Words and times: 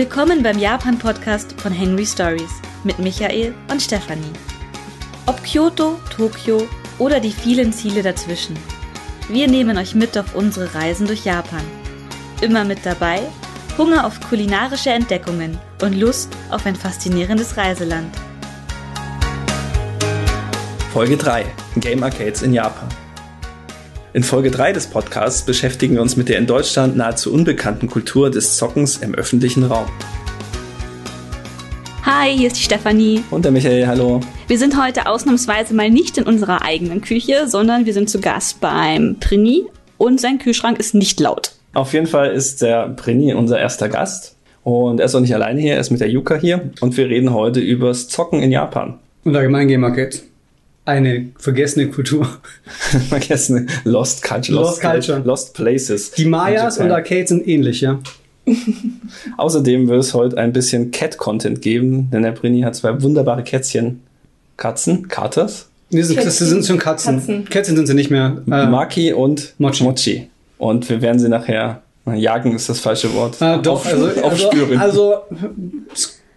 Willkommen 0.00 0.42
beim 0.42 0.58
Japan-Podcast 0.58 1.60
von 1.60 1.72
Henry 1.72 2.06
Stories 2.06 2.62
mit 2.84 2.98
Michael 2.98 3.54
und 3.70 3.82
Stefanie. 3.82 4.32
Ob 5.26 5.44
Kyoto, 5.44 6.00
Tokio 6.08 6.66
oder 6.98 7.20
die 7.20 7.30
vielen 7.30 7.70
Ziele 7.70 8.02
dazwischen. 8.02 8.58
Wir 9.28 9.46
nehmen 9.46 9.76
euch 9.76 9.94
mit 9.94 10.16
auf 10.16 10.34
unsere 10.34 10.74
Reisen 10.74 11.06
durch 11.06 11.26
Japan. 11.26 11.60
Immer 12.40 12.64
mit 12.64 12.86
dabei 12.86 13.20
Hunger 13.76 14.06
auf 14.06 14.18
kulinarische 14.26 14.88
Entdeckungen 14.88 15.58
und 15.82 15.94
Lust 15.94 16.32
auf 16.50 16.64
ein 16.64 16.76
faszinierendes 16.76 17.58
Reiseland. 17.58 18.16
Folge 20.94 21.18
3 21.18 21.44
Game 21.76 22.02
Arcades 22.02 22.40
in 22.40 22.54
Japan. 22.54 22.88
In 24.12 24.24
Folge 24.24 24.50
3 24.50 24.72
des 24.72 24.88
Podcasts 24.88 25.42
beschäftigen 25.42 25.94
wir 25.94 26.02
uns 26.02 26.16
mit 26.16 26.28
der 26.28 26.38
in 26.38 26.46
Deutschland 26.48 26.96
nahezu 26.96 27.32
unbekannten 27.32 27.86
Kultur 27.86 28.28
des 28.28 28.56
Zockens 28.56 28.96
im 28.96 29.14
öffentlichen 29.14 29.62
Raum. 29.62 29.86
Hi, 32.02 32.36
hier 32.36 32.48
ist 32.48 32.56
die 32.56 32.62
Stefanie. 32.64 33.22
Und 33.30 33.44
der 33.44 33.52
Michael, 33.52 33.86
hallo. 33.86 34.18
Wir 34.48 34.58
sind 34.58 34.82
heute 34.82 35.06
ausnahmsweise 35.06 35.74
mal 35.74 35.90
nicht 35.90 36.18
in 36.18 36.24
unserer 36.24 36.62
eigenen 36.62 37.02
Küche, 37.02 37.46
sondern 37.46 37.86
wir 37.86 37.92
sind 37.92 38.10
zu 38.10 38.20
Gast 38.20 38.60
beim 38.60 39.14
Prini 39.20 39.66
und 39.96 40.20
sein 40.20 40.40
Kühlschrank 40.40 40.80
ist 40.80 40.92
nicht 40.92 41.20
laut. 41.20 41.52
Auf 41.74 41.92
jeden 41.92 42.08
Fall 42.08 42.32
ist 42.32 42.62
der 42.62 42.88
Prini 42.88 43.32
unser 43.32 43.60
erster 43.60 43.88
Gast. 43.88 44.34
Und 44.64 44.98
er 44.98 45.06
ist 45.06 45.14
auch 45.14 45.20
nicht 45.20 45.36
alleine 45.36 45.60
hier, 45.60 45.74
er 45.74 45.80
ist 45.80 45.90
mit 45.90 46.00
der 46.00 46.10
Yuka 46.10 46.34
hier. 46.34 46.70
Und 46.80 46.96
wir 46.96 47.08
reden 47.08 47.32
heute 47.32 47.60
übers 47.60 48.08
Zocken 48.08 48.42
in 48.42 48.50
Japan. 48.50 48.98
Und 49.22 49.36
allgemein 49.36 49.68
Game 49.68 49.82
Market. 49.82 50.24
Eine 50.84 51.28
vergessene 51.38 51.88
Kultur. 51.88 52.26
Vergessene 53.08 53.66
Lost 53.84 54.22
Culture. 54.22 54.60
Lost 54.60 54.80
Culture. 54.80 55.18
Lost 55.24 55.54
Places. 55.54 56.10
Die 56.12 56.24
Mayas 56.24 56.78
und. 56.78 56.90
Arcades 56.90 57.28
sind 57.28 57.46
ähnlich, 57.46 57.80
ja. 57.82 58.00
Außerdem 59.36 59.88
wird 59.88 60.00
es 60.00 60.14
heute 60.14 60.38
ein 60.38 60.52
bisschen 60.52 60.90
Cat-Content 60.90 61.62
geben, 61.62 62.08
denn 62.10 62.22
der 62.22 62.32
Prini 62.32 62.62
hat 62.62 62.74
zwei 62.74 63.00
wunderbare 63.02 63.42
Kätzchen. 63.44 64.00
Katzen? 64.56 65.08
Katers? 65.08 65.68
Nee, 65.90 66.02
sind, 66.02 66.18
das 66.18 66.38
sind 66.38 66.64
schon 66.66 66.78
Katzen. 66.78 67.16
Katzen. 67.18 67.44
Kätzchen 67.46 67.76
sind 67.76 67.86
sie 67.86 67.94
nicht 67.94 68.10
mehr. 68.10 68.42
Äh, 68.50 68.66
Maki 68.66 69.12
und 69.12 69.54
Mochi. 69.58 70.28
Und 70.58 70.88
wir 70.88 71.02
werden 71.02 71.18
sie 71.18 71.28
nachher, 71.28 71.82
na, 72.04 72.14
jagen 72.14 72.54
ist 72.54 72.68
das 72.68 72.80
falsche 72.80 73.12
Wort. 73.14 73.40
äh, 73.40 73.58
doch, 73.60 73.84
Auf- 73.84 73.86
also, 73.86 74.06
also, 74.06 74.22
aufspüren. 74.24 74.78
also 74.78 75.14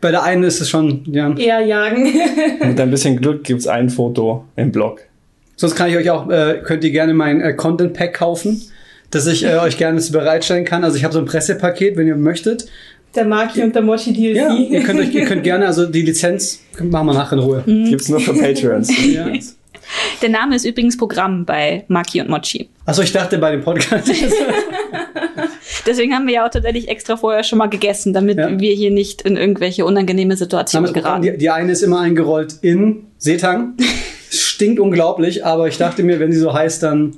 bei 0.03 0.11
der 0.11 0.21
einen 0.21 0.43
ist 0.43 0.59
es 0.59 0.69
schon, 0.69 1.01
ja. 1.05 1.33
Eher 1.35 1.61
jagen. 1.61 2.13
Mit 2.67 2.79
ein 2.79 2.91
bisschen 2.91 3.17
Glück 3.17 3.43
gibt's 3.45 3.65
ein 3.67 3.89
Foto 3.89 4.43
im 4.57 4.71
Blog. 4.71 5.01
Sonst 5.55 5.75
kann 5.75 5.89
ich 5.89 5.95
euch 5.95 6.09
auch, 6.11 6.29
äh, 6.29 6.61
könnt 6.61 6.83
ihr 6.83 6.91
gerne 6.91 7.13
mein 7.13 7.39
äh, 7.39 7.53
Content 7.53 7.93
Pack 7.93 8.15
kaufen, 8.15 8.61
das 9.11 9.27
ich 9.27 9.45
äh, 9.45 9.55
euch 9.59 9.77
gerne 9.77 10.01
bereitstellen 10.11 10.65
kann. 10.65 10.83
Also 10.83 10.97
ich 10.97 11.05
habe 11.05 11.13
so 11.13 11.19
ein 11.19 11.25
Pressepaket, 11.25 11.95
wenn 11.95 12.07
ihr 12.07 12.17
möchtet. 12.17 12.65
Der 13.15 13.23
Maki 13.23 13.63
und 13.63 13.73
der 13.75 13.81
Mochi 13.81 14.11
DLC. 14.11 14.35
Ja, 14.35 14.53
ihr 14.53 14.83
könnt 14.83 14.99
euch, 14.99 15.13
ihr 15.13 15.25
könnt 15.25 15.43
gerne, 15.43 15.67
also 15.67 15.85
die 15.85 16.01
Lizenz 16.01 16.59
machen 16.79 17.07
wir 17.07 17.13
nachher 17.13 17.37
in 17.37 17.39
Ruhe. 17.39 17.63
Gibt's 17.65 18.09
nur 18.09 18.19
für 18.19 18.33
Patreons. 18.33 18.91
Ja. 19.05 19.27
Der 20.21 20.29
Name 20.29 20.55
ist 20.55 20.65
übrigens 20.65 20.97
Programm 20.97 21.45
bei 21.45 21.83
Maki 21.87 22.21
und 22.21 22.29
Mochi. 22.29 22.69
Achso, 22.85 23.01
ich 23.01 23.11
dachte 23.11 23.37
bei 23.37 23.51
dem 23.51 23.61
Podcast. 23.61 24.07
Deswegen 25.85 26.13
haben 26.13 26.27
wir 26.27 26.33
ja 26.35 26.45
auch 26.45 26.49
tatsächlich 26.49 26.87
extra 26.87 27.17
vorher 27.17 27.43
schon 27.43 27.57
mal 27.59 27.67
gegessen, 27.67 28.13
damit 28.13 28.37
Ja. 28.37 28.59
wir 28.59 28.73
hier 28.73 28.91
nicht 28.91 29.21
in 29.23 29.37
irgendwelche 29.37 29.85
unangenehme 29.85 30.37
Situationen 30.37 30.85
Namensprogramm, 30.91 31.21
geraten. 31.21 31.37
die, 31.37 31.43
die 31.43 31.49
eine 31.49 31.71
ist 31.71 31.81
immer 31.81 31.99
eingerollt 31.99 32.55
in 32.61 33.05
Seetang. 33.17 33.73
Stinkt 34.29 34.79
unglaublich, 34.79 35.45
aber 35.45 35.67
ich 35.67 35.77
dachte 35.77 36.03
mir, 36.03 36.19
wenn 36.19 36.31
sie 36.31 36.39
so 36.39 36.53
heißt, 36.53 36.83
dann. 36.83 37.15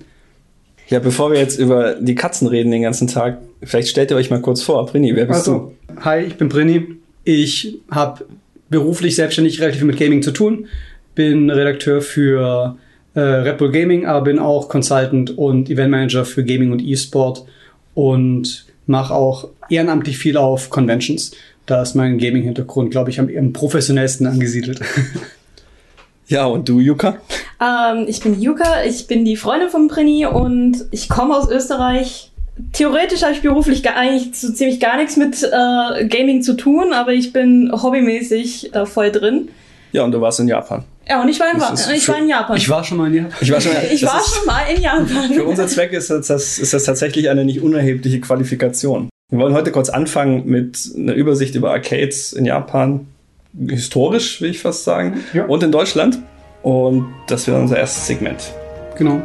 Ja, 0.89 0.99
bevor 0.99 1.31
wir 1.31 1.39
jetzt 1.39 1.57
über 1.59 1.95
die 1.95 2.15
Katzen 2.15 2.47
reden 2.47 2.71
den 2.71 2.81
ganzen 2.83 3.07
Tag, 3.07 3.39
vielleicht 3.63 3.87
stellt 3.87 4.11
ihr 4.11 4.17
euch 4.17 4.29
mal 4.29 4.41
kurz 4.41 4.61
vor. 4.61 4.85
Prini, 4.85 5.15
wer 5.15 5.25
bist 5.25 5.39
Also, 5.39 5.73
hi, 6.01 6.19
ich 6.21 6.35
bin 6.35 6.49
Brini. 6.49 6.87
Ich 7.23 7.79
habe 7.89 8.25
beruflich 8.69 9.15
selbstständig 9.15 9.59
relativ 9.61 9.79
viel 9.79 9.87
mit 9.87 9.97
Gaming 9.97 10.21
zu 10.21 10.31
tun. 10.31 10.67
Bin 11.15 11.49
Redakteur 11.49 12.01
für 12.01 12.77
äh, 13.13 13.19
Red 13.19 13.57
Bull 13.57 13.71
Gaming, 13.71 14.05
aber 14.05 14.25
bin 14.25 14.39
auch 14.39 14.69
Consultant 14.69 15.37
und 15.37 15.69
Eventmanager 15.69 16.25
für 16.25 16.43
Gaming 16.43 16.71
und 16.71 16.81
E-Sport 16.81 17.45
und 17.93 18.65
mache 18.85 19.13
auch 19.13 19.49
ehrenamtlich 19.69 20.17
viel 20.17 20.37
auf 20.37 20.69
Conventions. 20.69 21.31
Da 21.65 21.81
ist 21.81 21.95
mein 21.95 22.19
Gaming-Hintergrund, 22.19 22.91
glaube 22.91 23.09
ich, 23.09 23.19
am, 23.19 23.29
am 23.35 23.53
professionellsten 23.53 24.27
angesiedelt. 24.27 24.81
Ja, 26.27 26.45
und 26.45 26.67
du, 26.67 26.79
Yuka? 26.79 27.17
Ähm, 27.61 28.05
ich 28.07 28.19
bin 28.21 28.41
Yuka, 28.41 28.83
ich 28.83 29.07
bin 29.07 29.25
die 29.25 29.37
Freundin 29.37 29.69
von 29.69 29.87
Brini 29.87 30.25
und 30.25 30.85
ich 30.91 31.07
komme 31.07 31.37
aus 31.37 31.49
Österreich. 31.49 32.31
Theoretisch 32.73 33.21
habe 33.21 33.33
ich 33.33 33.41
beruflich 33.41 33.83
gar, 33.83 33.95
eigentlich 33.95 34.35
so 34.39 34.51
ziemlich 34.51 34.79
gar 34.79 34.97
nichts 34.97 35.17
mit 35.17 35.43
äh, 35.43 36.07
Gaming 36.07 36.41
zu 36.41 36.55
tun, 36.55 36.93
aber 36.93 37.13
ich 37.13 37.31
bin 37.31 37.71
hobbymäßig 37.71 38.71
da 38.73 38.85
voll 38.85 39.11
drin. 39.11 39.49
Ja, 39.91 40.03
und 40.03 40.13
du 40.13 40.21
warst 40.21 40.39
in 40.39 40.47
Japan. 40.47 40.83
Ja, 41.07 41.21
und 41.21 41.29
ich 41.29 41.39
war 41.39 41.51
in, 41.53 41.59
Das 41.59 41.81
ist 41.81 41.91
ich 41.91 42.05
für- 42.05 42.13
war 42.13 42.19
in 42.19 42.27
Japan. 42.27 42.57
Ich 42.57 42.67
war 42.69 42.83
schon 42.83 42.97
mal 42.97 43.07
in 43.07 43.13
Japan. 43.25 43.37
Ich 43.41 43.51
war 43.51 43.61
schon, 43.61 43.71
Ich 43.91 44.01
das 44.01 44.11
war 44.13 44.19
ist, 44.21 44.35
schon 44.35 44.45
mal 44.45 44.61
in 44.75 44.81
Japan. 44.81 45.33
Für 45.33 45.43
unser 45.45 45.67
Zweck 45.67 45.93
ist 45.93 46.09
das, 46.09 46.27
das, 46.27 46.57
ist 46.57 46.73
das 46.73 46.83
tatsächlich 46.83 47.29
eine 47.29 47.45
nicht 47.45 47.61
unerhebliche 47.61 48.19
Qualifikation. 48.21 49.09
Wir 49.31 49.39
wollen 49.39 49.53
heute 49.53 49.71
kurz 49.71 49.89
anfangen 49.89 50.45
mit 50.47 50.79
einer 50.95 51.13
Übersicht 51.13 51.53
über 51.55 51.71
Arcades 51.71 52.33
in 52.33 52.45
Japan. 52.45 53.07
Historisch, 53.67 54.41
will 54.41 54.49
ich 54.49 54.59
fast 54.59 54.83
sagen. 54.83 55.23
Ja. 55.33 55.45
Und 55.45 55.61
in 55.63 55.71
Deutschland. 55.71 56.19
Und 56.63 57.13
das 57.27 57.45
wäre 57.45 57.59
unser 57.59 57.77
erstes 57.77 58.07
Segment. 58.07 58.51
Genau. 58.97 59.21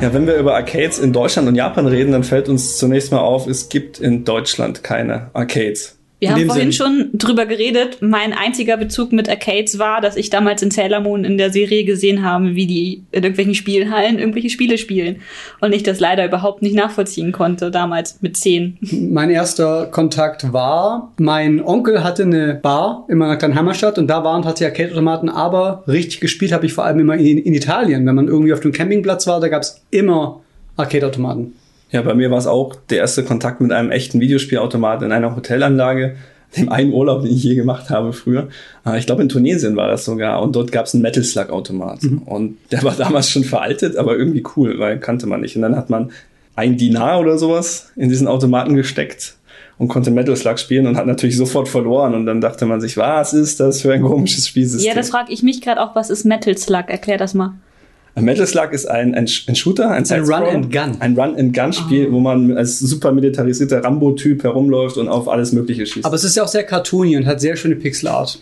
Ja, 0.00 0.12
wenn 0.12 0.26
wir 0.26 0.36
über 0.36 0.54
Arcades 0.54 0.98
in 0.98 1.12
Deutschland 1.12 1.48
und 1.48 1.54
Japan 1.54 1.86
reden, 1.86 2.12
dann 2.12 2.24
fällt 2.24 2.48
uns 2.48 2.76
zunächst 2.78 3.10
mal 3.12 3.20
auf, 3.20 3.46
es 3.46 3.68
gibt 3.68 4.00
in 4.00 4.24
Deutschland 4.24 4.82
keine 4.82 5.30
Arcades. 5.32 5.96
Wir 6.20 6.28
In 6.28 6.34
haben 6.34 6.46
vorhin 6.46 6.72
Sinn. 6.72 6.86
schon 6.86 7.10
drüber 7.12 7.44
geredet. 7.44 7.98
Mein 8.00 8.32
einziger 8.32 8.76
Bezug 8.76 9.12
mit 9.12 9.28
Arcades 9.28 9.78
war, 9.78 10.00
dass 10.00 10.16
ich 10.16 10.30
damals 10.30 10.62
in 10.62 10.70
Sailor 10.70 11.00
Moon 11.00 11.24
in 11.24 11.36
der 11.38 11.50
Serie 11.50 11.84
gesehen 11.84 12.24
habe, 12.24 12.54
wie 12.54 12.66
die 12.66 13.02
in 13.10 13.24
irgendwelchen 13.24 13.54
Spielhallen 13.54 14.18
irgendwelche 14.18 14.48
Spiele 14.48 14.78
spielen. 14.78 15.16
Und 15.60 15.74
ich 15.74 15.82
das 15.82 16.00
leider 16.00 16.24
überhaupt 16.24 16.62
nicht 16.62 16.74
nachvollziehen 16.76 17.32
konnte, 17.32 17.70
damals 17.70 18.22
mit 18.22 18.36
zehn. 18.36 18.78
Mein 18.80 19.28
erster 19.30 19.86
Kontakt 19.86 20.52
war, 20.52 21.12
mein 21.18 21.62
Onkel 21.62 22.04
hatte 22.04 22.22
eine 22.22 22.54
Bar 22.54 23.04
in 23.08 23.18
meiner 23.18 23.36
kleinen 23.36 23.56
Heimatstadt 23.56 23.98
und 23.98 24.06
da 24.06 24.24
waren 24.24 24.42
tatsächlich 24.42 24.78
Arcade-Automaten, 24.78 25.28
aber 25.28 25.82
richtig 25.88 26.20
gespielt 26.20 26.52
habe 26.52 26.64
ich 26.64 26.72
vor 26.72 26.84
allem 26.84 27.00
immer 27.00 27.16
in, 27.16 27.38
in 27.38 27.54
Italien. 27.54 28.06
Wenn 28.06 28.14
man 28.14 28.28
irgendwie 28.28 28.52
auf 28.52 28.60
dem 28.60 28.72
Campingplatz 28.72 29.26
war, 29.26 29.40
da 29.40 29.48
gab 29.48 29.62
es 29.62 29.82
immer 29.90 30.40
Arcade-Automaten. 30.76 31.54
Ja, 31.90 32.02
bei 32.02 32.14
mir 32.14 32.30
war 32.30 32.38
es 32.38 32.46
auch 32.46 32.74
der 32.90 32.98
erste 32.98 33.24
Kontakt 33.24 33.60
mit 33.60 33.72
einem 33.72 33.90
echten 33.90 34.20
Videospielautomat 34.20 35.02
in 35.02 35.12
einer 35.12 35.36
Hotelanlage. 35.36 36.16
Dem 36.56 36.68
einen 36.68 36.92
Urlaub, 36.92 37.22
den 37.22 37.32
ich 37.32 37.42
je 37.42 37.56
gemacht 37.56 37.90
habe 37.90 38.12
früher. 38.12 38.48
Äh, 38.86 38.98
Ich 38.98 39.06
glaube, 39.06 39.22
in 39.22 39.28
Tunesien 39.28 39.74
war 39.76 39.88
das 39.88 40.04
sogar. 40.04 40.40
Und 40.40 40.54
dort 40.54 40.70
gab 40.70 40.86
es 40.86 40.94
einen 40.94 41.02
Metal 41.02 41.24
Slug 41.24 41.50
Automat. 41.50 42.00
Und 42.26 42.58
der 42.70 42.82
war 42.84 42.94
damals 42.98 43.28
schon 43.30 43.42
veraltet, 43.44 43.96
aber 43.96 44.16
irgendwie 44.16 44.44
cool, 44.56 44.78
weil 44.78 44.98
kannte 45.00 45.26
man 45.26 45.40
nicht. 45.40 45.56
Und 45.56 45.62
dann 45.62 45.76
hat 45.76 45.90
man 45.90 46.10
ein 46.56 46.76
Dinar 46.76 47.18
oder 47.20 47.38
sowas 47.38 47.90
in 47.96 48.08
diesen 48.08 48.28
Automaten 48.28 48.76
gesteckt 48.76 49.34
und 49.78 49.88
konnte 49.88 50.12
Metal 50.12 50.36
Slug 50.36 50.60
spielen 50.60 50.86
und 50.86 50.96
hat 50.96 51.06
natürlich 51.08 51.36
sofort 51.36 51.68
verloren. 51.68 52.14
Und 52.14 52.26
dann 52.26 52.40
dachte 52.40 52.66
man 52.66 52.80
sich, 52.80 52.96
was 52.96 53.32
ist 53.32 53.58
das 53.58 53.82
für 53.82 53.92
ein 53.92 54.02
komisches 54.02 54.46
Spielsystem? 54.46 54.88
Ja, 54.88 54.94
das 54.94 55.10
frage 55.10 55.32
ich 55.32 55.42
mich 55.42 55.60
gerade 55.60 55.80
auch, 55.82 55.96
was 55.96 56.10
ist 56.10 56.24
Metal 56.24 56.56
Slug? 56.56 56.84
Erklär 56.86 57.18
das 57.18 57.34
mal. 57.34 57.54
Metal 58.16 58.46
Slug 58.46 58.72
ist 58.72 58.86
ein, 58.86 59.14
ein, 59.14 59.28
ein 59.46 59.54
Shooter, 59.56 59.90
ein, 59.90 60.04
Side-Scroller. 60.04 60.46
Run-and-Gun. 60.46 60.96
Ein 61.00 61.18
Run-and-Gun-Spiel, 61.18 62.12
wo 62.12 62.20
man 62.20 62.56
als 62.56 62.78
super 62.78 63.10
militarisierter 63.12 63.82
Rambo-Typ 63.82 64.42
herumläuft 64.44 64.96
und 64.98 65.08
auf 65.08 65.28
alles 65.28 65.52
Mögliche 65.52 65.84
schießt. 65.84 66.06
Aber 66.06 66.14
es 66.14 66.24
ist 66.24 66.36
ja 66.36 66.44
auch 66.44 66.48
sehr 66.48 66.64
cartoony 66.64 67.16
und 67.16 67.26
hat 67.26 67.40
sehr 67.40 67.56
schöne 67.56 67.74
Pixelart. 67.76 68.38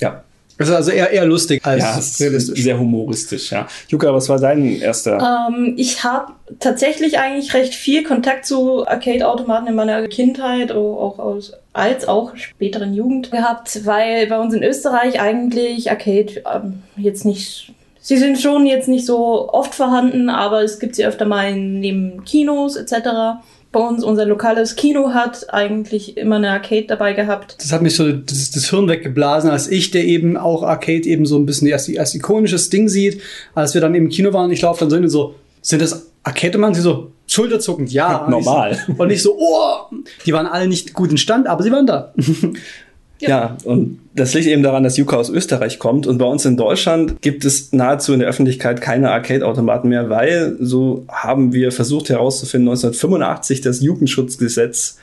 ja, 0.00 0.22
Es 0.58 0.68
ist 0.68 0.74
also 0.74 0.90
eher, 0.92 1.10
eher 1.10 1.26
lustig 1.26 1.60
als 1.64 2.18
ja 2.18 2.24
realistisch. 2.24 2.62
sehr 2.62 2.78
humoristisch, 2.78 3.50
ja. 3.50 3.66
Juka, 3.88 4.14
was 4.14 4.28
war 4.28 4.38
dein 4.38 4.80
erster? 4.80 5.48
Ähm, 5.50 5.74
ich 5.76 6.04
habe 6.04 6.32
tatsächlich 6.60 7.18
eigentlich 7.18 7.52
recht 7.52 7.74
viel 7.74 8.04
Kontakt 8.04 8.46
zu 8.46 8.86
Arcade-Automaten 8.86 9.66
in 9.66 9.74
meiner 9.74 10.06
Kindheit, 10.08 10.70
auch 10.70 11.18
aus, 11.18 11.52
als 11.72 12.06
auch 12.06 12.36
späteren 12.36 12.94
Jugend 12.94 13.32
gehabt, 13.32 13.84
weil 13.84 14.28
bei 14.28 14.38
uns 14.38 14.54
in 14.54 14.62
Österreich 14.62 15.20
eigentlich 15.20 15.90
Arcade 15.90 16.42
ähm, 16.54 16.82
jetzt 16.96 17.24
nicht. 17.24 17.72
Sie 18.08 18.18
sind 18.18 18.38
schon 18.40 18.66
jetzt 18.66 18.86
nicht 18.86 19.04
so 19.04 19.48
oft 19.52 19.74
vorhanden, 19.74 20.30
aber 20.30 20.62
es 20.62 20.78
gibt 20.78 20.94
sie 20.94 21.04
öfter 21.04 21.24
mal 21.24 21.50
in- 21.50 21.80
neben 21.80 22.24
Kinos 22.24 22.76
etc. 22.76 23.40
Bei 23.72 23.80
uns, 23.80 24.04
unser 24.04 24.24
lokales 24.26 24.76
Kino 24.76 25.12
hat 25.12 25.52
eigentlich 25.52 26.16
immer 26.16 26.36
eine 26.36 26.50
Arcade 26.50 26.84
dabei 26.86 27.14
gehabt. 27.14 27.56
Das 27.58 27.72
hat 27.72 27.82
mich 27.82 27.96
so 27.96 28.12
das, 28.12 28.52
das 28.52 28.70
Hirn 28.70 28.86
weggeblasen, 28.88 29.50
als 29.50 29.66
ich, 29.66 29.90
der 29.90 30.04
eben 30.04 30.36
auch 30.36 30.62
Arcade 30.62 31.02
eben 31.08 31.26
so 31.26 31.36
ein 31.36 31.46
bisschen 31.46 31.72
als, 31.72 31.90
als 31.98 32.14
ikonisches 32.14 32.70
Ding 32.70 32.88
sieht, 32.88 33.20
als 33.56 33.74
wir 33.74 33.80
dann 33.80 33.96
im 33.96 34.08
Kino 34.08 34.32
waren, 34.32 34.52
ich 34.52 34.62
laufe 34.62 34.78
dann 34.80 34.90
so 34.90 34.94
hin 34.96 35.04
und 35.04 35.10
so, 35.10 35.34
sind 35.60 35.82
das 35.82 36.06
Arcade-Mann? 36.22 36.74
Sie 36.74 36.82
so, 36.82 37.10
schulterzuckend, 37.26 37.92
ja. 37.92 38.28
Normal. 38.30 38.70
Und 38.70 38.78
ich 38.78 38.94
so, 38.96 39.02
und 39.02 39.10
ich 39.10 39.22
so, 39.22 39.36
oh, 39.36 39.96
die 40.24 40.32
waren 40.32 40.46
alle 40.46 40.68
nicht 40.68 40.94
gut 40.94 41.10
in 41.10 41.18
Stand, 41.18 41.48
aber 41.48 41.64
sie 41.64 41.72
waren 41.72 41.86
da. 41.88 42.14
Ja. 43.20 43.28
ja, 43.28 43.58
und 43.64 43.98
das 44.14 44.34
liegt 44.34 44.46
eben 44.46 44.62
daran, 44.62 44.82
dass 44.82 44.96
Juka 44.96 45.16
aus 45.16 45.30
Österreich 45.30 45.78
kommt 45.78 46.06
und 46.06 46.18
bei 46.18 46.26
uns 46.26 46.44
in 46.44 46.56
Deutschland 46.56 47.22
gibt 47.22 47.44
es 47.44 47.72
nahezu 47.72 48.12
in 48.12 48.20
der 48.20 48.28
Öffentlichkeit 48.28 48.80
keine 48.80 49.10
Arcade-Automaten 49.10 49.88
mehr, 49.88 50.10
weil, 50.10 50.56
so 50.60 51.04
haben 51.08 51.52
wir 51.52 51.72
versucht 51.72 52.10
herauszufinden, 52.10 52.68
1985 52.68 53.60
das 53.62 53.80
Jugendschutzgesetz 53.80 54.98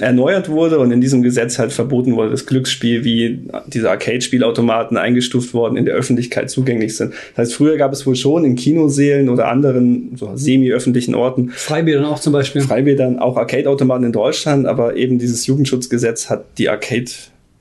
erneuert 0.00 0.48
wurde 0.48 0.78
und 0.78 0.90
in 0.90 1.00
diesem 1.00 1.22
Gesetz 1.22 1.58
halt 1.58 1.72
verboten 1.72 2.16
wurde, 2.16 2.30
dass 2.30 2.46
Glücksspiel 2.46 3.04
wie 3.04 3.40
diese 3.66 3.90
Arcade-Spielautomaten 3.90 4.96
eingestuft 4.96 5.54
worden 5.54 5.76
in 5.76 5.84
der 5.84 5.94
Öffentlichkeit 5.94 6.50
zugänglich 6.50 6.96
sind. 6.96 7.12
Das 7.34 7.48
heißt, 7.48 7.54
früher 7.54 7.76
gab 7.76 7.92
es 7.92 8.06
wohl 8.06 8.16
schon 8.16 8.44
in 8.44 8.56
Kinoseelen 8.56 9.28
oder 9.28 9.48
anderen 9.48 10.16
so 10.16 10.32
semi-öffentlichen 10.34 11.14
Orten. 11.14 11.50
Freibädern 11.50 12.04
auch 12.04 12.18
zum 12.18 12.32
Beispiel. 12.32 12.62
Freibädern 12.62 13.18
auch 13.18 13.36
Arcade-Automaten 13.36 14.04
in 14.04 14.12
Deutschland, 14.12 14.66
aber 14.66 14.96
eben 14.96 15.18
dieses 15.18 15.46
Jugendschutzgesetz 15.46 16.30
hat 16.30 16.44
die 16.58 16.68
Arcade 16.68 17.10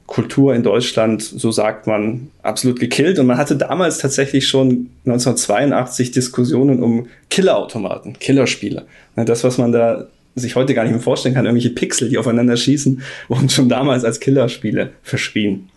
Kultur 0.08 0.54
in 0.54 0.62
Deutschland, 0.64 1.24
so 1.24 1.52
sagt 1.52 1.88
man, 1.88 2.28
absolut 2.44 2.80
gekillt. 2.80 3.18
Und 3.18 3.26
man 3.26 3.38
hatte 3.38 3.56
damals 3.56 3.98
tatsächlich 3.98 4.48
schon 4.48 4.90
1982 5.06 6.12
Diskussionen 6.12 6.84
um 6.84 7.08
Killerautomaten, 7.30 8.20
Killerspiele. 8.20 8.86
Das, 9.16 9.44
was 9.44 9.58
man 9.58 9.72
da 9.72 10.08
sich 10.36 10.56
heute 10.56 10.74
gar 10.74 10.84
nicht 10.84 10.92
mehr 10.92 11.02
vorstellen 11.02 11.34
kann, 11.34 11.46
irgendwelche 11.46 11.74
Pixel, 11.74 12.10
die 12.10 12.18
aufeinander 12.18 12.58
schießen, 12.58 13.02
wurden 13.30 13.50
schon 13.50 13.70
damals 13.70 14.04
als 14.04 14.20
Killerspiele 14.20 14.92
verschrien. 15.02 15.70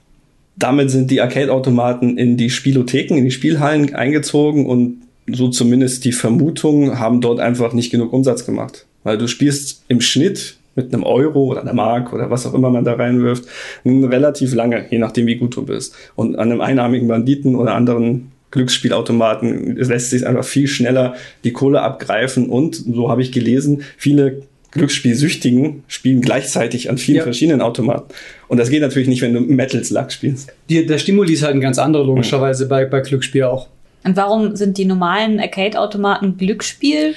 Damit 0.57 0.91
sind 0.91 1.11
die 1.11 1.21
Arcade-Automaten 1.21 2.19
in 2.19 2.37
die 2.37 2.51
Spielotheken, 2.51 3.17
in 3.17 3.25
die 3.25 3.31
Spielhallen 3.31 3.95
eingezogen 3.95 4.67
und 4.67 5.03
so 5.31 5.49
zumindest 5.49 6.05
die 6.05 6.13
Vermutung, 6.13 6.99
haben 6.99 7.21
dort 7.21 7.39
einfach 7.39 7.73
nicht 7.73 7.91
genug 7.91 8.13
Umsatz 8.13 8.45
gemacht. 8.45 8.87
Weil 9.05 9.19
du 9.19 9.29
spielst 9.29 9.85
im 9.89 10.01
Schnitt 10.01 10.57
mit 10.79 10.95
einem 10.95 11.03
Euro 11.03 11.45
oder 11.45 11.63
einer 11.63 11.75
Mark 11.75 12.13
oder 12.13 12.31
was 12.31 12.47
auch 12.47 12.55
immer 12.55 12.71
man 12.71 12.85
da 12.85 12.95
reinwirft, 12.95 13.45
relativ 13.85 14.55
lange, 14.55 14.87
je 14.91 14.99
nachdem 14.99 15.27
wie 15.27 15.35
gut 15.35 15.57
du 15.57 15.65
bist. 15.67 15.95
Und 16.15 16.37
an 16.37 16.53
einem 16.53 16.61
einarmigen 16.61 17.09
Banditen 17.09 17.57
oder 17.57 17.75
anderen 17.75 18.31
Glücksspielautomaten 18.53 19.77
lässt 19.77 20.11
sich 20.11 20.25
einfach 20.27 20.45
viel 20.45 20.69
schneller 20.69 21.17
die 21.43 21.53
Kohle 21.53 21.83
abgreifen 21.83 22.49
und 22.49 22.77
so 22.77 23.11
habe 23.11 23.23
ich 23.23 23.33
gelesen, 23.33 23.83
viele 23.97 24.43
Glücksspielsüchtigen 24.71 25.83
spielen 25.89 26.21
gleichzeitig 26.21 26.91
an 26.91 26.99
vielen 26.99 27.19
ja. 27.19 27.23
verschiedenen 27.25 27.61
Automaten. 27.61 28.15
Und 28.47 28.59
das 28.59 28.71
geht 28.71 28.83
natürlich 28.83 29.09
nicht, 29.09 29.23
wenn 29.23 29.35
du 29.35 29.41
Metal 29.41 29.83
Slug 29.83 30.13
spielst. 30.13 30.53
Die, 30.69 30.87
der 30.87 30.99
Stimuli 30.99 31.33
ist 31.33 31.43
halt 31.43 31.55
ein 31.55 31.61
ganz 31.61 31.79
anderer, 31.79 32.05
logischerweise, 32.05 32.67
mhm. 32.67 32.69
bei, 32.69 32.85
bei 32.85 33.01
Glücksspiel 33.01 33.45
auch. 33.45 33.67
Und 34.05 34.17
warum 34.17 34.55
sind 34.55 34.79
die 34.79 34.85
normalen 34.85 35.41
Arcade-Automaten 35.41 36.37
Glücksspiel? 36.37 37.15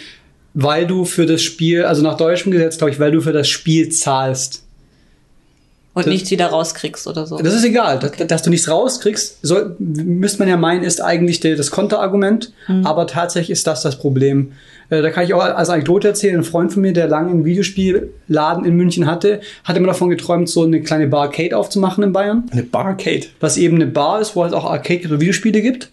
Weil 0.53 0.85
du 0.85 1.05
für 1.05 1.25
das 1.25 1.41
Spiel, 1.41 1.83
also 1.83 2.01
nach 2.01 2.17
deutschem 2.17 2.51
Gesetz, 2.51 2.77
glaube 2.77 2.91
ich, 2.91 2.99
weil 2.99 3.11
du 3.11 3.21
für 3.21 3.33
das 3.33 3.47
Spiel 3.47 3.89
zahlst. 3.89 4.63
Und 5.93 6.05
das, 6.05 6.11
nichts 6.11 6.31
wieder 6.31 6.47
rauskriegst 6.47 7.05
oder 7.07 7.25
so. 7.25 7.37
Das 7.37 7.53
ist 7.53 7.65
egal. 7.65 7.97
Okay. 7.97 8.11
Dass, 8.19 8.27
dass, 8.27 8.41
du 8.43 8.49
nichts 8.49 8.69
rauskriegst, 8.69 9.39
soll, 9.41 9.75
müsste 9.79 10.39
man 10.39 10.47
ja 10.47 10.55
meinen, 10.55 10.83
ist 10.83 11.01
eigentlich 11.01 11.41
der, 11.41 11.57
das 11.57 11.69
Konterargument. 11.69 12.53
Mhm. 12.69 12.85
Aber 12.85 13.07
tatsächlich 13.07 13.49
ist 13.49 13.67
das 13.67 13.81
das 13.81 13.97
Problem. 13.97 14.53
Äh, 14.89 15.01
da 15.01 15.09
kann 15.09 15.25
ich 15.25 15.33
auch 15.33 15.41
als 15.41 15.69
Anekdote 15.69 16.07
erzählen. 16.07 16.37
Ein 16.37 16.43
Freund 16.45 16.71
von 16.71 16.81
mir, 16.81 16.93
der 16.93 17.07
lange 17.07 17.31
einen 17.31 17.43
Videospielladen 17.43 18.63
in 18.63 18.75
München 18.75 19.05
hatte, 19.05 19.41
hat 19.65 19.75
immer 19.75 19.87
davon 19.87 20.09
geträumt, 20.09 20.47
so 20.47 20.63
eine 20.63 20.81
kleine 20.81 21.07
Barcade 21.07 21.57
aufzumachen 21.57 22.05
in 22.05 22.13
Bayern. 22.13 22.43
Eine 22.51 22.63
Barcade? 22.63 23.27
Was 23.41 23.57
eben 23.57 23.75
eine 23.75 23.87
Bar 23.87 24.21
ist, 24.21 24.35
wo 24.35 24.45
es 24.45 24.53
auch 24.53 24.65
Arcade- 24.65 25.07
oder 25.07 25.19
Videospiele 25.19 25.61
gibt. 25.61 25.91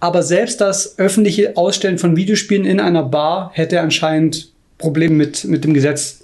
Aber 0.00 0.22
selbst 0.22 0.60
das 0.60 0.98
öffentliche 0.98 1.56
Ausstellen 1.56 1.98
von 1.98 2.16
Videospielen 2.16 2.64
in 2.64 2.80
einer 2.80 3.02
Bar 3.02 3.50
hätte 3.54 3.80
anscheinend 3.80 4.52
Probleme 4.78 5.14
mit, 5.14 5.44
mit 5.44 5.64
dem 5.64 5.74
Gesetz 5.74 6.20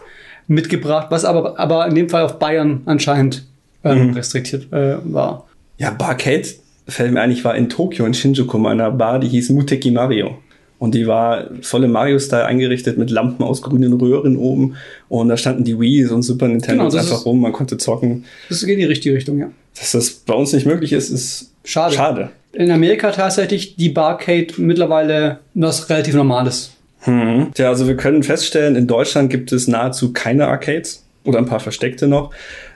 mitgebracht, 0.46 1.08
was 1.10 1.24
aber, 1.24 1.58
aber 1.58 1.86
in 1.86 1.94
dem 1.94 2.08
Fall 2.08 2.22
auf 2.22 2.38
Bayern 2.38 2.82
anscheinend 2.84 3.44
ähm, 3.82 4.08
mhm. 4.08 4.14
restriktiert 4.14 4.72
äh, 4.72 4.96
war. 5.04 5.46
Ja, 5.78 5.90
Barcade 5.90 6.46
fällt 6.86 7.12
mir 7.12 7.20
eigentlich 7.20 7.44
war 7.44 7.56
in 7.56 7.68
Tokio, 7.68 8.04
in 8.04 8.14
Shinjuku, 8.14 8.58
meiner 8.58 8.90
Bar, 8.90 9.18
die 9.18 9.28
hieß 9.28 9.50
Muteki 9.50 9.90
Mario. 9.90 10.38
Und 10.78 10.94
die 10.94 11.06
war 11.06 11.48
voll 11.62 11.84
im 11.84 11.92
Mario-Style 11.92 12.44
eingerichtet 12.44 12.98
mit 12.98 13.10
Lampen 13.10 13.42
aus 13.42 13.62
grünen 13.62 13.94
Röhren 13.94 14.36
oben. 14.36 14.76
Und 15.08 15.28
da 15.28 15.36
standen 15.36 15.64
die 15.64 15.80
Wii's 15.80 16.10
und 16.10 16.22
Super 16.22 16.48
Nintendo 16.48 16.88
genau, 16.88 17.00
einfach 17.00 17.24
rum. 17.24 17.40
Man 17.40 17.52
konnte 17.52 17.78
zocken. 17.78 18.24
Das 18.48 18.60
geht 18.60 18.74
in 18.74 18.80
die 18.80 18.84
richtige 18.84 19.14
Richtung, 19.14 19.38
ja. 19.38 19.50
Dass 19.78 19.92
das 19.92 20.10
bei 20.10 20.34
uns 20.34 20.52
nicht 20.52 20.66
möglich 20.66 20.92
ist, 20.92 21.10
ist 21.10 21.52
schade. 21.64 21.94
schade. 21.94 22.30
In 22.54 22.70
Amerika 22.70 23.10
tatsächlich 23.10 23.76
die 23.76 23.88
Barcade 23.88 24.54
mittlerweile 24.58 25.40
was 25.54 25.90
relativ 25.90 26.14
Normales. 26.14 26.70
Hm. 27.00 27.50
Tja, 27.52 27.68
also 27.68 27.86
wir 27.86 27.96
können 27.96 28.22
feststellen, 28.22 28.76
in 28.76 28.86
Deutschland 28.86 29.28
gibt 29.28 29.52
es 29.52 29.68
nahezu 29.68 30.12
keine 30.12 30.46
Arcades 30.46 31.04
oder 31.24 31.38
ein 31.38 31.46
paar 31.46 31.60
versteckte 31.60 32.06
noch. 32.06 32.30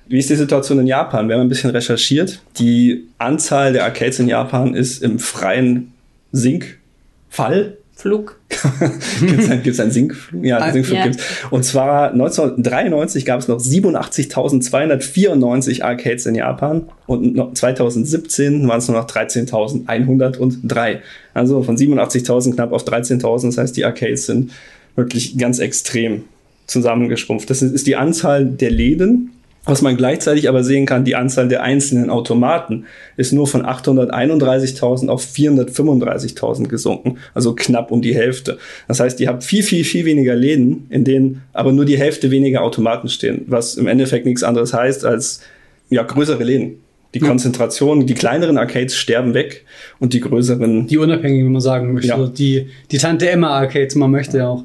Wie 0.07 0.19
ist 0.19 0.31
die 0.31 0.37
Situation 0.37 0.79
in 0.81 0.87
Japan? 0.87 1.29
Wir 1.29 1.37
haben 1.37 1.43
ein 1.43 1.49
bisschen 1.49 1.71
recherchiert. 1.71 2.41
Die 2.59 3.07
Anzahl 3.19 3.73
der 3.73 3.85
Arcades 3.85 4.19
in 4.19 4.29
Japan 4.29 4.75
ist 4.75 5.03
im 5.03 5.19
freien 5.19 5.93
Sinkfall. 6.33 7.77
Flug. 7.99 8.39
gibt 9.21 9.41
es 9.41 9.51
ein, 9.51 9.63
gibt's 9.65 9.81
einen 9.81 9.91
Sinkflug? 9.91 10.45
Ja, 10.45 10.59
einen 10.59 10.73
Sinkflug 10.73 10.99
ja. 10.99 11.07
gibt's. 11.07 11.21
Und 11.51 11.65
zwar 11.65 12.13
1993 12.13 13.25
gab 13.25 13.41
es 13.41 13.49
noch 13.49 13.59
87.294 13.59 15.83
Arcades 15.83 16.27
in 16.27 16.37
Japan 16.37 16.85
und 17.09 17.59
2017 17.59 18.69
waren 18.69 18.79
es 18.79 18.87
nur 18.87 18.99
noch 18.99 19.09
13.103. 19.09 20.99
Also 21.35 21.65
von 21.65 21.77
87.000 21.77 22.55
knapp 22.55 22.71
auf 22.71 22.85
13.000. 22.85 23.47
Das 23.47 23.59
heißt, 23.59 23.77
die 23.77 23.85
Arcades 23.85 24.27
sind 24.27 24.53
wirklich 24.95 25.37
ganz 25.37 25.59
extrem 25.59 26.23
zusammengeschrumpft. 26.69 27.51
Das 27.51 27.63
ist 27.63 27.89
die 27.89 27.97
Anzahl 27.97 28.47
der 28.47 28.71
Läden 28.71 29.33
was 29.69 29.83
man 29.83 29.97
gleichzeitig 29.97 30.49
aber 30.49 30.65
sehen 30.65 30.87
kann, 30.87 31.05
die 31.05 31.15
Anzahl 31.15 31.47
der 31.47 31.63
einzelnen 31.63 32.09
Automaten 32.09 32.87
ist 33.17 33.33
nur 33.33 33.47
von 33.47 33.67
831.000 33.67 35.09
auf 35.09 35.25
435.000 35.25 36.69
gesunken, 36.69 37.19
also 37.35 37.55
knapp 37.55 37.91
um 37.91 38.01
die 38.01 38.15
Hälfte. 38.15 38.59
Das 38.89 38.99
heißt, 38.99 39.21
ihr 39.21 39.29
habt 39.29 39.45
viel, 39.45 39.63
viel, 39.63 39.85
viel 39.85 40.07
weniger 40.07 40.35
Läden, 40.35 40.87
in 40.89 41.05
denen 41.05 41.43
aber 41.53 41.73
nur 41.73 41.85
die 41.85 41.99
Hälfte 41.99 42.31
weniger 42.31 42.63
Automaten 42.63 43.09
stehen, 43.09 43.45
was 43.47 43.75
im 43.75 43.87
Endeffekt 43.87 44.25
nichts 44.25 44.43
anderes 44.43 44.73
heißt 44.73 45.05
als 45.05 45.43
ja, 45.91 46.03
größere 46.03 46.43
Läden. 46.43 46.79
Die 47.15 47.21
Konzentration, 47.21 48.07
die 48.07 48.13
kleineren 48.13 48.59
Arcades 48.59 48.95
sterben 48.95 49.33
weg 49.33 49.65
und 49.99 50.13
die 50.13 50.21
größeren. 50.21 50.89
Die 50.89 50.99
unabhängigen, 50.99 51.47
wenn 51.47 51.53
man 51.53 51.63
sagen 51.63 51.95
möchte. 51.95 52.09
Ja. 52.09 52.27
Die, 52.27 52.69
die 52.91 52.99
Tante 52.99 53.31
Emma 53.31 53.49
Arcades, 53.49 53.95
man 53.95 54.11
möchte 54.11 54.39
ja 54.39 54.49
auch. 54.49 54.65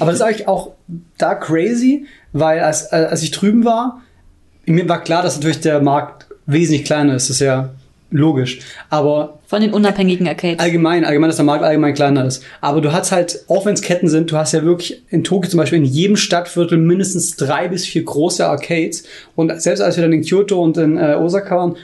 Aber 0.00 0.06
das 0.06 0.16
ist 0.16 0.22
eigentlich 0.22 0.48
auch 0.48 0.72
da 1.18 1.36
crazy, 1.36 2.06
weil 2.32 2.60
als, 2.60 2.92
als 2.92 3.22
ich 3.22 3.30
drüben 3.30 3.64
war, 3.64 4.02
mir 4.66 4.88
war 4.88 5.02
klar, 5.02 5.22
dass 5.22 5.36
natürlich 5.36 5.60
der 5.60 5.80
Markt 5.80 6.26
wesentlich 6.46 6.84
kleiner 6.84 7.16
ist. 7.16 7.28
Das 7.28 7.36
ist 7.36 7.40
ja 7.40 7.70
logisch. 8.10 8.60
Aber 8.90 9.40
von 9.46 9.60
den 9.60 9.72
unabhängigen 9.72 10.28
Arcades. 10.28 10.60
Allgemein, 10.60 11.04
allgemein, 11.04 11.28
dass 11.28 11.36
der 11.36 11.44
Markt 11.44 11.64
allgemein 11.64 11.94
kleiner 11.94 12.24
ist. 12.24 12.42
Aber 12.60 12.80
du 12.80 12.92
hast 12.92 13.12
halt, 13.12 13.44
auch 13.48 13.66
wenn 13.66 13.74
es 13.74 13.82
Ketten 13.82 14.08
sind, 14.08 14.30
du 14.30 14.36
hast 14.36 14.52
ja 14.52 14.62
wirklich 14.64 15.02
in 15.10 15.24
Tokio 15.24 15.50
zum 15.50 15.58
Beispiel 15.58 15.78
in 15.78 15.84
jedem 15.84 16.16
Stadtviertel 16.16 16.78
mindestens 16.78 17.36
drei 17.36 17.68
bis 17.68 17.84
vier 17.84 18.04
große 18.04 18.46
Arcades. 18.46 19.04
Und 19.34 19.60
selbst 19.60 19.80
als 19.80 19.96
wir 19.96 20.02
dann 20.02 20.12
in 20.12 20.22
Kyoto 20.22 20.62
und 20.62 20.76
in 20.76 20.96
äh, 20.96 21.16
Osaka 21.18 21.56
waren, 21.56 21.76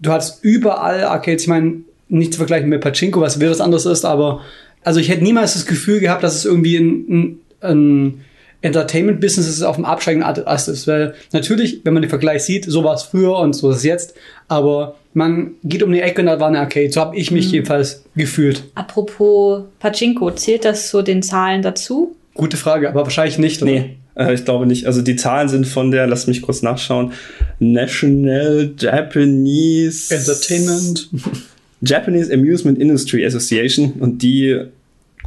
du 0.00 0.12
hattest 0.12 0.44
überall 0.44 1.04
Arcades. 1.04 1.42
Ich 1.42 1.48
meine, 1.48 1.82
nicht 2.08 2.32
zu 2.32 2.38
vergleichen 2.38 2.68
mit 2.68 2.80
Pachinko, 2.80 3.20
was 3.20 3.40
wieder 3.40 3.50
was 3.50 3.60
anderes 3.60 3.86
ist, 3.86 4.04
aber 4.04 4.42
also 4.84 5.00
ich 5.00 5.08
hätte 5.08 5.24
niemals 5.24 5.54
das 5.54 5.66
Gefühl 5.66 6.00
gehabt, 6.00 6.22
dass 6.22 6.34
es 6.34 6.44
irgendwie 6.44 6.76
ein, 6.76 7.06
ein, 7.08 7.40
ein 7.60 8.24
Entertainment-Business 8.62 9.48
ist 9.48 9.62
auf 9.62 9.76
dem 9.76 9.84
absteigenden 9.84 10.46
Ast 10.46 10.68
ist. 10.68 10.86
Weil 10.86 11.14
natürlich, 11.32 11.80
wenn 11.84 11.92
man 11.92 12.02
den 12.02 12.08
Vergleich 12.08 12.44
sieht, 12.44 12.64
so 12.64 12.84
war 12.84 12.94
es 12.94 13.02
früher 13.02 13.36
und 13.38 13.54
so 13.54 13.70
ist 13.70 13.78
es 13.78 13.82
jetzt, 13.84 14.14
aber 14.48 14.96
man 15.14 15.52
geht 15.62 15.82
um 15.82 15.92
die 15.92 16.00
Ecke 16.00 16.22
und 16.22 16.26
da 16.26 16.40
war 16.40 16.48
eine 16.48 16.60
Arcade. 16.60 16.90
So 16.90 17.00
habe 17.00 17.16
ich 17.16 17.30
mich 17.30 17.48
mhm. 17.48 17.54
jedenfalls 17.54 18.04
gefühlt. 18.16 18.64
Apropos 18.74 19.64
Pachinko, 19.78 20.30
zählt 20.32 20.64
das 20.64 20.88
zu 20.88 21.02
den 21.02 21.22
Zahlen 21.22 21.62
dazu? 21.62 22.16
Gute 22.34 22.56
Frage, 22.56 22.88
aber 22.88 23.02
wahrscheinlich 23.02 23.38
nicht. 23.38 23.62
Oder? 23.62 23.72
Nee, 23.72 23.96
äh, 24.14 24.32
ich 24.32 24.44
glaube 24.44 24.66
nicht. 24.66 24.86
Also 24.86 25.02
die 25.02 25.16
Zahlen 25.16 25.48
sind 25.48 25.66
von 25.66 25.90
der, 25.90 26.06
lass 26.06 26.26
mich 26.26 26.40
kurz 26.40 26.62
nachschauen, 26.62 27.12
National 27.58 28.72
Japanese 28.78 30.14
Entertainment. 30.14 31.10
Japanese 31.82 32.32
Amusement 32.32 32.78
Industry 32.78 33.26
Association 33.26 33.94
und 33.98 34.22
die 34.22 34.60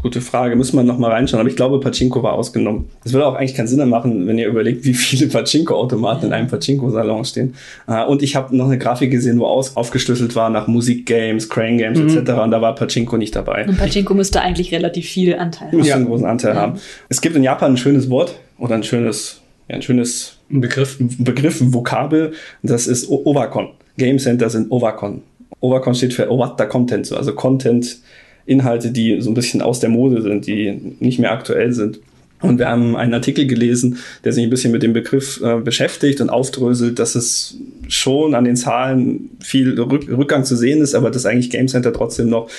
Gute 0.05 0.21
Frage, 0.21 0.55
müssen 0.55 0.77
wir 0.77 0.83
noch 0.83 0.99
mal 0.99 1.09
reinschauen. 1.09 1.39
Aber 1.39 1.49
ich 1.49 1.55
glaube, 1.55 1.79
Pachinko 1.79 2.21
war 2.21 2.33
ausgenommen. 2.33 2.85
Das 3.03 3.13
würde 3.13 3.25
auch 3.25 3.33
eigentlich 3.33 3.55
keinen 3.55 3.65
Sinn 3.65 3.89
machen, 3.89 4.27
wenn 4.27 4.37
ihr 4.37 4.47
überlegt, 4.47 4.85
wie 4.85 4.93
viele 4.93 5.25
Pachinko-Automaten 5.31 6.27
in 6.27 6.33
einem 6.33 6.47
Pachinko-Salon 6.47 7.25
stehen. 7.25 7.55
Äh, 7.87 8.05
und 8.05 8.21
ich 8.21 8.35
habe 8.35 8.55
noch 8.55 8.67
eine 8.67 8.77
Grafik 8.77 9.09
gesehen, 9.09 9.39
wo 9.39 9.47
aus 9.47 9.75
aufgeschlüsselt 9.75 10.35
war 10.35 10.51
nach 10.51 10.67
Musikgames, 10.67 11.49
Crane 11.49 11.79
Games 11.79 11.97
mhm. 11.97 12.09
etc. 12.09 12.33
Und 12.33 12.51
da 12.51 12.61
war 12.61 12.75
Pachinko 12.75 13.17
nicht 13.17 13.35
dabei. 13.35 13.65
Und 13.67 13.79
Pachinko 13.79 14.13
müsste 14.13 14.41
eigentlich 14.41 14.71
relativ 14.71 15.07
viel 15.07 15.33
Anteil 15.33 15.69
haben. 15.69 15.77
Müsste 15.77 15.89
ja. 15.89 15.95
einen 15.95 16.05
großen 16.05 16.27
Anteil 16.27 16.53
ja. 16.53 16.61
haben. 16.61 16.79
Es 17.09 17.19
gibt 17.19 17.35
in 17.35 17.41
Japan 17.41 17.71
ein 17.71 17.77
schönes 17.77 18.07
Wort 18.07 18.35
oder 18.59 18.75
ein 18.75 18.83
schönes, 18.83 19.41
ja, 19.67 19.77
ein 19.77 19.81
schönes 19.81 20.37
Begriff. 20.49 20.99
Begriff, 20.99 21.61
ein 21.61 21.73
Vokabel. 21.73 22.33
Das 22.61 22.85
ist 22.85 23.09
Ovacon. 23.09 23.69
Game 23.97 24.19
Center 24.19 24.51
sind 24.51 24.71
Ovacon. 24.71 25.23
Ovacon 25.61 25.95
steht 25.95 26.13
für 26.13 26.29
Owatta 26.29 26.67
Content, 26.67 27.11
also 27.11 27.33
Content 27.33 27.97
Inhalte, 28.45 28.91
die 28.91 29.21
so 29.21 29.31
ein 29.31 29.33
bisschen 29.33 29.61
aus 29.61 29.79
der 29.79 29.89
Mode 29.89 30.21
sind, 30.21 30.47
die 30.47 30.95
nicht 30.99 31.19
mehr 31.19 31.31
aktuell 31.31 31.73
sind. 31.73 31.99
Und 32.41 32.59
wir 32.59 32.67
haben 32.67 32.95
einen 32.95 33.13
Artikel 33.13 33.47
gelesen, 33.47 33.97
der 34.23 34.33
sich 34.33 34.43
ein 34.43 34.49
bisschen 34.49 34.71
mit 34.71 34.83
dem 34.83 34.93
Begriff 34.93 35.41
äh, 35.41 35.59
beschäftigt 35.59 36.21
und 36.21 36.29
aufdröselt, 36.29 36.99
dass 36.99 37.15
es 37.15 37.57
schon 37.87 38.35
an 38.35 38.43
den 38.43 38.55
Zahlen 38.55 39.31
viel 39.39 39.79
Rück 39.79 40.07
Rückgang 40.09 40.43
zu 40.43 40.55
sehen 40.55 40.81
ist, 40.81 40.95
aber 40.95 41.11
dass 41.11 41.25
eigentlich 41.25 41.49
Game 41.49 41.67
Center 41.67 41.93
trotzdem 41.93 42.29
noch 42.29 42.49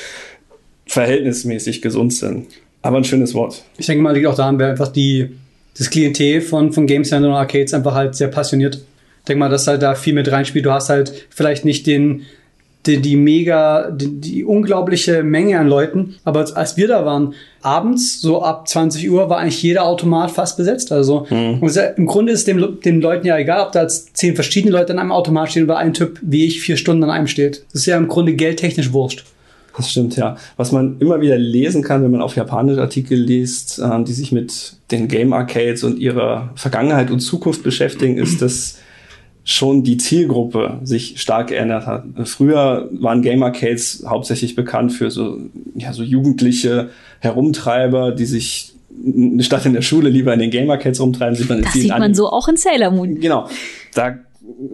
verhältnismäßig 0.87 1.83
gesund 1.83 2.15
sind. 2.15 2.47
Aber 2.83 2.99
ein 2.99 3.05
schönes 3.05 3.35
Wort. 3.35 3.65
Ich 3.77 3.87
denke 3.87 4.03
mal, 4.03 4.15
liegt 4.15 4.27
auch 4.27 4.37
daran, 4.37 4.59
wer 4.59 4.71
einfach 4.71 4.89
die, 4.89 5.31
das 5.77 5.91
Klientel 5.91 6.41
von, 6.41 6.73
von 6.73 6.87
Game 6.87 7.05
Center 7.05 7.29
und 7.29 7.35
Arcades 7.35 7.75
einfach 7.75 7.95
halt 7.95 8.15
sehr 8.15 8.29
passioniert. 8.29 8.77
Ich 8.77 9.25
denke 9.29 9.41
mal, 9.41 9.49
dass 9.49 9.67
halt 9.67 9.83
da 9.83 9.95
viel 9.95 10.15
mit 10.15 10.31
reinspielt. 10.31 10.65
Du 10.65 10.71
hast 10.71 10.89
halt 10.89 11.27
vielleicht 11.31 11.65
nicht 11.65 11.87
den, 11.87 12.23
die, 12.87 13.01
die 13.01 13.17
mega, 13.17 13.91
die, 13.91 14.21
die 14.21 14.45
unglaubliche 14.45 15.23
Menge 15.23 15.59
an 15.59 15.69
Leuten. 15.69 16.17
Aber 16.25 16.47
als 16.57 16.77
wir 16.77 16.89
da 16.89 17.05
waren, 17.05 17.35
abends, 17.63 18.21
so 18.21 18.43
ab 18.43 18.69
20 18.69 19.11
Uhr, 19.11 19.29
war 19.29 19.39
eigentlich 19.39 19.63
jeder 19.63 19.85
Automat 19.85 20.31
fast 20.31 20.57
besetzt. 20.57 20.93
Also 20.93 21.27
Mhm. 21.31 21.67
ja, 21.69 21.83
im 21.83 22.07
Grunde 22.07 22.33
ist 22.33 22.47
dem, 22.47 22.81
den 22.85 23.01
Leuten 23.01 23.27
ja 23.27 23.37
egal, 23.39 23.67
ob 23.67 23.73
da 23.73 23.83
jetzt 23.83 24.17
zehn 24.17 24.35
verschiedene 24.35 24.73
Leute 24.73 24.93
an 24.93 24.99
einem 24.99 25.13
Automat 25.13 25.51
stehen 25.51 25.65
oder 25.65 25.79
ein 25.79 25.95
Typ 25.95 26.19
wie 26.23 26.45
ich 26.47 26.61
vier 26.61 26.77
Stunden 26.77 27.05
an 27.05 27.11
einem 27.11 27.27
steht. 27.27 27.65
Das 27.73 27.83
ist 27.83 27.87
ja 27.87 27.97
im 27.97 28.09
Grunde 28.09 28.35
geldtechnisch 28.35 28.93
wurscht. 28.93 29.25
Das 29.77 29.91
stimmt, 29.91 30.17
ja. 30.17 30.37
Was 30.57 30.73
man 30.73 30.97
immer 31.01 31.21
wieder 31.21 31.37
lesen 31.37 31.83
kann, 31.83 32.03
wenn 32.03 32.11
man 32.11 32.23
auf 32.23 32.35
japanische 32.35 32.81
Artikel 32.81 33.19
liest, 33.19 33.79
ähm, 33.85 34.07
die 34.07 34.13
sich 34.15 34.33
mit 34.33 34.73
den 34.91 35.07
Game 35.07 35.35
Arcades 35.35 35.85
und 35.85 35.99
ihrer 35.99 36.51
Vergangenheit 36.55 37.11
und 37.11 37.21
Zukunft 37.21 37.63
beschäftigen, 37.63 38.17
ist, 38.17 38.41
dass 38.41 38.79
schon 39.49 39.85
die 39.85 39.97
Zielgruppe 39.97 40.81
sich 40.83 41.21
stark 41.21 41.49
geändert 41.49 41.87
hat. 41.87 42.05
Früher 42.25 42.89
waren 42.91 43.23
Game 43.23 43.45
Arcades 43.45 44.05
hauptsächlich 44.07 44.57
bekannt 44.57 44.93
für 44.93 45.11
so, 45.13 45.39
ja, 45.77 45.93
so 45.93 46.03
jugendliche 46.03 46.91
Herumtreiber, 47.21 48.11
die 48.11 48.27
sich 48.27 48.73
statt 49.39 49.65
in 49.65 49.73
der 49.73 49.83
Schule 49.83 50.09
lieber 50.09 50.35
in 50.35 50.41
den 50.41 50.51
Game 50.51 50.69
Arcades 50.69 51.01
rumtreiben, 51.01 51.37
sieht 51.37 51.49
man 51.49 51.63
Das 51.63 51.73
sieht 51.75 51.89
man 51.91 52.03
Anime- 52.03 52.17
so 52.17 52.29
auch 52.29 52.49
in 52.49 52.57
Sailor 52.57 52.91
Moon. 52.91 53.21
Genau, 53.21 53.49
da 53.95 54.19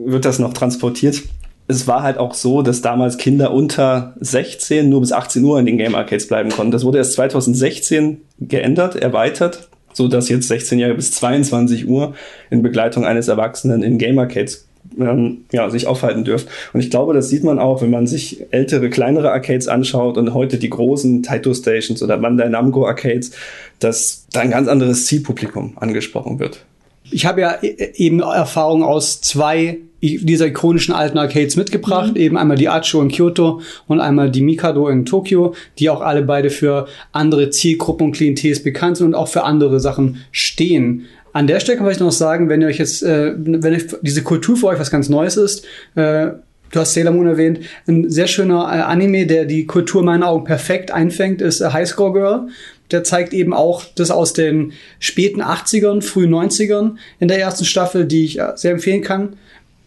wird 0.06 0.24
das 0.24 0.38
noch 0.38 0.54
transportiert. 0.54 1.22
Es 1.68 1.86
war 1.86 2.02
halt 2.02 2.16
auch 2.16 2.32
so, 2.32 2.62
dass 2.62 2.80
damals 2.80 3.18
Kinder 3.18 3.52
unter 3.52 4.14
16 4.20 4.88
nur 4.88 5.00
bis 5.00 5.12
18 5.12 5.44
Uhr 5.44 5.58
in 5.58 5.66
den 5.66 5.76
Game 5.76 5.94
Arcades 5.94 6.28
bleiben 6.28 6.48
konnten. 6.48 6.72
Das 6.72 6.84
wurde 6.84 6.96
erst 6.98 7.12
2016 7.12 8.22
geändert, 8.40 8.96
erweitert, 8.96 9.68
so 9.92 10.08
dass 10.08 10.28
jetzt 10.28 10.50
16-Jährige 10.50 10.96
bis 10.96 11.12
22 11.12 11.88
Uhr 11.88 12.14
in 12.50 12.62
Begleitung 12.62 13.04
eines 13.04 13.28
Erwachsenen 13.28 13.82
in 13.82 13.98
Game 13.98 14.18
Arcades 14.18 14.66
ähm, 14.98 15.44
ja, 15.52 15.70
sich 15.70 15.86
aufhalten 15.86 16.24
dürfen. 16.24 16.48
Und 16.72 16.80
ich 16.80 16.90
glaube, 16.90 17.14
das 17.14 17.28
sieht 17.28 17.44
man 17.44 17.58
auch, 17.58 17.82
wenn 17.82 17.90
man 17.90 18.06
sich 18.06 18.44
ältere, 18.50 18.90
kleinere 18.90 19.30
Arcades 19.30 19.68
anschaut 19.68 20.18
und 20.18 20.34
heute 20.34 20.58
die 20.58 20.70
großen 20.70 21.22
Taito 21.22 21.54
Stations 21.54 22.02
oder 22.02 22.18
Bandai 22.18 22.48
Namco 22.48 22.86
Arcades, 22.86 23.32
dass 23.78 24.26
da 24.32 24.40
ein 24.40 24.50
ganz 24.50 24.68
anderes 24.68 25.06
Zielpublikum 25.06 25.74
angesprochen 25.76 26.38
wird. 26.38 26.64
Ich 27.10 27.26
habe 27.26 27.40
ja 27.40 27.58
e- 27.62 27.92
eben 27.96 28.20
Erfahrung 28.20 28.82
aus 28.82 29.20
zwei 29.20 29.78
dieser 30.02 30.48
ikonischen 30.48 30.94
alten 30.94 31.16
Arcades 31.16 31.56
mitgebracht. 31.56 32.16
Eben 32.16 32.36
einmal 32.36 32.56
die 32.56 32.68
Acho 32.68 33.00
in 33.00 33.08
Kyoto 33.08 33.60
und 33.86 34.00
einmal 34.00 34.30
die 34.30 34.42
Mikado 34.42 34.88
in 34.88 35.06
Tokio, 35.06 35.54
die 35.78 35.88
auch 35.88 36.00
alle 36.00 36.22
beide 36.22 36.50
für 36.50 36.86
andere 37.12 37.50
Zielgruppen 37.50 38.08
und 38.08 38.12
Klientels 38.12 38.62
bekannt 38.62 38.96
sind 38.96 39.08
und 39.08 39.14
auch 39.14 39.28
für 39.28 39.44
andere 39.44 39.80
Sachen 39.80 40.24
stehen. 40.32 41.06
An 41.32 41.46
der 41.46 41.60
Stelle 41.60 41.78
kann 41.78 41.90
ich 41.90 42.00
noch 42.00 42.12
sagen, 42.12 42.48
wenn 42.48 42.60
ihr 42.60 42.66
euch 42.66 42.78
jetzt, 42.78 43.02
äh, 43.02 43.32
wenn 43.36 43.74
euch 43.74 43.86
diese 44.02 44.22
Kultur 44.22 44.56
für 44.56 44.66
euch 44.66 44.80
was 44.80 44.90
ganz 44.90 45.08
Neues 45.08 45.36
ist, 45.36 45.64
äh, 45.94 46.32
Du 46.72 46.80
hast 46.80 46.94
Sailor 46.94 47.12
Moon 47.12 47.26
erwähnt. 47.26 47.60
Ein 47.86 48.08
sehr 48.08 48.26
schöner 48.26 48.62
äh, 48.62 48.80
Anime, 48.80 49.26
der 49.26 49.44
die 49.44 49.66
Kultur 49.66 50.00
in 50.00 50.06
meinen 50.06 50.22
Augen 50.22 50.44
perfekt 50.44 50.90
einfängt, 50.90 51.42
ist 51.42 51.60
äh, 51.60 51.68
High 51.68 51.86
Score 51.86 52.14
Girl. 52.14 52.48
Der 52.90 53.04
zeigt 53.04 53.34
eben 53.34 53.52
auch 53.52 53.84
das 53.94 54.10
aus 54.10 54.32
den 54.32 54.72
späten 54.98 55.42
80ern, 55.42 56.00
frühen 56.00 56.32
90ern 56.32 56.96
in 57.20 57.28
der 57.28 57.38
ersten 57.38 57.66
Staffel, 57.66 58.06
die 58.06 58.24
ich 58.24 58.38
äh, 58.38 58.52
sehr 58.54 58.72
empfehlen 58.72 59.02
kann. 59.02 59.36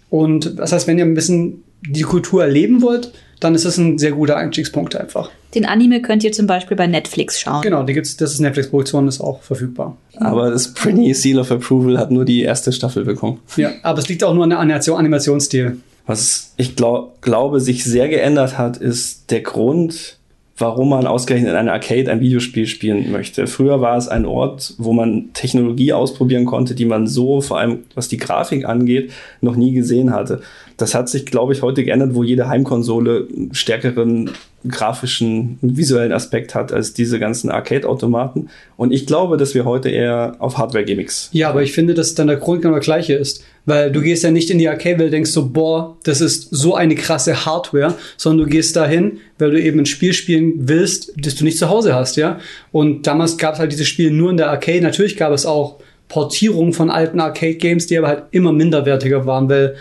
Und 0.10 0.60
das 0.60 0.72
heißt, 0.72 0.88
wenn 0.88 0.98
ihr 0.98 1.06
ein 1.06 1.14
bisschen 1.14 1.64
die 1.88 2.02
Kultur 2.02 2.44
erleben 2.44 2.82
wollt, 2.82 3.12
dann 3.40 3.54
ist 3.54 3.66
das 3.66 3.78
ein 3.78 3.98
sehr 3.98 4.12
guter 4.12 4.38
Einstiegspunkt 4.38 4.96
einfach. 4.96 5.30
Den 5.54 5.66
Anime 5.66 6.02
könnt 6.02 6.24
ihr 6.24 6.32
zum 6.32 6.48
Beispiel 6.48 6.76
bei 6.76 6.88
Netflix 6.88 7.40
schauen. 7.40 7.62
Genau, 7.62 7.84
die 7.84 7.94
gibt's, 7.94 8.18
das 8.18 8.34
ist 8.34 8.40
Netflix-Produktion, 8.40 9.08
ist 9.08 9.22
auch 9.22 9.42
verfügbar. 9.42 9.98
Aber 10.18 10.50
das 10.50 10.74
Pretty 10.74 11.14
Seal 11.14 11.40
of 11.40 11.52
Approval 11.52 11.98
hat 11.98 12.12
nur 12.12 12.26
die 12.26 12.42
erste 12.42 12.72
Staffel 12.72 13.06
bekommen. 13.06 13.40
Ja, 13.56 13.72
aber 13.84 14.00
es 14.00 14.08
liegt 14.08 14.24
auch 14.24 14.34
nur 14.34 14.44
an 14.44 14.50
der 14.50 14.60
Animation, 14.60 14.98
Animationsstil. 14.98 15.78
Was 16.08 16.54
ich 16.58 16.76
glaub, 16.76 17.22
glaube, 17.22 17.60
sich 17.60 17.84
sehr 17.84 18.08
geändert 18.10 18.58
hat, 18.58 18.78
ist 18.78 19.32
der 19.32 19.42
Grund, 19.42 20.18
warum 20.58 20.90
man 20.90 21.06
ausgerechnet 21.06 21.52
in 21.52 21.58
einer 21.58 21.74
Arcade 21.74 22.10
ein 22.10 22.22
Videospiel 22.22 22.66
spielen 22.66 23.12
möchte. 23.12 23.46
Früher 23.48 23.82
war 23.82 23.98
es 23.98 24.08
ein 24.08 24.26
Ort, 24.26 24.74
wo 24.78 24.94
man 24.94 25.32
Technologie 25.34 25.92
ausprobieren 25.92 26.46
konnte, 26.46 26.76
die 26.76 26.86
man 26.86 27.08
so, 27.08 27.42
vor 27.42 27.60
allem 27.60 27.84
was 27.94 28.08
die 28.08 28.18
Grafik 28.18 28.66
angeht, 28.66 29.12
noch 29.42 29.58
nie 29.58 29.74
gesehen 29.74 30.14
hatte. 30.14 30.42
Das 30.78 30.94
hat 30.94 31.10
sich, 31.10 31.26
glaube 31.26 31.54
ich, 31.54 31.62
heute 31.62 31.84
geändert, 31.84 32.16
wo 32.16 32.24
jede 32.24 32.48
Heimkonsole 32.48 33.28
einen 33.30 33.54
stärkeren 33.54 34.32
grafischen, 34.68 35.58
visuellen 35.62 36.12
Aspekt 36.12 36.56
hat 36.56 36.72
als 36.74 36.94
diese 36.94 37.20
ganzen 37.20 37.50
Arcade-Automaten. 37.50 38.50
Und 38.78 38.92
ich 38.92 39.06
glaube, 39.06 39.38
dass 39.38 39.54
wir 39.54 39.66
heute 39.66 39.90
eher 39.90 40.36
auf 40.40 40.58
Hardware-Gimmicks 40.58 41.30
Ja, 41.34 41.50
aber 41.50 41.64
ich 41.64 41.72
finde, 41.72 41.94
dass 41.94 42.16
dann 42.16 42.28
der 42.28 42.38
Grund 42.38 42.62
genau 42.62 42.74
der 42.74 42.82
gleiche 42.82 43.14
ist. 43.14 43.44
Weil 43.68 43.92
du 43.92 44.02
gehst 44.02 44.24
ja 44.24 44.32
nicht 44.32 44.50
in 44.50 44.60
die 44.60 44.70
Arcade-Welt 44.70 45.12
denkst 45.12 45.32
so, 45.32 45.50
boah, 45.50 45.98
das 46.04 46.22
ist 46.22 46.50
so 46.52 46.76
eine 46.76 46.96
krasse 46.96 47.46
Hardware, 47.46 47.96
sondern 48.18 48.46
du 48.46 48.52
gehst 48.52 48.76
dahin, 48.76 49.20
weil 49.40 49.52
du 49.52 49.62
eben 49.62 49.80
ein 49.80 49.86
Spiel 49.86 50.14
spielen 50.14 50.54
willst, 50.68 51.14
das 51.18 51.36
du 51.36 51.44
nicht 51.44 51.58
zu 51.58 51.70
Hause 51.70 51.96
hast, 51.96 52.16
ja. 52.16 52.40
Und 52.72 53.08
damals 53.08 53.38
gab 53.38 53.56
es 53.56 53.60
halt 53.60 53.72
diese 53.72 53.86
Spiele 53.86 54.12
nur 54.12 54.30
in 54.30 54.38
der 54.38 54.50
Arcade. 54.50 54.82
Natürlich 54.82 55.18
gab 55.18 55.32
es 55.32 55.46
auch 55.46 55.80
Portierungen 56.10 56.74
von 56.74 56.92
alten 56.92 57.20
Arcade-Games, 57.20 57.88
die 57.88 57.98
aber 57.98 58.08
halt 58.08 58.24
immer 58.32 58.52
minderwertiger 58.52 59.26
waren, 59.26 59.50
weil 59.50 59.76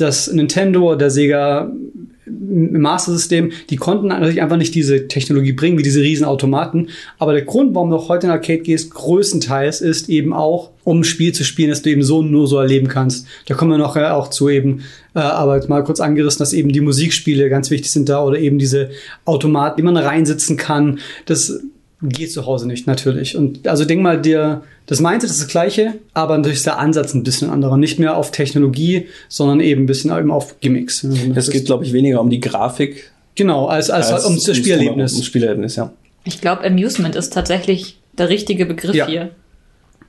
das 0.00 0.32
Nintendo 0.32 0.94
der 0.94 1.10
Sega 1.10 1.70
Master 2.30 3.12
System, 3.12 3.52
die 3.70 3.76
konnten 3.76 4.08
natürlich 4.08 4.42
einfach 4.42 4.56
nicht 4.56 4.74
diese 4.74 5.08
Technologie 5.08 5.52
bringen, 5.52 5.78
wie 5.78 5.82
diese 5.82 6.00
riesen 6.00 6.24
Automaten. 6.24 6.88
Aber 7.18 7.32
der 7.32 7.42
Grund, 7.42 7.74
warum 7.74 7.90
du 7.90 7.96
auch 7.96 8.08
heute 8.08 8.26
in 8.26 8.32
Arcade 8.32 8.60
gehst, 8.60 8.92
größtenteils 8.92 9.80
ist 9.80 10.08
eben 10.08 10.32
auch, 10.32 10.70
um 10.84 11.00
ein 11.00 11.04
Spiel 11.04 11.32
zu 11.32 11.44
spielen, 11.44 11.70
das 11.70 11.82
du 11.82 11.90
eben 11.90 12.02
so 12.02 12.22
nur 12.22 12.46
so 12.46 12.58
erleben 12.58 12.88
kannst. 12.88 13.26
Da 13.46 13.54
kommen 13.54 13.72
wir 13.72 13.78
noch 13.78 13.96
äh, 13.96 14.04
auch 14.06 14.28
zu 14.28 14.48
eben, 14.48 14.82
äh, 15.14 15.20
aber 15.20 15.56
jetzt 15.56 15.68
mal 15.68 15.84
kurz 15.84 16.00
angerissen, 16.00 16.38
dass 16.38 16.52
eben 16.52 16.70
die 16.70 16.80
Musikspiele 16.80 17.48
ganz 17.48 17.70
wichtig 17.70 17.90
sind 17.90 18.08
da 18.08 18.22
oder 18.22 18.38
eben 18.38 18.58
diese 18.58 18.90
Automaten, 19.24 19.76
die 19.78 19.82
man 19.82 19.96
reinsitzen 19.96 20.56
kann. 20.56 21.00
Das 21.26 21.60
geht 22.02 22.32
zu 22.32 22.46
Hause 22.46 22.66
nicht, 22.66 22.86
natürlich. 22.86 23.36
Und 23.36 23.66
also 23.68 23.84
denk 23.84 24.00
mal, 24.02 24.20
dir, 24.20 24.62
das 24.86 25.00
Mindset 25.00 25.30
ist 25.30 25.40
das 25.40 25.48
gleiche, 25.48 25.94
aber 26.14 26.36
natürlich 26.36 26.58
ist 26.58 26.66
der 26.66 26.78
Ansatz 26.78 27.12
ein 27.14 27.22
bisschen 27.22 27.50
anderer. 27.50 27.76
Nicht 27.76 27.98
mehr 27.98 28.16
auf 28.16 28.30
Technologie, 28.32 29.06
sondern 29.28 29.60
eben 29.60 29.82
ein 29.82 29.86
bisschen 29.86 30.16
eben 30.16 30.30
auf 30.30 30.60
Gimmicks. 30.60 31.04
Also 31.04 31.16
das 31.34 31.48
Es 31.48 31.52
geht, 31.52 31.66
glaube 31.66 31.84
ich, 31.84 31.92
weniger 31.92 32.20
um 32.20 32.30
die 32.30 32.40
Grafik 32.40 33.10
Genau, 33.36 33.66
als, 33.66 33.90
als, 33.90 34.10
als 34.12 34.24
um 34.26 34.34
das 34.34 34.48
ums 34.48 34.58
Spielerlebnis. 34.58 35.12
Ums 35.12 35.26
Spielerlebnis, 35.26 35.76
ja. 35.76 35.92
Ich 36.24 36.40
glaube, 36.40 36.64
Amusement 36.64 37.14
ist 37.16 37.32
tatsächlich 37.32 37.98
der 38.18 38.28
richtige 38.28 38.66
Begriff 38.66 38.94
Ja. 38.94 39.06
hier. 39.06 39.24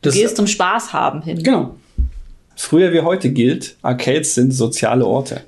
Du 0.02 0.10
Das- 0.10 0.16
gehst 0.16 0.36
zum 0.38 0.48
Spaß 0.48 0.92
haben 0.94 1.22
hin. 1.22 1.42
Genau. 1.42 1.76
Früher 2.56 2.92
wie 2.94 3.02
heute 3.02 3.30
gilt, 3.32 3.76
Arcades 3.82 4.36
sind 4.36 4.54
soziale 4.54 5.06
Orte. 5.06 5.42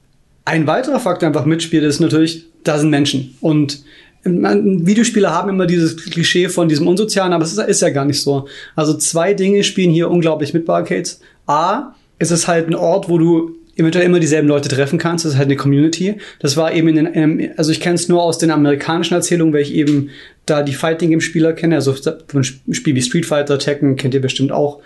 Ein 0.45 0.67
weiterer 0.67 0.99
Faktor 0.99 1.27
einfach 1.27 1.45
mitspielt, 1.45 1.83
ist 1.83 1.99
natürlich, 1.99 2.45
da 2.63 2.77
sind 2.79 2.89
Menschen. 2.89 3.35
Und 3.41 3.83
Videospiele 4.25 5.31
haben 5.31 5.49
immer 5.49 5.65
dieses 5.65 5.97
Klischee 5.97 6.47
von 6.47 6.69
diesem 6.69 6.87
Unsozialen, 6.87 7.33
aber 7.33 7.43
es 7.43 7.51
ist, 7.51 7.59
ist 7.59 7.81
ja 7.81 7.89
gar 7.89 8.05
nicht 8.05 8.21
so. 8.21 8.47
Also 8.75 8.93
zwei 8.93 9.33
Dinge 9.33 9.63
spielen 9.63 9.91
hier 9.91 10.09
unglaublich 10.09 10.53
mit 10.53 10.65
bei 10.65 10.75
Arcades. 10.75 11.19
A, 11.45 11.93
ist 12.19 12.31
es 12.31 12.47
halt 12.47 12.67
ein 12.67 12.75
Ort, 12.75 13.09
wo 13.09 13.17
du 13.17 13.55
eventuell 13.75 14.05
immer 14.05 14.19
dieselben 14.19 14.47
Leute 14.47 14.69
treffen 14.69 14.99
kannst. 14.99 15.25
Das 15.25 15.33
ist 15.33 15.37
halt 15.37 15.47
eine 15.47 15.55
Community. 15.55 16.15
Das 16.39 16.57
war 16.57 16.73
eben 16.73 16.87
in 16.89 16.95
den, 16.95 17.09
ähm, 17.13 17.51
also 17.57 17.71
ich 17.71 17.79
kenne 17.79 17.95
es 17.95 18.07
nur 18.07 18.21
aus 18.21 18.37
den 18.37 18.51
amerikanischen 18.51 19.15
Erzählungen, 19.15 19.53
weil 19.53 19.61
ich 19.61 19.73
eben 19.73 20.09
da 20.45 20.61
die 20.61 20.73
Fighting 20.73 21.09
Game 21.09 21.21
Spieler 21.21 21.53
kenne. 21.53 21.75
Also 21.75 21.95
ein 22.33 22.43
Spiel 22.43 22.95
wie 22.95 23.01
Street 23.01 23.25
Fighter, 23.25 23.57
Tekken 23.59 23.95
kennt 23.95 24.13
ihr 24.13 24.21
bestimmt 24.21 24.51
auch. 24.51 24.81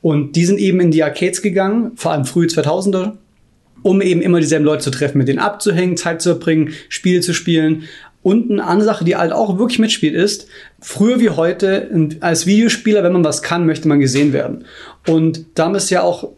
Und 0.00 0.34
die 0.34 0.44
sind 0.44 0.58
eben 0.58 0.80
in 0.80 0.90
die 0.90 1.04
Arcades 1.04 1.42
gegangen, 1.42 1.92
vor 1.94 2.12
allem 2.12 2.24
früh 2.24 2.46
2000er, 2.46 3.12
um 3.82 4.00
eben 4.00 4.20
immer 4.20 4.40
dieselben 4.40 4.64
Leute 4.64 4.82
zu 4.82 4.90
treffen, 4.90 5.18
mit 5.18 5.28
denen 5.28 5.38
abzuhängen, 5.38 5.96
Zeit 5.96 6.22
zu 6.22 6.30
verbringen, 6.30 6.72
Spiele 6.88 7.20
zu 7.20 7.34
spielen. 7.34 7.84
Und 8.22 8.50
eine 8.50 8.64
andere 8.64 8.86
Sache, 8.86 9.04
die 9.04 9.16
halt 9.16 9.32
auch 9.32 9.58
wirklich 9.58 9.78
mitspielt, 9.78 10.14
ist, 10.14 10.46
früher 10.80 11.18
wie 11.20 11.30
heute, 11.30 11.90
als 12.20 12.46
Videospieler, 12.46 13.02
wenn 13.02 13.12
man 13.12 13.24
was 13.24 13.42
kann, 13.42 13.66
möchte 13.66 13.88
man 13.88 13.98
gesehen 13.98 14.32
werden. 14.32 14.64
Und 15.06 15.44
damit 15.54 15.82
ist 15.82 15.90
ja 15.90 16.02
auch 16.02 16.28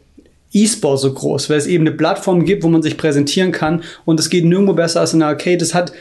E-Sport 0.52 1.00
so 1.00 1.12
groß, 1.12 1.50
weil 1.50 1.58
es 1.58 1.66
eben 1.66 1.86
eine 1.86 1.96
Plattform 1.96 2.44
gibt, 2.44 2.62
wo 2.62 2.68
man 2.68 2.82
sich 2.82 2.96
präsentieren 2.96 3.52
kann. 3.52 3.82
Und 4.04 4.18
es 4.20 4.30
geht 4.30 4.44
nirgendwo 4.44 4.72
besser 4.72 5.00
als 5.00 5.12
in 5.12 5.18
der 5.18 5.28
Arcade. 5.28 5.62
Es 5.62 5.74
hat 5.74 5.92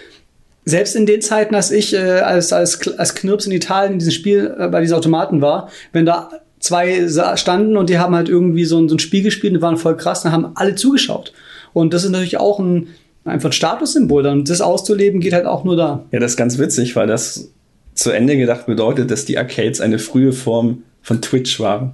selbst 0.63 0.95
in 0.95 1.05
den 1.05 1.21
Zeiten, 1.21 1.55
als 1.55 1.71
ich 1.71 1.93
äh, 1.93 1.97
als, 1.97 2.53
als, 2.53 2.87
als 2.97 3.15
Knirps 3.15 3.45
in 3.45 3.51
Italien 3.51 3.93
in 3.93 3.99
diesem 3.99 4.13
Spiel 4.13 4.55
äh, 4.57 4.67
bei 4.69 4.79
diesen 4.79 4.95
Automaten 4.95 5.41
war, 5.41 5.69
wenn 5.91 6.05
da 6.05 6.29
zwei 6.59 7.09
standen 7.35 7.75
und 7.75 7.89
die 7.89 7.99
haben 7.99 8.15
halt 8.15 8.29
irgendwie 8.29 8.63
so 8.63 8.79
ein, 8.79 8.87
so 8.87 8.95
ein 8.95 8.99
Spiel 8.99 9.21
gespielt 9.21 9.53
und 9.53 9.61
waren 9.61 9.75
voll 9.75 9.97
krass, 9.97 10.23
dann 10.23 10.31
haben 10.31 10.51
alle 10.55 10.75
zugeschaut. 10.75 11.33
Und 11.73 11.93
das 11.93 12.05
ist 12.05 12.11
natürlich 12.11 12.37
auch 12.37 12.59
ein 12.59 12.87
einfach 13.25 13.49
ein 13.49 13.53
Statussymbol. 13.53 14.23
Dann 14.23 14.43
das 14.43 14.61
auszuleben 14.61 15.19
geht 15.19 15.33
halt 15.33 15.45
auch 15.45 15.63
nur 15.63 15.75
da. 15.75 16.05
Ja, 16.11 16.19
das 16.19 16.31
ist 16.31 16.37
ganz 16.37 16.57
witzig, 16.57 16.95
weil 16.95 17.07
das 17.07 17.49
zu 17.95 18.11
Ende 18.11 18.37
gedacht 18.37 18.65
bedeutet, 18.65 19.11
dass 19.11 19.25
die 19.25 19.37
Arcades 19.37 19.81
eine 19.81 19.99
frühe 19.99 20.33
Form 20.33 20.83
von 21.01 21.21
Twitch 21.21 21.59
waren. 21.59 21.93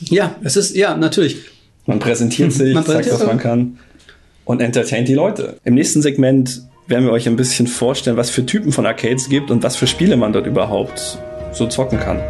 Ja, 0.00 0.36
es 0.42 0.56
ist, 0.56 0.76
ja, 0.76 0.96
natürlich. 0.96 1.36
Man 1.86 1.98
präsentiert 1.98 2.52
sich, 2.52 2.74
Man 2.74 2.84
zeigt, 2.84 3.08
präsentiert 3.08 3.20
was 3.20 3.26
man 3.26 3.38
kann 3.38 3.78
und 4.44 4.60
entertaint 4.60 5.08
die 5.08 5.14
Leute. 5.14 5.56
Im 5.64 5.74
nächsten 5.74 6.02
Segment 6.02 6.62
werden 6.86 7.04
wir 7.04 7.12
euch 7.12 7.26
ein 7.26 7.36
bisschen 7.36 7.66
vorstellen, 7.66 8.16
was 8.16 8.30
für 8.30 8.44
Typen 8.46 8.72
von 8.72 8.86
Arcades 8.86 9.28
gibt 9.28 9.50
und 9.50 9.62
was 9.62 9.76
für 9.76 9.86
Spiele 9.86 10.16
man 10.16 10.32
dort 10.32 10.46
überhaupt 10.46 11.18
so 11.52 11.66
zocken 11.66 11.98
kann. 11.98 12.20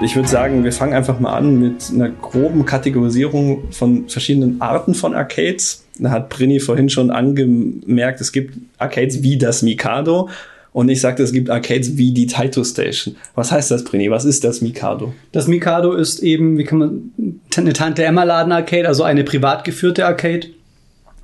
Ich 0.00 0.14
würde 0.14 0.28
sagen, 0.28 0.62
wir 0.62 0.72
fangen 0.72 0.92
einfach 0.94 1.18
mal 1.18 1.34
an 1.36 1.58
mit 1.58 1.90
einer 1.92 2.08
groben 2.08 2.64
Kategorisierung 2.64 3.64
von 3.72 4.08
verschiedenen 4.08 4.60
Arten 4.60 4.94
von 4.94 5.12
Arcades. 5.12 5.84
Da 5.98 6.10
hat 6.10 6.28
Brini 6.28 6.60
vorhin 6.60 6.88
schon 6.88 7.10
angemerkt, 7.10 8.20
es 8.20 8.30
gibt 8.30 8.58
Arcades 8.78 9.24
wie 9.24 9.38
das 9.38 9.62
Mikado 9.62 10.28
und 10.72 10.88
ich 10.88 11.00
sagte, 11.00 11.24
es 11.24 11.32
gibt 11.32 11.50
Arcades 11.50 11.96
wie 11.96 12.12
die 12.12 12.28
Taito 12.28 12.62
Station. 12.62 13.16
Was 13.34 13.50
heißt 13.50 13.72
das, 13.72 13.82
Brini? 13.82 14.08
Was 14.08 14.24
ist 14.24 14.44
das 14.44 14.60
Mikado? 14.60 15.14
Das 15.32 15.48
Mikado 15.48 15.94
ist 15.94 16.20
eben, 16.22 16.58
wie 16.58 16.64
kann 16.64 16.78
man, 16.78 17.12
eine 17.56 17.72
Tante 17.72 18.04
Emma 18.04 18.22
Laden 18.22 18.52
Arcade, 18.52 18.86
also 18.86 19.02
eine 19.02 19.24
privat 19.24 19.64
geführte 19.64 20.06
Arcade, 20.06 20.46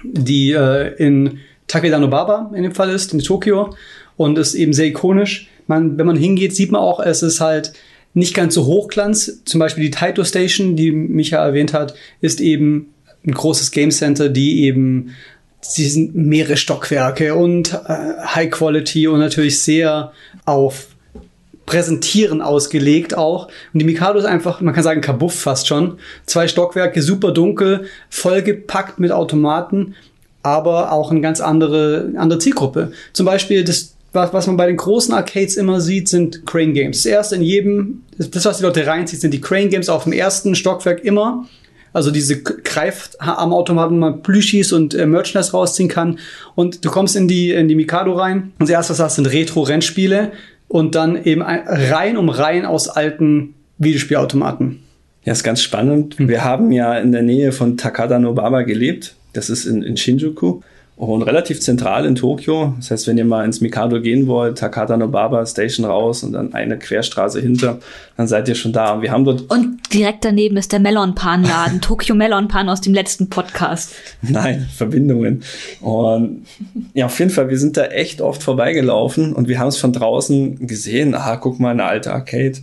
die 0.03 0.51
äh, 0.51 0.95
in 0.97 1.39
Takedanobaba 1.69 2.51
in 2.57 2.65
dem 2.65 2.75
Fall 2.75 2.91
ist, 2.91 3.13
in 3.13 3.21
Tokio 3.21 3.73
und 4.17 4.37
ist 4.37 4.57
eben 4.57 4.73
sehr 4.73 4.87
ikonisch. 4.87 5.49
Man, 5.69 5.97
wenn 5.97 6.07
man 6.07 6.17
hingeht, 6.17 6.57
sieht 6.57 6.73
man 6.73 6.81
auch, 6.81 6.99
es 6.99 7.23
ist 7.23 7.41
halt 7.41 7.73
nicht 8.15 8.35
ganz 8.35 8.55
so 8.55 8.65
hochglanz. 8.67 9.43
Zum 9.45 9.59
Beispiel 9.59 9.85
die 9.85 9.91
Taito 9.91 10.25
Station, 10.25 10.77
die 10.77 10.93
Micha 10.93 11.45
erwähnt 11.45 11.75
hat, 11.75 11.95
ist 12.21 12.41
eben 12.41 12.95
ein 13.27 13.33
großes 13.33 13.71
Game 13.71 13.91
Center, 13.91 14.29
die 14.29 14.63
eben 14.65 15.11
sie 15.61 15.89
sind 15.89 16.15
mehrere 16.15 16.57
Stockwerke 16.57 17.35
und 17.35 17.73
äh, 17.73 18.25
High 18.35 18.51
Quality 18.51 19.09
und 19.09 19.19
natürlich 19.19 19.61
sehr 19.61 20.13
auf 20.45 20.89
Präsentieren 21.67 22.43
ausgelegt 22.43 23.17
auch. 23.17 23.49
Und 23.73 23.81
die 23.81 23.87
Mikado 23.87 24.19
ist 24.19 24.27
einfach, 24.27 24.61
man 24.61 24.75
kann 24.75 24.83
sagen, 24.83 25.01
kabuff 25.01 25.35
fast 25.35 25.67
schon. 25.67 25.99
Zwei 26.27 26.47
Stockwerke, 26.47 27.01
super 27.01 27.33
dunkel, 27.33 27.87
vollgepackt 28.11 28.99
mit 28.99 29.13
Automaten, 29.13 29.95
aber 30.43 30.93
auch 30.93 31.11
eine 31.11 31.23
ganz 31.23 31.41
andere, 31.41 32.13
andere 32.17 32.39
Zielgruppe. 32.39 32.93
Zum 33.15 33.25
Beispiel 33.25 33.65
das, 33.65 33.95
was, 34.15 34.33
was 34.33 34.47
man 34.47 34.57
bei 34.57 34.67
den 34.67 34.77
großen 34.77 35.13
Arcades 35.13 35.57
immer 35.57 35.81
sieht, 35.81 36.09
sind 36.09 36.47
Crane 36.47 36.73
Games. 36.73 37.03
Zuerst 37.03 37.33
in 37.33 37.43
jedem, 37.43 38.03
das, 38.17 38.45
was 38.45 38.59
die 38.59 38.63
Leute 38.63 38.87
reinzieht, 38.87 39.21
sind 39.21 39.35
die 39.35 39.41
Crane 39.41 39.69
Games 39.69 39.89
auf 39.89 40.05
dem 40.05 40.13
ersten 40.13 40.55
Stockwerk 40.55 41.05
immer. 41.05 41.47
Also 41.93 42.11
diese 42.11 42.43
Greifarmautomaten, 42.43 43.97
wo 43.97 44.01
man 44.01 44.23
Plüschis 44.23 44.73
und 44.73 44.95
äh, 44.95 45.07
Merchandise 45.07 45.53
rausziehen 45.53 45.89
kann. 45.89 46.19
Und 46.55 46.85
du 46.85 46.91
kommst 46.91 47.15
in 47.17 47.29
die, 47.29 47.53
in 47.53 47.69
die 47.69 47.75
Mikado 47.77 48.15
rein. 48.15 48.53
Und 48.59 48.69
das 48.69 48.71
erste, 48.71 48.93
was 48.93 49.01
hast, 49.01 49.17
sind 49.17 49.27
Retro-Rennspiele. 49.27 50.33
Und 50.69 50.95
dann 50.95 51.23
eben 51.25 51.43
ein, 51.43 51.63
Reihen 51.67 52.17
um 52.17 52.29
Reihen 52.29 52.67
aus 52.67 52.89
alten 52.89 53.55
Videospielautomaten. 53.79 54.81
Ja, 55.25 55.33
ist 55.33 55.45
ganz 55.45 55.63
spannend. 55.63 56.17
Wir 56.19 56.45
haben 56.45 56.73
ja 56.73 56.99
in 56.99 57.13
der 57.13 57.23
Nähe 57.23 57.53
von 57.53 57.77
Takada 57.77 58.19
Nobaba 58.19 58.63
gelebt. 58.63 59.15
Das 59.33 59.51
ist 59.51 59.65
in, 59.65 59.83
in 59.83 59.97
Shinjuku 59.97 60.61
und 60.97 61.23
relativ 61.23 61.61
zentral 61.61 62.07
in 62.07 62.15
Tokio. 62.15 62.75
Das 62.77 62.91
heißt, 62.91 63.09
wenn 63.09 63.19
ihr 63.19 63.25
mal 63.25 63.45
ins 63.45 63.61
Mikado 63.61 64.01
gehen 64.01 64.29
wollt, 64.29 64.59
Takata 64.59 64.97
Nobaba 64.97 65.45
Station 65.45 65.85
raus 65.85 66.23
und 66.23 66.33
dann 66.35 66.55
eine 66.55 66.79
Querstraße 66.79 67.41
hinter, 67.41 67.81
dann 68.17 68.29
seid 68.29 68.49
ihr 68.49 68.55
schon 68.55 68.73
da. 68.73 69.03
Wir 69.03 69.11
haben 69.11 69.25
dort. 69.25 69.51
Und 69.51 69.93
direkt 69.93 70.25
daneben 70.25 70.57
ist 70.57 70.71
der 70.71 70.79
Melon 70.79 71.17
Pan 71.17 71.43
Laden, 71.43 71.81
Tokyo 71.81 72.15
Melon 72.15 72.47
Pan 72.47 72.69
aus 72.69 72.81
dem 72.81 72.95
letzten 72.95 73.29
Podcast. 73.29 73.95
Nein, 74.23 74.69
Verbindungen. 74.77 75.43
Und 75.81 76.47
ja, 76.95 77.07
auf 77.07 77.19
jeden 77.19 77.33
Fall, 77.33 77.51
wir 77.51 77.59
sind 77.59 77.77
da 77.77 77.87
echt 77.87 78.21
oft 78.21 78.45
vorbeigelaufen 78.45 79.33
und 79.33 79.49
wir 79.49 79.59
haben 79.59 79.69
es 79.69 79.79
von 79.79 79.93
draußen 79.93 80.65
gesehen. 80.67 81.15
Ah, 81.17 81.37
guck 81.37 81.59
mal, 81.59 81.71
eine 81.71 81.85
alte 81.85 82.13
Arcade. 82.13 82.59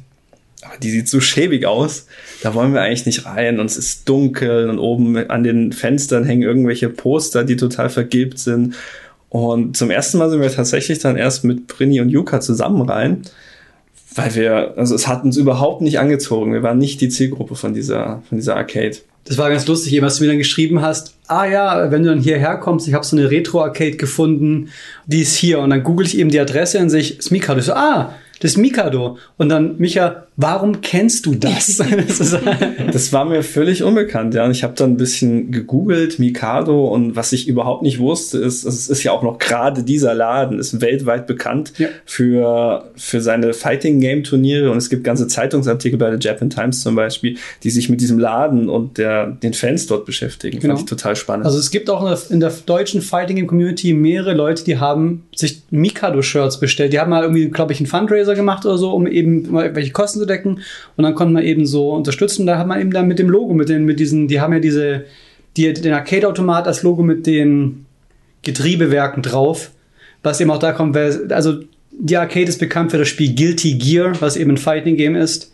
Aber 0.62 0.77
die 0.77 0.91
sieht 0.91 1.08
so 1.08 1.20
schäbig 1.20 1.65
aus. 1.65 2.06
Da 2.44 2.53
wollen 2.53 2.74
wir 2.74 2.82
eigentlich 2.82 3.06
nicht 3.06 3.25
rein. 3.25 3.60
Und 3.60 3.65
es 3.65 3.77
ist 3.77 4.08
dunkel 4.08 4.70
und 4.70 4.80
oben 4.80 5.18
an 5.30 5.44
den 5.44 5.74
Fenstern 5.74 6.24
hängen 6.24 6.44
irgendwelche 6.44 6.89
Poster, 6.89 7.44
die 7.44 7.56
total 7.56 7.89
vergilbt 7.89 8.38
sind. 8.38 8.75
Und 9.32 9.77
zum 9.77 9.89
ersten 9.89 10.18
Mal 10.18 10.30
sind 10.30 10.41
wir 10.41 10.51
tatsächlich 10.51 11.00
dann 11.00 11.15
erst 11.15 11.46
mit 11.46 11.68
Brini 11.68 12.01
und 12.01 12.10
Yuka 12.10 12.41
zusammen 12.41 12.82
rein, 12.82 13.22
weil 14.13 14.36
wir, 14.36 14.74
also 14.75 14.94
es 14.94 15.08
hat 15.08 15.24
uns 15.24 15.38
überhaupt 15.38 15.82
nicht 15.82 16.00
angezogen. 16.00 16.52
Wir 16.52 16.63
waren 16.63 16.78
nicht 16.78 17.00
die 17.00 17.08
Zielgruppe 17.08 17.56
von 17.56 17.74
dieser, 17.74 18.21
von 18.28 18.38
dieser 18.38 18.58
Arcade. 18.58 18.97
Das 19.24 19.38
war 19.38 19.50
ganz 19.50 19.65
lustig, 19.67 19.93
eben, 19.93 20.06
was 20.06 20.17
du 20.17 20.24
mir 20.24 20.30
dann 20.32 20.38
geschrieben 20.38 20.82
hast. 20.82 21.15
Ah 21.28 21.45
ja, 21.45 21.91
wenn 21.91 22.04
du 22.04 22.10
dann 22.10 22.19
hierher 22.19 22.58
kommst, 22.58 22.89
ich 22.89 22.93
habe 22.93 23.06
so 23.06 23.15
eine 23.15 23.32
Retro-Arcade 23.32 23.95
gefunden, 23.95 24.69
die 25.06 25.21
ist 25.21 25.36
hier. 25.36 25.60
Und 25.60 25.69
dann 25.69 25.84
google 25.84 26.06
ich 26.06 26.17
eben 26.17 26.30
die 26.30 26.39
Adresse 26.39 26.80
und 26.80 26.89
sehe 26.89 27.00
ich, 27.00 27.15
das 27.15 27.32
Mikado. 27.32 27.60
Ich 27.60 27.67
so, 27.67 27.74
ah, 27.74 28.13
das 28.41 28.58
Mikado. 28.58 29.17
Und 29.38 29.49
dann, 29.49 29.77
Micha, 29.77 30.23
warum 30.36 30.82
kennst 30.82 31.25
du 31.25 31.36
das? 31.36 31.77
das 32.91 33.13
war 33.13 33.25
mir 33.25 33.43
völlig 33.43 33.84
unbekannt, 33.84 34.34
ja. 34.34 34.45
Und 34.45 34.51
ich 34.51 34.63
habe 34.63 34.73
dann 34.75 34.91
ein 34.91 34.97
bisschen 34.97 35.51
gegoogelt, 35.51 36.19
Mikado, 36.19 36.88
und 36.88 37.15
was 37.15 37.32
ich 37.32 37.47
überhaupt 37.47 37.84
nicht 37.84 37.99
wusste, 37.99 38.39
ist, 38.39 38.65
es 38.65 38.89
ist 38.89 39.04
ja 39.04 39.12
auch 39.12 39.21
noch 39.21 39.38
gerade 39.38 39.84
dieser 39.84 40.13
Laden, 40.13 40.60
ist 40.60 40.82
weltweit 40.82 41.27
bekannt 41.27 41.73
ja. 41.77 41.88
für, 42.06 42.86
für 42.95 43.21
seine 43.21 43.54
Fighting-Game-Turniere. 43.54 44.71
Und 44.71 44.77
es 44.77 44.89
gibt 44.89 45.04
ganze 45.04 45.27
Zeitungsartikel 45.27 45.99
bei 45.99 46.10
der 46.10 46.19
Japan 46.19 46.49
Times 46.49 46.82
zum 46.82 46.95
Beispiel, 46.95 47.38
die 47.63 47.69
sich 47.69 47.89
mit 47.89 48.01
diesem 48.01 48.17
Laden 48.17 48.69
und 48.69 48.97
der, 48.97 49.27
den 49.27 49.54
Fans 49.54 49.86
dort 49.86 50.06
beschäftigen. 50.06 50.60
Genau. 50.60 50.75
Fand 50.75 50.86
ich 50.86 50.89
total 50.89 51.15
spannend. 51.15 51.45
Also 51.45 51.60
es 51.60 51.69
gibt 51.69 51.89
auch 51.89 52.01
in 52.01 52.08
der, 52.08 52.19
in 52.32 52.39
der 52.39 52.51
deutschen 52.65 53.01
Fighting-Game-Community 53.01 53.93
mehrere 53.93 54.34
Leute, 54.34 54.63
die 54.63 54.80
haben 54.80 55.23
sich 55.41 55.63
Mikado-Shirts 55.69 56.60
bestellt. 56.60 56.93
Die 56.93 56.99
haben 56.99 57.10
mal 57.10 57.23
irgendwie, 57.23 57.49
glaube 57.49 57.73
ich, 57.73 57.80
einen 57.80 57.88
Fundraiser 57.88 58.36
gemacht 58.36 58.65
oder 58.65 58.77
so, 58.77 58.91
um 58.91 59.08
eben 59.08 59.51
welche 59.51 59.91
Kosten 59.91 60.19
zu 60.19 60.25
decken. 60.25 60.62
Und 60.95 61.04
dann 61.04 61.15
konnte 61.15 61.34
man 61.34 61.43
eben 61.43 61.65
so 61.65 61.91
unterstützen. 61.93 62.45
Da 62.45 62.58
hat 62.58 62.67
man 62.67 62.80
eben 62.80 62.91
dann 62.91 63.08
mit 63.08 63.19
dem 63.19 63.30
Logo, 63.30 63.54
mit 63.54 63.69
den, 63.69 63.86
mit 63.86 63.99
diesen, 63.99 64.27
die 64.27 64.39
haben 64.39 64.54
ja 64.54 64.60
diese, 64.60 65.06
die, 65.58 65.73
den 65.73 65.93
Arcade-Automat 65.93 66.67
als 66.67 66.84
Logo 66.84 67.04
mit 67.04 67.27
den 67.27 67.86
Getriebewerken 68.43 69.21
drauf. 69.21 69.71
Was 70.23 70.39
eben 70.39 70.51
auch 70.51 70.60
da 70.60 70.71
kommt, 70.71 70.95
also 70.95 71.60
die 71.91 72.17
Arcade 72.17 72.47
ist 72.47 72.60
bekannt 72.60 72.91
für 72.91 72.97
das 72.97 73.08
Spiel 73.08 73.36
Guilty 73.36 73.73
Gear, 73.73 74.13
was 74.21 74.38
eben 74.38 74.51
ein 74.51 74.58
Fighting 74.58 74.95
Game 74.95 75.15
ist. 75.15 75.51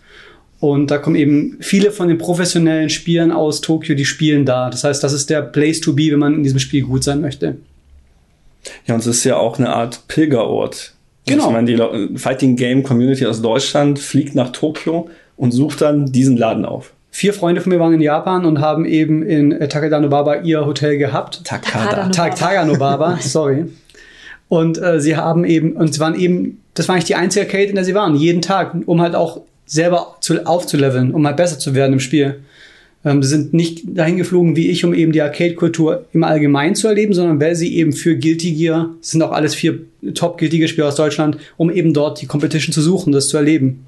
Und 0.59 0.89
da 0.89 0.97
kommen 0.97 1.15
eben 1.15 1.57
viele 1.59 1.91
von 1.91 2.07
den 2.07 2.17
professionellen 2.17 2.89
Spielern 2.89 3.31
aus 3.31 3.61
Tokio, 3.61 3.95
die 3.95 4.05
spielen 4.05 4.45
da. 4.45 4.69
Das 4.69 4.83
heißt, 4.83 5.03
das 5.03 5.13
ist 5.13 5.29
der 5.29 5.41
Place 5.41 5.81
to 5.81 5.93
be, 5.93 6.11
wenn 6.11 6.19
man 6.19 6.33
in 6.33 6.43
diesem 6.43 6.59
Spiel 6.59 6.83
gut 6.83 7.03
sein 7.03 7.21
möchte. 7.21 7.57
Ja, 8.85 8.93
und 8.93 8.99
es 8.99 9.07
ist 9.07 9.23
ja 9.23 9.37
auch 9.37 9.57
eine 9.57 9.69
Art 9.69 10.07
Pilgerort. 10.07 10.93
Genau. 11.25 11.47
Ich 11.47 11.53
meine, 11.53 11.67
die 11.67 12.17
Fighting 12.17 12.55
Game 12.55 12.83
Community 12.83 13.25
aus 13.25 13.41
Deutschland 13.41 13.99
fliegt 13.99 14.33
nach 14.35 14.51
Tokio 14.51 15.09
und 15.35 15.51
sucht 15.51 15.81
dann 15.81 16.11
diesen 16.11 16.37
Laden 16.37 16.65
auf. 16.65 16.93
Vier 17.11 17.33
Freunde 17.33 17.61
von 17.61 17.71
mir 17.71 17.79
waren 17.79 17.93
in 17.93 18.01
Japan 18.01 18.45
und 18.45 18.61
haben 18.61 18.85
eben 18.85 19.23
in 19.23 19.51
Takadanobaba 19.69 20.35
ihr 20.41 20.65
Hotel 20.65 20.97
gehabt. 20.97 21.43
Takada. 21.43 22.09
Takanobaba, 22.09 23.17
sorry. 23.21 23.65
Und 24.49 24.81
äh, 24.81 24.99
sie 24.99 25.17
haben 25.17 25.43
eben, 25.43 25.73
und 25.73 25.93
sie 25.93 25.99
waren 25.99 26.15
eben, 26.15 26.61
das 26.73 26.87
war 26.87 26.95
eigentlich 26.95 27.05
die 27.05 27.15
einzige 27.15 27.45
Arcade, 27.45 27.65
in 27.65 27.75
der 27.75 27.83
sie 27.83 27.95
waren, 27.95 28.15
jeden 28.15 28.41
Tag, 28.41 28.75
um 28.85 29.01
halt 29.01 29.15
auch 29.15 29.41
selber 29.65 30.17
zu, 30.21 30.45
aufzuleveln, 30.45 31.13
um 31.13 31.25
halt 31.25 31.37
besser 31.37 31.59
zu 31.59 31.75
werden 31.75 31.93
im 31.93 31.99
Spiel. 31.99 32.43
Ähm, 33.05 33.23
sie 33.23 33.29
sind 33.29 33.53
nicht 33.53 33.83
dahin 33.85 34.17
geflogen 34.17 34.55
wie 34.55 34.69
ich, 34.69 34.83
um 34.83 34.93
eben 34.93 35.11
die 35.11 35.21
Arcade-Kultur 35.21 36.05
im 36.13 36.23
Allgemeinen 36.23 36.75
zu 36.75 36.87
erleben, 36.87 37.13
sondern 37.13 37.39
weil 37.39 37.55
sie 37.55 37.75
eben 37.75 37.93
für 37.93 38.17
Guilty 38.17 38.53
Gear, 38.53 38.95
sind 39.01 39.21
auch 39.21 39.31
alles 39.31 39.55
vier 39.55 39.79
Top-Guilty 40.13 40.57
Gear-Spieler 40.57 40.87
aus 40.87 40.95
Deutschland, 40.95 41.37
um 41.57 41.71
eben 41.71 41.93
dort 41.93 42.21
die 42.21 42.25
Competition 42.25 42.73
zu 42.73 42.81
suchen, 42.81 43.13
das 43.13 43.29
zu 43.29 43.37
erleben. 43.37 43.85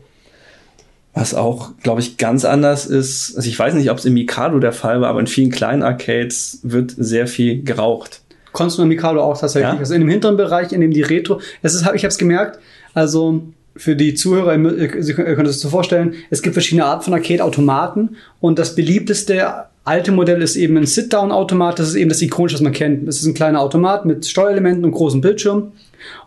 Was 1.14 1.34
auch, 1.34 1.72
glaube 1.82 2.02
ich, 2.02 2.18
ganz 2.18 2.46
anders 2.46 2.86
ist, 2.86 3.36
also 3.36 3.50
ich 3.50 3.58
weiß 3.58 3.74
nicht, 3.74 3.90
ob 3.90 3.98
es 3.98 4.06
im 4.06 4.14
Mikado 4.14 4.60
der 4.60 4.72
Fall 4.72 5.02
war, 5.02 5.10
aber 5.10 5.20
in 5.20 5.28
vielen 5.28 5.50
kleinen 5.50 5.82
Arcades 5.82 6.60
wird 6.64 6.94
sehr 6.96 7.28
viel 7.28 7.64
geraucht. 7.64 8.22
Konntest 8.52 8.78
du 8.78 8.84
im 8.84 8.90
Mikado 8.90 9.22
auch 9.22 9.40
tatsächlich. 9.40 9.74
Ja? 9.74 9.80
Also 9.80 9.96
in 9.96 10.02
dem 10.02 10.10
hinteren 10.10 10.38
Bereich, 10.38 10.72
in 10.72 10.82
dem 10.82 10.92
die 10.92 11.02
Retro, 11.02 11.42
es 11.62 11.74
ist, 11.74 11.82
ich 11.82 11.88
habe 11.88 12.08
es 12.08 12.18
gemerkt, 12.18 12.60
also 12.94 13.44
für 13.76 13.96
die 13.96 14.14
Zuhörer, 14.14 14.58
Sie 15.02 15.14
können 15.14 15.46
es 15.46 15.62
so 15.62 15.70
vorstellen, 15.70 16.16
es 16.30 16.42
gibt 16.42 16.54
verschiedene 16.54 16.86
Arten 16.86 17.04
von 17.04 17.14
Arcade-Automaten 17.14 18.18
und 18.40 18.60
das 18.60 18.76
beliebteste 18.76 19.66
alte 19.90 20.12
Modell 20.12 20.42
ist 20.42 20.56
eben 20.56 20.78
ein 20.78 20.86
Sit-Down-Automat, 20.86 21.80
das 21.80 21.90
ist 21.90 21.96
eben 21.96 22.10
das 22.10 22.22
ikonische, 22.22 22.56
was 22.56 22.62
man 22.62 22.74
kennt. 22.74 23.08
Es 23.08 23.22
ist 23.22 23.26
ein 23.26 23.34
kleiner 23.34 23.62
Automat 23.62 24.06
mit 24.06 24.26
Steuerelementen 24.26 24.86
und 24.86 24.92
großem 24.92 25.22
Bildschirm. 25.22 25.72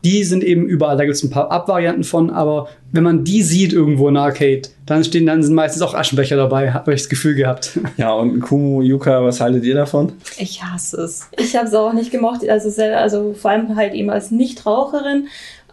Die 0.04 0.24
sind 0.24 0.42
eben 0.42 0.66
überall, 0.66 0.96
da 0.96 1.04
gibt 1.04 1.16
es 1.16 1.22
ein 1.22 1.30
paar 1.30 1.50
Abvarianten 1.50 2.04
von, 2.04 2.30
aber 2.30 2.68
wenn 2.90 3.04
man 3.04 3.24
die 3.24 3.42
sieht 3.42 3.72
irgendwo 3.72 4.08
in 4.08 4.16
Arcade, 4.16 4.62
dann 4.84 5.04
stehen 5.04 5.26
dann 5.26 5.42
sind 5.42 5.54
meistens 5.54 5.82
auch 5.82 5.94
Aschenbecher 5.94 6.36
dabei, 6.36 6.72
habe 6.72 6.92
ich 6.92 7.02
das 7.02 7.08
Gefühl 7.08 7.34
gehabt. 7.34 7.78
Ja, 7.96 8.12
und 8.12 8.40
Kumu, 8.40 8.82
Yuka, 8.82 9.22
was 9.22 9.40
haltet 9.40 9.64
ihr 9.64 9.74
davon? 9.74 10.12
Ich 10.38 10.62
hasse 10.62 11.02
es. 11.02 11.28
Ich 11.38 11.54
habe 11.54 11.68
es 11.68 11.74
auch 11.74 11.92
nicht 11.92 12.10
gemocht, 12.10 12.48
also, 12.48 12.82
also 12.82 13.34
vor 13.34 13.50
allem 13.50 13.76
halt 13.76 13.94
eben 13.94 14.10
als 14.10 14.30
Nichtraucherin. 14.30 15.28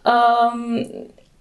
Ähm, 0.06 0.86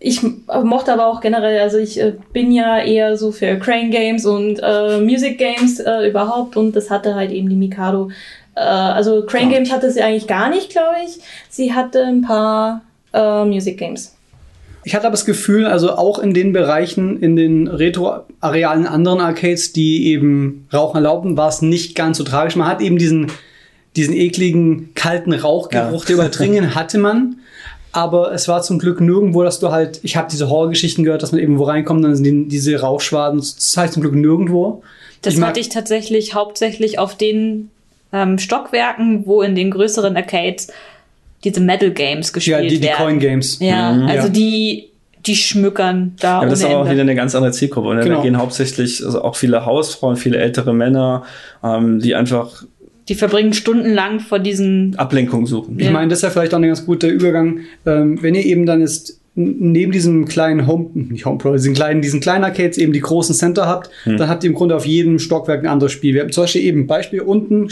ich 0.01 0.21
mochte 0.47 0.93
aber 0.93 1.07
auch 1.07 1.21
generell, 1.21 1.59
also 1.61 1.79
ich 1.79 2.01
äh, 2.01 2.13
bin 2.33 2.53
ja 2.53 2.79
eher 2.79 3.17
so 3.17 3.33
für 3.33 3.57
Crane 3.59 3.91
Games 3.91 4.25
und 4.27 4.61
äh, 4.63 5.01
Music 5.01 5.39
Games 5.39 5.81
äh, 5.81 6.09
überhaupt 6.09 6.57
und 6.57 6.77
das 6.77 6.89
hatte 6.91 7.15
halt 7.17 7.33
eben 7.33 7.49
die 7.49 7.57
Mikado. 7.57 8.11
Äh, 8.55 8.61
also 8.61 9.27
Crane 9.27 9.51
ja. 9.51 9.57
Games 9.57 9.73
hatte 9.73 9.91
sie 9.91 10.01
eigentlich 10.03 10.29
gar 10.29 10.51
nicht, 10.51 10.71
glaube 10.71 10.97
ich. 11.05 11.21
Sie 11.49 11.73
hatte 11.75 12.05
ein 12.05 12.23
paar 12.23 12.83
äh, 13.13 13.45
Music 13.45 13.79
Games. 13.79 14.15
ich 14.85 14.95
hatte 14.95 15.07
aber 15.07 15.15
das 15.15 15.25
Gefühl, 15.25 15.67
also 15.67 15.93
auch 15.93 16.21
in 16.21 16.33
den 16.33 16.53
Bereichen, 16.53 17.21
in 17.21 17.35
den 17.35 17.67
Retro-Arealen 17.67 18.87
anderen 18.87 19.21
Arcades, 19.21 19.73
die 19.73 20.07
eben 20.13 20.69
Rauchen 20.73 20.97
erlauben, 20.97 21.37
war 21.37 21.49
es 21.49 21.61
nicht 21.61 21.97
ganz 21.97 22.19
so 22.19 22.25
tragisch. 22.25 22.55
Man 22.55 22.69
hat 22.69 22.81
eben 22.81 22.99
diesen, 22.99 23.33
diesen 23.97 24.15
ekligen, 24.15 24.95
kalten 24.95 25.33
Rauchgeruch, 25.33 26.03
Ja. 26.03 26.07
der 26.07 26.15
überdringen 26.15 26.75
hatte 26.77 26.99
man. 26.99 27.41
Aber 27.99 28.33
es 28.33 28.47
war 28.49 28.63
zum 28.63 28.79
Glück 28.79 29.01
nirgendwo, 29.01 29.43
dass 29.43 29.59
du 29.59 29.71
halt, 29.73 29.99
ich 30.03 30.17
habe 30.17 30.29
diese 30.31 30.49
Horrorgeschichten 30.49 31.03
gehört, 31.05 31.23
dass 31.23 31.33
man 31.33 31.41
irgendwo 31.41 31.65
reinkommt, 31.65 32.05
dann 32.05 32.15
sind 32.15 32.25
die, 32.25 32.49
diese 32.49 32.79
Rauchschwaden. 32.81 33.41
Das 33.41 33.75
heißt 33.77 33.95
zum 33.95 34.03
Glück 34.03 34.15
nirgendwo. 34.15 34.83
Das 35.23 35.35
Ich 35.35 35.41
hatte 35.43 35.59
ich 35.59 35.69
tatsächlich 35.69 36.35
hauptsächlich 36.35 36.99
auf 37.01 37.17
den 37.17 37.71
ähm, 38.13 38.39
Stockwerken, 38.39 39.27
wo 39.27 39.43
in 39.43 39.55
den 39.57 39.71
größeren 39.73 40.17
Arcades 40.17 40.69
diese 41.45 41.61
Metal 41.61 41.91
Games 41.91 42.29
Ja, 42.29 42.33
gespielt 42.35 42.71
die, 42.71 42.81
die 42.81 42.87
werden. 42.87 42.97
Coin 43.05 43.19
Games. 43.19 43.59
Ja, 43.61 43.93
Mhm. 43.93 44.07
also 44.07 44.27
Ja. 44.29 44.33
die, 44.33 44.89
die 45.27 45.35
schmückern 45.37 46.15
da 46.21 46.29
Ja, 46.29 46.37
aber 46.39 46.47
das 46.51 46.61
ist 46.61 46.65
aber 46.67 46.79
auch 46.83 46.91
wieder 46.91 47.01
eine 47.03 47.15
ganz 47.17 47.35
andere 47.35 47.53
Zielgruppe. 47.53 47.95
Ne? 47.97 48.03
Genau. 48.05 48.17
Da 48.17 48.23
gehen 48.23 48.39
hauptsächlich 48.39 49.05
also 49.05 49.23
auch 49.23 49.35
viele 49.37 49.67
Hausfrauen, 49.67 50.17
viele 50.17 50.39
ältere 50.39 50.73
Männer, 50.73 51.25
ähm, 51.65 51.99
die 52.01 52.15
einfach 52.15 52.63
Die 53.09 53.14
verbringen 53.14 53.53
stundenlang 53.55 54.21
vor 54.21 54.38
diesen 54.38 54.94
Ablenkung 54.97 55.47
suchen. 55.47 55.79
Ich 55.79 55.87
Ja. 55.87 55.90
meine, 55.92 56.09
das 56.09 56.18
ist 56.18 56.23
ja 56.25 56.31
vielleicht 56.31 56.53
auch 56.55 56.59
ein 56.59 56.66
ganz 56.66 56.85
guter 56.85 57.09
Übergang. 57.09 57.61
Ähm, 57.87 58.23
wenn 58.23 58.35
ihr 58.35 58.44
eben 58.44 58.66
dann 58.66 58.81
n- 58.83 58.92
neben 59.37 59.92
diesem 59.92 60.27
kleinen 60.27 60.66
Home, 60.66 60.90
nicht 60.94 61.25
Home 61.25 61.38
Pro, 61.38 61.53
diesen 61.53 61.73
kleinen, 61.73 62.03
diesen 62.03 62.21
kleinen 62.21 62.44
Arcades 62.44 62.77
eben 62.77 62.92
die 62.92 63.01
großen 63.01 63.35
Center 63.35 63.66
habt, 63.66 63.88
dann 64.05 64.29
habt 64.29 64.42
ihr 64.44 64.51
im 64.51 64.57
Grunde 64.57 64.75
auf 64.77 64.85
jedem 64.85 65.18
Stockwerk 65.21 65.61
ein 65.61 65.66
anderes 65.68 65.92
Spiel. 65.92 66.12
Wir 66.14 66.23
haben 66.23 66.33
zum 66.33 66.42
Beispiel 66.44 66.62
eben 66.64 66.87
Beispiel 66.87 67.21
unten 67.21 67.68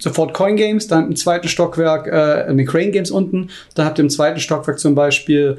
sofort 0.00 0.32
Coin 0.34 0.56
Games, 0.56 0.88
dann 0.88 1.08
im 1.08 1.16
zweiten 1.16 1.48
Stockwerk 1.48 2.06
äh, 2.06 2.48
eine 2.50 2.64
Crane 2.64 2.90
Games 2.92 3.10
unten, 3.10 3.48
dann 3.74 3.84
habt 3.86 3.98
ihr 3.98 4.04
im 4.04 4.10
zweiten 4.10 4.40
Stockwerk 4.40 4.78
zum 4.78 4.94
Beispiel 4.94 5.58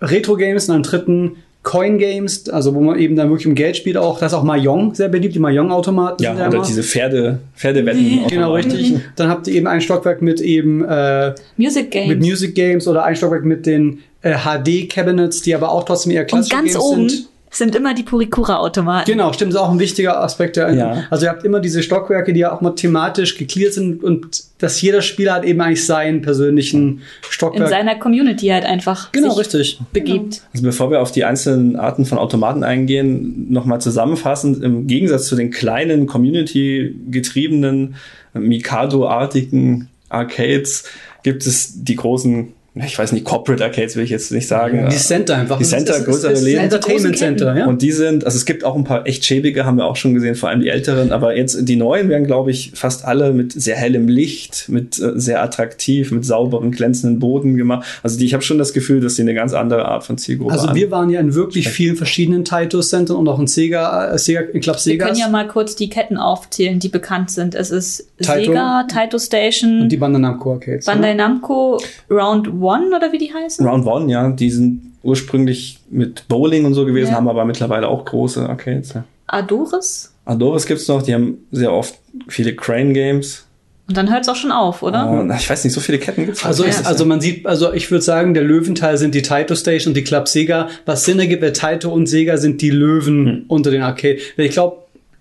Retro 0.00 0.36
Games 0.36 0.68
und 0.68 0.76
im 0.76 0.82
dritten 0.82 1.32
Coin 1.62 1.98
Games, 1.98 2.48
also 2.48 2.74
wo 2.74 2.80
man 2.80 2.98
eben 2.98 3.14
dann 3.14 3.28
wirklich 3.28 3.46
um 3.46 3.54
Geld 3.54 3.76
spielt 3.76 3.96
auch. 3.96 4.18
Da 4.18 4.26
ist 4.26 4.34
auch 4.34 4.42
Mahjong 4.42 4.94
sehr 4.94 5.08
beliebt, 5.08 5.34
die 5.34 5.38
Mahjong-Automaten. 5.38 6.22
Ja, 6.22 6.34
oder 6.34 6.46
immer. 6.46 6.64
diese 6.64 6.82
Pferde, 6.82 7.38
Pferdewetten. 7.54 8.26
Genau, 8.28 8.54
richtig. 8.54 8.96
Dann 9.14 9.28
habt 9.28 9.46
ihr 9.46 9.54
eben 9.54 9.68
ein 9.68 9.80
Stockwerk 9.80 10.22
mit 10.22 10.40
eben 10.40 10.84
äh, 10.84 11.34
Music 11.56 11.92
Games. 11.92 12.08
mit 12.08 12.20
Music 12.20 12.54
Games 12.56 12.88
oder 12.88 13.04
ein 13.04 13.14
Stockwerk 13.14 13.44
mit 13.44 13.66
den 13.66 14.00
äh, 14.22 14.34
HD-Cabinets, 14.34 15.42
die 15.42 15.54
aber 15.54 15.70
auch 15.70 15.84
trotzdem 15.84 16.12
eher 16.12 16.22
Und 16.22 16.28
klassische 16.28 16.56
ganz 16.56 16.72
Games 16.72 16.84
oben 16.84 17.08
sind. 17.08 17.28
Sind 17.52 17.76
immer 17.76 17.94
die 17.94 18.02
Purikura-Automaten. 18.02 19.10
Genau, 19.10 19.32
stimmt, 19.32 19.52
ist 19.52 19.58
auch 19.58 19.70
ein 19.70 19.78
wichtiger 19.78 20.22
Aspekt. 20.22 20.56
Der, 20.56 20.72
Ja. 20.74 21.04
Also 21.10 21.26
ihr 21.26 21.30
habt 21.30 21.44
immer 21.44 21.60
diese 21.60 21.82
Stockwerke, 21.82 22.32
die 22.32 22.40
ja 22.40 22.52
auch 22.52 22.60
mal 22.60 22.74
thematisch 22.74 23.36
geklärt 23.36 23.74
sind 23.74 24.02
und 24.02 24.44
dass 24.58 24.80
jeder 24.80 25.02
Spieler 25.02 25.34
hat 25.34 25.44
eben 25.44 25.60
eigentlich 25.60 25.84
seinen 25.84 26.22
persönlichen 26.22 26.88
In 26.88 27.00
Stockwerk. 27.28 27.68
seiner 27.68 27.96
Community 27.96 28.48
halt 28.48 28.64
einfach 28.64 29.12
genau, 29.12 29.30
sich 29.30 29.38
richtig. 29.40 29.80
begibt. 29.92 30.42
Also 30.52 30.64
bevor 30.64 30.90
wir 30.90 31.02
auf 31.02 31.12
die 31.12 31.24
einzelnen 31.24 31.76
Arten 31.76 32.06
von 32.06 32.18
Automaten 32.18 32.64
eingehen, 32.64 33.52
nochmal 33.52 33.80
zusammenfassend, 33.80 34.62
im 34.62 34.86
Gegensatz 34.86 35.26
zu 35.26 35.36
den 35.36 35.50
kleinen, 35.50 36.06
community-getriebenen, 36.06 37.96
Mikado-artigen 38.34 39.88
Arcades 40.08 40.84
gibt 41.22 41.46
es 41.46 41.84
die 41.84 41.96
großen, 41.96 42.52
ich 42.74 42.98
weiß 42.98 43.12
nicht, 43.12 43.24
Corporate 43.24 43.62
Arcades 43.62 43.96
will 43.96 44.04
ich 44.04 44.10
jetzt 44.10 44.32
nicht 44.32 44.48
sagen. 44.48 44.88
Die 44.90 44.96
Center 44.96 45.36
einfach. 45.36 45.58
Die 45.58 45.64
Center, 45.64 45.92
Das 45.92 45.98
ist- 46.00 46.04
größere 46.06 46.32
ist 46.32 46.42
Läden. 46.42 46.60
Entertainment. 46.64 47.18
Center, 47.18 47.54
ja. 47.56 47.66
Und 47.66 47.82
die 47.82 47.92
sind, 47.92 48.24
also 48.24 48.36
es 48.36 48.46
gibt 48.46 48.64
auch 48.64 48.74
ein 48.76 48.84
paar 48.84 49.06
echt 49.06 49.24
schäbige, 49.26 49.66
haben 49.66 49.76
wir 49.76 49.84
auch 49.84 49.96
schon 49.96 50.14
gesehen, 50.14 50.34
vor 50.36 50.48
allem 50.48 50.60
die 50.62 50.68
älteren, 50.68 51.12
aber 51.12 51.36
jetzt 51.36 51.68
die 51.68 51.76
neuen 51.76 52.08
werden, 52.08 52.26
glaube 52.26 52.50
ich, 52.50 52.72
fast 52.74 53.04
alle 53.04 53.32
mit 53.34 53.52
sehr 53.52 53.76
hellem 53.76 54.08
Licht, 54.08 54.70
mit 54.70 54.98
äh, 54.98 55.12
sehr 55.16 55.42
attraktiv, 55.42 56.12
mit 56.12 56.24
sauberen, 56.24 56.70
glänzenden 56.70 57.18
Boden 57.18 57.56
gemacht. 57.56 57.86
Also 58.02 58.18
die, 58.18 58.24
ich 58.24 58.32
habe 58.32 58.42
schon 58.42 58.56
das 58.56 58.72
Gefühl, 58.72 59.00
dass 59.02 59.16
die 59.16 59.22
eine 59.22 59.34
ganz 59.34 59.52
andere 59.52 59.84
Art 59.84 60.04
von 60.04 60.16
Zielgruppe 60.16 60.52
Also 60.54 60.74
wir 60.74 60.90
waren 60.90 61.10
ja 61.10 61.20
in 61.20 61.34
wirklich 61.34 61.68
vielen 61.68 61.96
verschiedenen 61.96 62.44
Taito-Centern 62.46 63.16
und 63.18 63.28
auch 63.28 63.38
in 63.38 63.48
Sega, 63.48 64.14
äh, 64.14 64.18
Sega 64.18 64.44
ich 64.52 64.62
glaube 64.62 64.78
Wir 64.78 64.82
Sega 64.82 65.06
können 65.06 65.18
ja 65.18 65.28
mal 65.28 65.46
kurz 65.46 65.76
die 65.76 65.90
Ketten 65.90 66.16
aufzählen, 66.16 66.78
die 66.78 66.88
bekannt 66.88 67.30
sind. 67.30 67.54
Es 67.54 67.70
ist 67.70 68.08
Taito. 68.22 68.52
Sega, 68.52 68.84
Taito 68.90 69.18
Station, 69.18 69.82
und 69.82 69.88
die 69.92 69.96
Bandai 69.98 70.20
Namco 70.20 70.52
Arcades. 70.54 70.86
Bandai 70.86 71.12
Namco, 71.14 71.78
Round 72.10 72.61
One 72.62 72.96
oder 72.96 73.12
wie 73.12 73.18
die 73.18 73.32
heißen? 73.32 73.66
Round 73.66 73.86
One, 73.86 74.10
ja, 74.10 74.30
die 74.30 74.50
sind 74.50 74.92
ursprünglich 75.02 75.78
mit 75.90 76.26
Bowling 76.28 76.64
und 76.64 76.74
so 76.74 76.84
gewesen, 76.86 77.10
Ja. 77.10 77.16
haben 77.16 77.28
aber 77.28 77.44
mittlerweile 77.44 77.88
auch 77.88 78.04
große 78.04 78.48
Arcades. 78.48 78.94
Ja. 78.94 79.04
Adoris? 79.26 80.12
Adoris 80.24 80.66
gibt's 80.66 80.86
noch, 80.88 81.02
die 81.02 81.14
haben 81.14 81.38
sehr 81.50 81.72
oft 81.72 81.94
viele 82.28 82.54
Crane 82.54 82.94
Games. 82.94 83.46
Und 83.88 83.96
dann 83.96 84.10
hört 84.12 84.22
es 84.22 84.28
auch 84.28 84.36
schon 84.36 84.52
auf, 84.52 84.82
oder? 84.82 85.10
Und, 85.10 85.30
ich 85.32 85.50
weiß 85.50 85.64
nicht, 85.64 85.72
so 85.72 85.80
viele 85.80 85.98
Ketten 85.98 86.24
gibt's 86.26 86.44
Also, 86.46 86.62
nicht. 86.62 86.78
ist, 86.78 86.86
also 86.86 87.04
man 87.04 87.20
sieht, 87.20 87.44
also 87.46 87.72
ich 87.72 87.90
würde 87.90 88.02
sagen, 88.02 88.32
der 88.32 88.44
Löwenteil 88.44 88.96
sind 88.96 89.14
die 89.14 89.22
Taito 89.22 89.56
Station 89.56 89.90
und 89.90 89.96
die 89.96 90.04
Club 90.04 90.28
Sega. 90.28 90.68
Was 90.86 91.04
Sinn 91.04 91.18
ergibt, 91.18 91.42
weil 91.42 91.52
Taito 91.52 91.90
und 91.92 92.06
Sega 92.06 92.36
sind 92.36 92.62
die 92.62 92.70
Löwen 92.70 93.44
unter 93.48 93.72
den 93.72 93.82
Arcade. 93.82 94.18
Weil 94.36 94.46
ich 94.46 94.52
glaube, 94.52 94.76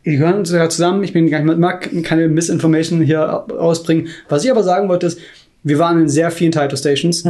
die 0.05 0.11
gehören 0.11 0.45
sogar 0.45 0.69
zusammen. 0.69 1.03
Ich 1.03 1.11
bin 1.13 1.29
gar 1.29 1.39
nicht, 1.41 1.57
mag 1.57 1.89
keine 2.03 2.27
Misinformation 2.27 3.01
hier 3.01 3.19
rausbringen. 3.19 4.09
Was 4.29 4.45
ich 4.45 4.51
aber 4.51 4.63
sagen 4.63 4.87
wollte 4.89 5.07
ist, 5.07 5.19
wir 5.63 5.79
waren 5.79 6.01
in 6.01 6.09
sehr 6.09 6.31
vielen 6.31 6.51
Taito 6.51 6.75
Stations 6.75 7.23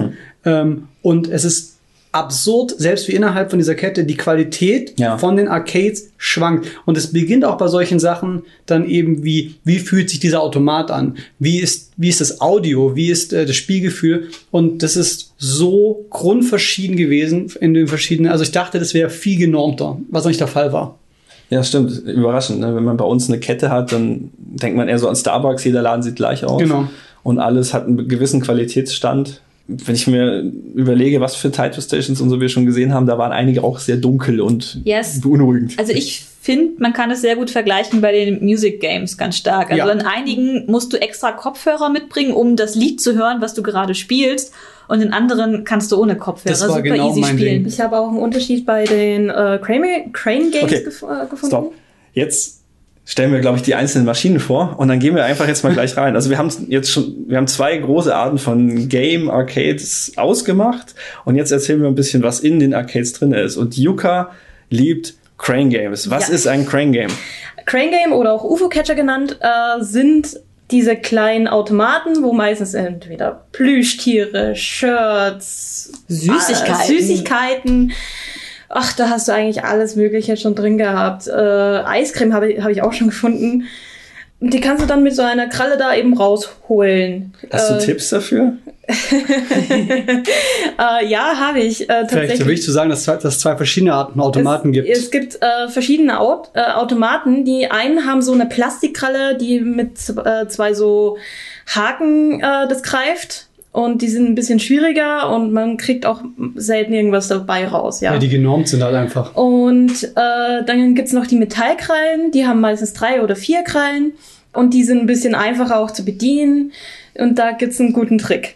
ähm, 0.45 0.87
und 1.01 1.27
es 1.29 1.45
ist 1.45 1.77
absurd, 2.13 2.73
selbst 2.77 3.07
wie 3.07 3.13
innerhalb 3.13 3.49
von 3.51 3.59
dieser 3.59 3.73
Kette, 3.75 4.03
die 4.03 4.17
Qualität 4.17 4.99
Ja. 4.99 5.17
von 5.17 5.37
den 5.37 5.47
Arcades 5.47 6.09
schwankt. 6.17 6.67
Und 6.85 6.97
es 6.97 7.13
beginnt 7.13 7.45
auch 7.45 7.57
bei 7.57 7.67
solchen 7.69 7.99
Sachen 7.99 8.43
dann 8.65 8.85
eben 8.85 9.23
wie, 9.23 9.55
wie 9.63 9.79
fühlt 9.79 10.09
sich 10.09 10.19
dieser 10.19 10.41
Automat 10.41 10.91
an? 10.91 11.15
Wie 11.39 11.59
ist, 11.61 11.91
wie 11.95 12.09
ist 12.09 12.19
das 12.19 12.41
Audio? 12.41 12.97
Wie 12.97 13.09
ist 13.09 13.31
äh, 13.31 13.45
das 13.45 13.55
Spielgefühl? 13.55 14.27
Und 14.51 14.83
das 14.83 14.97
ist 14.97 15.33
so 15.37 16.05
grundverschieden 16.09 16.97
gewesen 16.97 17.49
in 17.61 17.73
den 17.73 17.87
verschiedenen, 17.87 18.29
also 18.31 18.43
ich 18.43 18.51
dachte, 18.51 18.77
das 18.79 18.93
wäre 18.93 19.09
viel 19.09 19.37
genormter, 19.39 19.97
was 20.09 20.25
nicht 20.25 20.41
der 20.41 20.47
Fall 20.47 20.73
war. 20.73 20.97
Ja, 21.49 21.63
stimmt. 21.63 21.91
Überraschend. 22.05 22.59
Ne? 22.59 22.75
Wenn 22.75 22.83
man 22.83 22.97
bei 22.97 23.05
uns 23.05 23.29
eine 23.29 23.39
Kette 23.39 23.69
hat, 23.69 23.91
dann 23.93 24.31
denkt 24.37 24.75
man 24.75 24.89
eher 24.89 24.99
so 24.99 25.07
an 25.07 25.15
Starbucks, 25.15 25.63
jeder 25.63 25.81
Laden 25.81 26.01
sieht 26.03 26.15
gleich 26.17 26.43
aus. 26.45 26.61
Genau. 26.61 26.89
Und 27.23 27.39
alles 27.39 27.73
hat 27.73 27.85
einen 27.87 28.07
gewissen 28.07 28.41
Qualitätsstand. 28.41 29.41
Wenn 29.67 29.95
ich 29.95 30.07
mir 30.07 30.41
überlege, 30.75 31.21
was 31.21 31.35
für 31.35 31.51
Taito 31.51 31.79
Stations 31.81 32.19
und 32.19 32.29
so 32.29 32.41
wir 32.41 32.49
schon 32.49 32.65
gesehen 32.65 32.93
haben, 32.93 33.05
da 33.05 33.17
waren 33.17 33.31
einige 33.31 33.63
auch 33.63 33.79
sehr 33.79 33.97
dunkel 33.97 34.41
und 34.41 34.81
Yes. 34.83 35.21
beunruhigend. 35.21 35.77
Also 35.79 35.93
ich 35.93 36.25
finde, 36.41 36.73
man 36.81 36.91
kann 36.93 37.11
es 37.11 37.21
sehr 37.21 37.35
gut 37.35 37.51
vergleichen 37.51 38.01
bei 38.01 38.11
den 38.11 38.43
Music 38.43 38.81
Games 38.81 39.17
ganz 39.17 39.37
stark. 39.37 39.71
Also 39.71 39.85
Ja. 39.87 39.91
in 39.91 40.01
einigen 40.01 40.65
musst 40.69 40.91
du 40.91 40.97
extra 40.99 41.31
Kopfhörer 41.31 41.89
mitbringen, 41.89 42.33
um 42.33 42.55
das 42.55 42.75
Lied 42.75 42.99
zu 42.99 43.13
hören, 43.15 43.37
was 43.39 43.53
du 43.53 43.61
gerade 43.63 43.93
spielst. 43.95 44.51
Und 44.87 45.01
in 45.01 45.13
anderen 45.13 45.63
kannst 45.63 45.91
du 45.91 46.01
ohne 46.01 46.17
Kopfhörer 46.17 46.51
Das 46.51 46.61
war 46.61 46.69
super 46.69 46.81
genau 46.81 47.11
easy 47.11 47.21
mein 47.21 47.37
spielen. 47.37 47.63
Ding. 47.63 47.67
Ich 47.71 47.79
habe 47.79 47.97
auch 47.97 48.09
einen 48.09 48.17
Unterschied 48.17 48.65
bei 48.65 48.83
den 48.83 49.29
äh, 49.29 49.59
Crane, 49.61 50.11
Crane 50.11 50.49
Games 50.51 50.63
Okay. 50.63 50.83
gef 50.83 51.03
äh, 51.03 51.27
gefunden. 51.29 51.45
Stopp. 51.47 51.73
Jetzt 52.13 52.60
stellen 53.05 53.31
wir, 53.33 53.39
glaube 53.39 53.57
ich, 53.57 53.63
die 53.63 53.75
einzelnen 53.75 54.05
Maschinen 54.05 54.39
vor 54.39 54.75
und 54.77 54.87
dann 54.87 54.99
gehen 54.99 55.15
wir 55.15 55.25
einfach 55.25 55.47
jetzt 55.47 55.63
mal 55.63 55.73
gleich 55.73 55.97
rein. 55.97 56.15
Also 56.15 56.29
wir 56.29 56.37
haben 56.37 56.49
jetzt 56.69 56.91
schon, 56.91 57.25
wir 57.27 57.37
haben 57.37 57.47
zwei 57.47 57.75
große 57.77 58.15
Arten 58.15 58.37
von 58.37 58.87
Game 58.89 59.29
Arcades 59.29 60.13
ausgemacht 60.17 60.95
und 61.25 61.35
jetzt 61.35 61.51
erzählen 61.51 61.81
wir 61.81 61.87
ein 61.87 61.95
bisschen, 61.95 62.23
was 62.23 62.39
in 62.39 62.59
den 62.59 62.73
Arcades 62.73 63.13
drin 63.13 63.33
ist. 63.33 63.57
Und 63.57 63.75
Yuka 63.77 64.31
liebt 64.69 65.15
Crane 65.37 65.69
Games. 65.69 66.09
Was 66.09 66.27
Ja. 66.29 66.35
ist 66.35 66.47
ein 66.47 66.65
Crane 66.67 66.91
Game? 66.91 67.09
Crane 67.65 67.89
Game 67.91 68.13
oder 68.13 68.33
auch 68.33 68.43
UFO-Catcher 68.43 68.95
genannt, 68.95 69.37
äh, 69.41 69.83
sind 69.83 70.39
diese 70.69 70.95
kleinen 70.95 71.47
Automaten, 71.47 72.23
wo 72.23 72.31
meistens 72.31 72.73
entweder 72.75 73.45
Plüschtiere, 73.51 74.55
Shirts, 74.55 75.91
Süßigkeiten. 76.07 76.81
äh, 76.81 76.87
Süßigkeiten. 76.87 77.91
Ach, 78.73 78.93
da 78.93 79.09
hast 79.09 79.27
du 79.27 79.33
eigentlich 79.33 79.63
alles 79.63 79.95
Mögliche 79.95 80.37
schon 80.37 80.55
drin 80.55 80.77
gehabt. 80.77 81.27
Äh, 81.27 81.31
Eiscreme 81.31 82.33
habe 82.33 82.51
ich, 82.51 82.63
hab 82.63 82.71
ich 82.71 82.81
auch 82.81 82.93
schon 82.93 83.07
gefunden. 83.07 83.65
Und 84.41 84.55
die 84.55 84.59
kannst 84.59 84.81
du 84.81 84.87
dann 84.87 85.03
mit 85.03 85.15
so 85.15 85.21
einer 85.21 85.47
Kralle 85.47 85.77
da 85.77 85.93
eben 85.93 86.17
rausholen. 86.17 87.33
Hast 87.51 87.69
du 87.69 87.75
äh, 87.75 87.77
Tipps 87.79 88.09
dafür? 88.09 88.53
Äh, 90.79 91.05
ja, 91.05 91.37
habe 91.37 91.59
ich. 91.59 91.87
Äh, 91.89 92.07
Vielleicht 92.07 92.37
so 92.37 92.47
wichtig 92.47 92.65
zu 92.65 92.71
sagen, 92.71 92.89
dass, 92.89 93.07
es 93.07 93.39
zwei 93.39 93.55
verschiedene 93.55 93.93
Arten 93.93 94.13
von 94.13 94.21
Automaten 94.21 94.69
es, 94.69 94.73
gibt. 94.73 94.89
Es 94.89 95.11
gibt 95.11 95.35
äh, 95.41 95.69
verschiedene 95.69 96.19
Aut 96.19 96.49
äh, 96.53 96.61
Automaten. 96.61 97.45
Die 97.45 97.69
einen 97.69 98.07
haben 98.07 98.21
so 98.23 98.33
eine 98.33 98.47
Plastikkralle, 98.47 99.37
die 99.37 99.59
mit 99.59 99.97
äh, 100.25 100.47
zwei 100.47 100.73
so 100.73 101.17
Haken 101.67 102.39
das 102.41 102.81
greift. 102.81 103.47
Und 103.73 104.01
die 104.01 104.09
sind 104.09 104.27
ein 104.27 104.35
bisschen 104.35 104.59
schwieriger 104.59 105.33
und 105.33 105.53
man 105.53 105.77
kriegt 105.77 106.05
auch 106.05 106.21
selten 106.55 106.91
irgendwas 106.91 107.29
dabei 107.29 107.65
raus, 107.67 108.01
ja. 108.01 108.13
ja, 108.13 108.19
die 108.19 108.27
genormt 108.27 108.67
sind 108.67 108.83
halt 108.83 108.95
einfach. 108.95 109.33
Und 109.35 110.03
äh, 110.03 110.65
dann 110.65 110.93
gibt's 110.93 111.13
noch 111.13 111.25
die 111.25 111.37
Metallkrallen, 111.37 112.31
die 112.31 112.45
haben 112.45 112.59
meistens 112.59 112.91
drei 112.91 113.21
oder 113.21 113.37
vier 113.37 113.63
Krallen 113.63 114.11
und 114.51 114.73
die 114.73 114.83
sind 114.83 114.99
ein 114.99 115.05
bisschen 115.05 115.35
einfacher 115.35 115.79
auch 115.79 115.91
zu 115.91 116.03
bedienen 116.03 116.73
und 117.17 117.39
da 117.39 117.53
gibt's 117.53 117.79
einen 117.79 117.93
guten 117.93 118.17
Trick. 118.17 118.55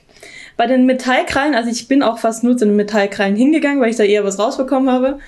Bei 0.58 0.67
den 0.67 0.86
Metallkrallen, 0.86 1.56
also 1.56 1.69
ich 1.69 1.88
bin 1.88 2.04
auch 2.04 2.19
fast 2.19 2.43
nur 2.43 2.58
zu 2.58 2.65
den 2.65 2.75
Metallkrallen 2.75 3.38
hingegangen, 3.38 3.80
weil 3.80 3.91
ich 3.91 3.97
da 3.97 4.04
eher 4.04 4.25
was 4.25 4.38
rausbekommen 4.38 4.89
habe. 4.89 5.19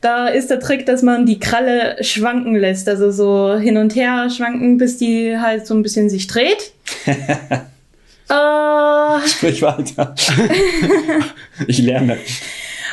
Da 0.00 0.28
ist 0.28 0.50
der 0.50 0.60
Trick, 0.60 0.86
dass 0.86 1.02
man 1.02 1.26
die 1.26 1.40
Kralle 1.40 1.96
schwanken 2.00 2.56
lässt, 2.56 2.88
also 2.88 3.10
so 3.10 3.56
hin 3.56 3.76
und 3.76 3.94
her 3.94 4.30
schwanken, 4.30 4.78
bis 4.78 4.96
die 4.96 5.38
halt 5.38 5.66
so 5.66 5.74
ein 5.74 5.82
bisschen 5.82 6.10
sich 6.10 6.26
dreht. 6.26 6.72
äh, 8.28 9.28
Sprich 9.28 9.62
weiter. 9.62 10.14
ich 11.66 11.78
lerne. 11.78 12.18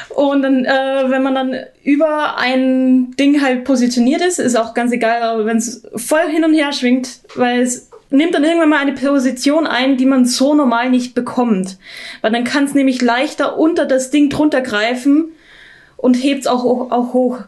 Und 0.10 0.44
dann, 0.44 0.64
äh, 0.64 1.10
wenn 1.10 1.24
man 1.24 1.36
dann 1.36 1.56
über 1.84 2.38
ein 2.38 3.12
Ding 3.18 3.42
halt 3.42 3.66
positioniert 3.66 4.22
ist, 4.22 4.40
ist 4.40 4.56
auch 4.56 4.74
ganz 4.74 4.94
egal, 4.94 5.46
wenn 5.46 5.58
es 5.58 5.86
voll 5.96 6.30
hin 6.30 6.46
und 6.46 6.54
her 6.54 6.72
schwingt, 6.72 7.20
weil 7.36 7.62
es 7.62 7.90
nimmt 8.10 8.34
dann 8.34 8.46
irgendwann 8.46 8.70
mal 8.70 8.80
eine 8.80 8.94
Position 8.94 9.68
ein, 9.68 9.98
die 9.98 10.06
man 10.06 10.26
so 10.26 10.54
normal 10.54 10.90
nicht 10.90 11.16
bekommt. 11.16 11.78
Weil 12.22 12.32
dann 12.32 12.46
kann 12.46 12.64
es 12.64 12.74
nämlich 12.74 13.02
leichter 13.02 13.58
unter 13.58 13.86
das 13.86 14.10
Ding 14.10 14.30
drunter 14.30 14.62
greifen 14.62 15.34
und 15.98 16.14
hebt 16.16 16.42
es 16.42 16.48
auch, 16.48 16.64
auch 16.64 17.14
hoch. 17.14 17.40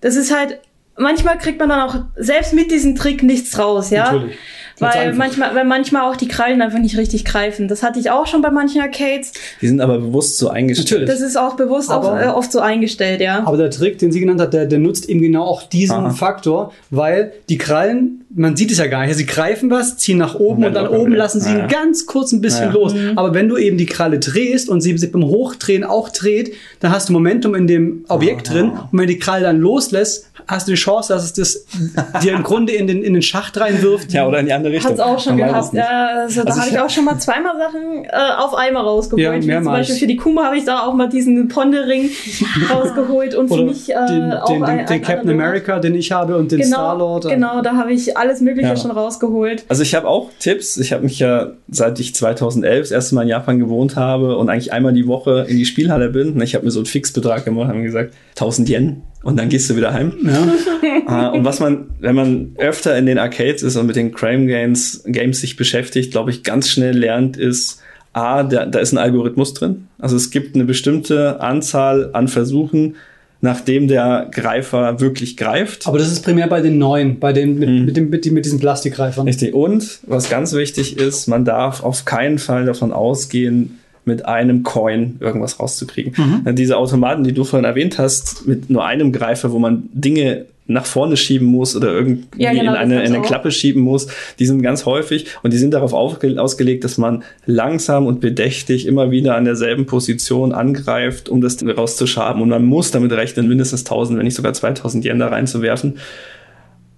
Das 0.00 0.16
ist 0.16 0.34
halt, 0.34 0.60
manchmal 0.96 1.36
kriegt 1.36 1.58
man 1.58 1.68
dann 1.68 1.80
auch 1.80 1.96
selbst 2.16 2.54
mit 2.54 2.70
diesem 2.70 2.94
Trick 2.94 3.22
nichts 3.22 3.58
raus, 3.58 3.90
ja. 3.90 4.12
Natürlich. 4.12 4.38
Weil 4.78 5.14
manchmal, 5.14 5.54
weil 5.54 5.64
manchmal 5.64 6.10
auch 6.10 6.16
die 6.16 6.26
Krallen 6.28 6.60
einfach 6.60 6.78
nicht 6.78 6.96
richtig 6.96 7.24
greifen. 7.24 7.68
Das 7.68 7.82
hatte 7.82 8.00
ich 8.00 8.10
auch 8.10 8.26
schon 8.26 8.42
bei 8.42 8.50
manchen 8.50 8.80
Arcades. 8.80 9.32
Die 9.60 9.68
sind 9.68 9.80
aber 9.80 9.98
bewusst 9.98 10.38
so 10.38 10.48
eingestellt. 10.48 11.02
Natürlich. 11.02 11.08
Das 11.08 11.20
ist 11.20 11.36
auch 11.36 11.54
bewusst 11.56 11.90
auch, 11.90 12.04
Aber- 12.04 12.22
äh, 12.22 12.26
oft 12.26 12.50
so 12.50 12.60
eingestellt, 12.60 13.20
ja. 13.20 13.42
Aber 13.46 13.56
der 13.56 13.70
Trick, 13.70 13.98
den 13.98 14.10
sie 14.10 14.20
genannt 14.20 14.40
hat, 14.40 14.52
der, 14.52 14.66
der 14.66 14.78
nutzt 14.78 15.08
eben 15.08 15.20
genau 15.22 15.44
auch 15.44 15.62
diesen 15.62 15.96
Aha. 15.96 16.10
Faktor, 16.10 16.72
weil 16.90 17.32
die 17.48 17.58
Krallen, 17.58 18.23
man 18.36 18.56
sieht 18.56 18.70
es 18.72 18.78
ja 18.78 18.86
gar 18.86 19.06
nicht, 19.06 19.14
sie 19.16 19.26
greifen 19.26 19.70
was, 19.70 19.96
ziehen 19.96 20.18
nach 20.18 20.34
oben 20.34 20.62
Und 20.62 20.68
und 20.68 20.74
dann 20.74 20.74
dann 20.74 20.84
locker 20.86 20.98
oben 21.00 21.12
wieder. 21.12 21.18
lassen 21.18 21.40
sie 21.40 21.50
Ja, 21.52 21.60
ihn 21.60 21.68
ganz 21.68 22.06
kurz 22.06 22.32
ein 22.32 22.40
bisschen 22.40 22.66
Ja. 22.68 22.72
los. 22.72 22.92
Mhm. 22.94 23.12
Aber 23.16 23.32
wenn 23.34 23.48
du 23.48 23.56
eben 23.56 23.76
die 23.78 23.86
Kralle 23.86 24.18
drehst 24.18 24.68
und 24.68 24.80
sie 24.80 24.96
sich 24.98 25.12
beim 25.12 25.24
Hochdrehen 25.24 25.84
auch 25.84 26.08
dreht, 26.08 26.52
dann 26.80 26.90
hast 26.90 27.08
du 27.08 27.12
Momentum 27.12 27.54
in 27.54 27.66
dem 27.66 28.04
Objekt 28.08 28.50
drin. 28.52 28.70
Und 28.90 28.98
wenn 28.98 29.06
die 29.06 29.18
Kralle 29.18 29.42
dann 29.44 29.60
loslässt, 29.60 30.26
hast 30.46 30.68
du 30.68 30.72
die 30.72 30.76
Chance, 30.76 31.10
dass 31.12 31.24
es 31.24 31.32
das 31.32 31.64
dir 32.22 32.34
im 32.34 32.42
Grunde 32.42 32.72
in 32.74 32.86
den, 32.86 33.02
in 33.02 33.14
den 33.14 33.22
Schacht 33.22 33.58
reinwirft. 33.58 34.12
Ja, 34.12 34.26
oder 34.28 34.40
in 34.40 34.46
die 34.46 34.52
andere 34.52 34.74
Richtung. 34.74 34.90
Hat's 34.90 35.00
auch 35.00 35.18
schon 35.18 35.38
Man 35.38 35.48
gehabt. 35.48 35.66
es. 35.68 35.72
Ja, 35.72 36.06
also, 36.22 36.42
da 36.42 36.46
Also 36.48 36.60
habe 36.60 36.70
ich 36.70 36.78
auch 36.80 36.90
schon 36.94 37.04
mal 37.06 37.18
zweimal 37.18 37.56
Sachen 37.56 38.04
äh, 38.04 38.08
auf 38.38 38.54
einmal 38.54 38.82
rausgeholt. 38.82 39.22
Ja, 39.22 39.32
Wie 39.32 39.40
zum 39.40 39.46
mehrmals. 39.46 39.78
Beispiel 39.78 39.96
für 39.96 40.06
die 40.06 40.16
Kuma 40.16 40.44
habe 40.46 40.58
ich 40.58 40.64
da 40.64 40.80
auch 40.80 40.92
mal 40.94 41.08
diesen 41.08 41.48
Pondering 41.48 42.10
rausgeholt 42.70 43.34
und 43.34 43.48
für 43.48 43.64
mich 43.64 43.90
äh, 43.90 43.94
den, 44.08 44.32
auch 44.32 44.46
den, 44.46 44.56
den, 44.60 44.64
ein, 44.64 44.86
den 44.86 45.02
Captain 45.02 45.30
America, 45.30 45.78
den 45.78 45.94
ich 45.94 46.12
habe, 46.12 46.36
und 46.36 46.52
den 46.52 46.60
Genau, 46.60 46.76
Star-Lord. 46.76 47.28
genau, 47.28 47.62
da 47.62 47.76
habe 47.76 47.92
ich 47.92 48.16
alles 48.24 48.40
Mögliche 48.40 48.68
Ja. 48.68 48.76
schon 48.76 48.90
rausgeholt. 48.90 49.64
Also 49.68 49.82
ich 49.82 49.94
habe 49.94 50.08
auch 50.08 50.30
Tipps. 50.38 50.76
Ich 50.78 50.92
habe 50.92 51.04
mich 51.04 51.18
ja, 51.18 51.52
seit 51.68 52.00
ich 52.00 52.14
2011 52.14 52.80
das 52.80 52.90
erste 52.90 53.14
Mal 53.14 53.22
in 53.22 53.28
Japan 53.28 53.58
gewohnt 53.58 53.96
habe 53.96 54.36
und 54.36 54.48
eigentlich 54.48 54.72
einmal 54.72 54.92
die 54.92 55.06
Woche 55.06 55.46
in 55.48 55.56
die 55.56 55.64
Spielhalle 55.64 56.08
bin, 56.10 56.34
ne, 56.36 56.44
ich 56.44 56.54
habe 56.54 56.64
mir 56.64 56.70
so 56.70 56.80
einen 56.80 56.86
Fixbetrag 56.86 57.44
gemacht, 57.44 57.68
haben 57.68 57.82
gesagt 57.82 58.14
1000 58.36 58.68
Yen 58.68 59.02
und 59.22 59.38
dann 59.38 59.48
gehst 59.48 59.68
du 59.70 59.76
wieder 59.76 59.92
heim. 59.92 60.12
Ja. 60.24 61.28
Äh, 61.28 61.30
und 61.36 61.44
was 61.44 61.60
man, 61.60 61.86
wenn 62.00 62.14
man 62.14 62.52
öfter 62.58 62.96
in 62.96 63.06
den 63.06 63.18
Arcades 63.18 63.62
ist 63.62 63.76
und 63.76 63.86
mit 63.86 63.96
den 63.96 64.12
Crime 64.12 64.46
Games, 64.46 65.02
Games 65.06 65.40
sich 65.40 65.56
beschäftigt, 65.56 66.12
glaube 66.12 66.30
ich, 66.30 66.42
ganz 66.42 66.68
schnell 66.68 66.96
lernt, 66.96 67.36
ist, 67.36 67.80
A, 68.12 68.42
da, 68.44 68.64
da 68.66 68.78
ist 68.78 68.92
ein 68.92 68.98
Algorithmus 68.98 69.54
drin. 69.54 69.88
Also 69.98 70.16
es 70.16 70.30
gibt 70.30 70.54
eine 70.54 70.64
bestimmte 70.64 71.40
Anzahl 71.40 72.10
an 72.12 72.28
Versuchen, 72.28 72.96
nachdem 73.44 73.86
der 73.88 74.28
Greifer 74.32 75.00
wirklich 75.00 75.36
greift. 75.36 75.86
Aber 75.86 75.98
das 75.98 76.10
ist 76.10 76.22
primär 76.24 76.48
bei 76.48 76.60
den 76.62 76.78
neuen, 76.78 77.18
bei 77.20 77.32
den 77.34 77.58
mit, 77.58 77.68
Mhm. 77.68 77.84
mit, 77.84 77.96
dem, 77.96 78.08
mit, 78.10 78.32
mit 78.32 78.44
diesen 78.46 78.58
Plastikreifern. 78.58 79.26
Richtig. 79.28 79.52
Und 79.54 80.00
was 80.06 80.30
ganz 80.30 80.54
wichtig 80.54 80.96
ist, 80.98 81.28
man 81.28 81.44
darf 81.44 81.84
auf 81.84 82.04
keinen 82.06 82.38
Fall 82.38 82.64
davon 82.64 82.90
ausgehen, 82.92 83.78
mit 84.06 84.24
einem 84.26 84.62
Coin 84.64 85.16
irgendwas 85.20 85.60
rauszukriegen. 85.60 86.12
Ja, 86.44 86.52
Diese 86.52 86.76
Automaten, 86.76 87.24
die 87.24 87.32
du 87.32 87.44
vorhin 87.44 87.64
erwähnt 87.64 87.98
hast, 87.98 88.46
mit 88.46 88.68
nur 88.68 88.84
einem 88.84 89.12
Greifer, 89.12 89.50
wo 89.52 89.58
man 89.58 89.84
Dinge 89.92 90.44
nach 90.66 90.86
vorne 90.86 91.16
schieben 91.16 91.46
muss 91.46 91.76
oder 91.76 91.92
irgendwie 91.92 92.24
Ja, 92.36 92.52
genau, 92.52 92.72
in 92.72 92.78
eine, 92.78 93.04
in 93.04 93.14
eine. 93.14 93.22
Klappe 93.22 93.50
schieben 93.50 93.82
muss, 93.82 94.06
die 94.38 94.46
sind 94.46 94.62
ganz 94.62 94.86
häufig 94.86 95.26
und 95.42 95.52
die 95.52 95.58
sind 95.58 95.74
darauf 95.74 95.92
ausgelegt, 95.92 96.84
dass 96.84 96.96
man 96.96 97.22
langsam 97.44 98.06
und 98.06 98.20
bedächtig 98.20 98.86
immer 98.86 99.10
wieder 99.10 99.36
an 99.36 99.44
derselben 99.44 99.84
Position 99.84 100.52
angreift, 100.52 101.28
um 101.28 101.40
das 101.42 101.58
rauszuschaben. 101.64 102.40
Und 102.40 102.48
man 102.48 102.64
muss 102.64 102.90
damit 102.90 103.12
rechnen, 103.12 103.46
mindestens 103.46 103.80
1000, 103.80 104.18
wenn 104.18 104.24
nicht 104.24 104.36
sogar 104.36 104.54
2000 104.54 105.04
Yen 105.04 105.18
da 105.18 105.28
reinzuwerfen. 105.28 105.98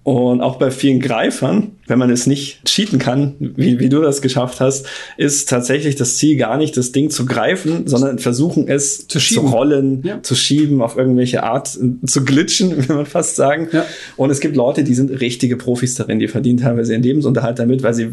Und 0.03 0.39
auch 0.39 0.55
bei 0.55 0.71
vielen 0.71 1.01
Greifern, 1.01 1.71
wenn 1.87 1.97
man 1.99 2.09
es 2.09 2.27
nicht 2.27 2.63
cheaten 2.65 2.99
kann, 2.99 3.35
wie, 3.39 3.79
wie 3.79 3.89
du 3.89 4.01
das 4.01 4.21
geschafft 4.21 4.59
hast, 4.59 4.85
ist 5.17 5.49
tatsächlich 5.49 5.95
das 5.95 6.17
Ziel 6.17 6.37
gar 6.37 6.57
nicht, 6.57 6.75
das 6.77 6.91
Ding 6.91 7.09
zu 7.09 7.25
greifen, 7.25 7.87
sondern 7.87 8.19
versuchen 8.19 8.67
es 8.67 9.07
zu, 9.07 9.19
schieben. 9.19 9.47
rollen, 9.47 10.03
Ja. 10.03 10.21
zu 10.21 10.35
schieben, 10.35 10.81
auf 10.81 10.97
irgendwelche 10.97 11.43
Art 11.43 11.77
äh, 11.81 12.05
zu 12.05 12.23
glitschen, 12.25 12.75
will 12.89 12.95
man 12.95 13.05
fast 13.05 13.35
sagen. 13.35 13.69
Ja. 13.71 13.85
Und 14.17 14.29
es 14.29 14.39
gibt 14.39 14.55
Leute, 14.55 14.83
die 14.83 14.93
sind 14.93 15.09
richtige 15.21 15.55
Profis 15.57 15.95
darin, 15.95 16.19
die 16.19 16.27
verdienen 16.27 16.59
teilweise 16.59 16.93
ihren 16.93 17.03
Lebensunterhalt 17.03 17.59
damit, 17.59 17.83
weil 17.83 17.93
sie 17.93 18.09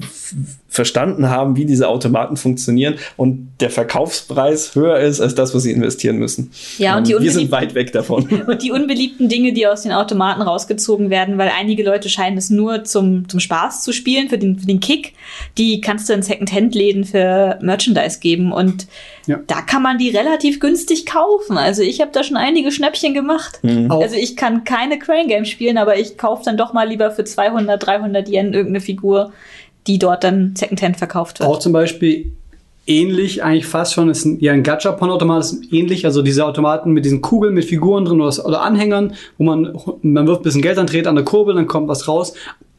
verstanden 0.68 1.28
haben, 1.30 1.56
wie 1.56 1.64
diese 1.66 1.88
Automaten 1.88 2.36
funktionieren 2.36 2.94
und 3.16 3.48
der 3.60 3.70
Verkaufspreis 3.70 4.74
höher 4.74 4.98
ist 4.98 5.20
als 5.20 5.34
das, 5.34 5.54
was 5.54 5.62
sie 5.62 5.70
investieren 5.70 6.16
müssen. 6.18 6.50
Ja, 6.78 6.96
und 6.96 7.06
die 7.06 7.12
wir 7.12 7.18
sind 7.30 7.44
unbeliebten- 7.44 7.52
weit 7.52 7.74
weg 7.74 7.92
davon. 7.92 8.26
Und 8.46 8.62
die 8.62 8.70
unbeliebten 8.72 9.28
Dinge, 9.28 9.52
die 9.52 9.66
aus 9.66 9.82
den 9.82 9.92
Automaten 9.92 10.42
rausgezogen 10.42 11.10
werden, 11.10 11.38
weil 11.38 11.50
einige 11.58 11.82
Leute 11.84 12.08
scheinen 12.08 12.36
es 12.36 12.50
nur 12.50 12.84
zum, 12.84 13.28
zum 13.28 13.40
Spaß 13.40 13.63
zu 13.70 13.92
spielen, 13.92 14.28
für 14.28 14.38
den, 14.38 14.58
für 14.58 14.66
den 14.66 14.80
Kick, 14.80 15.14
die 15.58 15.80
kannst 15.80 16.08
du 16.08 16.12
in 16.12 16.22
Second-Hand-Läden 16.22 17.04
für 17.04 17.58
Merchandise 17.62 18.20
geben. 18.20 18.52
Und 18.52 18.86
Ja. 19.26 19.40
da 19.46 19.62
kann 19.62 19.82
man 19.82 19.98
die 19.98 20.10
relativ 20.10 20.60
günstig 20.60 21.06
kaufen. 21.06 21.56
Also 21.56 21.82
ich 21.82 22.00
habe 22.00 22.10
da 22.12 22.22
schon 22.22 22.36
einige 22.36 22.70
Schnäppchen 22.70 23.14
gemacht. 23.14 23.60
Auch- 23.88 24.02
Also 24.02 24.16
ich 24.16 24.36
kann 24.36 24.64
keine 24.64 24.98
Crane 24.98 25.28
Games 25.28 25.48
spielen, 25.48 25.78
aber 25.78 25.98
ich 25.98 26.18
kaufe 26.18 26.42
dann 26.44 26.56
doch 26.56 26.72
mal 26.72 26.86
lieber 26.88 27.10
für 27.10 27.24
200, 27.24 27.84
300 27.84 28.28
Yen 28.28 28.52
irgendeine 28.52 28.80
Figur, 28.80 29.32
die 29.86 29.98
dort 29.98 30.22
dann 30.24 30.54
Second-Hand 30.56 30.96
verkauft 30.98 31.40
wird. 31.40 31.48
Auch 31.48 31.58
zum 31.58 31.72
Beispiel 31.72 32.32
ähnlich, 32.86 33.42
eigentlich 33.42 33.64
fast 33.66 33.94
schon, 33.94 34.10
ist 34.10 34.26
ein, 34.26 34.38
ja 34.40 34.52
ein 34.52 34.62
Gachapon-Automat 34.62 35.40
ist 35.42 35.72
ähnlich, 35.72 36.04
also 36.04 36.20
diese 36.20 36.44
Automaten 36.44 36.92
mit 36.92 37.06
diesen 37.06 37.22
Kugeln 37.22 37.54
mit 37.54 37.64
Figuren 37.64 38.04
drin 38.04 38.20
oder, 38.20 38.44
oder 38.44 38.60
Anhängern, 38.62 39.14
wo 39.38 39.44
man, 39.44 39.74
man 40.02 40.26
wirft 40.26 40.40
ein 40.40 40.44
bisschen 40.44 40.60
Geld 40.60 40.76
an, 40.76 40.86
dreht 40.86 41.06
an 41.06 41.14
der 41.14 41.24
Kurbel, 41.24 41.54
dann 41.54 41.66
kommt 41.66 41.88
was 41.88 42.06
raus. 42.08 42.34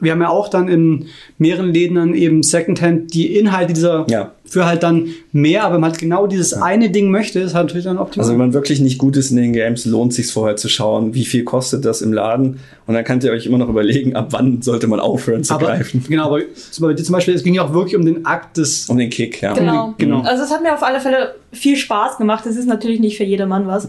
Wir 0.06 0.13
haben 0.13 0.22
ja 0.22 0.30
auch 0.30 0.48
dann 0.48 0.70
in 0.70 1.08
mehreren 1.38 1.74
Läden 1.74 1.96
dann 1.96 2.13
eben 2.13 2.41
Secondhand 2.44 3.13
die 3.13 3.36
Inhalte 3.36 3.74
dieser 3.74 4.06
Ja. 4.10 4.32
für 4.46 4.65
halt 4.65 4.84
dann 4.84 5.08
mehr, 5.34 5.63
aber 5.65 5.76
wenn 5.76 5.82
man 5.82 5.91
halt 5.91 6.00
genau 6.00 6.28
dieses 6.28 6.54
eine 6.54 6.89
Ding 6.89 7.12
möchte, 7.12 7.39
ist 7.39 7.54
halt 7.54 7.68
natürlich 7.68 7.86
dann 7.86 7.98
optimal. 7.98 8.24
Also 8.24 8.32
wenn 8.32 8.39
man 8.39 8.54
wirklich 8.54 8.80
nicht 8.80 8.98
gut 8.98 9.18
ist 9.18 9.32
in 9.32 9.38
den 9.38 9.52
Games, 9.52 9.86
lohnt 9.86 10.13
sich 10.13 10.32
vorher 10.32 10.56
zu 10.56 10.70
schauen, 10.70 11.13
wie 11.13 11.26
viel 11.26 11.44
kostet 11.44 11.84
das 11.84 12.02
im 12.02 12.13
Laden. 12.13 12.60
Und 12.88 12.94
dann 12.94 13.04
könnt 13.04 13.24
ihr 13.24 13.32
euch 13.32 13.46
immer 13.46 13.58
noch 13.58 13.68
überlegen, 13.68 14.15
ab 14.15 14.28
wann 14.32 14.62
sollte 14.62 14.88
man 14.88 15.00
aufhören 15.00 15.44
zu 15.44 15.56
aber, 15.56 15.65
greifen. 15.65 16.06
genau, 16.10 16.28
aber 16.28 16.41
zum 16.72 17.13
Beispiel, 17.13 17.34
es 17.34 17.44
ging 17.44 17.56
ja 17.56 17.65
auch 17.65 17.74
wirklich 17.74 17.96
um 17.96 18.06
den 18.06 18.26
Akt 18.26 18.58
des 18.58 18.88
Um 18.88 18.98
den 18.98 19.10
Kick, 19.10 19.41
ja. 19.41 19.54
Genau. 19.54 19.94
Genau. 19.98 20.22
Also 20.22 20.44
es 20.44 20.52
hat 20.52 20.62
mir 20.62 20.74
auf 20.74 20.84
alle 20.84 21.00
Fälle 21.00 21.36
viel 21.52 21.76
Spaß 21.76 22.18
gemacht. 22.18 22.46
Es 22.46 22.56
ist 22.56 22.68
natürlich 22.68 23.00
nicht 23.00 23.18
für 23.18 23.24
jedermann 23.24 23.68
was. 23.68 23.88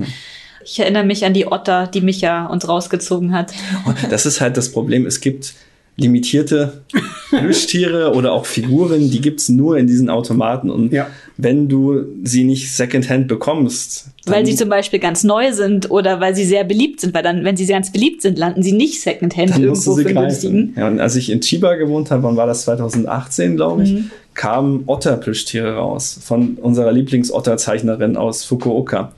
Ich 0.64 0.80
erinnere 0.80 1.04
mich 1.04 1.24
an 1.24 1.32
die 1.32 1.46
Otter, 1.46 1.86
die 1.86 2.00
Micha 2.00 2.46
uns 2.46 2.68
rausgezogen 2.68 3.32
hat. 3.32 3.52
Und 3.84 3.96
das 4.10 4.26
ist 4.26 4.40
halt 4.40 4.56
das 4.56 4.72
Problem. 4.72 5.06
Es 5.06 5.20
gibt 5.20 5.54
limitierte 5.96 6.82
Plüschtiere 7.30 8.12
oder 8.14 8.32
auch 8.32 8.46
Figuren, 8.46 9.10
die 9.10 9.20
gibt's 9.20 9.48
nur 9.48 9.78
in 9.78 9.86
diesen 9.86 10.10
Automaten. 10.10 10.70
Und 10.70 10.92
Ja. 10.92 11.06
wenn 11.36 11.68
du 11.68 12.04
sie 12.22 12.44
nicht 12.44 12.70
secondhand 12.74 13.28
bekommst, 13.28 14.08
Weil 14.26 14.44
sie 14.44 14.54
zum 14.56 14.68
Beispiel 14.68 14.98
ganz 14.98 15.24
neu 15.24 15.52
sind 15.52 15.90
oder 15.90 16.20
weil 16.20 16.34
sie 16.34 16.44
sehr 16.44 16.64
beliebt 16.64 17.00
sind, 17.00 17.14
weil 17.14 17.22
dann, 17.22 17.44
wenn 17.44 17.56
sie 17.56 17.66
ganz 17.66 17.92
beliebt 17.92 18.22
sind, 18.22 18.38
landen 18.38 18.62
sie 18.62 18.72
nicht 18.72 19.00
Secondhand 19.00 19.50
dann 19.50 19.62
irgendwo 19.62 19.94
für 19.96 20.04
günstigen. 20.04 20.74
Ja, 20.76 20.88
und 20.88 21.00
als 21.00 21.16
ich 21.16 21.30
in 21.30 21.40
Chiba 21.40 21.74
gewohnt 21.76 22.10
habe, 22.10 22.22
wann 22.24 22.36
war 22.36 22.46
das 22.46 22.62
2018, 22.62 23.56
glaube 23.56 23.84
ich, 23.84 23.92
Mhm. 23.92 24.10
kamen 24.34 24.82
Otterplüschtiere 24.86 25.76
raus 25.76 26.18
von 26.22 26.54
unserer 26.60 26.92
Lieblingsotterzeichnerin 26.92 28.16
aus 28.16 28.44
Fukuoka. 28.44 29.12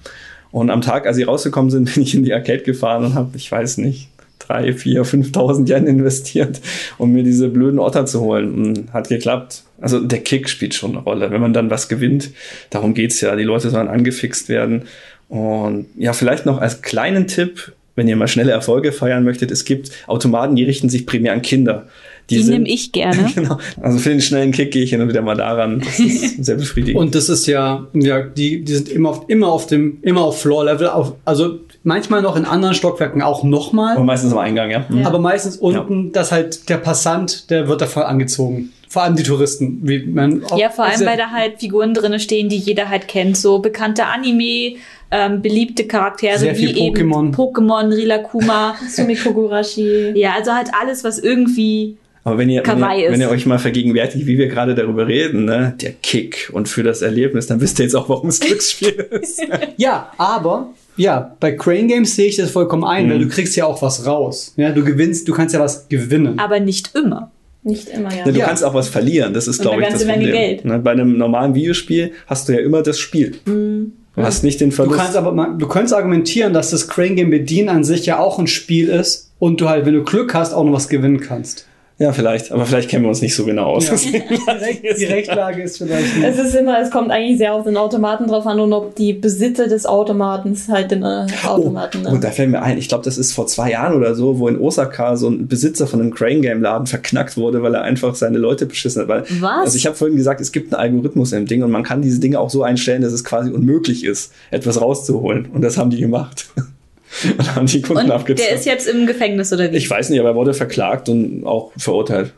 Und 0.51 0.71
am 0.71 0.81
Tag, 0.81 1.07
als 1.07 1.17
sie 1.17 1.25
rausgekommen 1.25 1.71
sind, 1.71 1.85
bin 1.95 2.03
ich 2.03 2.15
in 2.15 2.25
die 2.25 2.33
Arcade 2.33 2.63
gefahren 2.63 3.05
und 3.05 3.15
habe, 3.15 3.31
ich 3.37 3.51
weiß 3.51 3.79
nicht, 3.79 4.09
drei, 4.49 4.73
vier, 4.73 5.05
5.000 5.05 5.69
Yen 5.69 5.87
investiert, 5.87 6.61
um 6.97 7.13
mir 7.13 7.23
diese 7.23 7.49
blöden 7.49 7.79
Otter 7.79 8.07
zu 8.07 8.21
holen. 8.21 8.55
Und 8.55 8.93
hat 8.93 9.09
geklappt. 9.09 9.63
Also 9.81 10.01
der 10.01 10.21
Kick 10.21 10.49
spielt 10.49 10.75
schon 10.75 10.93
eine 10.93 11.01
Rolle. 11.01 11.31
Wenn 11.31 11.41
man 11.41 11.53
dann 11.53 11.71
was 11.71 11.89
gewinnt, 11.89 12.31
darum 12.71 12.95
geht's 12.95 13.21
ja. 13.21 13.37
Die 13.37 13.45
Leute 13.45 13.71
sollen 13.71 13.89
angefixt 13.89 14.49
werden. 14.49 14.83
Und 15.29 15.87
ja, 15.97 16.13
vielleicht 16.13 16.47
noch 16.47 16.61
als 16.61 16.83
kleinen 16.83 17.27
Tipp, 17.27 17.73
wenn 17.95 18.09
ihr 18.09 18.17
mal 18.17 18.29
schnelle 18.29 18.53
Erfolge 18.53 18.93
feiern 18.93 19.25
möchtet, 19.25 19.51
es 19.51 19.65
gibt 19.65 19.91
Automaten, 20.07 20.57
die 20.57 20.65
richten 20.65 20.89
sich 20.89 21.05
primär 21.05 21.33
an 21.33 21.43
Kinder. 21.43 21.87
Die 22.31 22.39
sind- 22.43 22.55
nehme 22.55 22.69
ich 22.69 22.93
gerne. 22.93 23.31
genau. 23.35 23.59
Also 23.81 23.99
für 23.99 24.11
den 24.11 24.21
schnellen 24.21 24.53
Kick 24.53 24.71
gehe 24.71 24.83
ich 24.83 24.91
hin 24.91 25.01
und 25.01 25.09
wieder 25.09 25.23
mal 25.23 25.37
daran. 25.37 25.81
Das 25.81 25.99
ist 25.99 26.45
sehr 26.45 26.57
befriedigend. 26.57 27.01
Und 27.01 27.15
das 27.15 27.29
ist 27.29 27.47
ja, 27.47 27.87
ja, 27.95 28.23
die, 28.23 28.65
die 28.65 28.75
sind 28.75 28.89
immer 28.89 29.11
auf, 29.11 29.25
immer 29.29 29.49
auf 29.49 29.67
dem, 29.67 29.99
immer 30.03 30.23
auf 30.23 30.41
Floor-Level, 30.43 30.89
auf, 30.89 31.15
also 31.25 31.59
manchmal 31.83 32.23
noch 32.23 32.37
in 32.37 32.45
anderen 32.45 32.75
Stockwerken 32.75 33.23
auch 33.23 33.43
nochmal, 33.45 33.97
Aber 33.97 34.05
meistens 34.05 34.33
am 34.33 34.39
Eingang, 34.39 34.71
ja. 34.71 34.85
Mhm. 34.89 35.07
aber 35.07 35.19
meistens 35.19 35.57
unten, 35.57 36.13
dass 36.13 36.33
halt 36.33 36.69
der 36.69 36.77
Passant, 36.79 37.51
der 37.51 37.69
wird 37.69 37.81
davon 37.81 38.03
angezogen. 38.05 38.73
Vor 38.91 39.03
allem 39.03 39.17
die 39.17 39.23
Touristen, 39.23 39.81
wie 39.83 39.99
man 40.07 40.45
auch- 40.45 40.59
Ja, 40.59 40.71
vor 40.71 40.87
allem, 40.87 41.05
weil 41.05 41.19
da 41.19 41.31
halt 41.31 41.61
Figuren 41.61 41.93
drinne 41.93 42.19
stehen, 42.21 42.49
die 42.49 42.57
jeder 42.57 42.89
halt 42.89 43.07
kennt. 43.07 43.37
So 43.37 43.59
bekannte 43.59 44.07
Anime, 44.07 44.77
ähm, 45.11 45.43
beliebte 45.43 45.87
Charaktere 45.87 46.39
Sehr 46.39 46.57
wie 46.57 46.69
Pokémon. 46.73 47.35
Pokémon, 47.35 47.95
Rilakuma. 47.95 48.77
Sumiko 48.91 49.33
Gurashi. 49.35 50.13
ja, 50.15 50.33
also 50.39 50.53
halt 50.53 50.71
alles, 50.81 51.05
was 51.05 51.19
irgendwie 51.19 51.99
Aber 52.25 52.39
wenn 52.39 52.49
ihr, 52.49 52.63
wenn 52.67 52.79
ihr, 52.99 53.11
wenn 53.13 53.21
ihr 53.21 53.29
euch 53.31 53.45
mal 53.45 53.59
vergegenwärtigt, 53.59 54.27
wie 54.27 54.39
wir 54.39 54.49
gerade 54.49 54.75
darüber 54.75 55.07
reden, 55.07 55.45
ne, 55.45 55.75
der 55.81 55.93
Kick 55.93 56.49
und 56.55 56.67
für 56.69 56.83
das 56.83 57.03
Erlebnis, 57.03 57.47
dann 57.47 57.61
wisst 57.61 57.79
ihr 57.79 57.85
jetzt 57.85 57.95
auch, 57.95 58.09
warum 58.09 58.31
es 58.31 58.41
Glücksspiel 58.41 59.07
ist. 59.21 59.43
Ja, 59.77 60.13
aber 60.17 60.69
ja, 60.99 61.35
bei 61.41 61.53
Crane 61.53 61.87
Games 61.87 62.15
sehe 62.15 62.27
ich 62.29 62.37
das 62.37 62.51
vollkommen 62.51 62.85
ein, 62.85 63.07
Mhm. 63.07 63.11
weil 63.13 63.19
du 63.21 63.29
kriegst 63.29 63.57
ja 63.57 63.65
auch 63.65 63.81
was 63.81 64.05
raus. 64.07 64.53
Ja, 64.57 64.71
du 64.73 64.85
gewinnst, 64.85 65.27
du 65.29 65.33
kannst 65.33 65.55
ja 65.55 65.61
was 65.61 65.89
gewinnen. 65.89 66.39
Aber 66.39 66.61
nicht 66.61 66.91
immer. 66.95 67.31
Nicht 67.65 67.89
immer, 67.89 68.11
ja. 68.11 68.19
Ja, 68.27 68.33
du 68.33 68.39
Ja. 68.39 68.47
kannst 68.47 68.65
auch 68.65 68.75
was 68.75 68.89
verlieren, 68.89 69.33
das 69.35 69.49
ist, 69.49 69.61
glaube 69.61 69.83
ich, 69.83 69.89
das 69.89 70.05
Menge 70.05 70.25
Problem. 70.27 70.33
Geld. 70.33 70.65
Ne, 70.65 70.79
Bei 70.79 70.93
einem 70.93 71.17
normalen 71.19 71.55
Videospiel 71.55 72.13
hast 72.27 72.49
du 72.49 72.53
ja 72.53 72.61
immer 72.61 72.83
das 72.83 72.99
Spiel. 72.99 73.37
Mhm. 73.47 73.93
Du 74.17 74.23
hast 74.25 74.43
nicht 74.43 74.61
den 74.61 74.71
Du 74.71 74.77
Verlust. 74.77 74.99
kannst 74.99 75.17
aber 75.17 75.55
du 75.57 75.69
könntest 75.69 75.95
argumentieren, 75.95 76.53
dass 76.53 76.71
das 76.71 76.89
Crane 76.89 77.15
Game 77.15 77.31
Bedienen 77.31 77.69
an 77.69 77.85
sich 77.85 78.05
ja 78.07 78.19
auch 78.19 78.39
ein 78.41 78.49
Spiel 78.49 78.89
ist 78.89 79.33
und 79.39 79.61
du 79.61 79.69
halt, 79.69 79.87
wenn 79.87 79.95
du 79.95 80.03
Glück 80.03 80.35
hast, 80.35 80.53
auch 80.53 80.65
noch 80.65 80.73
was 80.73 80.89
gewinnen 80.89 81.21
kannst. 81.21 81.67
Ja, 82.01 82.13
vielleicht, 82.13 82.53
aber 82.53 82.65
vielleicht 82.65 82.89
kennen 82.89 83.05
wir 83.05 83.09
uns 83.09 83.21
nicht 83.23 83.35
so 83.35 83.45
genau 83.45 83.75
aus. 83.75 83.89
Ja. 83.89 83.97
Die 84.99 85.05
Rechtlage 85.05 85.63
ist 85.63 85.79
vielleicht. 85.79 86.07
Es 86.23 86.39
ist 86.39 86.55
immer, 86.55 86.81
es 86.81 86.93
kommt 86.93 87.11
eigentlich 87.11 87.39
sehr 87.39 87.53
auf 87.53 87.65
den 87.65 87.77
Automaten 87.77 88.29
drauf 88.29 88.47
an 88.47 88.61
und 88.61 88.73
ob 88.73 88.95
die 88.95 89.13
Besitzer 89.15 89.67
des 89.67 89.85
Automatens 89.85 90.69
halt 90.69 90.93
den 90.93 91.03
äh, 91.03 91.27
Automaten. 91.45 92.07
Oh, 92.07 92.13
ne? 92.13 92.21
da 92.21 92.31
fällt 92.31 92.51
mir 92.51 92.63
ein, 92.63 92.79
ich 92.79 92.89
glaube, 92.89 93.03
das 93.03 93.19
ist 93.19 93.33
vor 93.33 93.49
zwei 93.49 93.73
Jahren 93.73 93.97
oder 93.97 94.15
so, 94.15 94.39
wo 94.39 94.47
in 94.47 94.61
Osaka 94.61 95.17
so 95.17 95.29
ein 95.29 95.49
Besitzer 95.49 95.89
von 95.89 96.01
einem 96.01 96.15
Crane 96.15 96.41
Game 96.41 96.63
Laden 96.63 96.87
verknackt 96.87 97.37
wurde, 97.37 97.65
weil 97.65 97.75
er 97.75 97.83
einfach 97.83 98.15
seine 98.15 98.39
Leute 98.39 98.67
beschissen 98.67 99.03
hat. 99.03 99.09
Weil, 99.09 99.25
Was? 99.41 99.65
Also 99.65 99.77
ich 99.77 99.87
habe 99.87 99.97
vorhin 99.97 100.17
gesagt, 100.17 100.41
es 100.41 100.53
gibt 100.53 100.73
einen 100.73 100.81
Algorithmus 100.81 101.33
im 101.33 101.47
Ding 101.47 101.65
und 101.65 101.73
man 101.73 101.83
kann 101.83 102.01
diese 102.01 102.21
Dinge 102.21 102.39
auch 102.39 102.51
so 102.51 102.63
einstellen, 102.63 103.03
dass 103.03 103.13
es 103.13 103.25
quasi 103.25 103.51
unmöglich 103.51 104.05
ist, 104.05 104.33
etwas 104.53 104.81
rauszuholen. 104.81 105.49
Und 105.53 105.63
das 105.63 105.77
haben 105.77 105.91
die 105.91 105.99
gemacht. 105.99 106.47
und 107.39 107.55
haben 107.55 107.67
die 107.67 107.83
Kunden 107.83 108.05
Und 108.05 108.11
abgezogen. 108.11 108.49
der 108.49 108.59
ist 108.59 108.67
jetzt 108.67 108.89
im 108.89 109.07
Gefängnis 109.07 109.53
oder 109.53 109.73
wie? 109.73 109.77
Ich 109.77 109.89
weiß 109.89 110.11
nicht, 110.11 110.21
aber 110.21 110.31
er 110.31 110.35
wurde 110.35 110.55
verklagt 110.55 111.09
und 111.09 111.45
auch 111.45 111.73
verurteilt. 111.77 112.33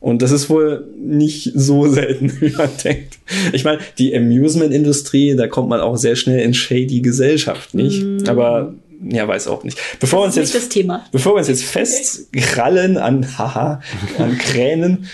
Und 0.00 0.22
das 0.22 0.30
ist 0.30 0.50
wohl 0.50 0.86
nicht 0.98 1.52
so 1.54 1.88
selten, 1.88 2.32
wie 2.40 2.50
man 2.50 2.70
denkt. 2.84 3.18
Ich 3.52 3.64
meine, 3.64 3.80
die 3.98 4.14
Amusement-Industrie, 4.14 5.34
da 5.36 5.48
kommt 5.48 5.68
man 5.68 5.80
auch 5.80 5.96
sehr 5.96 6.16
schnell 6.16 6.40
in 6.40 6.54
shady 6.54 7.00
Gesellschaft, 7.00 7.74
nicht? 7.74 8.28
Aber 8.28 8.74
ja, 9.08 9.26
weiß 9.26 9.48
auch 9.48 9.64
nicht. 9.64 9.78
Bevor 10.00 10.20
wir 10.20 10.26
uns 10.26 10.36
jetzt, 10.36 10.54
das 10.54 10.68
Thema. 10.68 11.04
bevor 11.12 11.34
wir 11.34 11.38
uns 11.38 11.48
jetzt 11.48 11.64
festkrallen 11.64 12.96
an, 12.96 13.26
haha, 13.38 13.80
an 14.18 14.38
Kränen 14.38 15.06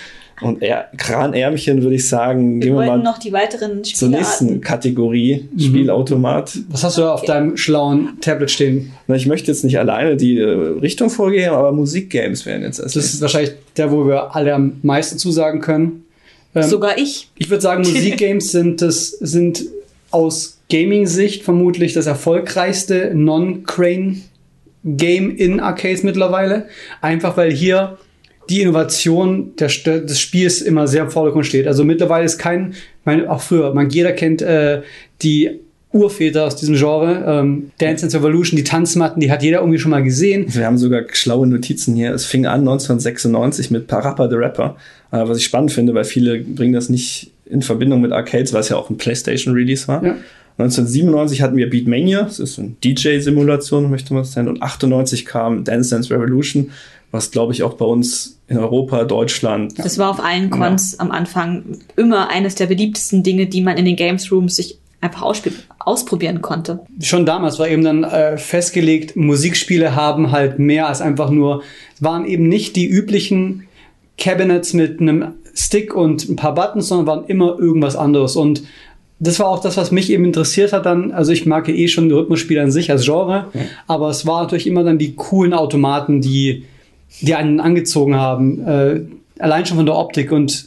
und 0.42 0.62
er 0.62 0.88
Kranärmchen, 0.96 1.82
würde 1.82 1.96
ich 1.96 2.08
sagen, 2.08 2.60
Wir 2.60 2.68
gehen 2.68 2.78
wir 2.78 2.86
mal 2.86 2.98
noch 2.98 3.18
die 3.18 3.32
weiteren 3.32 3.84
zur 3.84 4.08
nächsten. 4.08 4.60
Kategorie, 4.60 5.48
Spielautomat. 5.58 6.58
Was 6.68 6.84
hast 6.84 6.98
du 6.98 7.10
auf 7.10 7.24
deinem 7.24 7.56
schlauen 7.56 8.18
Tablet 8.20 8.50
stehen? 8.50 8.92
Na, 9.06 9.14
ich 9.14 9.26
möchte 9.26 9.50
jetzt 9.50 9.64
nicht 9.64 9.78
alleine 9.78 10.16
die 10.16 10.38
äh, 10.38 10.44
Richtung 10.44 11.10
vorgeben, 11.10 11.54
aber 11.54 11.72
Musikgames 11.72 12.46
werden 12.46 12.62
jetzt 12.62 12.80
erst. 12.80 12.96
Das 12.96 13.04
ist 13.04 13.20
wahrscheinlich 13.20 13.52
der, 13.76 13.92
wo 13.92 14.06
wir 14.06 14.34
alle 14.34 14.54
am 14.54 14.78
meisten 14.82 15.18
zusagen 15.18 15.60
können. 15.60 16.04
Ähm, 16.54 16.62
Sogar 16.64 16.98
ich. 16.98 17.30
Ich 17.38 17.50
würde 17.50 17.62
sagen, 17.62 17.82
Musikgames 17.82 18.52
sind 18.52 18.82
das 18.82 19.10
sind 19.10 19.64
aus 20.10 20.58
Gaming-Sicht 20.70 21.42
vermutlich 21.42 21.92
das 21.92 22.06
erfolgreichste 22.06 23.12
Non-Crane-Game 23.14 25.36
in 25.36 25.60
Arcades 25.60 26.02
mittlerweile. 26.02 26.66
Einfach 27.00 27.36
weil 27.36 27.52
hier 27.52 27.98
die 28.48 28.60
Innovation 28.60 29.52
der, 29.56 29.68
des 29.68 30.18
Spiels 30.18 30.60
immer 30.60 30.88
sehr 30.88 31.04
im 31.04 31.10
Vordergrund 31.10 31.46
steht. 31.46 31.66
Also 31.66 31.84
mittlerweile 31.84 32.24
ist 32.24 32.38
kein, 32.38 32.72
ich 32.72 33.06
meine, 33.06 33.30
auch 33.30 33.40
früher, 33.40 33.72
man 33.74 33.90
jeder 33.90 34.12
kennt 34.12 34.42
äh, 34.42 34.82
die 35.22 35.60
Urväter 35.92 36.46
aus 36.46 36.56
diesem 36.56 36.74
Genre, 36.74 37.22
ähm, 37.26 37.70
Dance 37.78 38.02
Dance 38.02 38.16
Revolution, 38.16 38.56
die 38.56 38.64
Tanzmatten, 38.64 39.20
die 39.20 39.30
hat 39.30 39.42
jeder 39.42 39.58
irgendwie 39.60 39.78
schon 39.78 39.90
mal 39.90 40.02
gesehen. 40.02 40.46
Wir 40.48 40.66
haben 40.66 40.78
sogar 40.78 41.02
schlaue 41.12 41.46
Notizen 41.46 41.94
hier. 41.94 42.12
Es 42.12 42.24
fing 42.24 42.46
an 42.46 42.60
1996 42.60 43.70
mit 43.70 43.86
Parappa 43.86 44.28
the 44.28 44.36
Rapper, 44.36 44.76
äh, 45.10 45.18
was 45.28 45.38
ich 45.38 45.44
spannend 45.44 45.72
finde, 45.72 45.94
weil 45.94 46.04
viele 46.04 46.40
bringen 46.40 46.72
das 46.72 46.88
nicht 46.88 47.30
in 47.44 47.60
Verbindung 47.60 48.00
mit 48.00 48.12
Arcades, 48.12 48.54
weil 48.54 48.60
es 48.60 48.70
ja 48.70 48.76
auch 48.76 48.88
ein 48.88 48.96
PlayStation-Release 48.96 49.86
war. 49.86 50.02
Ja. 50.02 50.16
1997 50.58 51.42
hatten 51.42 51.56
wir 51.56 51.68
Beatmania, 51.68 52.22
das 52.22 52.38
ist 52.38 52.58
eine 52.58 52.72
DJ-Simulation, 52.84 53.90
möchte 53.90 54.12
man 54.14 54.22
es 54.22 54.36
nennen, 54.36 54.48
und 54.48 54.62
98 54.62 55.24
kam 55.24 55.64
Dance 55.64 55.90
Dance 55.90 56.12
Revolution, 56.12 56.70
was 57.12 57.30
glaube 57.30 57.52
ich 57.52 57.62
auch 57.62 57.74
bei 57.74 57.84
uns 57.84 58.40
in 58.48 58.58
Europa, 58.58 59.04
Deutschland, 59.04 59.78
Das 59.78 59.98
war 59.98 60.10
auf 60.10 60.22
allen 60.22 60.50
Cons 60.50 60.98
am 60.98 61.10
Anfang 61.10 61.78
immer 61.96 62.28
eines 62.28 62.54
der 62.56 62.66
beliebtesten 62.66 63.22
Dinge, 63.22 63.46
die 63.46 63.60
man 63.60 63.76
in 63.76 63.84
den 63.84 63.96
Games 63.96 64.32
Rooms 64.32 64.56
sich 64.56 64.78
einfach 65.00 65.22
ausprobieren 65.80 66.42
konnte. 66.42 66.80
schon 67.00 67.26
damals 67.26 67.58
war 67.58 67.68
eben 67.68 67.82
dann 67.84 68.04
äh, 68.04 68.38
festgelegt, 68.38 69.16
Musikspiele 69.16 69.94
haben 69.94 70.30
halt 70.30 70.58
mehr 70.58 70.88
als 70.88 71.00
einfach 71.00 71.30
nur, 71.30 71.62
waren 72.00 72.24
eben 72.24 72.48
nicht 72.48 72.76
die 72.76 72.86
üblichen 72.86 73.66
Cabinets 74.16 74.72
mit 74.72 75.00
einem 75.00 75.34
Stick 75.54 75.94
und 75.94 76.28
ein 76.28 76.36
paar 76.36 76.54
Buttons, 76.54 76.88
sondern 76.88 77.06
waren 77.06 77.26
immer 77.26 77.58
irgendwas 77.58 77.96
anderes. 77.96 78.36
Und 78.36 78.62
das 79.18 79.38
war 79.40 79.48
auch 79.48 79.60
das, 79.60 79.76
was 79.76 79.90
mich 79.90 80.10
eben 80.10 80.24
interessiert 80.24 80.72
hat 80.72 80.86
dann. 80.86 81.12
Also 81.12 81.32
ich 81.32 81.46
mag 81.46 81.68
ja 81.68 81.74
eh 81.74 81.88
schon 81.88 82.10
Rhythmusspiele 82.10 82.62
an 82.62 82.70
sich 82.70 82.90
als 82.90 83.04
Genre, 83.04 83.46
aber 83.86 84.08
es 84.08 84.24
war 84.26 84.42
natürlich 84.42 84.66
immer 84.66 84.84
dann 84.84 84.98
die 84.98 85.14
coolen 85.14 85.52
Automaten, 85.52 86.20
die, 86.20 86.64
die 87.20 87.34
einen 87.34 87.60
angezogen 87.60 88.16
haben. 88.16 88.66
Äh, 88.66 89.00
allein 89.38 89.66
schon 89.66 89.76
von 89.76 89.86
der 89.86 89.96
Optik 89.96 90.32
und 90.32 90.66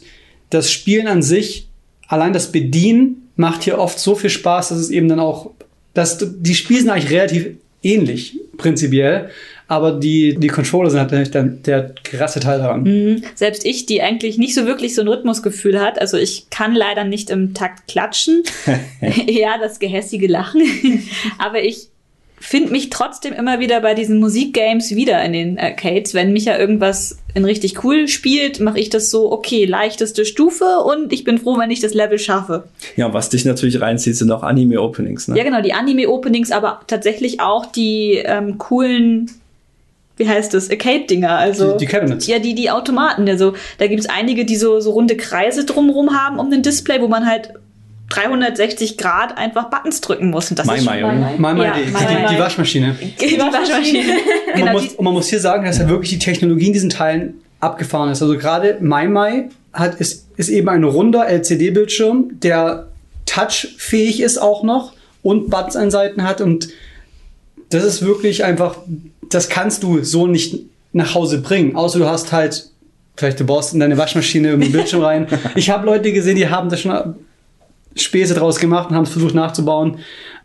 das 0.50 0.70
Spielen 0.70 1.06
an 1.08 1.22
sich, 1.22 1.68
allein 2.08 2.32
das 2.32 2.52
Bedienen 2.52 3.28
macht 3.36 3.64
hier 3.64 3.78
oft 3.78 3.98
so 3.98 4.14
viel 4.14 4.30
Spaß, 4.30 4.70
dass 4.70 4.78
es 4.78 4.90
eben 4.90 5.08
dann 5.08 5.20
auch, 5.20 5.50
dass 5.94 6.18
die 6.20 6.54
Spiele 6.54 6.80
sind 6.80 6.90
eigentlich 6.90 7.10
relativ 7.10 7.48
ähnlich, 7.82 8.38
prinzipiell, 8.56 9.30
aber 9.68 9.92
die, 9.92 10.36
die 10.38 10.46
Controller 10.46 10.90
sind 10.90 11.00
natürlich 11.00 11.30
dann 11.30 11.62
der 11.64 11.92
krasse 12.04 12.40
Teil 12.40 12.58
daran. 12.58 12.82
Mhm. 12.84 13.22
Selbst 13.34 13.66
ich, 13.66 13.86
die 13.86 14.00
eigentlich 14.00 14.38
nicht 14.38 14.54
so 14.54 14.64
wirklich 14.64 14.94
so 14.94 15.02
ein 15.02 15.08
Rhythmusgefühl 15.08 15.80
hat, 15.80 16.00
also 16.00 16.16
ich 16.16 16.50
kann 16.50 16.74
leider 16.74 17.04
nicht 17.04 17.30
im 17.30 17.52
Takt 17.52 17.88
klatschen. 17.88 18.44
ja, 19.26 19.58
das 19.58 19.78
gehässige 19.78 20.28
Lachen. 20.28 20.62
Aber 21.38 21.62
ich 21.62 21.88
finde 22.38 22.70
mich 22.70 22.90
trotzdem 22.90 23.32
immer 23.32 23.60
wieder 23.60 23.80
bei 23.80 23.94
diesen 23.94 24.18
Musikgames 24.18 24.94
wieder 24.94 25.22
in 25.24 25.32
den 25.32 25.58
Arcades. 25.58 26.14
Wenn 26.14 26.32
mich 26.32 26.44
ja 26.44 26.58
irgendwas 26.58 27.18
in 27.34 27.44
richtig 27.44 27.82
cool 27.84 28.08
spielt, 28.08 28.60
mache 28.60 28.78
ich 28.78 28.88
das 28.90 29.10
so, 29.10 29.32
okay, 29.32 29.64
leichteste 29.64 30.24
Stufe 30.24 30.78
und 30.84 31.12
ich 31.12 31.24
bin 31.24 31.38
froh, 31.38 31.58
wenn 31.58 31.70
ich 31.70 31.80
das 31.80 31.94
Level 31.94 32.18
schaffe. 32.18 32.64
ja, 32.96 33.12
was 33.12 33.30
dich 33.30 33.44
natürlich 33.44 33.80
reinzieht, 33.80 34.16
sind 34.16 34.30
auch 34.30 34.42
Anime-Openings, 34.42 35.28
ne? 35.28 35.36
Ja, 35.38 35.44
genau, 35.44 35.60
die 35.62 35.72
Anime-Openings, 35.72 36.52
aber 36.52 36.80
tatsächlich 36.86 37.40
auch 37.40 37.66
die 37.66 38.22
ähm, 38.24 38.58
coolen, 38.58 39.30
wie 40.18 40.28
heißt 40.28 40.54
das, 40.54 40.70
Arcade-Dinger. 40.70 41.30
Also, 41.36 41.72
Die- 41.72 41.78
die 41.78 41.86
Cabinets. 41.86 42.26
Ja, 42.26 42.38
die, 42.38 42.54
die 42.54 42.70
Automaten. 42.70 43.28
Also, 43.28 43.54
da 43.78 43.86
gibt's 43.86 44.08
einige, 44.08 44.44
die 44.44 44.56
so, 44.56 44.80
so 44.80 44.92
runde 44.92 45.16
Kreise 45.16 45.64
drumrum 45.64 46.18
haben 46.18 46.38
um 46.38 46.50
den 46.50 46.62
Display, 46.62 47.00
wo 47.00 47.08
man 47.08 47.26
halt 47.26 47.50
360 48.10 48.96
Grad 48.96 49.36
einfach 49.36 49.68
Buttons 49.70 50.00
drücken 50.00 50.30
muss. 50.30 50.50
Und 50.50 50.58
das 50.58 50.66
Mai 50.66 50.76
ist 50.76 50.84
Mai, 50.84 51.00
schon 51.00 51.10
oder? 51.10 51.38
Mal, 51.38 51.54
mal 51.54 51.64
Ja, 51.64 51.74
die, 51.74 51.84
die, 51.86 52.34
die 52.34 52.38
Waschmaschine. 52.38 52.96
die 53.20 53.38
Waschmaschine. 53.38 54.12
Und, 54.12 54.54
genau, 54.54 54.64
man 54.64 54.72
muss, 54.74 54.88
die, 54.88 54.96
und 54.96 55.04
man 55.04 55.14
muss 55.14 55.28
hier 55.28 55.40
sagen, 55.40 55.64
dass 55.64 55.78
ja 55.78 55.88
wirklich 55.88 56.10
die 56.10 56.18
Technologie 56.18 56.68
in 56.68 56.72
diesen 56.72 56.90
Teilen 56.90 57.34
abgefahren 57.60 58.10
ist. 58.10 58.22
Also 58.22 58.36
gerade 58.36 58.78
MyMy 58.80 59.48
hat, 59.72 59.96
ist, 59.96 60.26
ist 60.36 60.48
eben 60.48 60.68
ein 60.68 60.84
runder 60.84 61.26
LCD-Bildschirm, 61.28 62.40
der 62.42 62.88
touchfähig 63.26 64.20
ist 64.20 64.38
auch 64.38 64.62
noch 64.62 64.92
und 65.22 65.50
Buttons 65.50 65.76
an 65.76 65.90
Seiten 65.90 66.22
hat 66.22 66.40
und 66.40 66.68
das 67.70 67.84
ist 67.84 68.02
wirklich 68.04 68.44
einfach, 68.44 68.76
das 69.28 69.48
kannst 69.48 69.82
du 69.82 70.04
so 70.04 70.26
nicht 70.26 70.60
nach 70.92 71.14
Hause 71.14 71.38
bringen. 71.42 71.74
Außer 71.74 71.98
du 71.98 72.06
hast 72.06 72.32
halt, 72.32 72.70
vielleicht 73.16 73.40
du 73.40 73.44
baust 73.44 73.74
in 73.74 73.80
deine 73.80 73.98
Waschmaschine 73.98 74.48
irgendwie 74.48 74.66
einen 74.66 74.72
Bildschirm 74.72 75.02
rein. 75.02 75.26
Ich 75.56 75.68
habe 75.70 75.84
Leute 75.84 76.12
gesehen, 76.12 76.36
die 76.36 76.48
haben 76.48 76.68
da 76.68 76.76
schon 76.76 77.16
Späße 77.96 78.34
draus 78.34 78.58
gemacht 78.58 78.90
und 78.90 78.96
haben 78.96 79.04
es 79.04 79.10
versucht 79.10 79.34
nachzubauen. 79.34 79.98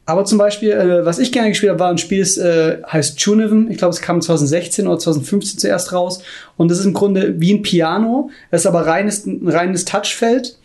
Aber 0.05 0.25
zum 0.25 0.37
Beispiel, 0.37 0.71
äh, 0.71 1.05
was 1.05 1.19
ich 1.19 1.31
gerne 1.31 1.49
gespielt 1.49 1.69
habe, 1.69 1.79
war 1.79 1.89
ein 1.89 1.97
Spiel, 1.97 2.19
das 2.19 2.37
äh, 2.37 2.77
heißt 2.91 3.19
Tuneven. 3.19 3.69
Ich 3.69 3.77
glaube, 3.77 3.93
es 3.93 4.01
kam 4.01 4.21
2016 4.21 4.87
oder 4.87 4.99
2015 4.99 5.59
zuerst 5.59 5.93
raus. 5.93 6.23
Und 6.57 6.71
das 6.71 6.79
ist 6.79 6.85
im 6.85 6.93
Grunde 6.93 7.39
wie 7.39 7.53
ein 7.53 7.61
Piano. 7.61 8.29
Es 8.49 8.61
ist 8.61 8.67
aber 8.67 8.87
reines, 8.87 9.25
ein 9.25 9.47
reines 9.47 9.85
Touchfeld. 9.85 10.57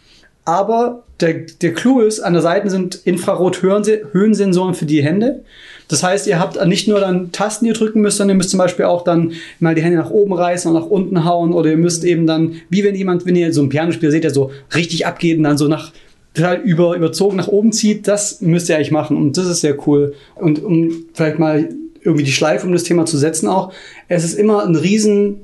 Aber 0.45 1.03
der, 1.21 1.35
der 1.61 1.75
Clou 1.75 2.01
ist, 2.01 2.21
an 2.21 2.33
der 2.33 2.43
Seite 2.43 2.71
sind 2.71 2.95
Infrarot-Höhensensoren 3.05 4.75
für 4.75 4.87
die 4.87 5.03
Hände. 5.03 5.43
Das 5.89 6.03
heißt, 6.03 6.27
ihr 6.27 6.39
habt 6.39 6.65
nicht 6.67 6.89
nur 6.89 7.01
dann 7.01 7.31
Tasten, 7.33 7.65
die 7.65 7.71
ihr 7.71 7.77
drücken 7.77 8.01
müsst, 8.01 8.19
sondern 8.19 8.37
ihr 8.37 8.39
müsst 8.39 8.51
zum 8.51 8.59
Beispiel 8.59 8.87
auch 8.87 9.05
dann 9.05 9.33
mal 9.61 9.75
die 9.75 9.83
Hände 9.83 9.99
nach 9.99 10.11
oben 10.11 10.33
reißen 10.33 10.71
und 10.71 10.81
nach 10.81 10.89
unten 10.89 11.25
hauen. 11.25 11.53
Oder 11.53 11.71
ihr 11.71 11.77
müsst 11.77 12.05
eben 12.05 12.27
dann, 12.27 12.57
wie 12.71 12.85
wenn 12.85 12.95
jemand, 12.95 13.27
wenn 13.27 13.37
ihr 13.37 13.53
so 13.53 13.63
ein 13.63 13.69
Pianospieler 13.69 14.11
seht, 14.11 14.25
der 14.25 14.33
so 14.33 14.51
richtig 14.75 15.07
abgeht 15.07 15.37
und 15.39 15.45
dann 15.45 15.59
so 15.59 15.69
nach 15.69 15.93
total 16.37 16.61
über, 16.61 16.95
überzogen 16.95 17.37
nach 17.37 17.49
oben 17.49 17.73
zieht, 17.73 18.07
das 18.07 18.41
müsst 18.41 18.69
ihr 18.69 18.77
eigentlich 18.77 18.91
machen. 18.91 19.17
Und 19.17 19.37
das 19.37 19.47
ist 19.47 19.61
sehr 19.61 19.77
cool. 19.89 20.15
Und 20.35 20.63
um 20.63 21.07
vielleicht 21.15 21.39
mal 21.39 21.69
irgendwie 22.03 22.25
die 22.25 22.33
Schleife 22.33 22.67
um 22.67 22.73
das 22.73 22.85
Thema 22.85 23.07
zu 23.07 23.17
setzen 23.17 23.49
auch, 23.49 23.73
es 24.09 24.23
ist 24.23 24.35
immer 24.35 24.65
ein 24.65 24.77
riesen, 24.77 25.41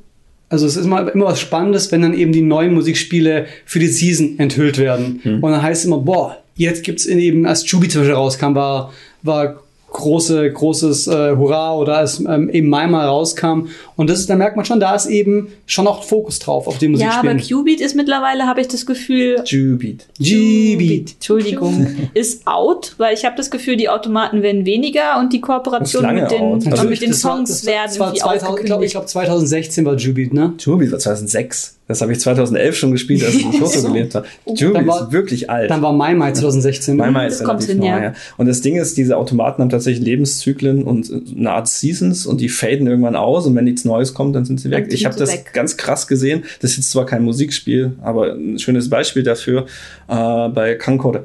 also 0.49 0.66
es 0.66 0.76
ist 0.76 0.84
immer, 0.84 1.12
immer 1.12 1.26
was 1.26 1.40
Spannendes, 1.40 1.90
wenn 1.90 2.03
dann 2.03 2.14
eben 2.14 2.32
die 2.32 2.43
neuen 2.43 2.74
Musikspiele 2.74 3.47
für 3.64 3.78
die 3.78 3.88
Season 3.88 4.38
enthüllt 4.38 4.78
werden. 4.78 5.20
Und 5.43 5.51
dann 5.51 5.62
heißt 5.62 5.80
es 5.80 5.86
immer, 5.86 5.99
boah, 5.99 6.38
jetzt 6.55 6.84
gibt's 6.84 7.07
in 7.07 7.18
eben, 7.18 7.47
als 7.47 7.68
Jubi 7.68 7.88
zum 7.88 8.03
Beispiel 8.03 8.14
rauskam, 8.14 8.55
war, 8.55 8.93
war 9.22 9.61
große, 9.93 10.51
großes 10.53 11.07
äh, 11.07 11.36
Hurra 11.36 11.74
oder 11.76 11.99
als 11.99 12.20
ähm, 12.20 12.49
eben 12.51 12.68
mal 12.68 12.86
rauskam. 12.95 13.68
Und 13.97 14.09
das 14.11 14.20
ist, 14.20 14.30
da 14.30 14.34
merkt 14.36 14.57
man 14.57 14.64
schon, 14.64 14.80
da 14.80 14.95
ist 14.95 15.07
eben 15.07 15.49
schon 15.66 15.86
auch 15.86 16.03
Fokus 16.03 16.38
drauf 16.38 16.66
auf 16.66 16.78
die 16.78 16.88
Musik. 16.88 17.07
Ja, 17.07 17.18
aber 17.20 17.34
Qbeat 17.34 17.80
ist 17.80 17.95
mittlerweile, 17.95 18.47
habe 18.47 18.61
ich 18.61 18.68
das 18.68 18.86
Gefühl, 18.86 19.43
Jubeat. 19.45 20.07
G-Beat. 20.18 21.12
Entschuldigung, 21.14 21.86
ist 22.14 22.47
out, 22.47 22.95
weil 22.99 23.14
ich 23.14 23.24
habe 23.24 23.36
das 23.36 23.51
Gefühl, 23.51 23.76
die 23.76 23.88
Automaten 23.88 24.43
werden 24.43 24.64
weniger 24.66 25.18
und 25.20 25.32
die 25.32 25.40
Kooperation 25.40 26.14
mit 26.14 26.30
den, 26.30 26.40
out. 26.43 26.64
mit 26.64 26.72
Also 26.72 26.84
den 26.88 27.11
das 27.11 27.24
war- 27.24 27.36
Songs 27.36 27.51
das 27.51 27.66
war- 27.66 27.72
werden 27.72 27.86
das 27.88 27.99
war 28.01 28.07
irgendwie 28.09 28.20
2000, 28.20 28.61
ich 28.61 28.66
glaube, 28.66 28.84
ich 28.86 28.90
aufgekündigt. 28.90 28.93
glaube 28.93 29.07
2016 29.07 29.84
war 29.84 29.95
Jubeat, 29.97 30.32
ne? 30.32 30.55
Jubeat 30.59 30.93
war 30.93 30.99
2006. 30.99 31.78
Das 31.93 32.01
habe 32.01 32.12
ich 32.12 32.20
2011 32.20 32.76
schon 32.76 32.90
gespielt, 32.93 33.22
als 33.24 33.34
ich 33.34 33.45
in 33.45 33.53
Toronto 33.53 33.82
gelebt 33.93 34.14
habe. 34.14 34.26
Jubeat 34.47 34.74
Dann 34.76 34.86
war- 34.86 35.03
ist 35.03 35.12
wirklich 35.12 35.51
alt. 35.51 35.70
Dann 35.70 35.82
war 35.82 35.93
Mai, 35.93 36.14
Mai 36.14 36.32
2016. 36.32 36.97
ne? 36.97 37.03
Manchmal 37.03 37.26
das 37.26 37.34
ist 37.40 37.45
kommt 37.45 37.62
relativ 37.68 37.82
hin, 37.84 38.03
ja. 38.03 38.14
Und 38.36 38.47
das 38.47 38.61
Ding 38.62 38.76
ist, 38.76 38.97
diese 38.97 39.16
Automaten 39.16 39.62
haben 39.62 39.70
tatsächlich 39.70 40.05
Lebenszyklen 40.05 40.84
und 40.84 41.11
eine 41.36 41.51
Art 41.51 41.68
Seasons 41.68 42.26
und 42.26 42.40
die 42.40 42.49
faden 42.49 42.86
irgendwann 42.86 43.16
aus 43.16 43.47
und 43.47 43.55
wenn 43.55 43.64
nichts 43.64 43.84
Neues 43.84 44.14
kommt, 44.14 44.34
dann 44.34 44.45
sind 44.45 44.61
sie 44.61 44.70
weg. 44.70 44.86
Ich 44.90 45.05
habe 45.05 45.16
das 45.16 45.32
weg. 45.32 45.51
ganz 45.53 45.76
krass 45.76 46.07
gesehen. 46.09 46.45
Das 46.61 46.72
ist 46.72 46.76
jetzt 46.78 46.90
zwar 46.90 47.07
kein 47.07 47.22
Musikspiel, 47.22 47.93
aber 48.03 48.32
ein 48.32 48.59
schönes 48.59 48.88
Beispiel 48.90 49.22
dafür 49.22 49.66
äh, 50.09 50.49
bei 50.49 50.74
Kankore. 50.78 51.24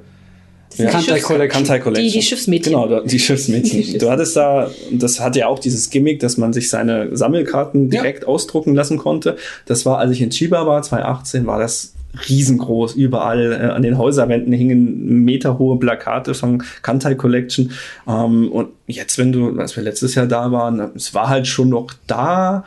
Sind 0.78 0.90
die 0.94 1.48
Kantai. 1.48 1.80
Die- 1.96 2.12
die 2.12 2.22
Schiffsmädchen. 2.22 2.74
Genau, 2.74 2.88
du- 2.88 3.04
die 3.06 3.20
Schiffsmädchen. 3.20 4.00
Du 4.00 4.10
hattest 4.10 4.36
da, 4.36 4.70
das 4.92 5.20
hatte 5.20 5.40
ja 5.40 5.48
auch 5.48 5.60
dieses 5.60 5.90
Gimmick, 5.90 6.20
dass 6.20 6.38
man 6.38 6.54
sich 6.54 6.70
seine 6.70 7.16
Sammelkarten 7.16 7.92
Ja. 7.92 8.02
direkt 8.02 8.26
ausdrucken 8.28 8.76
lassen 8.76 8.98
konnte. 8.98 9.38
Das 9.66 9.86
war, 9.86 9.98
als 10.00 10.12
ich 10.12 10.22
in 10.22 10.30
Chiba 10.30 10.66
war, 10.68 10.82
2018, 10.82 11.46
war 11.48 11.60
das 11.60 11.94
riesengroß. 12.30 12.96
Überall 12.96 13.52
äh, 13.54 13.66
an 13.74 13.82
den 13.82 13.98
Häuserwänden 13.98 14.54
hingen 14.54 15.24
meterhohe 15.26 15.78
Plakate 15.78 16.34
von 16.34 16.64
Kantai 16.82 17.16
Collection. 17.16 17.72
Ähm, 18.08 18.52
und 18.52 18.70
jetzt, 18.88 19.18
wenn 19.18 19.32
du, 19.32 19.60
als 19.60 19.76
wir 19.76 19.84
letztes 19.84 20.16
Jahr 20.16 20.26
da 20.26 20.52
waren, 20.52 20.92
es 20.96 21.14
war 21.14 21.30
halt 21.30 21.48
schon 21.48 21.70
noch 21.70 21.88
da. 22.08 22.64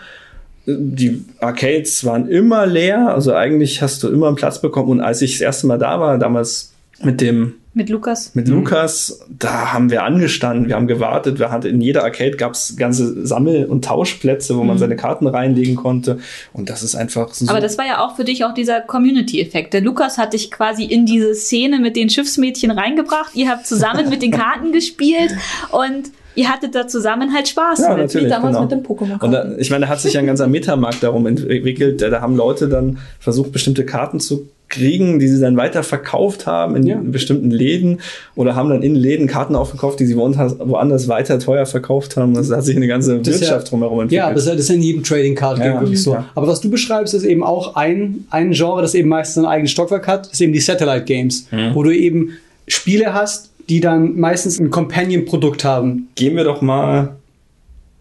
Die 0.67 1.25
Arcades 1.41 2.05
waren 2.05 2.29
immer 2.29 2.67
leer, 2.67 3.13
also 3.15 3.33
eigentlich 3.35 3.83
hast 3.83 4.03
du 4.03 4.09
immer 4.09 4.27
einen 4.29 4.37
Platz 4.37 4.61
bekommen. 4.61 4.89
Und 4.91 5.01
als 5.01 5.23
ich 5.23 5.33
das 5.33 5.41
erste 5.41 5.67
Mal 5.67 5.79
da 5.79 5.99
war, 5.99 6.19
damals 6.19 6.73
mit 7.03 7.21
dem 7.21 7.55
Mit 7.73 7.89
Lukas. 7.89 8.35
mit 8.35 8.49
Lukas, 8.49 9.21
da 9.31 9.73
haben 9.73 9.91
wir 9.91 10.03
angestanden, 10.03 10.69
wir 10.69 10.75
haben 10.77 10.87
gewartet, 10.87 11.39
wir 11.39 11.51
hatten 11.51 11.67
in 11.69 11.81
jeder 11.81 12.03
Arcade 12.05 12.37
gab 12.37 12.53
es 12.53 12.77
ganze 12.77 13.27
Sammel- 13.27 13.67
und 13.67 13.85
Tauschplätze, 13.85 14.57
wo 14.57 14.65
man 14.65 14.77
seine 14.79 14.97
Karten 14.97 15.27
reinlegen 15.27 15.77
konnte. 15.77 16.19
Und 16.53 16.69
das 16.69 16.83
ist 16.83 16.95
einfach 16.97 17.33
so. 17.33 17.49
Aber 17.49 17.61
das 17.61 17.79
war 17.79 17.87
ja 17.87 18.05
auch 18.05 18.17
für 18.17 18.25
dich 18.25 18.45
auch 18.45 18.55
dieser 18.55 18.81
Community-Effekt. 18.81 19.73
Der 19.73 19.81
Lukas 19.81 20.19
hat 20.19 20.33
dich 20.33 20.51
quasi 20.51 20.85
in 20.85 21.07
diese 21.07 21.35
Szene 21.35 21.79
mit 21.79 21.97
den 21.97 22.11
Schiffsmädchen 22.11 22.71
reingebracht. 22.71 23.35
Ihr 23.35 23.49
habt 23.49 23.67
zusammen 23.67 24.09
mit 24.11 24.21
den 24.23 24.31
Karten 24.33 24.73
gespielt 24.73 25.35
und 25.71 26.11
ihr 26.35 26.49
hattet 26.49 26.75
da 26.75 26.87
zusammen 26.87 27.33
halt 27.35 27.49
Spaß 27.49 27.81
Ja, 27.81 27.89
mit. 27.91 27.99
natürlich. 27.99 28.27
Wie 28.27 28.31
damals 28.31 28.57
genau. 28.57 28.63
mit 28.63 28.73
dem 28.73 28.83
Pokémon. 28.83 29.23
und 29.25 29.33
da, 29.33 29.57
ich 29.59 29.71
meine, 29.71 29.87
da 29.87 29.91
hat 29.93 30.01
sich 30.01 30.15
ja 30.15 30.21
ein 30.21 30.27
ganzer 30.27 30.49
Metamarkt 30.49 31.03
darum 31.03 31.27
entwickelt. 31.27 32.03
Da, 32.03 32.11
da 32.11 32.21
haben 32.21 32.37
Leute 32.37 32.69
dann 32.69 32.99
versucht, 33.19 33.53
bestimmte 33.53 33.85
Karten 33.87 34.21
zu 34.21 34.49
kriegen, 34.71 35.19
die 35.19 35.29
sie 35.29 35.41
dann 35.41 35.57
weiter 35.57 35.83
verkauft 35.83 36.47
haben 36.47 36.77
in 36.77 36.87
Ja. 36.87 36.99
bestimmten 37.03 37.51
Läden 37.51 37.99
oder 38.37 38.55
haben 38.55 38.71
dann 38.71 38.83
in 38.83 38.95
Läden 38.95 39.27
Karten 39.27 39.55
aufgekauft, 39.55 40.01
die 40.01 40.07
sie 40.07 40.17
woanders, 40.17 40.57
woanders 40.59 41.09
weiter 41.09 41.39
teuer 41.39 41.67
verkauft 41.67 42.17
haben. 42.17 42.33
Das 42.35 42.51
hat 42.51 42.65
sich 42.65 42.77
eine 42.77 42.87
ganze 42.87 43.19
Das 43.19 43.41
Wirtschaft 43.41 43.65
ja- 43.67 43.71
drumherum 43.71 44.01
entwickelt. 44.01 44.29
Ja, 44.29 44.33
das 44.33 44.47
ist 44.47 44.69
ja- 44.69 44.75
in 44.77 44.83
jedem 44.83 45.03
Trading 45.03 45.35
Card 45.35 45.59
Game 45.59 45.75
Ja, 45.75 45.81
wirklich 45.81 46.03
so. 46.03 46.17
Aber 46.35 46.47
was 46.47 46.61
du 46.61 46.71
beschreibst, 46.71 47.13
ist 47.13 47.25
eben 47.25 47.43
auch 47.43 47.75
ein, 47.77 48.25
ein 48.31 48.53
Genre, 48.53 48.81
das 48.81 48.95
eben 48.95 49.09
meistens 49.11 49.45
ein 49.45 49.51
eigenes 49.51 49.73
Stockwerk 49.73 50.07
hat, 50.07 50.29
ist 50.33 50.41
eben 50.41 50.53
die 50.53 50.61
Satellite 50.61 51.05
Games, 51.05 51.47
Mhm. 51.51 51.75
wo 51.75 51.83
du 51.83 51.91
eben 51.95 52.31
Spiele 52.69 53.13
hast, 53.13 53.51
die 53.69 53.81
dann 53.81 54.19
meistens 54.19 54.59
ein 54.61 54.71
Companion-Produkt 54.71 55.65
haben. 55.65 56.09
Gehen 56.15 56.37
wir 56.37 56.45
doch 56.45 56.63
mal 56.63 57.17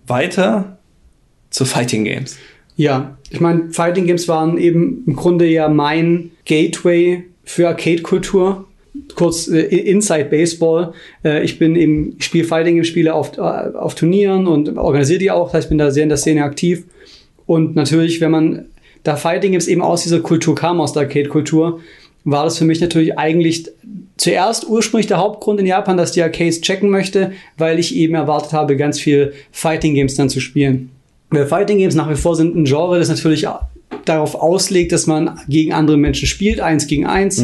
weiter 0.07 0.77
zu 1.49 1.65
Fighting 1.65 2.03
Games. 2.05 2.37
Ja, 2.75 3.17
ich 3.29 3.39
meine, 3.39 3.69
Fighting 3.71 4.07
Games 4.07 4.27
waren 4.27 4.57
eben 4.57 5.03
im 5.05 5.15
Grunde 5.15 5.45
ja 5.45 5.69
mein 5.69 6.31
Gateway 6.45 7.23
für 7.43 7.67
Arcade-Kultur. 7.67 8.65
Kurz 9.15 9.47
äh, 9.47 9.61
Inside 9.61 10.25
Baseball. 10.25 10.93
Äh, 11.23 11.43
ich 11.43 11.59
bin 11.59 11.75
eben, 11.75 12.15
ich 12.17 12.25
spiele 12.25 12.43
Fighting 12.43 12.75
Games 12.75 12.87
Spiele 12.87 13.13
auf, 13.13 13.37
äh, 13.37 13.41
auf 13.41 13.95
Turnieren 13.95 14.47
und 14.47 14.77
organisiere 14.77 15.19
die 15.19 15.31
auch. 15.31 15.45
Das 15.45 15.53
heißt, 15.55 15.65
ich 15.65 15.69
bin 15.69 15.77
da 15.77 15.91
sehr 15.91 16.03
in 16.03 16.09
der 16.09 16.17
Szene 16.17 16.43
aktiv. 16.43 16.83
Und 17.45 17.75
natürlich, 17.75 18.19
wenn 18.19 18.31
man 18.31 18.65
da 19.03 19.15
Fighting 19.15 19.51
Games 19.51 19.67
eben 19.67 19.81
aus 19.81 20.03
dieser 20.03 20.19
Kultur 20.19 20.55
kam, 20.55 20.81
aus 20.81 20.93
der 20.93 21.03
Arcade-Kultur, 21.03 21.79
war 22.25 22.43
das 22.43 22.57
für 22.57 22.65
mich 22.65 22.81
natürlich 22.81 23.17
eigentlich 23.17 23.69
zuerst 24.17 24.67
ursprünglich 24.67 25.07
der 25.07 25.17
Hauptgrund 25.17 25.59
in 25.59 25.65
Japan, 25.65 25.97
dass 25.97 26.11
die 26.11 26.21
Arcades 26.21 26.61
checken 26.61 26.89
möchte, 26.89 27.31
weil 27.57 27.79
ich 27.79 27.95
eben 27.95 28.15
erwartet 28.15 28.53
habe, 28.53 28.75
ganz 28.75 28.99
viel 28.99 29.33
Fighting 29.51 29.93
Games 29.95 30.15
dann 30.15 30.29
zu 30.29 30.41
spielen. 30.41 30.91
Weil 31.31 31.45
Fighting 31.47 31.77
Games 31.77 31.95
nach 31.95 32.09
wie 32.09 32.15
vor 32.15 32.35
sind 32.35 32.55
ein 32.55 32.65
Genre, 32.65 32.97
das 32.97 33.09
natürlich 33.09 33.45
darauf 34.05 34.35
auslegt, 34.35 34.91
dass 34.91 35.05
man 35.07 35.39
gegen 35.47 35.73
andere 35.73 35.97
Menschen 35.97 36.27
spielt, 36.27 36.59
eins 36.59 36.87
gegen 36.87 37.05
eins. 37.05 37.43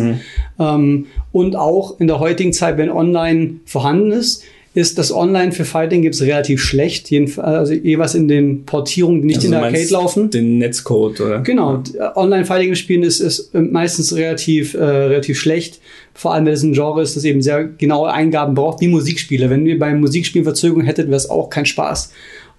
Ähm, 0.60 1.06
und 1.32 1.56
auch 1.56 2.00
in 2.00 2.08
der 2.08 2.20
heutigen 2.20 2.54
Zeit, 2.54 2.78
wenn 2.78 2.90
online 2.90 3.56
vorhanden 3.66 4.12
ist, 4.12 4.44
ist 4.74 4.98
das 4.98 5.14
Online 5.14 5.54
für 5.54 5.64
Fighting 5.64 6.02
Games 6.02 6.22
relativ 6.22 6.62
schlecht. 6.62 7.10
Jedenfalls, 7.10 7.48
also 7.48 7.74
jeweils 7.74 8.14
in 8.14 8.28
den 8.28 8.66
Portierungen, 8.66 9.22
die 9.22 9.28
nicht 9.28 9.38
Also 9.38 9.48
in 9.48 9.52
der 9.54 9.64
Arcade 9.64 9.90
laufen. 9.90 10.30
Den 10.32 10.58
Netzcode, 10.58 11.22
oder? 11.22 11.40
Genau, 11.40 11.78
d- 11.78 11.98
äh, 11.98 12.10
Online-Fighting 12.16 12.76
spielen 12.76 13.04
ist, 13.04 13.22
ist 13.22 13.56
äh, 13.56 13.62
meistens 13.62 14.14
relativ, 14.16 14.74
äh, 14.74 14.84
relativ 14.84 15.40
schlecht. 15.40 15.80
Vor 16.14 16.34
allem, 16.34 16.46
weil 16.46 16.54
es 16.54 16.64
ein 16.64 16.74
Genre 16.74 17.02
ist, 17.02 17.16
das 17.16 17.24
eben 17.24 17.42
sehr 17.42 17.64
genaue 17.64 18.12
Eingaben 18.12 18.54
braucht, 18.54 18.82
wie 18.82 18.90
Musikspiele. 18.90 19.50
Wenn 19.50 19.66
ihr 19.66 19.80
beim 19.80 20.02
Musikspielen 20.02 20.44
Verzögerung 20.44 20.82
hättet, 20.84 21.08
wäre 21.08 21.18
es 21.18 21.30
auch 21.30 21.50
kein 21.50 21.66
Spaß. 21.66 22.12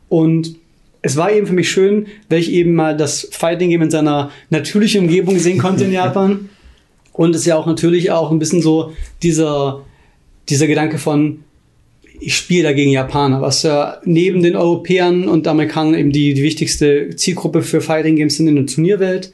Und 0.08 0.56
es 1.02 1.16
war 1.16 1.32
eben 1.32 1.46
für 1.46 1.52
mich 1.52 1.70
schön, 1.70 2.06
weil 2.28 2.40
ich 2.40 2.52
eben 2.52 2.74
mal 2.74 2.96
das 2.96 3.28
Fighting 3.30 3.70
Game 3.70 3.82
in 3.82 3.90
seiner 3.90 4.30
natürlichen 4.50 5.02
Umgebung 5.02 5.38
sehen 5.38 5.58
konnte 5.58 5.84
in 5.84 5.92
Japan. 5.92 6.48
Und 7.12 7.34
es 7.34 7.42
ist 7.42 7.46
ja 7.46 7.56
auch 7.56 7.66
natürlich 7.66 8.10
auch 8.10 8.30
ein 8.30 8.38
bisschen 8.38 8.60
so 8.60 8.92
dieser, 9.22 9.84
dieser 10.48 10.66
Gedanke 10.66 10.98
von, 10.98 11.44
ich 12.20 12.36
spiele 12.36 12.64
dagegen 12.64 12.90
Japaner, 12.90 13.40
was 13.40 13.62
ja 13.62 13.98
neben 14.04 14.42
den 14.42 14.56
Europäern 14.56 15.28
und 15.28 15.46
Amerikanern 15.46 15.94
eben 15.94 16.12
die, 16.12 16.34
die 16.34 16.42
wichtigste 16.42 17.10
Zielgruppe 17.14 17.62
für 17.62 17.80
Fighting 17.80 18.16
Games 18.16 18.36
sind 18.36 18.48
in 18.48 18.56
der 18.56 18.66
Turnierwelt. 18.66 19.32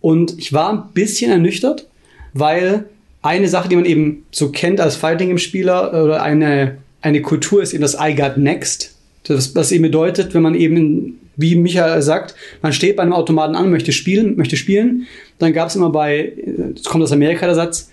Und 0.00 0.38
ich 0.38 0.52
war 0.52 0.72
ein 0.72 0.92
bisschen 0.92 1.30
ernüchtert, 1.30 1.86
weil 2.32 2.84
eine 3.22 3.48
Sache, 3.48 3.68
die 3.68 3.76
man 3.76 3.84
eben 3.84 4.24
so 4.30 4.50
kennt 4.50 4.80
als 4.80 4.96
Fighting 4.96 5.28
Game 5.28 5.38
Spieler 5.38 6.04
oder 6.04 6.22
eine, 6.22 6.78
eine 7.00 7.22
Kultur 7.22 7.62
ist 7.62 7.72
eben 7.72 7.82
das 7.82 7.96
I 8.00 8.14
got 8.14 8.36
next. 8.36 8.95
Das, 9.28 9.54
was 9.54 9.72
eben 9.72 9.82
bedeutet, 9.82 10.34
wenn 10.34 10.42
man 10.42 10.54
eben, 10.54 11.18
wie 11.36 11.56
Michael 11.56 12.02
sagt, 12.02 12.34
man 12.62 12.72
steht 12.72 12.96
bei 12.96 13.02
einem 13.02 13.12
Automaten 13.12 13.54
an, 13.54 13.70
möchte 13.70 13.92
spielen, 13.92 14.36
möchte 14.36 14.56
spielen, 14.56 15.06
dann 15.38 15.52
gab 15.52 15.68
es 15.68 15.76
immer 15.76 15.90
bei, 15.90 16.32
das 16.74 16.84
kommt 16.84 17.02
aus 17.02 17.12
Amerika 17.12 17.46
der 17.46 17.54
Satz, 17.54 17.90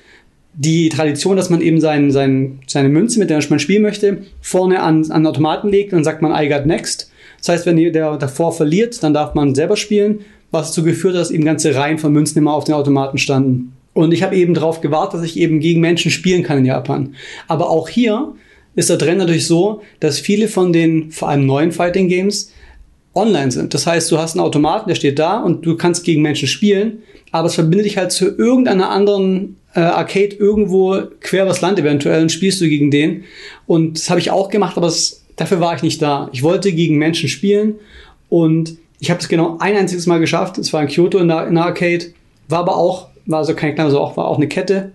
die 0.56 0.90
Tradition, 0.90 1.36
dass 1.36 1.50
man 1.50 1.62
eben 1.62 1.82
sein, 1.82 2.12
sein, 2.12 2.60
seine 2.68 2.90
Münze, 2.90 3.20
mit 3.20 3.30
der 3.30 3.44
man 3.50 3.60
spielen 3.60 3.82
möchte, 3.82 4.20
vorne 4.42 4.82
an, 4.82 5.10
an 5.12 5.24
den 5.24 5.28
Automaten 5.28 5.70
legt 5.70 5.92
und 5.92 5.98
dann 5.98 6.04
sagt 6.04 6.22
man 6.22 6.32
I 6.32 6.48
got 6.48 6.66
next. 6.66 7.12
Das 7.40 7.50
heißt, 7.50 7.66
wenn 7.66 7.78
der 7.78 8.18
davor 8.18 8.54
verliert, 8.54 9.02
dann 9.04 9.14
darf 9.14 9.34
man 9.34 9.56
selber 9.56 9.76
spielen, 9.76 10.20
was 10.52 10.68
dazu 10.68 10.84
geführt 10.84 11.16
hat, 11.16 11.22
dass 11.22 11.32
eben 11.32 11.44
ganze 11.44 11.76
Reihen 11.76 11.98
von 11.98 12.14
Münzen 12.14 12.38
immer 12.38 12.54
auf 12.54 12.64
den 12.64 12.76
Automaten 12.76 13.18
standen. 13.18 13.74
Und 13.94 14.14
ich 14.14 14.24
habe 14.24 14.36
eben 14.36 14.54
darauf 14.54 14.82
gewartet, 14.82 15.20
dass 15.20 15.26
ich 15.26 15.38
eben 15.38 15.60
gegen 15.60 15.82
Menschen 15.82 16.12
spielen 16.12 16.44
kann 16.44 16.60
in 16.60 16.66
Japan. 16.66 17.16
Aber 17.48 17.70
auch 17.70 17.90
hier 17.90 18.34
ist 18.76 18.90
der 18.90 18.98
Trend 18.98 19.20
natürlich 19.20 19.48
so, 19.48 19.82
dass 20.00 20.20
viele 20.20 20.48
von 20.48 20.74
den 20.74 21.12
vor 21.12 21.30
allem 21.30 21.46
neuen 21.46 21.72
Fighting 21.72 22.08
Games 22.08 22.52
online 23.14 23.52
sind. 23.52 23.74
Das 23.74 23.86
heißt, 23.86 24.12
du 24.12 24.18
hast 24.18 24.36
einen 24.36 24.46
Automaten, 24.46 24.90
der 24.90 24.96
steht 24.96 25.20
da 25.20 25.40
und 25.40 25.66
du 25.66 25.78
kannst 25.78 26.04
gegen 26.04 26.22
Menschen 26.22 26.48
spielen, 26.48 27.04
aber 27.32 27.48
es 27.48 27.56
verbindet 27.56 27.86
dich 27.86 27.98
halt 27.98 28.12
zu 28.12 28.36
irgendeiner 28.36 28.90
anderen 28.90 29.58
äh, 29.76 29.80
Arcade 29.80 30.36
irgendwo 30.36 31.02
quer 31.22 31.44
übers 31.44 31.62
Land 31.62 31.80
eventuell 31.80 32.22
und 32.22 32.32
spielst 32.32 32.62
du 32.62 32.68
gegen 32.68 32.92
den. 32.92 33.24
Und 33.68 34.00
das 34.00 34.10
habe 34.10 34.20
ich 34.20 34.32
auch 34.32 34.50
gemacht, 34.50 34.78
aber 34.78 34.88
es, 34.88 35.24
dafür 35.36 35.60
war 35.60 35.76
ich 35.76 35.84
nicht 35.84 36.02
da. 36.02 36.30
Ich 36.32 36.44
wollte 36.44 36.72
gegen 36.72 36.98
Menschen 36.98 37.30
spielen 37.30 37.76
und 38.30 38.78
ich 39.00 39.12
habe 39.12 39.20
es 39.20 39.28
genau 39.28 39.58
ein 39.60 39.76
einziges 39.76 40.08
Mal 40.08 40.20
geschafft. 40.20 40.58
Es 40.58 40.74
war 40.74 40.82
in 40.82 40.88
Kyoto 40.88 41.20
in 41.20 41.28
der, 41.28 41.48
in 41.48 41.56
der 41.56 41.66
Arcade, 41.66 42.06
war 42.48 42.60
aber 42.60 42.78
auch, 42.78 43.10
war 43.26 43.40
also 43.40 43.54
kein 43.54 43.76
kleiner, 43.76 43.92
so 43.92 44.00
auch, 44.00 44.18
war 44.18 44.28
auch 44.28 44.38
eine 44.38 44.48
Kette. 44.48 44.94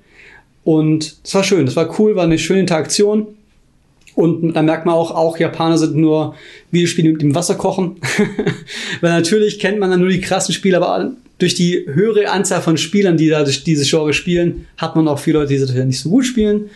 Und 0.64 1.16
es 1.22 1.34
war 1.34 1.44
schön, 1.44 1.66
das 1.66 1.76
war 1.76 1.98
cool, 1.98 2.16
war 2.16 2.24
eine 2.24 2.38
schöne 2.38 2.60
Interaktion. 2.60 3.28
Und 4.18 4.54
da 4.54 4.62
merkt 4.62 4.84
man 4.84 4.96
auch, 4.96 5.12
auch 5.12 5.38
Japaner 5.38 5.78
sind 5.78 5.94
nur 5.94 6.34
Videospiele 6.72 7.12
mit 7.12 7.22
dem 7.22 7.36
Wasser 7.36 7.54
kochen. 7.54 8.00
Weil 9.00 9.12
natürlich 9.12 9.60
kennt 9.60 9.78
man 9.78 9.92
dann 9.92 10.00
nur 10.00 10.08
die 10.08 10.20
krassen 10.20 10.52
Spiele, 10.52 10.76
aber 10.76 11.12
durch 11.38 11.54
die 11.54 11.86
höhere 11.86 12.28
Anzahl 12.28 12.60
von 12.60 12.78
Spielern, 12.78 13.16
die 13.16 13.28
da 13.28 13.44
dieses 13.44 13.88
Genre 13.88 14.12
spielen, 14.12 14.66
hat 14.76 14.96
man 14.96 15.06
auch 15.06 15.20
viele 15.20 15.38
Leute, 15.38 15.54
die 15.54 15.60
natürlich 15.60 15.84
nicht 15.84 16.00
so 16.00 16.10
gut 16.10 16.26
spielen. 16.26 16.68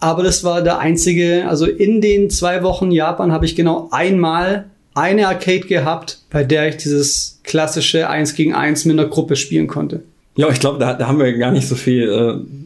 Aber 0.00 0.22
das 0.22 0.44
war 0.44 0.60
der 0.60 0.80
einzige, 0.80 1.46
also 1.48 1.64
in 1.64 2.02
den 2.02 2.28
zwei 2.28 2.62
Wochen 2.62 2.90
Japan 2.90 3.32
habe 3.32 3.46
ich 3.46 3.56
genau 3.56 3.88
einmal 3.90 4.66
eine 4.92 5.28
Arcade 5.28 5.66
gehabt, 5.66 6.18
bei 6.28 6.44
der 6.44 6.68
ich 6.68 6.76
dieses 6.76 7.40
klassische 7.42 8.10
1 8.10 8.34
gegen 8.34 8.52
1 8.52 8.84
mit 8.84 8.98
einer 8.98 9.08
Gruppe 9.08 9.36
spielen 9.36 9.66
konnte. 9.66 10.02
Ja, 10.36 10.50
ich 10.50 10.60
glaube, 10.60 10.78
da, 10.78 10.92
da 10.92 11.08
haben 11.08 11.18
wir 11.18 11.32
gar 11.38 11.52
nicht 11.52 11.68
so 11.68 11.74
viel. 11.74 12.02
Äh, 12.02 12.61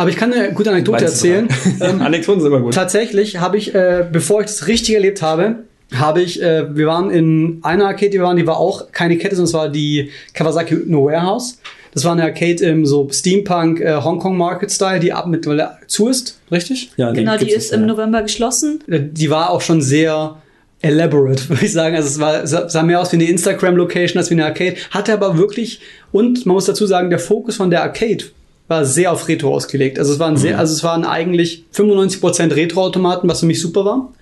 Aber 0.00 0.08
ich 0.08 0.16
kann 0.16 0.32
eine 0.32 0.54
gute 0.54 0.70
Anekdote 0.70 1.04
erzählen. 1.04 1.46
Ähm, 1.82 2.00
Anekdoten 2.00 2.40
sind 2.40 2.50
immer 2.50 2.62
gut. 2.62 2.72
Tatsächlich 2.72 3.38
habe 3.38 3.58
ich, 3.58 3.74
äh, 3.74 4.06
bevor 4.10 4.40
ich 4.40 4.46
das 4.46 4.66
richtig 4.66 4.94
erlebt 4.94 5.20
habe, 5.20 5.56
habe 5.94 6.22
ich, 6.22 6.40
äh, 6.42 6.74
wir 6.74 6.86
waren 6.86 7.10
in 7.10 7.58
einer 7.62 7.86
Arcade, 7.86 8.08
die 8.10 8.18
wir 8.18 8.24
waren, 8.24 8.38
die 8.38 8.46
war 8.46 8.56
auch 8.56 8.92
keine 8.92 9.18
Kette, 9.18 9.36
sondern 9.36 9.48
es 9.48 9.52
war 9.54 9.68
die 9.68 10.08
Kawasaki 10.32 10.74
No 10.86 11.04
Warehouse. 11.04 11.58
Das 11.92 12.04
war 12.06 12.12
eine 12.12 12.22
Arcade 12.22 12.64
im 12.64 12.86
so 12.86 13.08
Steampunk 13.12 13.80
äh, 13.80 13.94
Hongkong 14.02 14.38
Market 14.38 14.70
Style, 14.72 15.00
die 15.00 15.12
ab 15.12 15.26
mittlerweile 15.26 15.72
zu 15.86 16.08
ist, 16.08 16.40
richtig? 16.50 16.92
Ja, 16.96 17.12
Genau, 17.12 17.36
die 17.36 17.50
ist 17.50 17.70
im 17.70 17.80
mehr. 17.80 17.88
November 17.90 18.22
geschlossen. 18.22 18.82
Äh, 18.88 19.00
Die 19.02 19.28
war 19.28 19.50
auch 19.50 19.60
schon 19.60 19.82
sehr 19.82 20.36
elaborate, 20.80 21.46
würde 21.50 21.62
ich 21.64 21.72
sagen. 21.72 21.94
Also 21.94 22.08
es 22.08 22.18
war, 22.18 22.46
sah 22.46 22.70
sah 22.70 22.82
mehr 22.82 23.00
aus 23.02 23.12
wie 23.12 23.16
eine 23.16 23.24
Instagram-Location 23.28 24.16
als 24.18 24.30
wie 24.30 24.34
eine 24.34 24.46
Arcade. 24.46 24.76
Hatte 24.92 25.12
aber 25.12 25.36
wirklich, 25.36 25.80
und 26.10 26.46
man 26.46 26.54
muss 26.54 26.64
dazu 26.64 26.86
sagen, 26.86 27.10
der 27.10 27.18
Fokus 27.18 27.56
von 27.56 27.68
der 27.70 27.82
Arcade 27.82 28.24
war 28.70 28.84
sehr 28.84 29.12
auf 29.12 29.28
Retro 29.28 29.52
ausgelegt. 29.52 29.98
Also 29.98 30.12
es 30.12 30.20
waren 30.20 30.36
sehr, 30.36 30.58
also 30.58 30.72
es 30.72 30.84
waren 30.84 31.04
eigentlich 31.04 31.64
95% 31.74 32.54
Retro-Automaten, 32.54 33.28
was 33.28 33.40
für 33.40 33.46
mich 33.46 33.60
super 33.60 33.84
war. 33.84 34.12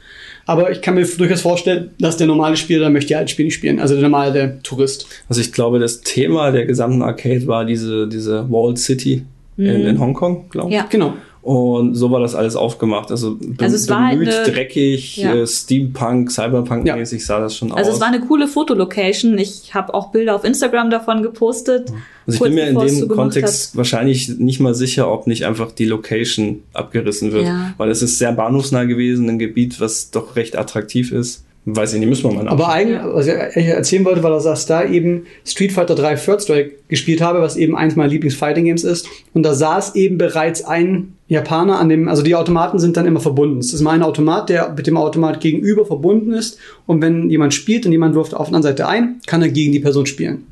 Aber 0.47 0.71
ich 0.73 0.81
kann 0.81 0.95
mir 0.95 1.07
durchaus 1.07 1.43
vorstellen, 1.43 1.91
dass 2.01 2.17
der 2.17 2.27
normale 2.27 2.57
Spieler, 2.57 2.81
da 2.81 2.91
möchte 2.91 3.13
ja 3.13 3.19
halt 3.19 3.29
Spiel 3.29 3.45
nicht 3.45 3.55
spielen. 3.55 3.79
Also 3.79 3.95
der 3.95 4.03
normale 4.05 4.61
Tourist. 4.63 5.07
Also 5.29 5.43
ich 5.43 5.53
glaube, 5.53 5.79
das 5.79 6.01
Thema 6.01 6.51
der 6.51 6.65
gesamten 6.65 7.03
Arcade 7.03 7.47
war 7.47 7.67
diese, 7.67 8.09
diese 8.09 8.51
Walled 8.51 8.79
City 8.79 9.27
in, 9.59 9.67
in 9.67 10.01
Hongkong, 10.01 10.49
glaube 10.49 10.71
ich. 10.71 10.77
Ja. 10.77 10.87
Genau. 10.89 11.13
Und 11.49 11.95
so 11.95 12.11
war 12.11 12.21
das 12.21 12.35
alles 12.35 12.57
aufgemacht. 12.57 13.11
Also, 13.11 13.37
be 13.37 13.65
Also 13.65 13.75
es 13.77 13.89
war 13.89 14.09
halt 14.09 14.19
bemüht, 14.19 14.35
eine- 14.35 14.53
dreckig, 14.53 15.17
Ja. 15.17 15.35
äh, 15.35 15.47
Steampunk, 15.47 16.31
Cyberpunk-mäßig 16.31 17.25
sah 17.25 17.41
das 17.41 17.57
schon 17.57 17.73
Also 17.73 17.89
aus. 17.89 17.97
es 17.97 18.01
war 18.03 18.09
eine 18.09 18.21
coole 18.21 18.47
Fotolocation. 18.49 19.39
Ich 19.39 19.73
habe 19.73 19.95
auch 19.95 20.11
Bilder 20.11 20.35
auf 20.35 20.45
Instagram 20.45 20.91
davon 20.91 21.23
gepostet. 21.23 21.91
also 22.27 22.37
ich 22.37 22.41
bin 22.43 22.55
mir 22.55 22.69
in 22.69 22.79
dem 22.79 23.09
Kontext 23.09 23.77
wahrscheinlich 23.79 24.29
nicht 24.39 24.61
mal 24.61 24.75
sicher, 24.75 25.11
ob 25.11 25.27
nicht 25.27 25.47
einfach 25.47 25.73
die 25.73 25.87
Location 25.87 26.65
abgerissen 26.75 27.33
wird. 27.33 27.47
Ja. 27.47 27.73
Weil 27.79 27.91
es 27.91 28.03
ist 28.03 28.19
sehr 28.19 28.33
bahnhofsnah 28.33 28.85
gewesen, 28.85 29.31
ein 29.31 29.39
Gebiet, 29.39 29.81
was 29.81 30.11
doch 30.11 30.37
recht 30.37 30.55
attraktiv 30.55 31.13
ist. 31.13 31.45
Weiß 31.71 31.93
ich 31.93 32.01
nicht, 32.01 32.09
müssen 32.09 32.25
wir 32.25 32.33
mal 32.33 32.49
Aber 32.49 32.69
nachschauen. 32.69 32.95
eigentlich, 32.95 33.15
was 33.15 33.27
ich 33.27 33.67
erzählen 33.67 34.05
wollte, 34.07 34.23
war, 34.23 34.31
dass 34.31 34.65
da 34.65 34.85
eben 34.87 35.27
Street 35.45 35.71
Fighter 35.71 35.95
3 35.95 36.15
Third 36.15 36.43
Strike 36.43 36.71
gespielt 36.89 37.21
habe, 37.21 37.43
was 37.43 37.57
eben 37.57 37.77
eins 37.77 37.95
meiner 37.95 38.09
Lieblings-Fighting-Games 38.09 38.85
ist. 38.85 39.07
Und 39.35 39.43
da 39.43 39.55
saß 39.55 39.95
eben 39.95 40.17
bereits 40.17 40.65
ein 40.65 41.13
Japaner 41.29 41.79
an 41.79 41.91
dem, 41.91 42.09
also 42.09 42.23
die 42.23 42.35
Automaten 42.35 42.79
sind 42.79 42.97
dann 42.97 43.05
immer 43.05 43.21
verbunden. 43.21 43.59
Es 43.59 43.75
ist 43.75 43.83
mein 43.83 44.03
Automat, 44.03 44.49
der 44.49 44.73
mit 44.75 44.87
dem 44.87 44.97
Automat 44.97 45.43
gegenüber 45.43 45.85
verbunden 45.85 46.33
ist. 46.33 46.59
Und 46.87 47.03
wenn 47.03 47.29
jemand 47.29 47.53
spielt 47.53 47.85
und 47.85 47.93
jemand 47.93 48.15
wirft 48.15 48.33
auf 48.33 48.49
der 48.49 48.57
anderen 48.57 48.63
Seite 48.63 48.89
ein, 48.89 49.21
kann 49.27 49.43
er 49.43 49.51
gegen 49.51 49.73
die 49.73 49.81
Person 49.81 50.07
spielen. 50.07 50.47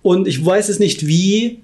Und 0.00 0.28
ich 0.28 0.46
weiß 0.46 0.68
es 0.68 0.78
nicht, 0.78 1.08
wie, 1.08 1.58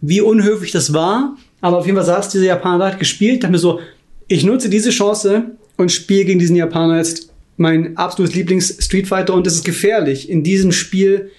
wie 0.00 0.22
unhöflich 0.22 0.70
das 0.70 0.94
war, 0.94 1.36
aber 1.60 1.76
auf 1.76 1.84
jeden 1.84 1.96
Fall 1.96 2.06
saß 2.06 2.30
dieser 2.30 2.46
Japaner 2.46 2.78
da, 2.78 2.92
hat 2.92 2.98
gespielt, 2.98 3.42
dachte 3.42 3.52
mir 3.52 3.58
so, 3.58 3.80
ich 4.26 4.42
nutze 4.42 4.70
diese 4.70 4.88
Chance 4.88 5.50
und 5.76 5.92
spiele 5.92 6.24
gegen 6.24 6.38
diesen 6.38 6.56
Japaner 6.56 6.96
jetzt 6.96 7.31
mein 7.56 7.96
absolutes 7.96 8.34
Lieblings-Street 8.34 9.06
Fighter 9.06 9.34
und 9.34 9.46
es 9.46 9.54
ist 9.54 9.64
gefährlich, 9.64 10.28
in 10.28 10.42
diesem 10.42 10.72
Spiel 10.72 11.30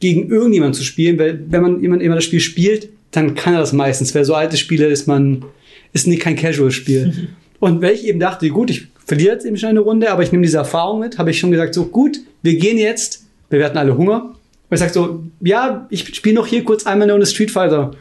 gegen 0.00 0.30
irgendjemand 0.30 0.74
zu 0.74 0.84
spielen, 0.84 1.18
weil 1.18 1.44
wenn 1.48 1.62
man 1.62 1.80
jemand 1.80 2.02
immer 2.02 2.16
das 2.16 2.24
Spiel 2.24 2.40
spielt, 2.40 2.88
dann 3.12 3.34
kann 3.34 3.54
er 3.54 3.60
das 3.60 3.72
meistens. 3.72 4.14
Wer 4.14 4.24
so 4.24 4.34
alte 4.34 4.56
Spiele 4.56 4.86
ist, 4.86 5.06
man 5.06 5.44
ist 5.92 6.06
nicht 6.06 6.22
kein 6.22 6.36
Casual-Spiel. 6.36 7.28
Und 7.60 7.80
weil 7.80 7.94
ich 7.94 8.06
eben 8.06 8.18
dachte, 8.18 8.48
gut, 8.48 8.70
ich 8.70 8.88
verliere 9.04 9.34
jetzt 9.34 9.46
eben 9.46 9.56
schnell 9.56 9.70
eine 9.70 9.80
Runde, 9.80 10.10
aber 10.10 10.22
ich 10.22 10.32
nehme 10.32 10.42
diese 10.42 10.58
Erfahrung 10.58 11.00
mit, 11.00 11.18
habe 11.18 11.30
ich 11.30 11.38
schon 11.38 11.52
gesagt, 11.52 11.74
so 11.74 11.84
gut, 11.84 12.18
wir 12.42 12.56
gehen 12.56 12.78
jetzt, 12.78 13.26
wir 13.50 13.64
hatten 13.64 13.78
alle 13.78 13.96
Hunger. 13.96 14.34
Und 14.68 14.74
ich 14.74 14.80
sage 14.80 14.92
so, 14.92 15.22
ja, 15.40 15.86
ich 15.90 16.14
spiele 16.14 16.34
noch 16.34 16.46
hier 16.46 16.64
kurz 16.64 16.86
einmal 16.86 17.04
eine 17.04 17.12
Runde 17.12 17.26
Street 17.26 17.50
Fighter, 17.50 17.92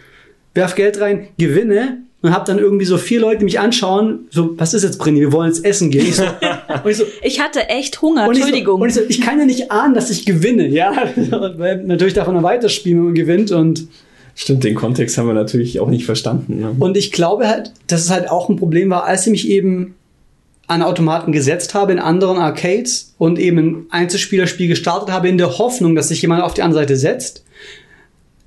werf 0.55 0.73
Geld 0.73 0.99
rein, 0.99 1.27
gewinne 1.37 1.99
und 2.21 2.31
habe 2.31 2.45
dann 2.45 2.59
irgendwie 2.59 2.85
so 2.85 2.97
vier 2.97 3.19
Leute, 3.19 3.39
die 3.39 3.45
mich 3.45 3.59
anschauen, 3.59 4.27
so, 4.29 4.57
was 4.57 4.73
ist 4.73 4.83
jetzt, 4.83 4.99
Brinny, 4.99 5.21
wir 5.21 5.31
wollen 5.31 5.47
jetzt 5.47 5.65
essen 5.65 5.89
gehen. 5.89 6.05
Ich 6.05 6.17
so, 6.17 6.23
und 6.83 6.91
ich 6.91 6.97
so, 6.97 7.03
Ich 7.23 7.39
hatte 7.39 7.67
echt 7.69 8.01
Hunger, 8.01 8.27
und 8.27 8.35
Entschuldigung. 8.35 8.85
Ich, 8.85 8.93
so, 8.93 9.01
und 9.01 9.09
ich, 9.09 9.15
so, 9.15 9.21
ich 9.21 9.25
kann 9.25 9.39
ja 9.39 9.45
nicht 9.45 9.71
ahnen, 9.71 9.95
dass 9.95 10.09
ich 10.11 10.25
gewinne, 10.25 10.67
ja. 10.67 10.93
Weil 11.57 11.83
natürlich 11.83 12.13
darf 12.13 12.27
man 12.27 12.35
dann 12.35 12.43
weiterspielen, 12.43 12.99
wenn 12.99 13.05
man 13.05 13.15
gewinnt. 13.15 13.51
Und, 13.51 13.87
Stimmt, 14.35 14.63
den 14.63 14.75
Kontext 14.75 15.17
haben 15.17 15.27
wir 15.27 15.33
natürlich 15.33 15.79
auch 15.79 15.89
nicht 15.89 16.05
verstanden. 16.05 16.59
Ne? 16.59 16.75
und 16.79 16.95
ich 16.95 17.11
glaube 17.11 17.47
halt, 17.47 17.73
dass 17.87 18.01
es 18.01 18.09
halt 18.09 18.29
auch 18.29 18.49
ein 18.49 18.55
Problem 18.55 18.89
war, 18.89 19.05
als 19.05 19.25
ich 19.25 19.31
mich 19.31 19.49
eben 19.49 19.95
an 20.67 20.83
Automaten 20.83 21.33
gesetzt 21.33 21.73
habe 21.73 21.91
in 21.91 21.99
anderen 21.99 22.37
Arcades 22.37 23.13
und 23.17 23.39
eben 23.39 23.57
ein 23.57 23.85
Einzelspielerspiel 23.89 24.69
gestartet 24.69 25.11
habe, 25.11 25.27
in 25.27 25.37
der 25.37 25.57
Hoffnung, 25.57 25.95
dass 25.95 26.07
sich 26.07 26.21
jemand 26.21 26.43
auf 26.43 26.53
die 26.53 26.61
andere 26.61 26.81
Seite 26.81 26.95
setzt. 26.95 27.43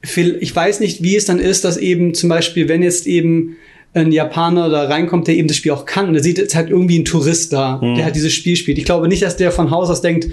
Ich 0.03 0.55
weiß 0.55 0.81
nicht, 0.81 1.03
wie 1.03 1.17
es 1.17 1.27
dann 1.27 1.39
ist, 1.39 1.65
dass 1.65 1.77
eben 1.77 2.15
zum 2.15 2.29
Beispiel, 2.31 2.69
wenn 2.69 2.83
jetzt 2.83 3.07
eben 3.07 3.57
ein 3.95 4.13
Japaner 4.13 4.69
da 4.69 4.85
reinkommt, 4.85 5.29
der 5.29 5.37
eben 5.37 5.49
das 5.49 5.57
Spiel 5.57 5.73
auch 5.73 5.87
kann, 5.87 6.09
und 6.09 6.15
der 6.15 6.23
sieht 6.23 6.39
jetzt 6.39 6.55
halt 6.55 6.69
irgendwie 6.69 6.97
einen 6.97 7.05
Tourist 7.05 7.53
da, 7.53 7.81
der 7.81 8.05
halt 8.05 8.17
dieses 8.17 8.33
Spiel 8.33 8.57
spielt. 8.57 8.79
Ich 8.79 8.85
glaube 8.85 9.09
nicht, 9.09 9.23
dass 9.23 9.37
der 9.37 9.53
von 9.53 9.71
Haus 9.71 9.89
aus 9.89 10.03
denkt, 10.03 10.29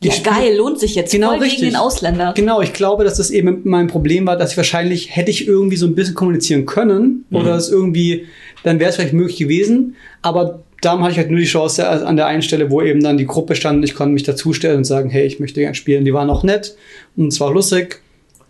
ja, 0.00 0.12
geil, 0.22 0.56
lohnt 0.56 0.78
sich 0.78 0.94
jetzt 0.94 1.10
Genau 1.10 1.30
voll 1.30 1.38
richtig. 1.40 1.60
gegen 1.60 1.72
den 1.72 1.76
Ausländer. 1.76 2.32
Genau, 2.36 2.60
ich 2.60 2.72
glaube, 2.72 3.02
dass 3.02 3.16
das 3.16 3.30
eben 3.30 3.62
mein 3.64 3.88
Problem 3.88 4.26
war, 4.26 4.36
dass 4.36 4.52
ich 4.52 4.56
wahrscheinlich 4.56 5.16
hätte 5.16 5.30
ich 5.30 5.48
irgendwie 5.48 5.76
so 5.76 5.86
ein 5.86 5.96
bisschen 5.96 6.14
kommunizieren 6.14 6.66
können 6.66 7.24
oder 7.32 7.56
es 7.56 7.68
irgendwie, 7.68 8.26
dann 8.62 8.78
wäre 8.78 8.90
es 8.90 8.96
vielleicht 8.96 9.12
möglich 9.12 9.38
gewesen. 9.38 9.96
Aber 10.22 10.60
darum 10.82 11.02
hatte 11.02 11.12
ich 11.12 11.18
halt 11.18 11.30
nur 11.30 11.40
die 11.40 11.46
Chance 11.46 11.88
an 11.88 12.16
der 12.16 12.26
einen 12.26 12.42
Stelle, 12.42 12.70
wo 12.70 12.80
eben 12.80 13.02
dann 13.02 13.16
die 13.16 13.26
Gruppe 13.26 13.56
stand 13.56 13.78
und 13.78 13.82
ich 13.82 13.94
konnte 13.94 14.14
mich 14.14 14.22
dazustellen 14.22 14.78
und 14.78 14.84
sagen, 14.84 15.10
hey, 15.10 15.26
ich 15.26 15.40
möchte 15.40 15.60
gerne 15.60 15.74
spielen. 15.74 16.04
Die 16.04 16.14
waren 16.14 16.30
auch 16.30 16.44
nett 16.44 16.76
und 17.16 17.32
es 17.32 17.40
war 17.40 17.52
lustig, 17.52 18.00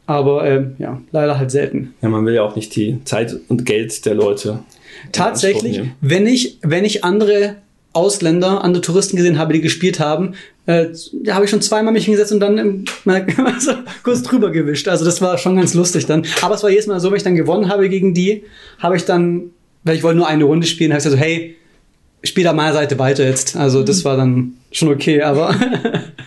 aber 0.09 0.46
ähm, 0.46 0.74
ja, 0.78 1.02
leider 1.12 1.38
halt 1.38 1.50
selten. 1.50 1.92
Ja, 2.00 2.09
man 2.09 2.24
will 2.24 2.34
ja 2.34 2.42
auch 2.42 2.56
nicht 2.56 2.74
die 2.74 2.98
Zeit 3.04 3.36
und 3.48 3.66
Geld 3.66 4.06
der 4.06 4.14
Leute. 4.14 4.61
Tatsächlich, 5.12 5.82
wenn 6.00 6.26
ich, 6.26 6.59
wenn 6.62 6.86
ich 6.86 7.04
andere 7.04 7.56
Ausländer, 7.92 8.64
andere 8.64 8.80
Touristen 8.80 9.18
gesehen 9.18 9.38
habe, 9.38 9.52
die 9.52 9.61
gespielt 9.61 10.00
haben, 10.00 10.32
äh, 10.64 10.86
da 11.24 11.34
habe 11.34 11.44
ich 11.44 11.50
schon 11.50 11.61
zweimal 11.61 11.92
mich 11.92 12.06
hingesetzt 12.06 12.32
und 12.32 12.40
dann 12.40 12.56
im, 12.56 12.84
mal, 13.04 13.26
so 13.61 13.72
kurz 14.02 14.22
drüber 14.22 14.50
gewischt. 14.50 14.88
Also 14.88 15.04
das 15.04 15.20
war 15.20 15.36
schon 15.36 15.56
ganz 15.56 15.74
lustig 15.74 16.06
dann. 16.06 16.24
Aber 16.40 16.54
es 16.54 16.62
war 16.62 16.70
jedes 16.70 16.86
Mal 16.86 17.00
so, 17.00 17.11
wenn 17.11 17.18
ich 17.18 17.22
dann 17.22 17.36
gewonnen 17.36 17.68
habe 17.68 17.90
gegen 17.90 18.14
die, 18.14 18.44
habe 18.78 18.96
ich 18.96 19.04
dann, 19.04 19.50
weil 19.84 19.96
ich 19.96 20.02
wollte 20.02 20.16
nur 20.16 20.26
eine 20.26 20.44
Runde 20.44 20.66
spielen, 20.66 20.92
habe 20.92 21.00
ich 21.00 21.04
gesagt 21.04 21.20
so, 21.20 21.22
hey, 21.22 21.54
spiel 22.24 22.44
da 22.44 22.54
meiner 22.54 22.72
Seite 22.72 22.98
weiter 22.98 23.26
jetzt. 23.26 23.56
Also 23.56 23.82
das 23.82 24.06
war 24.06 24.16
dann 24.16 24.54
schon 24.72 24.88
okay, 24.88 25.20
aber 25.20 25.54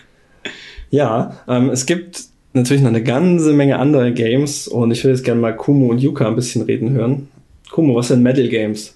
Ja, 0.91 1.38
ähm, 1.47 1.69
es 1.69 1.86
gibt 1.86 2.21
natürlich 2.54 2.82
noch 2.82 2.89
eine 2.89 3.04
ganze 3.04 3.54
Menge 3.54 3.80
andere 3.80 4.12
Games 4.14 4.68
und 4.68 4.91
ich 4.91 5.04
würde 5.04 5.16
jetzt 5.16 5.24
gerne 5.26 5.41
mal 5.41 5.56
Kumo 5.56 5.88
und 5.88 5.99
Yuka 5.99 6.28
ein 6.28 6.36
bisschen 6.36 6.64
reden 6.64 6.91
hören. 6.91 7.28
Kumo, 7.72 7.95
was 7.95 8.10
sind 8.10 8.22
Metal 8.24 8.47
Games? 8.47 8.95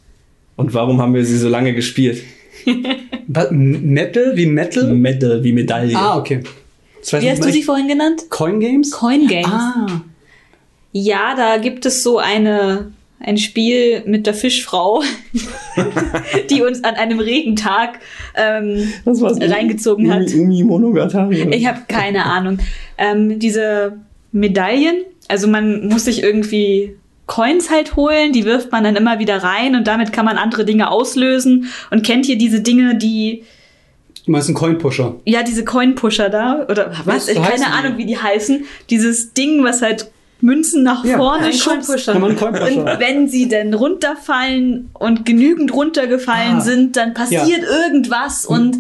Und 0.56 0.74
warum 0.74 1.02
haben 1.02 1.14
wir 1.14 1.26
sie 1.26 1.38
so 1.38 1.50
lange 1.50 1.74
gespielt? 1.74 2.24
Metal 3.28 4.34
wie 4.36 4.46
Metal? 4.46 4.94
Metal 4.94 5.44
wie 5.44 5.52
Medaille. 5.54 5.96
Ah, 5.98 6.18
okay. 6.18 6.42
Wie 7.20 7.30
hast 7.30 7.44
du 7.44 7.52
sie 7.52 7.64
vorhin 7.64 7.88
genannt? 7.88 8.24
Coin 8.30 8.60
Games? 8.60 8.92
Coin 8.92 9.28
Games. 9.28 9.48
Ah, 9.48 10.02
Ja, 10.92 11.36
da 11.36 11.58
gibt 11.58 11.86
es 11.86 12.02
so 12.04 12.18
eine, 12.18 12.92
ein 13.20 13.38
Spiel 13.38 14.04
mit 14.06 14.28
der 14.28 14.34
Fischfrau, 14.34 15.02
die 16.50 16.62
uns 16.62 16.84
an 16.84 16.96
einem 16.96 17.20
Regentag 17.20 18.00
ähm, 18.36 18.92
reingezogen 19.06 20.14
hat. 20.14 20.28
Umi, 20.34 20.42
Umi 20.42 20.64
Monogatari. 20.64 21.44
oder? 21.44 21.56
Ich 21.56 21.66
habe 21.66 21.82
keine 21.88 22.26
Ahnung. 22.26 22.60
Ähm, 22.98 23.40
diese 23.40 23.98
Medaillen, 24.32 24.98
also 25.28 25.48
man 25.48 25.88
muss 25.88 26.06
sich 26.06 26.22
irgendwie 26.24 26.96
Coins 27.26 27.72
halt 27.72 27.96
holen, 27.96 28.34
die 28.34 28.46
wirft 28.46 28.72
man 28.72 28.84
dann 28.84 28.96
immer 28.96 29.18
wieder 29.20 29.38
rein 29.42 29.76
und 29.76 29.88
damit 29.88 30.14
kann 30.14 30.26
man 30.26 30.38
andere 30.38 30.66
Dinge 30.66 30.92
auslösen. 30.92 31.68
Und 31.90 32.06
kennt 32.06 32.28
ihr 32.28 32.38
diese 32.38 32.62
Dinge, 32.62 32.96
die, 32.98 33.44
du 34.26 34.32
meinst 34.32 34.50
einen 34.50 34.56
Coin 34.56 34.78
Pusher. 34.78 35.16
ja, 35.26 35.42
diese 35.42 35.66
Coin-Pusher 35.66 36.30
da? 36.30 36.66
Oder 36.70 36.92
was? 37.06 37.26
so 37.26 37.32
Ich 37.32 37.42
keine. 37.42 37.72
Ahnung, 37.74 37.98
wie 37.98 38.06
die 38.06 38.18
heißen. 38.18 38.66
Dieses 38.90 39.34
Ding, 39.34 39.64
was 39.64 39.82
halt 39.82 40.12
Münzen 40.42 40.84
nach 40.84 41.04
Ja, 41.06 41.18
vorne 41.18 41.52
schubst. 41.54 41.90
Und 42.10 42.40
wenn 43.00 43.28
sie 43.28 43.48
denn 43.48 43.74
runterfallen 43.74 44.90
und 44.94 45.26
genügend 45.26 45.74
runtergefallen 45.74 46.58
Ah. 46.58 46.62
sind, 46.62 46.96
dann 46.98 47.14
passiert 47.14 47.64
irgendwas 47.64 48.46
und 48.46 48.78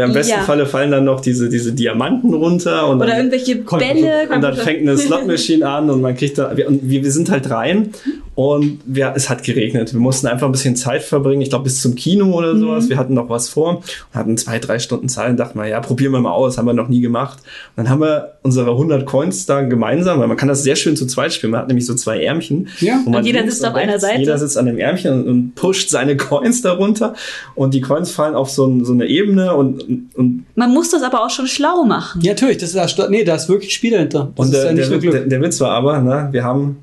Ja, 0.00 0.06
im 0.06 0.12
besten 0.12 0.32
Ja. 0.32 0.42
Falle 0.42 0.66
fallen 0.66 0.90
dann 0.90 1.04
noch 1.04 1.20
diese, 1.20 1.48
diese 1.48 1.72
Diamanten 1.72 2.32
runter 2.34 2.88
und 2.88 2.96
oder 2.98 3.06
dann, 3.06 3.16
irgendwelche 3.18 3.56
Bälle. 3.56 4.28
und 4.34 4.40
dann 4.42 4.56
fängt 4.56 4.80
eine 4.80 4.96
Slot 4.96 5.26
Machine 5.26 5.68
an 5.68 5.90
und 5.90 6.00
man 6.00 6.16
kriegt 6.16 6.38
da, 6.38 6.56
wir, 6.56 6.68
und 6.68 6.88
wir, 6.88 7.04
wir 7.04 7.10
sind 7.12 7.30
halt 7.30 7.50
rein 7.50 7.90
und 8.34 8.78
wir, 8.86 9.12
es 9.14 9.28
hat 9.28 9.42
geregnet. 9.42 9.92
Wir 9.92 10.00
mussten 10.00 10.26
einfach 10.26 10.46
ein 10.46 10.52
bisschen 10.52 10.74
Zeit 10.76 11.02
verbringen, 11.02 11.42
ich 11.42 11.50
glaube 11.50 11.64
bis 11.64 11.82
zum 11.82 11.94
Kino 11.94 12.32
oder 12.38 12.54
Mhm. 12.54 12.60
sowas. 12.60 12.88
Wir 12.88 12.96
hatten 12.96 13.12
noch 13.14 13.28
was 13.28 13.48
vor 13.50 13.76
und 13.78 13.84
hatten 14.18 14.36
zwei, 14.38 14.58
drei 14.58 14.78
Stunden 14.78 15.08
Zeit 15.08 15.30
und 15.30 15.36
dachten 15.38 15.58
mal, 15.58 15.68
ja, 15.68 15.80
probieren 15.80 16.12
wir 16.12 16.20
mal 16.20 16.32
aus, 16.32 16.56
haben 16.56 16.64
wir 16.66 16.72
noch 16.72 16.88
nie 16.88 17.00
gemacht. 17.00 17.38
Und 17.76 17.84
dann 17.84 17.90
haben 17.90 18.00
wir 18.00 18.34
unsere 18.42 18.70
100 18.70 19.04
Coins 19.04 19.44
da 19.44 19.60
gemeinsam, 19.62 20.20
weil 20.20 20.28
man 20.28 20.36
kann 20.38 20.48
das 20.48 20.62
sehr 20.62 20.76
schön 20.76 20.96
zu 20.96 21.06
zweit 21.06 21.34
spielen. 21.34 21.50
Man 21.52 21.60
hat 21.60 21.68
nämlich 21.68 21.84
so 21.84 21.94
zwei 21.94 22.22
Ärmchen. 22.22 22.68
Ja. 22.80 23.00
man 23.04 23.16
Und 23.16 23.26
jeder 23.26 23.42
sitzt 23.44 23.66
auf 23.66 23.74
einer 23.74 23.98
Seite. 23.98 24.20
Jeder 24.20 24.38
sitzt 24.38 24.56
an 24.56 24.64
dem 24.66 24.78
Ärmchen 24.78 25.12
und, 25.12 25.28
und 25.28 25.54
pusht 25.54 25.90
seine 25.90 26.16
Coins 26.16 26.62
darunter 26.62 27.14
und 27.54 27.74
die 27.74 27.80
Coins 27.82 28.10
fallen 28.10 28.34
auf 28.34 28.48
so, 28.48 28.66
ein, 28.66 28.84
so 28.86 28.92
eine 28.94 29.06
Ebene 29.06 29.54
und, 29.54 29.82
und, 29.90 30.16
und 30.16 30.44
Man 30.54 30.72
muss 30.72 30.90
das 30.90 31.02
aber 31.02 31.24
auch 31.24 31.30
schon 31.30 31.46
schlau 31.46 31.84
machen. 31.84 32.20
Ja, 32.22 32.32
natürlich, 32.32 32.58
das 32.58 32.74
ist, 32.74 32.98
da, 32.98 33.08
nee, 33.08 33.24
da 33.24 33.34
ist 33.34 33.48
wirklich 33.48 33.74
Spiel 33.74 33.90
dahinter. 33.90 34.30
Das 34.34 34.46
Und 34.46 34.54
ist 34.54 34.62
der, 34.62 34.70
ja 34.70 34.72
nicht 34.72 34.90
der, 34.90 35.10
der, 35.10 35.26
der 35.26 35.42
Witz 35.42 35.60
war 35.60 35.72
aber, 35.72 36.00
ne, 36.00 36.28
wir 36.30 36.44
haben 36.44 36.78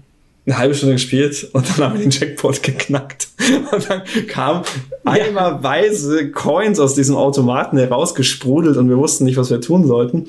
eine 0.45 0.58
halbe 0.58 0.76
Stunde 0.76 0.95
gespielt 0.95 1.49
und 1.51 1.68
dann 1.70 1.86
haben 1.86 1.93
wir 1.95 2.01
den 2.01 2.12
Jackpot 2.12 2.64
geknackt. 2.64 3.28
Und 3.72 3.89
dann 3.89 4.01
kam 4.28 4.64
eimerweise 5.03 6.32
Coins 6.32 6.80
aus 6.80 6.95
diesem 6.95 7.16
Automaten 7.16 7.78
herausgesprudelt 7.78 8.78
und 8.78 8.89
wir 8.89 8.97
wussten 8.97 9.26
nicht, 9.26 9.38
was 9.38 9.49
wir 9.49 9.62
tun 9.62 9.86
sollten. 9.88 10.28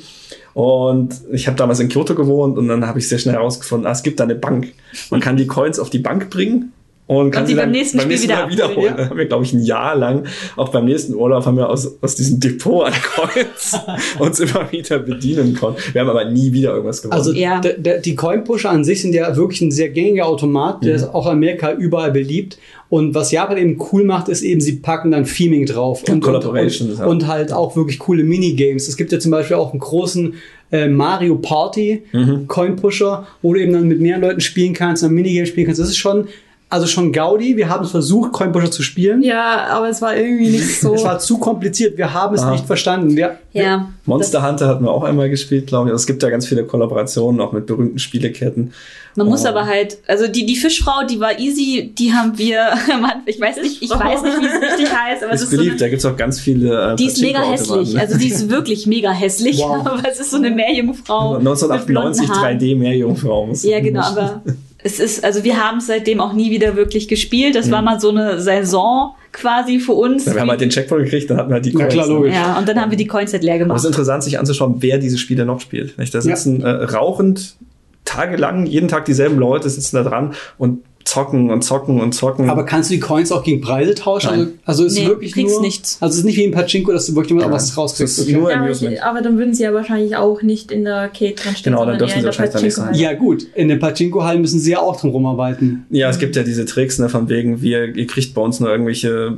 Und 0.55 1.14
ich 1.31 1.47
habe 1.47 1.57
damals 1.57 1.79
in 1.79 1.89
Kyoto 1.89 2.14
gewohnt 2.16 2.59
und 2.59 2.66
dann 2.68 2.87
habe 2.87 2.99
ich 2.99 3.09
sehr 3.09 3.18
schnell 3.18 3.35
herausgefunden, 3.35 3.87
ah, 3.87 3.93
es 3.93 4.03
gibt 4.03 4.18
da 4.18 4.24
eine 4.24 4.35
Bank. 4.35 4.72
Man 5.11 5.20
kann 5.20 5.37
die 5.37 5.47
Coins 5.47 5.79
auf 5.79 5.89
die 5.89 6.01
Bank 6.01 6.31
bringen 6.31 6.72
und 7.09 7.31
kann 7.33 7.45
die 7.45 7.49
sie 7.51 7.55
beim 7.57 7.65
dann 7.65 7.71
nächsten 7.73 7.97
beim 7.99 8.03
Spiel 8.05 8.13
nächsten 8.17 8.29
wieder 8.29 8.43
Mal 8.47 8.53
wiederholen. 8.53 8.85
ja. 8.87 8.93
Dann 8.93 9.11
haben 9.11 9.19
wir, 9.19 9.27
glaube 9.27 9.45
ich, 9.45 9.53
ein 9.53 9.63
Jahr 9.65 9.97
lang, 9.97 10.27
auch 10.57 10.69
beim 10.69 10.85
nächsten 10.85 11.15
Urlaub, 11.15 11.45
haben 11.47 11.57
wir 11.57 11.69
aus, 11.69 12.01
aus 12.01 12.15
diesem 12.15 12.39
Depot 12.39 12.87
an 12.87 12.93
Coins 12.93 13.77
uns 14.21 14.39
immer 14.39 14.71
wieder 14.71 15.01
bedienen 15.01 15.55
können. 15.55 15.75
Wir 15.93 16.03
haben 16.03 16.11
aber 16.11 16.27
nie 16.27 16.53
wieder 16.53 16.71
irgendwas 16.71 17.03
gewonnen. 17.03 17.19
Also 17.19 17.33
Ja. 17.33 17.59
der, 17.61 17.73
der, 17.79 17.99
die 17.99 18.15
Coin-Pusher 18.15 18.71
an 18.71 18.85
sich 18.85 19.03
sind 19.03 19.15
ja 19.15 19.35
wirklich 19.37 19.61
ein 19.63 19.73
sehr 19.73 19.89
gängiger 19.89 20.27
Automat, 20.27 20.85
der 20.85 20.95
ist 20.95 21.05
auch 21.15 21.27
in 21.27 21.33
Amerika 21.33 21.73
überall 21.73 22.13
beliebt. 22.13 22.59
Und 22.91 23.15
was 23.15 23.33
Japan 23.33 23.59
eben 23.59 23.79
cool 23.93 24.05
macht, 24.05 24.29
ist 24.29 24.41
eben, 24.43 24.61
sie 24.63 24.77
packen 24.77 25.11
dann 25.11 25.25
Theming 25.25 25.67
drauf. 25.67 26.03
Und, 26.09 26.21
Collaborations, 26.23 26.93
und, 26.93 26.99
ja. 26.99 27.07
und 27.07 27.27
halt 27.27 27.53
auch 27.53 27.77
wirklich 27.77 27.99
coole 27.99 28.25
Minigames. 28.25 28.89
Es 28.89 28.97
gibt 28.97 29.13
ja 29.13 29.19
zum 29.19 29.31
Beispiel 29.31 29.57
auch 29.57 29.73
einen 29.73 29.81
großen 29.81 30.35
äh, 30.73 30.89
Mario 30.89 31.37
Party 31.37 32.03
Mhm. 32.13 32.47
Coin-Pusher, 32.49 33.27
wo 33.43 33.53
du 33.55 33.61
eben 33.61 33.73
dann 33.73 33.89
mit 33.89 34.01
mehreren 34.01 34.23
Leuten 34.23 34.41
spielen 34.41 34.73
kannst, 34.73 35.05
ein 35.05 35.13
Minigame 35.13 35.47
spielen 35.47 35.67
kannst. 35.67 35.81
Das 35.81 35.89
ist 35.89 35.99
schon, 35.99 36.29
also 36.71 36.87
schon 36.87 37.12
Gaudi. 37.12 37.57
Wir 37.57 37.69
haben 37.69 37.85
es 37.85 37.91
versucht, 37.93 38.33
Coin-Pusher 38.33 38.71
zu 38.71 38.83
spielen. 38.83 39.23
Ja, 39.23 39.66
aber 39.71 39.89
es 39.89 40.03
war 40.03 40.16
irgendwie 40.16 40.49
nicht 40.51 40.81
so. 40.81 40.95
Es 40.95 41.05
war 41.05 41.19
zu 41.19 41.39
kompliziert. 41.39 41.97
Wir 41.97 42.12
haben 42.12 42.35
es 42.35 42.43
Ah. 42.43 42.51
nicht 42.51 42.66
verstanden. 42.66 43.16
Wir, 43.16 43.39
Ja. 43.53 43.89
Monster 44.05 44.47
Hunter 44.47 44.69
hatten 44.69 44.85
wir 44.85 44.91
auch 44.91 45.03
einmal 45.05 45.31
gespielt, 45.31 45.66
glaube 45.66 45.89
ich. 45.89 45.93
Also 45.93 46.03
Es 46.03 46.07
gibt 46.07 46.23
ja 46.23 46.29
ganz 46.31 46.47
viele 46.47 46.64
Kollaborationen, 46.64 47.41
auch 47.41 47.53
mit 47.53 47.66
berühmten 47.66 47.99
Spieleketten. 47.99 48.73
Man 49.16 49.27
muss 49.27 49.45
Oh. 49.45 49.49
aber 49.49 49.66
halt, 49.66 49.99
also 50.07 50.29
die, 50.29 50.47
die 50.47 50.55
Fischfrau, 50.57 51.05
die 51.09 51.19
war 51.19 51.39
easy, 51.41 51.93
die 51.99 52.12
haben 52.12 52.37
wir, 52.39 52.61
Mann, 53.01 53.23
ich 53.27 53.41
weiß 53.41 53.57
nicht, 53.62 53.83
ich 53.83 53.91
weiß 53.91 54.23
nicht, 54.23 54.41
wie 54.41 54.47
es 54.47 54.53
richtig 54.73 54.95
heißt, 54.97 55.25
aber 55.25 55.33
es 55.33 55.41
ist 55.41 55.45
ist 55.47 55.51
so 55.51 55.57
beliebt, 55.57 55.73
eine, 55.73 55.81
da 55.81 55.89
gibt's 55.89 56.05
auch 56.05 56.16
ganz 56.16 56.39
viele. 56.39 56.93
Äh, 56.93 56.97
die 56.97 57.07
ist 57.07 57.21
mega 57.21 57.41
hässlich. 57.43 57.95
ne? 57.95 58.01
Also 58.01 58.16
die 58.19 58.29
ist 58.29 58.49
wirklich 58.51 58.87
mega 58.87 59.11
hässlich, 59.11 59.59
Wow. 59.59 59.81
aber 59.87 60.03
es 60.09 60.21
ist 60.21 60.31
so 60.31 60.37
eine 60.37 60.51
Meerjungfrau. 60.51 61.31
mit 61.39 61.41
1998 61.41 61.87
blonden 62.27 62.43
Haaren. 62.43 62.59
3D 62.59 62.77
Meerjungfrau. 62.77 63.47
muss- 63.47 63.64
Ja, 63.64 63.81
genau, 63.81 64.03
aber 64.03 64.43
es 64.89 65.01
ist, 65.01 65.24
also 65.24 65.45
wir 65.45 65.62
haben 65.62 65.78
es 65.78 65.86
seitdem 65.86 66.20
auch 66.20 66.32
nie 66.32 66.51
wieder 66.51 66.76
wirklich 66.76 67.09
gespielt. 67.09 67.55
Das 67.55 67.70
war 67.70 67.82
mal 67.82 68.01
so 68.01 68.09
eine 68.11 68.41
Saison 68.41 69.14
quasi 69.32 69.78
für 69.80 69.93
uns. 69.93 70.24
Ja, 70.24 70.34
wir 70.34 70.41
haben 70.41 70.51
halt 70.51 70.61
den 70.62 70.70
Checkpoint 70.70 71.05
gekriegt, 71.05 71.28
dann 71.30 71.36
hatten 71.36 71.51
wir 71.51 71.55
halt 71.57 71.66
die 71.66 71.74
Na 71.76 71.86
klar, 71.86 72.07
ne? 72.07 72.12
logisch. 72.14 72.34
ja, 72.34 72.59
und 72.59 72.66
dann 72.66 72.80
haben 72.80 72.91
wir 72.91 72.97
die 72.97 73.07
Coins 73.07 73.32
halt 73.32 73.43
leer 73.45 73.55
Aber 73.55 73.61
es 73.62 73.66
gemacht. 73.66 73.80
ist 73.80 73.86
interessant, 73.86 74.24
sich 74.24 74.39
anzuschauen, 74.39 74.76
wer 74.78 74.99
diese 74.99 75.18
Spiele 75.18 75.45
noch 75.45 75.61
spielt. 75.61 75.99
Nicht? 75.99 76.14
Da 76.14 76.20
sitzen 76.20 76.62
äh, 76.62 76.68
rauchend 76.70 77.57
tagelang, 78.05 78.64
jeden 78.66 78.89
Tag 78.89 79.05
dieselben 79.05 79.39
Leute 79.39 79.68
sitzen 79.68 79.97
da 79.97 80.03
dran 80.03 80.32
und 80.57 80.82
zocken 81.09 81.51
und 81.51 81.63
zocken 81.63 82.01
und 82.01 82.13
zocken. 82.13 82.51
Aber 82.51 82.65
kannst 82.65 82.91
du 82.91 82.95
die 82.95 83.01
Coins 83.01 83.33
auch 83.33 83.43
gegen 83.43 83.61
Preise 83.63 83.95
tauschen? 83.95 84.31
Nein. 84.31 84.39
Also, 84.65 84.83
also 84.83 84.85
ist 84.85 84.95
Nee, 84.95 85.07
wirklich 85.07 85.33
kriegst 85.33 85.55
nur, 85.55 85.63
nichts. 85.63 85.97
Also 86.01 86.13
es 86.13 86.19
ist 86.19 86.25
nicht 86.25 86.37
wie 86.37 86.45
ein 86.45 86.51
Pachinko, 86.53 86.93
dass 86.93 87.07
du 87.07 87.15
wirklich 87.17 87.33
mal 87.39 87.51
was 87.51 87.69
Das 87.69 87.77
rauskriegst. 87.79 88.21
Okay. 88.21 88.33
nur 88.35 88.51
Ja, 88.51 88.57
aber, 88.57 88.65
Amusement. 88.67 88.95
ich, 88.95 89.03
aber 89.03 89.23
dann 89.23 89.39
würden 89.39 89.55
sie 89.55 89.63
ja 89.63 89.73
wahrscheinlich 89.73 90.17
auch 90.17 90.43
nicht 90.43 90.71
in 90.71 90.85
der 90.85 90.97
Arcade 90.97 91.33
dran 91.35 91.57
stehen. 91.57 91.73
Genau, 91.73 91.87
dann 91.87 91.99
dürfen 91.99 92.21
sie 92.21 92.27
wahrscheinlich 92.27 92.55
da 92.55 92.61
nicht 92.61 92.75
sein. 92.75 92.95
Ja 92.95 93.15
gut, 93.15 93.47
in 93.55 93.69
den 93.69 93.79
Pachinko-Hallen 93.79 94.41
müssen 94.43 94.61
sie 94.61 94.73
ja 94.73 94.81
auch 94.81 95.01
drum 95.01 95.11
rumarbeiten. 95.11 95.87
Ja, 95.91 96.11
es 96.11 96.19
gibt 96.19 96.37
ja 96.37 96.43
diese 96.43 96.67
Tricks, 96.67 96.99
ne, 96.99 97.09
von 97.09 97.29
wegen, 97.29 97.63
wir, 97.63 97.97
ihr 97.97 98.07
kriegt 98.07 98.35
bei 98.35 98.43
uns 98.43 98.61
nur 98.61 98.69
irgendwelche 98.71 99.37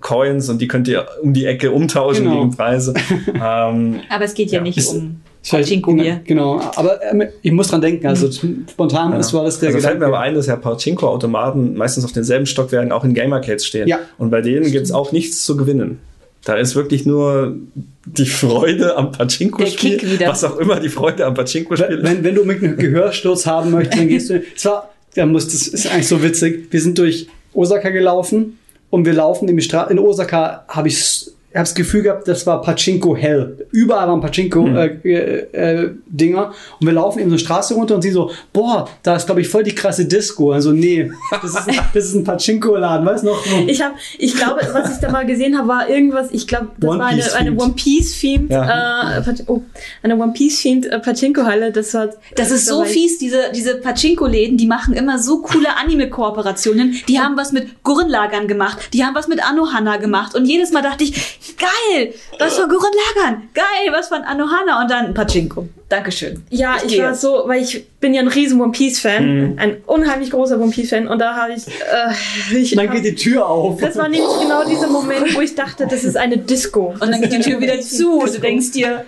Coins 0.00 0.48
und 0.48 0.60
die 0.60 0.66
könnt 0.66 0.88
ihr 0.88 1.06
um 1.22 1.32
die 1.32 1.44
Ecke 1.44 1.70
umtauschen 1.70 2.24
Genau. 2.24 2.38
gegen 2.40 2.56
Preise. 2.56 2.94
ähm, 3.34 4.00
Aber 4.10 4.24
es 4.24 4.34
geht 4.34 4.50
ja, 4.50 4.58
Ja. 4.58 4.62
nicht 4.64 4.84
um 4.88 5.20
Pachinko 5.48 5.94
hier. 5.94 6.20
Genau, 6.24 6.60
aber 6.76 7.00
ähm, 7.02 7.24
ich 7.42 7.52
muss 7.52 7.68
dran 7.68 7.80
denken, 7.80 8.06
also 8.06 8.30
spontan 8.30 9.12
ist 9.18 9.34
war 9.34 9.44
das 9.44 9.58
der 9.58 9.68
also 9.68 9.80
fällt 9.80 9.98
mir 9.98 10.06
Gedanke. 10.06 10.16
aber 10.16 10.20
ein, 10.20 10.34
dass 10.34 10.46
ja 10.46 10.56
Pachinko-Automaten 10.56 11.74
meistens 11.74 12.04
auf 12.04 12.12
denselben 12.12 12.46
Stockwerken 12.46 12.92
auch 12.92 13.04
in 13.04 13.14
Gamercades 13.14 13.66
stehen. 13.66 13.88
Ja. 13.88 13.98
Und 14.18 14.30
bei 14.30 14.40
denen 14.40 14.70
gibt's 14.70 14.92
auch 14.92 15.12
nichts 15.12 15.44
zu 15.44 15.56
gewinnen. 15.56 15.98
Da 16.44 16.54
ist 16.54 16.74
wirklich 16.74 17.06
nur 17.06 17.56
die 18.04 18.26
Freude 18.26 18.96
am 18.96 19.12
Pachinko-Spiel. 19.12 20.18
Was 20.26 20.44
auch 20.44 20.58
immer 20.58 20.80
die 20.80 20.88
Freude 20.88 21.24
am 21.24 21.34
Pachinko-Spiel 21.34 21.98
ist. 21.98 22.04
wenn, 22.04 22.24
wenn 22.24 22.34
du 22.34 22.44
mit 22.44 22.62
einem 22.62 22.76
Gehörsturz 22.76 23.46
haben 23.46 23.70
möchtest, 23.70 24.00
dann 24.00 24.08
gehst 24.08 24.30
du. 24.30 24.42
Zwar, 24.56 24.90
da 25.14 25.26
muss, 25.26 25.46
das 25.46 25.66
ist 25.68 25.86
eigentlich 25.86 26.08
so 26.08 26.22
witzig. 26.22 26.68
Wir 26.70 26.80
sind 26.80 26.98
durch 26.98 27.28
Osaka 27.52 27.90
gelaufen 27.90 28.58
und 28.90 29.06
wir 29.06 29.12
laufen 29.12 29.48
in 29.48 29.56
die 29.56 29.62
Straße. 29.62 29.92
In 29.92 29.98
Osaka 29.98 30.64
habe 30.68 30.88
ich 30.88 31.26
ich 31.52 31.56
habe 31.58 31.64
das 31.64 31.74
Gefühl 31.74 32.02
gehabt, 32.02 32.26
das 32.26 32.46
war 32.46 32.62
Pachinko 32.62 33.14
Hell. 33.14 33.66
Überall 33.72 34.08
waren 34.08 34.20
Pachinko 34.22 34.64
Hm. 34.64 34.76
äh, 34.76 34.86
äh, 35.04 35.82
äh, 35.84 35.90
Dinger 36.06 36.52
und 36.80 36.86
wir 36.86 36.94
laufen 36.94 37.18
eben 37.18 37.28
so 37.28 37.34
eine 37.34 37.38
Straße 37.40 37.74
runter 37.74 37.94
und 37.94 38.02
sie 38.02 38.10
so, 38.10 38.30
boah, 38.54 38.88
da 39.02 39.16
ist 39.16 39.26
glaube 39.26 39.42
ich 39.42 39.48
voll 39.48 39.62
die 39.62 39.74
krasse 39.74 40.06
Disco. 40.06 40.52
Also 40.52 40.72
nee, 40.72 41.10
das 41.30 41.44
ist, 41.54 41.66
das 41.94 42.04
ist 42.06 42.14
ein 42.14 42.24
Pachinko 42.24 42.76
Laden, 42.76 43.04
weißt 43.06 43.24
du 43.24 43.28
noch? 43.28 43.44
Ich 43.66 43.82
habe, 43.82 43.94
ich 44.18 44.34
glaube, 44.34 44.60
was 44.72 44.92
ich 44.94 44.98
da 44.98 45.10
mal 45.10 45.26
gesehen 45.26 45.58
habe, 45.58 45.68
war 45.68 45.88
irgendwas, 45.88 46.28
ich 46.32 46.46
glaube, 46.48 46.68
das 46.78 46.88
One 46.90 46.98
war 47.00 47.06
eine, 47.08 47.34
eine. 47.34 47.52
One 47.52 47.74
Piece 47.74 48.18
themed, 48.18 48.50
Ja. 48.50 49.18
äh, 49.18 49.22
oh, 49.46 49.60
eine 50.02 50.16
One 50.16 50.32
Piece 50.32 50.62
themed 50.62 50.86
äh, 50.86 50.98
Pachinko 51.00 51.44
Halle. 51.44 51.70
Das 51.70 51.92
war, 51.92 52.08
Das 52.34 52.50
ist 52.50 52.66
so 52.66 52.84
fies, 52.84 53.18
diese, 53.18 53.50
diese 53.54 53.76
Pachinko-Läden, 53.76 54.56
die 54.56 54.66
machen 54.66 54.94
immer 54.94 55.18
so 55.18 55.42
coole 55.42 55.68
Anime-Kooperationen. 55.76 56.96
Die 57.08 57.18
haben 57.20 57.36
was 57.36 57.52
mit 57.52 57.82
Gurren-Lagern 57.84 58.48
gemacht, 58.48 58.88
die 58.92 59.04
haben 59.04 59.14
was 59.14 59.28
mit 59.28 59.44
Anohana 59.44 59.96
gemacht. 59.98 60.34
Und 60.34 60.46
jedes 60.46 60.72
Mal 60.72 60.82
dachte 60.82 61.04
ich, 61.04 61.38
geil, 61.58 62.14
was 62.38 62.56
von 62.58 62.68
Gurren-Lagern, 62.68 63.48
geil, 63.54 63.92
was 63.92 64.08
von 64.08 64.22
Anohana. 64.22 64.82
Und 64.82 64.90
dann 64.90 65.14
Pachinko. 65.14 65.68
Dankeschön. 65.88 66.42
Ja, 66.50 66.76
ich, 66.84 66.94
gehe. 66.94 67.04
war 67.04 67.14
so, 67.14 67.42
weil 67.46 67.62
ich 67.62 67.86
bin 68.00 68.14
ja 68.14 68.22
ein 68.22 68.28
riesen 68.28 68.60
One 68.60 68.72
Piece 68.72 69.00
Fan, 69.00 69.52
Mhm. 69.52 69.58
ein 69.58 69.76
unheimlich 69.86 70.30
großer 70.30 70.58
One 70.58 70.70
Piece 70.70 70.90
Fan 70.90 71.06
und 71.08 71.18
da 71.18 71.34
habe 71.34 71.52
ich, 71.52 71.66
äh, 71.66 72.56
ich 72.56 72.74
dann 72.74 72.86
hab, 72.88 72.94
geht 72.94 73.04
die 73.04 73.14
Tür 73.14 73.46
auf. 73.46 73.80
das 73.80 73.96
war 73.96 74.08
nämlich 74.08 74.22
genau 74.40 74.64
dieser 74.64 74.88
Moment, 74.88 75.34
wo 75.34 75.40
ich 75.40 75.54
dachte, 75.54 75.86
das 75.90 76.04
ist 76.04 76.16
eine 76.16 76.38
Disco. 76.38 76.94
Und 76.98 77.10
dann 77.12 77.20
geht 77.20 77.32
die 77.32 77.40
Tür 77.40 77.60
wieder 77.60 77.78
zu 77.80 78.20
und 78.20 78.34
du 78.34 78.38
denkst 78.40 78.70
dir, 78.72 79.04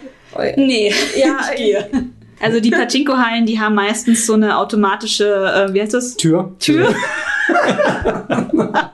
nee, 0.57 0.93
Ja, 1.17 1.39
ich 1.53 1.57
gehe. 1.59 1.89
Also 2.41 2.61
die 2.61 2.71
Pachinko-Hallen, 2.71 3.47
die 3.47 3.59
haben 3.61 3.77
meistens 3.77 4.27
so 4.27 4.35
eine 4.35 4.59
automatische, 4.59 5.69
äh, 5.71 5.73
wie 5.73 5.81
heißt 5.81 5.95
das? 5.95 6.17
Tür. 6.17 6.53
Tür. 6.59 6.95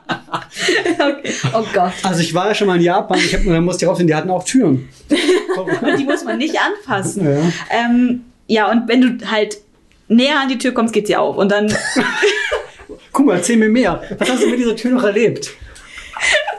okay. 0.93 1.33
Oh 1.53 1.63
Gott. 1.73 1.93
Also 2.03 2.21
ich 2.21 2.33
war 2.33 2.47
ja 2.47 2.55
schon 2.55 2.67
mal 2.67 2.77
in 2.77 2.83
Japan, 2.83 3.17
ich 3.17 3.33
hab, 3.33 3.43
da 3.45 3.61
musste 3.61 3.85
ich 3.85 3.89
rausfinden, 3.89 4.07
die 4.07 4.15
hatten 4.15 4.29
auch 4.29 4.43
Türen. 4.43 4.89
Und 5.09 5.97
die 5.99 6.03
muss 6.03 6.23
man 6.23 6.37
nicht 6.37 6.55
anfassen. 6.59 7.25
Ja. 7.25 7.39
Ähm, 7.69 8.25
ja, 8.47 8.71
und 8.71 8.87
wenn 8.87 9.01
du 9.01 9.29
halt 9.29 9.57
näher 10.07 10.39
an 10.39 10.49
die 10.49 10.57
Tür 10.57 10.73
kommst, 10.73 10.93
geht 10.93 11.07
sie 11.07 11.15
auf. 11.15 11.37
Und 11.37 11.51
dann, 11.51 11.73
Guck 13.11 13.25
mal, 13.25 13.37
erzähl 13.37 13.57
mir 13.57 13.69
mehr. 13.69 14.01
Was 14.17 14.29
hast 14.29 14.43
du 14.43 14.49
mit 14.49 14.59
dieser 14.59 14.75
Tür 14.75 14.91
noch 14.91 15.03
erlebt? 15.03 15.51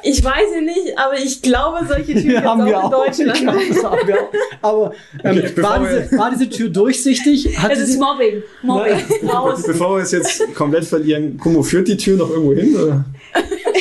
ich 0.02 0.22
weiß 0.22 0.48
es 0.56 0.62
nicht, 0.62 0.98
aber 0.98 1.16
ich 1.16 1.40
glaube, 1.42 1.86
solche 1.86 2.12
Türen 2.12 2.28
gibt's 2.28 2.42
haben 2.42 2.66
wir 2.66 2.78
auch 2.78 2.88
in 2.88 2.94
auch. 2.94 3.04
Deutschland. 3.06 3.46
Haben 3.46 4.08
wir 4.08 4.20
auch. 4.20 4.32
Aber 4.62 4.94
ähm, 5.22 5.38
Okay, 5.38 5.62
war, 5.62 5.78
diese, 5.78 6.18
war 6.18 6.30
diese 6.30 6.50
Tür 6.50 6.68
durchsichtig? 6.68 7.56
Hat 7.58 7.72
es 7.72 7.86
sie, 7.86 7.92
ist 7.92 8.00
Mobbing. 8.00 8.42
Mobbing. 8.62 9.28
Raus. 9.28 9.62
Bevor 9.64 9.96
wir 9.96 10.02
es 10.02 10.10
jetzt 10.10 10.54
komplett 10.54 10.84
verlieren, 10.84 11.38
Kumo, 11.38 11.62
führt 11.62 11.88
die 11.88 11.96
Tür 11.96 12.16
noch 12.16 12.30
irgendwo 12.30 12.54
hin? 12.54 12.74
Oder? 12.74 13.04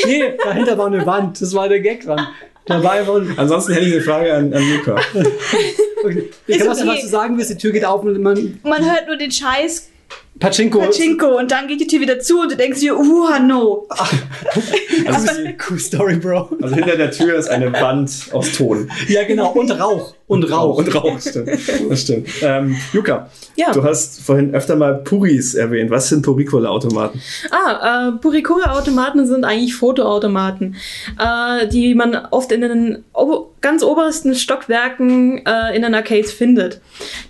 Nee, 0.06 0.24
dahinter 0.44 0.78
war 0.78 0.88
eine 0.88 1.06
Wand. 1.06 1.42
Das 1.42 1.54
war 1.54 1.70
der 1.70 1.80
Gag 1.80 2.04
dran. 2.04 2.28
Da 2.66 2.84
war 2.84 2.92
einfach 2.92 3.16
ein, 3.16 3.34
Ansonsten 3.38 3.74
hätte 3.74 3.86
ich 3.86 3.94
eine 3.94 4.02
Frage 4.02 4.34
an, 4.34 4.54
an 4.54 4.64
Luca. 4.72 4.96
okay. 6.04 6.30
Ich 6.48 6.60
kann 6.60 6.68
was, 6.68 6.82
okay. 6.82 6.90
was 6.90 7.02
du 7.02 7.08
sagen 7.08 7.38
willst, 7.38 7.50
die 7.50 7.58
Tür 7.58 7.72
geht 7.72 7.86
auf 7.86 8.04
und 8.04 8.22
man 8.22 8.60
Man 8.64 8.86
hört 8.86 9.08
nur 9.08 9.18
den 9.18 9.32
Scheiß 9.32 9.90
Pachinko. 10.40 10.80
Pachinko 10.80 11.38
und 11.38 11.52
dann 11.52 11.68
geht 11.68 11.82
die 11.82 11.88
Tür 11.88 12.02
wieder 12.02 12.20
zu 12.20 12.42
und 12.42 12.52
du 12.52 12.58
denkst 12.58 12.80
dir, 12.80 12.98
uh, 12.98 13.30
no. 13.46 13.88
Also, 15.06 15.32
Cool 15.70 15.80
Story, 15.80 16.16
Bro. 16.18 16.58
also 16.62 16.76
hinter 16.76 16.98
der 16.98 17.12
Tür 17.12 17.36
ist 17.36 17.50
eine 17.50 17.72
Wand 17.74 18.30
aus 18.32 18.52
Ton. 18.54 18.90
Ja, 19.08 19.24
genau. 19.24 19.52
Und 19.52 19.72
Rauch. 19.72 20.16
Und 20.32 20.50
Rauch. 20.52 20.78
Und 20.78 20.96
Rauch, 20.96 21.20
stimmt. 21.20 21.50
Das 21.90 22.02
stimmt. 22.02 22.28
Ähm, 22.42 22.76
Luca, 22.94 23.30
Ja. 23.58 23.72
du 23.74 23.84
hast 23.84 24.22
vorhin 24.22 24.56
öfter 24.56 24.76
mal 24.78 24.96
Puris 24.96 25.56
erwähnt. 25.56 25.92
Was 25.92 26.08
sind 26.10 26.22
Puricola-Automaten? 26.24 27.22
Ah, 27.52 28.08
äh, 28.08 28.12
Purikura-Automaten 28.14 29.28
sind 29.28 29.44
eigentlich 29.44 29.76
Fotoautomaten, 29.76 30.76
äh, 31.20 31.68
die 31.68 31.94
man 31.96 32.16
oft 32.32 32.52
in 32.54 32.62
den 32.62 33.04
ganz 33.60 33.84
obersten 33.84 34.34
Stockwerken 34.36 35.46
äh, 35.46 35.76
in 35.76 35.82
den 35.82 35.94
Arcades 35.94 36.32
findet. 36.32 36.80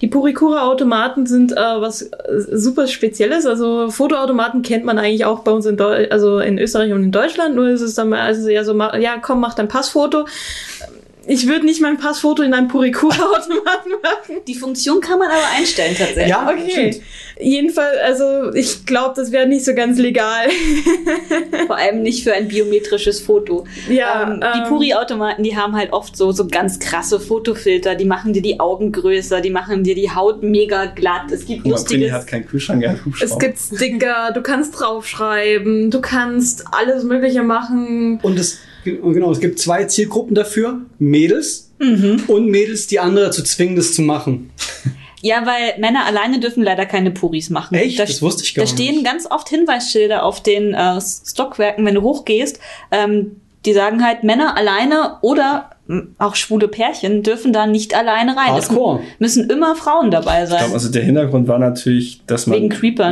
Die 0.02 0.08
Purikura-Automaten 0.08 1.26
sind 1.26 1.52
äh, 1.54 1.56
was 1.56 2.04
äh, 2.04 2.12
super 2.52 2.88
Spezielles. 2.88 3.46
Also 3.46 3.90
Fotoautomaten 3.90 4.62
kennt 4.62 4.86
man 4.86 4.98
eigentlich 5.00 5.26
auch 5.26 5.40
bei 5.40 5.52
uns 5.52 5.66
in, 5.66 5.76
Deu 5.76 6.08
also 6.10 6.40
in 6.40 6.60
Österreich 6.60 6.94
und 6.94 7.04
in 7.04 7.12
Deutschland. 7.12 7.56
Nur 7.56 7.68
ist 7.70 7.82
es 7.82 7.96
dann 7.96 8.14
also 8.14 8.48
eher 8.48 8.64
so, 8.64 8.78
ja 8.78 9.18
komm, 9.22 9.40
mach 9.42 9.56
dein 9.56 9.68
Passfoto. 9.68 10.26
Ich 11.28 11.48
würde 11.48 11.66
nicht 11.66 11.82
mein 11.82 11.98
Passfoto 11.98 12.42
in 12.42 12.54
einem 12.54 12.68
Purikura-Automaten 12.68 13.92
machen. 14.04 14.42
Die 14.48 14.56
Funktion 14.56 15.00
kann 15.02 15.20
man 15.20 15.30
aber 15.30 15.44
einstellen 15.56 15.96
tatsächlich. 15.98 16.28
Ja, 16.28 16.50
Okay. 16.50 16.72
stimmt. 16.92 17.06
Jedenfalls, 17.40 17.98
also 18.04 18.54
ich 18.54 18.86
glaube, 18.86 19.14
das 19.16 19.32
wäre 19.32 19.48
nicht 19.48 19.66
so 19.66 19.74
ganz 19.74 19.98
legal. 19.98 20.48
Vor 21.68 21.76
allem 21.78 22.02
nicht 22.04 22.24
für 22.24 22.34
ein 22.34 22.48
biometrisches 22.48 23.20
Foto. 23.22 23.66
Ja, 23.90 24.24
ähm, 24.32 24.42
die 24.42 24.60
ähm, 24.60 24.68
Puri-Automaten, 24.68 25.44
die 25.44 25.56
haben 25.56 25.76
halt 25.76 25.92
oft 25.94 26.16
so, 26.16 26.32
so 26.32 26.48
ganz 26.48 26.80
krasse 26.80 27.20
Fotofilter. 27.20 27.96
Die 27.96 28.06
machen 28.06 28.34
dir 28.34 28.42
die 28.42 28.60
Augen 28.60 28.92
größer, 28.92 29.42
die 29.42 29.50
machen 29.50 29.84
dir 29.84 29.96
die 29.96 30.12
Haut 30.12 30.44
mega 30.44 30.86
glatt. 30.86 31.32
Es 31.32 31.46
gibt 31.46 31.66
lustiges. 31.66 32.12
hat 32.12 32.28
keinen 32.28 32.46
Kühlschrank, 32.46 32.86
hat 32.88 32.98
Es 33.22 33.38
gibt 33.40 33.58
Sticker, 33.58 34.32
du 34.34 34.42
kannst 34.42 34.80
draufschreiben, 34.80 35.90
du 35.92 36.02
kannst 36.02 36.66
alles 36.72 37.04
Mögliche 37.04 37.44
machen. 37.44 38.20
Und 38.22 38.38
es, 38.40 38.60
genau, 38.84 39.32
es 39.32 39.40
gibt 39.40 39.60
zwei 39.60 39.84
Zielgruppen 39.86 40.36
dafür. 40.36 40.82
Mädels 41.00 41.68
Mhm. 41.80 42.24
und 42.28 42.46
Mädels, 42.48 42.86
die 42.88 43.00
andere 43.00 43.26
dazu 43.26 43.44
zwingen, 43.44 43.76
das 43.76 43.94
zu 43.94 44.02
machen. 44.02 44.50
Ja, 45.24 45.46
weil 45.46 45.80
Männer 45.80 46.06
alleine 46.08 46.40
dürfen 46.40 46.64
leider 46.64 46.88
keine 46.88 47.12
Puris 47.12 47.52
machen. 47.52 47.76
Echt? 47.76 48.00
Da, 48.00 48.06
Das 48.06 48.24
wusste 48.24 48.42
ich 48.44 48.56
gar 48.56 48.66
Da 48.66 48.72
stehen 48.72 48.96
nicht. 48.96 49.06
ganz 49.06 49.28
oft 49.30 49.50
Hinweisschilder 49.50 50.24
auf 50.24 50.42
den 50.42 50.74
äh, 50.74 51.00
Stockwerken, 51.00 51.86
wenn 51.86 51.94
du 51.94 52.02
hochgehst. 52.02 52.60
Ähm, 52.90 53.36
die 53.66 53.74
sagen 53.74 54.04
halt, 54.04 54.24
Männer 54.24 54.58
alleine 54.58 55.18
oder 55.22 55.70
auch 56.20 56.36
schwule 56.36 56.68
Pärchen 56.68 57.22
dürfen 57.24 57.52
da 57.52 57.66
nicht 57.68 57.96
alleine 57.96 58.38
rein. 58.38 58.56
Es 58.58 58.70
Hardcore. 58.70 59.02
müssen 59.20 59.50
immer 59.50 59.76
Frauen 59.76 60.10
dabei 60.10 60.44
Ich 60.44 60.50
sein. 60.50 60.60
glaube, 60.60 60.74
also 60.76 60.90
der 60.90 61.04
Hintergrund 61.04 61.48
war 61.48 61.60
natürlich, 61.60 62.22
dass 62.28 62.48
man 62.48 62.70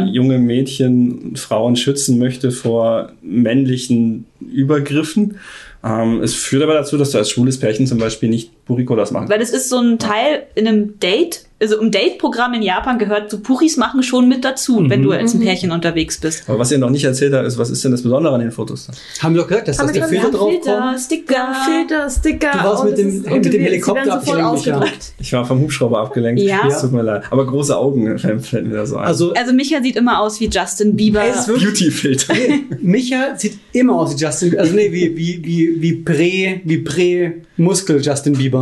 junge 0.07 0.37
Mädchen, 0.37 1.35
Frauen 1.35 1.75
schützen 1.75 2.19
möchte 2.19 2.51
vor 2.51 3.11
männlichen 3.21 4.25
Übergriffen. 4.39 5.37
Ähm, 5.83 6.21
es 6.21 6.35
führt 6.35 6.63
aber 6.63 6.73
dazu, 6.73 6.97
dass 6.97 7.11
du 7.11 7.17
als 7.17 7.29
schwules 7.29 7.59
Pärchen 7.59 7.87
zum 7.87 7.97
Beispiel 7.97 8.29
nicht 8.29 8.51
Purikolas 8.69 9.11
machen 9.11 9.27
Weil 9.29 9.39
das 9.39 9.49
ist 9.49 9.67
so 9.69 9.79
ein 9.79 9.97
Teil 9.99 10.43
in 10.55 10.67
einem 10.67 10.99
Date, 10.99 11.41
also 11.61 11.81
im 11.81 11.91
Date-Programm 11.91 12.53
in 12.53 12.61
Japan 12.61 12.97
gehört 12.99 13.29
so 13.31 13.39
Puris 13.39 13.75
machen 13.75 14.01
schon 14.03 14.29
mit 14.29 14.45
dazu, 14.45 14.85
wenn 14.87 15.01
du 15.03 15.11
als 15.11 15.33
ein 15.33 15.41
Pärchen 15.41 15.71
unterwegs 15.71 16.17
bist. 16.21 16.43
Aber 16.47 16.57
was 16.59 16.71
ihr 16.71 16.77
noch 16.77 16.89
nicht 16.91 17.03
erzählt 17.03 17.33
habt, 17.33 17.45
ist, 17.45 17.57
was 17.57 17.69
ist 17.69 17.83
denn 17.83 17.91
das 17.91 18.01
Besondere 18.01 18.33
an 18.33 18.39
den 18.39 18.51
Fotos? 18.51 18.87
Haben 19.21 19.35
wir 19.35 19.41
doch 19.41 19.47
gesagt, 19.49 19.67
dass 19.67 19.77
gesagt, 19.79 20.09
Filter 20.09 20.31
drauf 20.31 20.53
kommt? 20.63 20.99
Sticker. 21.01 21.47
Filter, 21.65 22.09
Sticker. 22.09 22.51
Du 22.53 22.57
warst 22.63 22.83
und 22.83 22.89
mit 22.91 22.99
es 22.99 23.05
dem- 23.05 23.23
ist- 23.25 23.29
mit 23.43 23.53
dem 23.53 23.61
Helikopter 23.61 24.13
abgelenkt. 24.13 25.13
Ich 25.19 25.33
war 25.33 25.43
vom 25.43 25.59
Hubschrauber 25.59 25.99
abgelenkt. 25.99 26.41
Ja. 26.41 26.61
Es 26.65 26.79
tut 26.79 26.93
mir 26.93 27.01
leid. 27.01 27.23
Aber 27.29 27.45
große 27.45 27.75
Augen 27.75 28.17
fällt 28.19 28.67
mir 28.67 28.75
da 28.75 28.85
so 28.85 28.95
ein. 28.95 29.05
Also, 29.07 29.33
Also 29.33 29.51
Micha 29.51 29.81
sieht 29.81 29.97
immer 29.97 30.21
aus 30.21 30.39
wie 30.39 30.47
Justin 30.47 30.95
Bieber. 30.95 31.21
Er 31.23 31.33
ist 31.39 31.47
wirklich- 31.49 31.65
Beauty-Filter. 31.65 32.33
nee, 32.35 32.63
Micha 32.79 33.35
sieht 33.35 33.57
immer 33.73 33.95
aus 33.99 34.15
wie 34.15 34.23
Justin, 34.23 34.57
also 34.57 34.73
nee, 34.73 34.91
wie, 34.93 35.17
wie, 35.17 35.43
wie, 35.43 35.81
wie 35.81 35.93
Prä, 35.93 36.61
wie 36.63 36.77
Prä-Muskel 36.77 38.01
Justin 38.01 38.33
Bieber. 38.33 38.58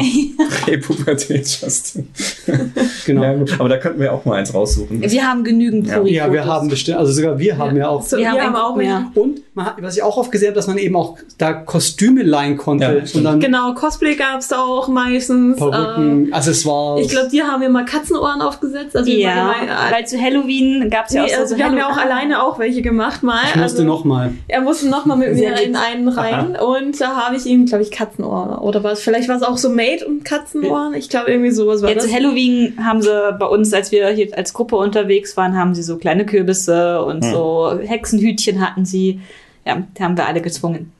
Präpubertät, 0.65 1.47
Justin. 1.61 2.07
Genau. 3.05 3.23
Ja. 3.23 3.35
Aber 3.59 3.69
da 3.69 3.77
könnten 3.77 4.01
wir 4.01 4.11
auch 4.13 4.25
mal 4.25 4.35
eins 4.35 4.53
raussuchen. 4.53 5.01
Wir 5.01 5.23
haben 5.29 5.43
genügend 5.45 5.87
Ja. 5.87 5.93
Puri-Fotos. 5.99 6.15
Ja, 6.27 6.31
wir 6.33 6.45
haben 6.45 6.67
bestimmt, 6.67 6.97
also 6.97 7.13
sogar 7.13 7.39
wir 7.39 7.57
haben 7.57 7.77
ja 7.77 7.87
auch. 7.87 8.01
So, 8.01 8.17
Wir 8.17 8.23
wir, 8.33 8.41
haben 8.43 8.55
auch 8.55 8.75
mehr. 8.75 9.11
Und 9.15 9.41
man 9.53 9.65
hat, 9.67 9.75
was 9.81 9.95
ich 9.95 10.03
auch 10.03 10.17
oft 10.17 10.31
gesehen 10.31 10.47
habe, 10.49 10.55
dass 10.55 10.67
man 10.67 10.77
eben 10.77 10.95
auch 10.95 11.17
da 11.37 11.53
Kostüme 11.53 12.23
leihen 12.23 12.57
konnte 12.57 12.83
Ja, 12.85 13.17
und 13.17 13.23
dann 13.23 13.39
Genau, 13.39 13.73
Cosplay 13.75 14.15
gab 14.15 14.39
es 14.39 14.49
da 14.49 14.59
auch 14.61 14.87
meistens. 14.89 15.59
Ähm, 15.61 15.71
Perücken, 15.71 16.33
Accessoires. 16.33 17.05
ich 17.05 17.11
glaube, 17.11 17.29
die 17.31 17.41
haben 17.41 17.61
wir 17.61 17.69
mal 17.69 17.85
Katzenohren 17.85 18.41
aufgesetzt. 18.41 18.95
Also 18.95 19.09
Ja, 19.09 19.35
mal 19.35 19.53
gemein- 19.61 19.69
weil 19.91 20.07
zu 20.07 20.19
Halloween 20.21 20.89
gab 20.89 21.05
es 21.07 21.13
ja 21.13 21.21
Nee, 21.23 21.27
auch 21.29 21.33
so, 21.35 21.41
also 21.41 21.53
so 21.53 21.57
wir 21.59 21.65
haben 21.65 21.77
ja 21.77 21.87
auch 21.89 21.97
alleine 21.97 22.43
auch 22.43 22.59
welche 22.59 22.81
gemacht 22.81 23.23
mal. 23.23 23.39
ich 23.49 23.55
musste 23.55 23.77
also, 23.79 23.83
noch 23.83 24.03
mal. 24.03 24.33
Er 24.49 24.61
musste 24.61 24.89
noch 24.89 25.05
mal 25.05 25.15
mit 25.15 25.33
mir 25.33 25.59
in 25.61 25.75
einen 25.77 26.09
rein 26.09 26.55
und 26.57 26.99
da 26.99 27.15
habe 27.15 27.35
ich 27.37 27.45
ihm, 27.45 27.65
glaube 27.67 27.83
ich, 27.83 27.91
Katzenohren. 27.91 28.57
Oder 28.59 28.83
was? 28.83 28.99
Vielleicht 29.01 29.29
war 29.29 29.37
es 29.37 29.43
auch 29.43 29.57
so 29.57 29.69
Made 29.89 30.05
und 30.05 30.23
Katzenohren. 30.25 30.93
Ich 30.95 31.09
glaube, 31.09 31.31
irgendwie 31.31 31.51
sowas 31.51 31.81
war 31.81 31.89
Ja, 31.89 31.95
das. 31.95 32.05
zu 32.05 32.11
Halloween 32.13 32.73
haben 32.83 33.01
sie 33.01 33.35
bei 33.39 33.45
uns, 33.45 33.73
als 33.73 33.91
wir 33.91 34.07
hier 34.09 34.35
als 34.37 34.53
Gruppe 34.53 34.75
unterwegs 34.75 35.35
waren, 35.37 35.55
haben 35.57 35.73
sie 35.75 35.83
so 35.83 35.97
kleine 35.97 36.25
Kürbisse 36.25 37.01
und 37.03 37.23
Hm. 37.23 37.31
so 37.31 37.79
Hexenhütchen 37.83 38.59
hatten 38.61 38.85
sie. 38.85 39.19
Ja, 39.65 39.83
die 39.97 40.03
haben 40.03 40.17
wir 40.17 40.25
alle 40.27 40.41
gezwungen. 40.41 40.91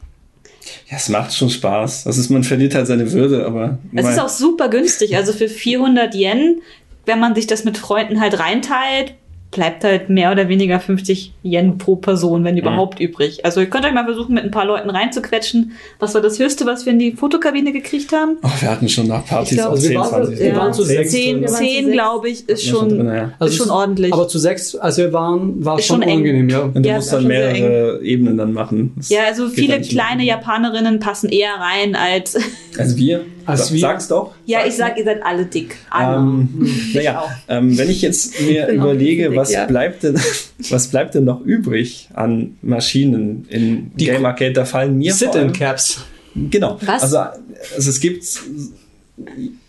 Ja, 0.89 0.97
es 0.97 1.07
macht 1.09 1.33
schon 1.33 1.49
Spaß. 1.49 2.03
Das 2.03 2.17
ist, 2.17 2.29
man 2.29 2.43
verliert 2.43 2.75
halt 2.75 2.87
seine 2.87 3.09
Würde, 3.11 3.45
aber. 3.45 3.77
Es 3.95 4.07
ist 4.07 4.19
auch 4.19 4.29
super 4.29 4.67
günstig. 4.69 5.15
Also 5.15 5.31
für 5.33 5.47
400 5.47 6.13
Yen, 6.13 6.61
wenn 7.05 7.19
man 7.19 7.35
sich 7.35 7.47
das 7.47 7.63
mit 7.63 7.77
Freunden 7.77 8.19
halt 8.19 8.37
reinteilt, 8.39 9.13
bleibt 9.49 9.83
halt 9.85 10.09
mehr 10.09 10.31
oder 10.31 10.49
weniger 10.49 10.79
50 10.79 11.31
Yen 11.43 11.77
pro 11.77 11.95
Person, 11.95 12.43
wenn 12.43 12.57
überhaupt 12.57 12.99
übrig. 12.99 13.45
Also 13.45 13.61
ihr 13.61 13.67
könnt 13.69 13.85
euch 13.85 13.93
mal 13.93 14.03
versuchen, 14.03 14.33
mit 14.35 14.43
ein 14.43 14.51
paar 14.51 14.65
Leuten 14.65 14.89
reinzuquetschen. 14.89 15.71
Was 15.99 16.13
war 16.13 16.21
das 16.21 16.37
Höchste, 16.37 16.65
was 16.65 16.85
wir 16.85 16.91
in 16.93 16.99
die 16.99 17.13
Fotokabine 17.13 17.71
gekriegt 17.71 18.11
haben? 18.11 18.37
Oh, 18.43 18.49
wir 18.59 18.69
hatten 18.69 18.89
schon 18.89 19.07
nach 19.07 19.25
Partys 19.25 19.57
glaub, 19.57 19.71
also 19.71 19.83
wir 19.83 19.89
10, 19.89 19.97
waren- 19.99 20.09
20. 20.25 20.39
wir 20.39 20.55
waren 20.55 20.73
zu 20.73 20.83
Zehn. 20.83 20.97
sechs. 20.97 21.11
Zehn, 21.11 21.47
zehn 21.47 21.91
glaube 21.91 22.29
ich, 22.29 22.47
ist 22.49 22.65
schon 22.65 22.77
schon, 22.77 22.89
drin, 22.89 23.07
ja. 23.07 23.31
Also 23.39 23.51
ist 23.53 23.57
schon 23.57 23.69
ordentlich. 23.69 24.13
Aber 24.13 24.27
zu 24.27 24.37
sechs, 24.37 24.75
als 24.75 24.97
wir 24.97 25.13
waren, 25.13 25.63
war 25.63 25.77
es 25.79 25.85
schon 25.85 26.01
schon 26.01 26.11
unangenehm, 26.11 26.49
ja. 26.49 26.59
Und 26.63 26.83
du 26.83 26.89
Ja, 26.89 26.95
musst 26.97 27.13
dann 27.13 27.25
mehrere 27.25 28.01
Ebenen 28.03 28.37
dann 28.37 28.51
machen. 28.53 28.93
Das 28.97 29.09
ja, 29.09 29.21
also 29.27 29.47
viele 29.47 29.79
kleine 29.81 30.23
Japanerinnen 30.25 30.99
passen 30.99 31.29
eher 31.29 31.53
rein 31.57 31.95
als. 31.95 32.37
Also 32.77 32.97
wir? 32.97 33.21
Als 33.47 33.71
wir? 33.71 33.79
Sag's 33.79 34.07
doch. 34.07 34.33
ja, 34.45 34.59
ich 34.67 34.75
sag, 34.75 34.97
ihr 34.97 35.03
seid 35.03 35.23
alle 35.23 35.45
dick. 35.45 35.77
Alle. 35.89 36.17
Ähm, 36.17 36.69
naja, 36.93 37.23
ähm, 37.47 37.77
wenn 37.77 37.89
ich 37.89 38.01
jetzt 38.01 38.41
mir 38.47 38.67
überlege, 38.67 39.29
dick, 39.29 39.37
was 39.37 39.51
ja. 39.51 39.65
bleibt 39.65 40.03
denn, 40.03 40.19
was 40.69 40.87
bleibt 40.89 41.15
denn 41.15 41.23
noch 41.23 41.41
übrig 41.41 42.09
an 42.13 42.57
Maschinen 42.61 43.45
in 43.49 43.91
Die 43.95 44.05
Game 44.05 44.25
Arcade? 44.25 44.53
Da 44.53 44.65
fallen 44.65 44.97
mir 44.97 45.13
Sit-in-Caps. 45.13 46.01
Genau. 46.35 46.77
Was? 46.85 47.03
Also, 47.03 47.17
also 47.17 47.89
es 47.89 47.99
gibt 47.99 48.23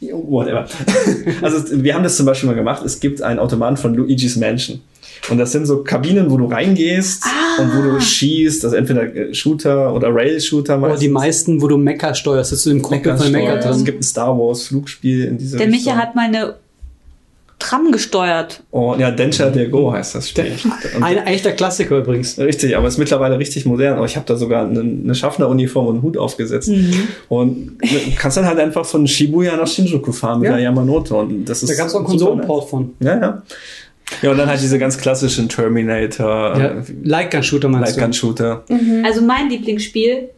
whatever. 0.00 0.66
Also 1.42 1.82
wir 1.82 1.94
haben 1.94 2.02
das 2.02 2.16
zum 2.16 2.26
Beispiel 2.26 2.48
mal 2.48 2.56
gemacht. 2.56 2.84
Es 2.84 3.00
gibt 3.00 3.22
einen 3.22 3.38
Automaten 3.38 3.76
von 3.76 3.94
Luigi's 3.94 4.36
Mansion. 4.36 4.80
Und 5.30 5.38
das 5.38 5.52
sind 5.52 5.66
so 5.66 5.82
Kabinen, 5.82 6.30
wo 6.30 6.36
du 6.36 6.46
reingehst 6.46 7.24
und 7.58 7.76
wo 7.76 7.82
du 7.82 8.00
schießt, 8.00 8.64
also 8.64 8.76
entweder 8.76 9.02
äh, 9.14 9.34
Shooter 9.34 9.92
oder 9.94 10.14
Rail-Shooter 10.14 10.74
Oder 10.78 10.80
meistens. 10.88 11.00
die 11.00 11.08
meisten, 11.08 11.60
wo 11.62 11.68
du 11.68 11.76
Mecha 11.76 12.14
steuerst, 12.14 12.50
sitzt 12.50 12.66
du 12.66 12.70
im 12.70 12.80
Cockpit 12.82 13.18
von 13.18 13.30
Mecha 13.32 13.54
Mecha 13.56 13.68
Es 13.70 13.76
drin. 13.76 13.84
gibt 13.84 14.00
ein 14.00 14.02
Star 14.04 14.36
Wars 14.38 14.64
Flugspiel 14.68 15.24
in 15.24 15.38
dieser 15.38 15.58
Der 15.58 15.66
Micha 15.66 15.90
Richtung. 15.92 15.96
hat 15.98 16.14
mal 16.14 16.26
eine 16.26 16.54
Tram 17.60 17.90
gesteuert. 17.90 18.62
Oh, 18.70 18.94
ja, 18.96 19.10
Denture 19.10 19.50
der 19.50 19.66
Go 19.68 19.92
heißt 19.92 20.14
das 20.14 20.28
Spiel. 20.28 20.52
Ein 21.00 21.16
echter 21.26 21.50
Klassiker 21.50 21.98
übrigens. 21.98 22.38
Richtig, 22.38 22.76
aber 22.76 22.86
ist 22.86 22.98
mittlerweile 22.98 23.36
richtig 23.36 23.66
modern. 23.66 23.96
Aber 23.96 24.06
ich 24.06 24.14
habe 24.14 24.24
da 24.26 24.36
sogar 24.36 24.64
eine, 24.64 24.78
eine 24.78 25.12
Schaffneruniform 25.14 25.88
und 25.88 25.94
einen 25.96 26.02
Hut 26.04 26.16
aufgesetzt. 26.16 26.68
Mhm. 26.68 27.08
Und 27.28 27.78
du 27.82 27.88
kannst 28.16 28.36
dann 28.36 28.46
halt 28.46 28.60
einfach 28.60 28.86
von 28.86 29.08
Shibuya 29.08 29.56
nach 29.56 29.66
Shinjuku 29.66 30.12
fahren 30.12 30.38
mit 30.38 30.50
Ja. 30.50 30.54
der 30.54 30.62
Yamanote. 30.66 31.14
Und 31.16 31.46
das 31.46 31.64
ist 31.64 31.70
Da 31.70 31.74
gab 31.74 31.88
es 31.88 31.94
auch 31.94 31.98
einen 31.98 32.06
Konsolenport 32.06 32.70
von. 32.70 32.90
Ja, 33.00 33.20
ja. 33.20 33.42
Ja, 34.22 34.30
und 34.30 34.38
dann 34.38 34.48
halt 34.48 34.60
diese 34.60 34.78
ganz 34.78 34.98
klassischen 34.98 35.48
Terminator, 35.48 36.58
Ja, 36.58 36.64
äh, 36.66 36.82
Lightgun-Shooter 37.04 37.68
meinst? 37.68 37.96
Lightgun-Shooter, 37.96 38.64
Also 39.04 39.20
mein 39.22 39.48
Lieblingsspiel 39.50 40.30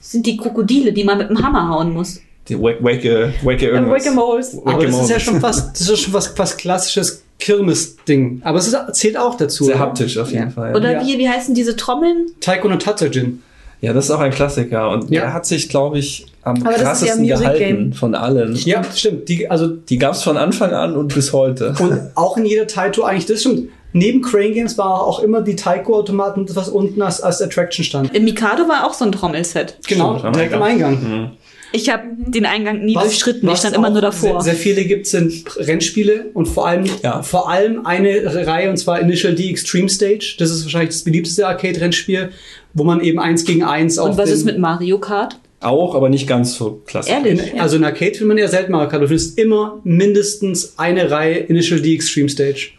sind 0.00 0.26
die 0.26 0.36
Krokodile, 0.36 0.92
die 0.92 1.04
man 1.04 1.18
mit 1.18 1.28
dem 1.30 1.42
Hammer 1.42 1.68
hauen 1.68 1.92
muss. 1.92 2.20
die 2.48 2.58
Wake, 2.58 2.82
Wake, 2.82 3.04
Wake 3.44 3.62
irgendwas. 3.62 4.04
Whack-A-Moles. 4.06 4.58
Aber 4.64 4.86
das 4.86 5.00
ist 5.02 5.10
ja 5.10 5.20
schon 5.20 5.40
fast, 5.40 5.78
das 5.78 5.88
ist 5.88 6.00
schon 6.00 6.14
was, 6.14 6.38
was 6.38 6.56
klassisches 6.56 7.22
Kirmes-Ding. 7.38 8.40
Aber 8.44 8.58
es 8.58 8.68
ist, 8.68 8.76
zählt 8.92 9.16
auch 9.18 9.36
dazu. 9.36 9.64
Sehr 9.64 9.74
oder? 9.74 9.84
haptisch 9.84 10.16
auf 10.18 10.30
jeden 10.30 10.44
Ja. 10.44 10.50
Fall. 10.50 10.74
Oder 10.76 10.92
Ja. 10.92 11.06
wie, 11.06 11.18
wie 11.18 11.28
heißen 11.28 11.54
diese 11.54 11.76
Trommeln? 11.76 12.26
Taiko 12.40 12.68
no 12.68 12.76
Tatsujin. 12.76 13.42
Ja, 13.80 13.92
das 13.92 14.06
ist 14.06 14.10
auch 14.10 14.20
ein 14.20 14.30
Klassiker. 14.32 14.90
Und 14.90 15.10
Ja. 15.10 15.20
der 15.22 15.32
hat 15.34 15.44
sich, 15.46 15.68
glaube 15.68 15.98
ich, 15.98 16.26
am 16.48 16.62
Aber 16.62 16.72
das 16.72 16.76
ist 16.76 16.80
ja 16.80 16.84
krassesten 17.14 17.20
Music 17.22 17.38
gehalten 17.40 17.58
Game. 17.58 17.92
von 17.92 18.14
allen. 18.14 18.54
Ja, 18.56 18.82
stimmt. 18.94 19.28
Die, 19.28 19.48
also, 19.50 19.68
Die 19.68 19.98
gab 19.98 20.14
es 20.14 20.22
von 20.22 20.36
Anfang 20.36 20.72
an 20.72 20.96
und 20.96 21.14
bis 21.14 21.32
heute. 21.32 21.74
und 21.78 22.00
auch 22.14 22.36
in 22.36 22.44
jeder 22.44 22.66
Taito 22.66 23.02
eigentlich, 23.04 23.26
das 23.26 23.40
stimmt. 23.40 23.68
Neben 23.94 24.20
Crane 24.20 24.52
Games 24.52 24.76
war 24.76 25.02
auch 25.06 25.20
immer 25.20 25.40
die 25.40 25.56
Taiko-Automaten, 25.56 26.44
das 26.44 26.56
was 26.56 26.68
unten 26.68 27.00
als, 27.00 27.22
als 27.22 27.40
Attraction 27.40 27.82
stand. 27.84 28.14
Im 28.14 28.24
Mikado 28.24 28.68
war 28.68 28.86
auch 28.86 28.92
so 28.92 29.04
ein 29.06 29.12
Trommelset. 29.12 29.78
Genau, 29.88 30.18
Stimmt, 30.18 30.36
direkt 30.36 30.52
am 30.52 30.60
ja. 30.60 30.66
Eingang. 30.66 30.92
Mhm. 30.92 31.30
Ich 31.72 31.90
habe 31.90 32.02
den 32.16 32.44
Eingang 32.46 32.84
nie 32.84 32.94
Was- 32.94 33.04
durchschritten, 33.04 33.48
ich 33.48 33.58
stand 33.58 33.74
immer 33.76 33.90
nur 33.90 34.00
davor. 34.02 34.42
Sehr, 34.42 34.54
sehr 34.54 34.62
viele 34.62 34.84
gibt 34.84 35.04
es 35.06 35.12
sind 35.12 35.44
Rennspiele 35.58 36.26
und 36.34 36.46
vor 36.48 36.66
allem, 36.66 36.84
Ja. 37.02 37.22
vor 37.22 37.50
allem 37.50 37.84
eine 37.86 38.22
Reihe 38.46 38.70
und 38.70 38.76
zwar 38.78 39.00
Initial 39.00 39.34
D 39.34 39.50
Extreme 39.50 39.88
Stage. 39.88 40.36
Das 40.38 40.50
ist 40.50 40.64
wahrscheinlich 40.64 40.90
das 40.90 41.02
beliebteste 41.04 41.46
Arcade-Rennspiel, 41.46 42.30
wo 42.74 42.84
man 42.84 43.00
eben 43.00 43.18
eins 43.18 43.44
gegen 43.44 43.64
eins 43.64 43.98
auf 43.98 44.10
Und 44.10 44.18
was 44.18 44.26
den, 44.26 44.34
ist 44.34 44.44
mit 44.44 44.58
Mario 44.58 44.98
Kart? 44.98 45.38
Auch, 45.60 45.94
aber 45.94 46.08
nicht 46.08 46.28
ganz 46.28 46.54
so 46.54 46.82
klassisch. 46.86 47.12
Ehrlich? 47.12 47.52
in, 47.52 47.60
Also 47.60 47.76
in 47.76 47.84
Arcade 47.84 48.12
findet 48.12 48.28
man 48.28 48.38
ja 48.38 48.48
selten 48.48 48.72
Mario 48.72 48.88
Kart. 48.88 49.02
Du 49.02 49.08
findest 49.08 49.38
immer 49.38 49.80
mindestens 49.84 50.78
eine 50.78 51.10
Reihe 51.10 51.38
Initial 51.38 51.80
D 51.80 51.94
Extreme 51.94 52.28
Stage. 52.28 52.70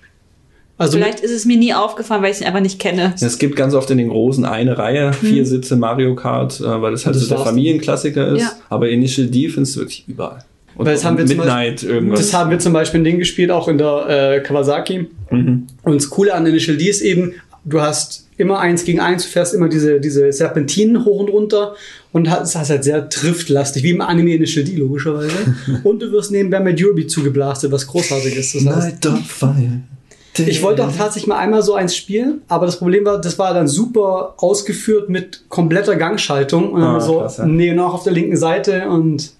Also 0.77 0.97
Vielleicht 0.97 1.19
ist 1.19 1.31
es 1.31 1.45
mir 1.45 1.57
nie 1.57 1.73
aufgefallen, 1.73 2.23
weil 2.23 2.31
ich 2.31 2.37
es 2.37 2.43
einfach 2.43 2.61
nicht 2.61 2.79
kenne. 2.79 3.13
Es 3.19 3.37
gibt 3.37 3.57
ganz 3.57 3.73
oft 3.73 3.91
in 3.91 3.97
den 3.97 4.07
großen 4.07 4.45
eine 4.45 4.77
Reihe, 4.77 5.11
vier 5.11 5.45
Sitze 5.45 5.75
Mario 5.75 6.15
Kart, 6.15 6.61
äh, 6.61 6.81
weil 6.81 6.91
das 6.91 7.05
halt 7.05 7.17
das 7.17 7.23
so 7.23 7.35
der. 7.35 7.43
Familienklassiker 7.43 8.29
ist. 8.29 8.43
Ja. 8.43 8.51
Aber 8.69 8.87
Initial 8.87 9.27
D 9.27 9.49
findest 9.49 9.75
du 9.75 9.81
wirklich 9.81 10.05
überall. 10.07 10.45
Und 10.75 10.85
Weil 10.85 10.93
das 10.93 11.03
haben 11.03 11.17
wir 11.17 11.25
zum 11.25 11.35
Midnight 11.35 11.83
irgendwas. 11.83 12.21
Das 12.21 12.33
haben 12.33 12.49
wir 12.49 12.59
zum 12.59 12.71
Beispiel 12.71 13.01
ein 13.01 13.03
Ding 13.03 13.19
gespielt, 13.19 13.51
auch 13.51 13.67
in 13.67 13.77
der 13.77 14.37
äh, 14.37 14.39
Kawasaki. 14.39 15.09
Mhm. 15.29 15.67
Und 15.83 15.95
das 15.95 16.09
Coole 16.09 16.33
an 16.33 16.45
Initial 16.45 16.77
D 16.77 16.87
ist 16.87 17.01
eben, 17.01 17.33
du 17.65 17.81
hast 17.81 18.28
immer 18.39 18.59
eins 18.59 18.85
gegen 18.85 18.99
eins, 18.99 19.23
du 19.23 19.29
fährst 19.29 19.53
immer 19.53 19.67
diese, 19.69 19.99
diese 19.99 20.31
Serpentinen 20.31 21.05
hoch 21.05 21.19
und 21.19 21.29
runter 21.29 21.75
und 22.11 22.29
hast, 22.29 22.55
hast 22.55 22.69
halt 22.69 22.83
sehr 22.83 23.09
triftlastig, 23.09 23.83
wie 23.83 23.91
im 23.91 24.01
Anime 24.01 24.33
in 24.33 24.47
Shield 24.47 24.75
logischerweise. 24.77 25.35
und 25.83 26.01
du 26.01 26.11
wirst 26.11 26.31
nebenbei 26.31 26.59
mit 26.59 26.79
Derby 26.79 27.05
zugeblastet, 27.05 27.71
was 27.71 27.85
großartig 27.85 28.35
ist. 28.37 28.55
Das 28.55 28.65
heißt, 28.65 29.03
Night 29.03 29.05
of 29.05 29.25
Fire. 29.27 29.81
ich 30.37 30.63
wollte 30.63 30.85
auch 30.87 30.95
tatsächlich 30.95 31.27
mal 31.27 31.37
einmal 31.37 31.61
so 31.61 31.73
eins 31.73 31.95
spielen, 31.95 32.41
aber 32.47 32.65
das 32.65 32.79
Problem 32.79 33.03
war, 33.05 33.19
das 33.19 33.37
war 33.37 33.53
dann 33.53 33.67
super 33.67 34.35
ausgeführt 34.37 35.09
mit 35.09 35.43
kompletter 35.49 35.97
Gangschaltung 35.97 36.71
und 36.71 36.81
dann 36.81 36.95
Ah, 36.95 37.01
so, 37.01 37.19
krass, 37.19 37.37
ja. 37.37 37.45
nee, 37.45 37.73
noch 37.73 37.93
auf 37.93 38.03
der 38.03 38.13
linken 38.13 38.37
Seite 38.37 38.87
und 38.89 39.31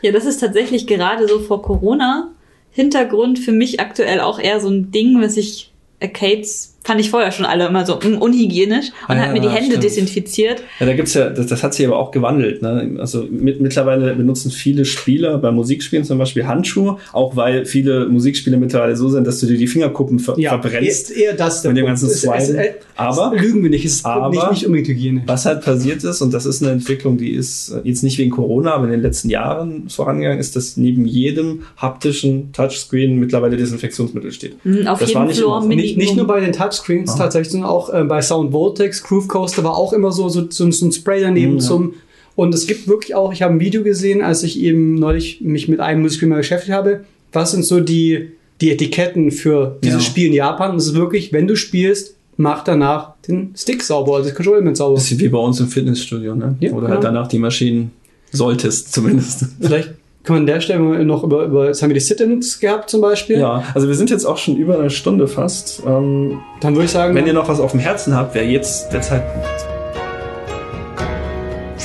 Ja, 0.00 0.10
das 0.10 0.24
ist 0.24 0.40
tatsächlich 0.40 0.86
gerade 0.86 1.28
so 1.28 1.38
vor 1.40 1.60
Corona 1.60 2.30
Hintergrund 2.70 3.38
für 3.38 3.52
mich 3.52 3.80
aktuell 3.80 4.20
auch 4.20 4.38
eher 4.38 4.60
so 4.60 4.68
ein 4.68 4.90
Ding, 4.90 5.20
was 5.20 5.36
ich 5.36 5.72
Arcades 6.02 6.75
fand 6.86 7.00
ich 7.00 7.10
vorher 7.10 7.32
schon 7.32 7.44
alle 7.46 7.66
immer 7.66 7.84
so 7.84 7.96
mm, 7.96 8.18
unhygienisch 8.18 8.86
und 9.08 9.16
Ah, 9.16 9.18
hat 9.18 9.32
mir 9.32 9.40
die 9.40 9.46
ja, 9.46 9.52
Hände 9.52 9.70
stimmt. 9.72 9.84
desinfiziert. 9.84 10.62
Ja, 10.80 10.86
da 10.86 10.92
gibt's 10.94 11.14
ja, 11.14 11.28
das, 11.30 11.46
das 11.46 11.62
hat 11.62 11.74
sich 11.74 11.86
aber 11.86 11.98
auch 11.98 12.10
gewandelt. 12.12 12.62
Ne? 12.62 12.96
Also 12.98 13.26
mit, 13.30 13.60
mittlerweile 13.60 14.14
benutzen 14.14 14.50
viele 14.50 14.84
Spieler 14.84 15.38
bei 15.38 15.50
Musikspielen 15.50 16.04
zum 16.04 16.18
Beispiel 16.18 16.46
Handschuhe, 16.46 16.98
auch 17.12 17.34
weil 17.36 17.64
viele 17.66 18.06
Musikspiele 18.08 18.56
mittlerweile 18.56 18.96
so 18.96 19.08
sind, 19.08 19.26
dass 19.26 19.40
du 19.40 19.46
dir 19.46 19.56
die 19.58 19.66
Fingerkuppen 19.66 20.18
ver 20.18 20.38
ja, 20.38 20.50
verbrennst. 20.58 21.10
eher, 21.10 21.30
eher 21.30 21.32
das 21.34 21.62
der 21.62 21.72
mit 21.72 21.78
dem 21.78 21.86
ganzen 21.86 22.08
Swipen. 22.08 22.54
äh, 22.56 22.72
Aber- 22.96 23.34
lügen 23.36 23.62
wir 23.62 23.70
nicht, 23.70 23.84
es 23.84 23.96
ist 23.96 24.06
aber- 24.06 24.30
nicht, 24.30 24.50
nicht 24.50 24.66
unbedingt 24.66 24.88
Hygiene. 24.88 25.22
Was 25.26 25.44
halt 25.46 25.62
passiert 25.62 26.04
ist, 26.04 26.20
und 26.22 26.32
das 26.32 26.46
ist 26.46 26.62
eine 26.62 26.72
Entwicklung, 26.72 27.18
die 27.18 27.32
ist 27.32 27.70
äh, 27.70 27.80
jetzt 27.84 28.02
nicht 28.02 28.18
wegen 28.18 28.30
Corona, 28.30 28.72
aber 28.74 28.84
in 28.84 28.92
den 28.92 29.02
letzten 29.02 29.28
Jahren 29.30 29.88
vorangegangen, 29.88 30.38
ist, 30.38 30.54
dass 30.56 30.76
neben 30.76 31.04
jedem 31.06 31.62
haptischen 31.76 32.52
Touchscreen 32.52 33.16
mittlerweile 33.18 33.56
Desinfektionsmittel 33.56 34.30
steht. 34.32 34.64
Mhm, 34.64 34.86
Auf 34.86 35.00
Das 35.00 35.14
war 35.14 35.22
jedem 35.22 35.28
nicht 35.28 35.38
Floor 35.38 35.62
so. 35.62 35.68
Nicht, 35.68 35.96
nicht 35.96 36.16
nur 36.16 36.26
bei 36.26 36.40
den 36.40 36.52
Touchscreens 36.76 37.12
Ah. 37.14 37.18
tatsächlich, 37.18 37.52
sondern 37.52 37.70
auch 37.70 37.92
äh, 37.92 38.04
bei 38.04 38.20
Sound 38.22 38.52
Vortex, 38.52 39.02
Groove 39.02 39.28
Coaster 39.28 39.64
war 39.64 39.76
auch 39.76 39.92
immer 39.92 40.12
so, 40.12 40.28
so, 40.28 40.46
so, 40.50 40.70
so 40.70 40.86
ein 40.86 40.92
Spray 40.92 41.20
daneben 41.22 41.52
Mhm, 41.54 41.58
ja. 41.58 41.64
zum. 41.64 41.94
Und 42.34 42.54
es 42.54 42.66
gibt 42.66 42.86
wirklich 42.86 43.14
auch, 43.14 43.32
ich 43.32 43.42
habe 43.42 43.54
ein 43.54 43.60
Video 43.60 43.82
gesehen, 43.82 44.22
als 44.22 44.42
ich 44.42 44.60
eben 44.60 44.94
neulich 44.96 45.40
mich 45.40 45.68
mit 45.68 45.80
einem 45.80 46.02
Musikspiel 46.02 46.28
mal 46.28 46.36
beschäftigt 46.36 46.72
habe, 46.72 47.04
was 47.32 47.52
sind 47.52 47.64
so 47.64 47.80
die, 47.80 48.30
die 48.60 48.70
Etiketten 48.70 49.30
für 49.30 49.78
dieses 49.82 50.02
Ja. 50.04 50.10
Spiel 50.10 50.26
in 50.26 50.32
Japan. 50.34 50.72
Und 50.72 50.76
es 50.76 50.86
ist 50.86 50.94
wirklich, 50.94 51.32
wenn 51.32 51.46
du 51.48 51.56
spielst, 51.56 52.14
mach 52.36 52.62
danach 52.64 53.14
den 53.26 53.54
Stick 53.56 53.82
sauber, 53.82 54.16
also 54.16 54.28
das 54.28 54.36
Controllement 54.36 54.76
sauber. 54.76 54.96
Bisschen 54.96 55.18
wie 55.20 55.28
bei 55.28 55.38
uns 55.38 55.58
im 55.60 55.68
Fitnessstudio, 55.68 56.34
ne? 56.34 56.56
Ja, 56.60 56.72
Oder 56.72 56.88
halt 56.88 57.00
genau. 57.00 57.12
danach 57.14 57.28
die 57.28 57.38
Maschinen 57.38 57.90
solltest 58.32 58.92
zumindest. 58.92 59.46
Vielleicht 59.60 59.94
kann 60.26 60.34
man 60.36 60.42
an 60.42 60.46
der 60.46 60.60
Stelle 60.60 61.04
noch 61.04 61.24
über, 61.24 61.44
über 61.44 61.66
jetzt 61.68 61.82
haben 61.82 61.90
wir 61.90 61.94
die 61.94 62.00
Sit-Ins 62.00 62.60
gehabt 62.60 62.90
zum 62.90 63.00
Beispiel. 63.00 63.38
Ja, 63.38 63.62
also 63.74 63.88
wir 63.88 63.94
sind 63.94 64.10
jetzt 64.10 64.24
auch 64.24 64.36
schon 64.36 64.56
über 64.56 64.78
eine 64.78 64.90
Stunde 64.90 65.28
fast. 65.28 65.82
Ähm, 65.86 66.40
Dann 66.60 66.74
würde 66.74 66.84
ich 66.84 66.90
sagen, 66.90 67.14
wenn 67.14 67.26
ihr 67.26 67.32
noch 67.32 67.48
was 67.48 67.60
auf 67.60 67.70
dem 67.70 67.80
Herzen 67.80 68.14
habt, 68.14 68.34
wäre 68.34 68.44
jetzt 68.44 68.92
der 68.92 69.00
Zeitpunkt. 69.02 69.46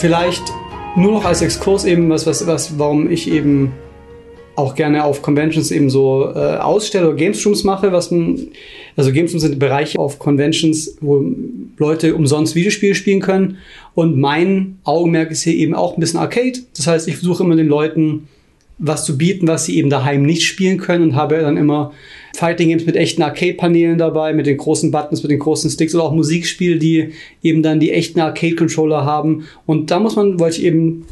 vielleicht 0.01 0.41
nur 0.95 1.11
noch 1.11 1.25
als 1.25 1.43
Exkurs 1.43 1.85
eben 1.85 2.09
was, 2.09 2.25
was, 2.25 2.47
was, 2.47 2.79
warum 2.79 3.09
ich 3.11 3.31
eben 3.31 3.71
auch 4.55 4.73
gerne 4.73 5.05
auf 5.05 5.21
Conventions 5.21 5.71
eben 5.71 5.89
so 5.89 6.31
äh, 6.35 6.57
ausstelle 6.57 7.07
oder 7.07 7.15
Gamesrooms 7.15 7.63
mache, 7.63 7.91
was 7.91 8.09
man, 8.11 8.47
also 8.97 9.11
Gamesrooms 9.11 9.43
sind 9.43 9.59
Bereiche 9.59 9.99
auf 9.99 10.17
Conventions, 10.17 10.97
wo 11.01 11.23
Leute 11.77 12.15
umsonst 12.15 12.55
Videospiele 12.55 12.95
spielen 12.95 13.21
können. 13.21 13.57
Und 13.93 14.17
mein 14.17 14.77
Augenmerk 14.83 15.31
ist 15.31 15.43
hier 15.43 15.55
eben 15.55 15.73
auch 15.73 15.95
ein 15.95 15.99
bisschen 15.99 16.19
Arcade. 16.19 16.59
Das 16.75 16.87
heißt, 16.87 17.07
ich 17.07 17.17
versuche 17.17 17.43
immer 17.43 17.55
den 17.55 17.67
Leuten 17.67 18.27
was 18.83 19.05
zu 19.05 19.17
bieten, 19.17 19.47
was 19.47 19.65
sie 19.65 19.77
eben 19.77 19.89
daheim 19.89 20.23
nicht 20.23 20.43
spielen 20.43 20.79
können 20.79 21.03
und 21.03 21.15
habe 21.15 21.39
dann 21.39 21.55
immer 21.55 21.93
Fighting 22.35 22.69
Games 22.69 22.85
mit 22.85 22.95
echten 22.95 23.21
Arcade-Paneelen 23.21 23.99
dabei, 23.99 24.33
mit 24.33 24.47
den 24.47 24.57
großen 24.57 24.89
Buttons, 24.89 25.21
mit 25.21 25.31
den 25.31 25.39
großen 25.39 25.69
Sticks 25.69 25.93
oder 25.93 26.05
auch 26.05 26.13
Musikspiele, 26.13 26.77
die 26.77 27.09
eben 27.43 27.61
dann 27.61 27.79
die 27.79 27.91
echten 27.91 28.19
Arcade-Controller 28.19 29.05
haben. 29.05 29.45
Und 29.67 29.91
da 29.91 29.99
muss 29.99 30.15
man, 30.15 30.39
wollte 30.39 30.57
ich 30.57 30.63
eben 30.63 31.05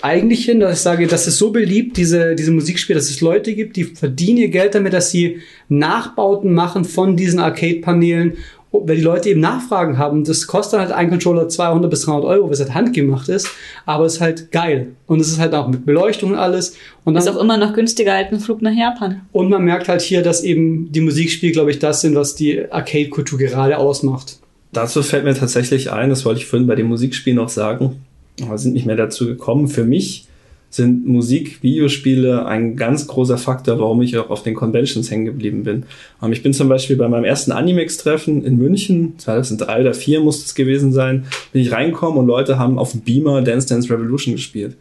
eigentlich 0.00 0.46
hin, 0.46 0.60
dass 0.60 0.78
ich 0.78 0.80
sage, 0.80 1.06
das 1.06 1.26
ist 1.26 1.36
so 1.36 1.50
beliebt, 1.50 1.98
diese, 1.98 2.34
diese 2.34 2.52
Musikspiele, 2.52 2.98
dass 2.98 3.10
es 3.10 3.20
Leute 3.20 3.54
gibt, 3.54 3.76
die 3.76 3.84
verdienen 3.84 4.38
ihr 4.38 4.48
Geld 4.48 4.74
damit, 4.74 4.94
dass 4.94 5.10
sie 5.10 5.40
Nachbauten 5.68 6.54
machen 6.54 6.86
von 6.86 7.16
diesen 7.16 7.38
Arcade-Paneelen, 7.38 8.38
weil 8.72 8.96
die 8.96 9.02
Leute 9.02 9.28
eben 9.28 9.40
Nachfragen 9.40 9.98
haben. 9.98 10.24
Das 10.24 10.46
kostet 10.46 10.78
halt 10.80 10.92
ein 10.92 11.10
Controller 11.10 11.48
200 11.48 11.90
bis 11.90 12.02
300 12.02 12.24
Euro, 12.24 12.50
was 12.50 12.60
halt 12.60 12.74
handgemacht 12.74 13.28
ist, 13.28 13.48
aber 13.86 14.04
es 14.04 14.14
ist 14.14 14.20
halt 14.20 14.52
geil. 14.52 14.88
Und 15.06 15.20
es 15.20 15.28
ist 15.28 15.38
halt 15.40 15.54
auch 15.54 15.68
mit 15.68 15.84
Beleuchtung 15.84 16.32
und 16.32 16.38
alles. 16.38 16.76
Und 17.04 17.14
dann, 17.14 17.22
Ist 17.22 17.28
auch 17.28 17.40
immer 17.40 17.56
noch 17.56 17.72
günstiger 17.74 18.14
als 18.14 18.30
ein 18.32 18.38
Flug 18.40 18.62
nach 18.62 18.72
Japan. 18.74 19.22
und 19.32 19.48
man 19.48 19.64
merkt 19.64 19.88
halt 19.88 20.02
hier, 20.02 20.22
dass 20.22 20.42
eben 20.44 20.92
die 20.92 21.00
Musikspiele, 21.00 21.52
glaube 21.52 21.70
ich, 21.70 21.78
das 21.78 22.00
sind, 22.00 22.14
was 22.14 22.34
die 22.36 22.70
Arcade-Kultur 22.70 23.38
gerade 23.38 23.76
ausmacht. 23.78 24.38
Dazu 24.72 25.02
fällt 25.02 25.24
mir 25.24 25.34
tatsächlich 25.34 25.90
ein, 25.90 26.10
das 26.10 26.24
wollte 26.24 26.40
ich 26.40 26.46
vorhin 26.46 26.68
bei 26.68 26.76
dem 26.76 26.86
Musikspiel 26.86 27.34
noch 27.34 27.48
sagen, 27.48 28.04
aber 28.40 28.56
sind 28.56 28.72
nicht 28.74 28.86
mehr 28.86 28.94
dazu 28.96 29.26
gekommen. 29.26 29.66
Für 29.66 29.82
mich 29.82 30.28
sind 30.72 31.04
Musik, 31.06 31.62
Videospiele 31.62 32.46
ein 32.46 32.76
ganz 32.76 33.06
großer 33.08 33.38
Faktor, 33.38 33.80
warum 33.80 34.00
ich 34.02 34.16
auch 34.18 34.30
auf 34.30 34.44
den 34.44 34.54
Conventions 34.54 35.10
hängen 35.10 35.24
geblieben 35.24 35.64
bin. 35.64 35.82
Ähm, 36.22 36.32
Ich 36.32 36.42
bin 36.44 36.52
zum 36.52 36.68
Beispiel 36.68 36.96
bei 36.96 37.08
meinem 37.08 37.24
ersten 37.24 37.50
Animex-Treffen 37.52 38.44
in 38.44 38.56
München, 38.56 39.14
2003 39.18 39.64
oder 39.80 39.92
2004 39.92 40.20
muss 40.20 40.44
es 40.44 40.54
gewesen 40.54 40.92
sein, 40.92 41.24
bin 41.52 41.62
ich 41.62 41.72
reingekommen 41.72 42.18
und 42.18 42.26
Leute 42.26 42.58
haben 42.58 42.78
auf 42.78 42.92
dem 42.92 43.00
Beamer 43.00 43.42
Dance 43.42 43.66
Dance 43.68 43.90
Revolution 43.92 44.34
gespielt. 44.34 44.76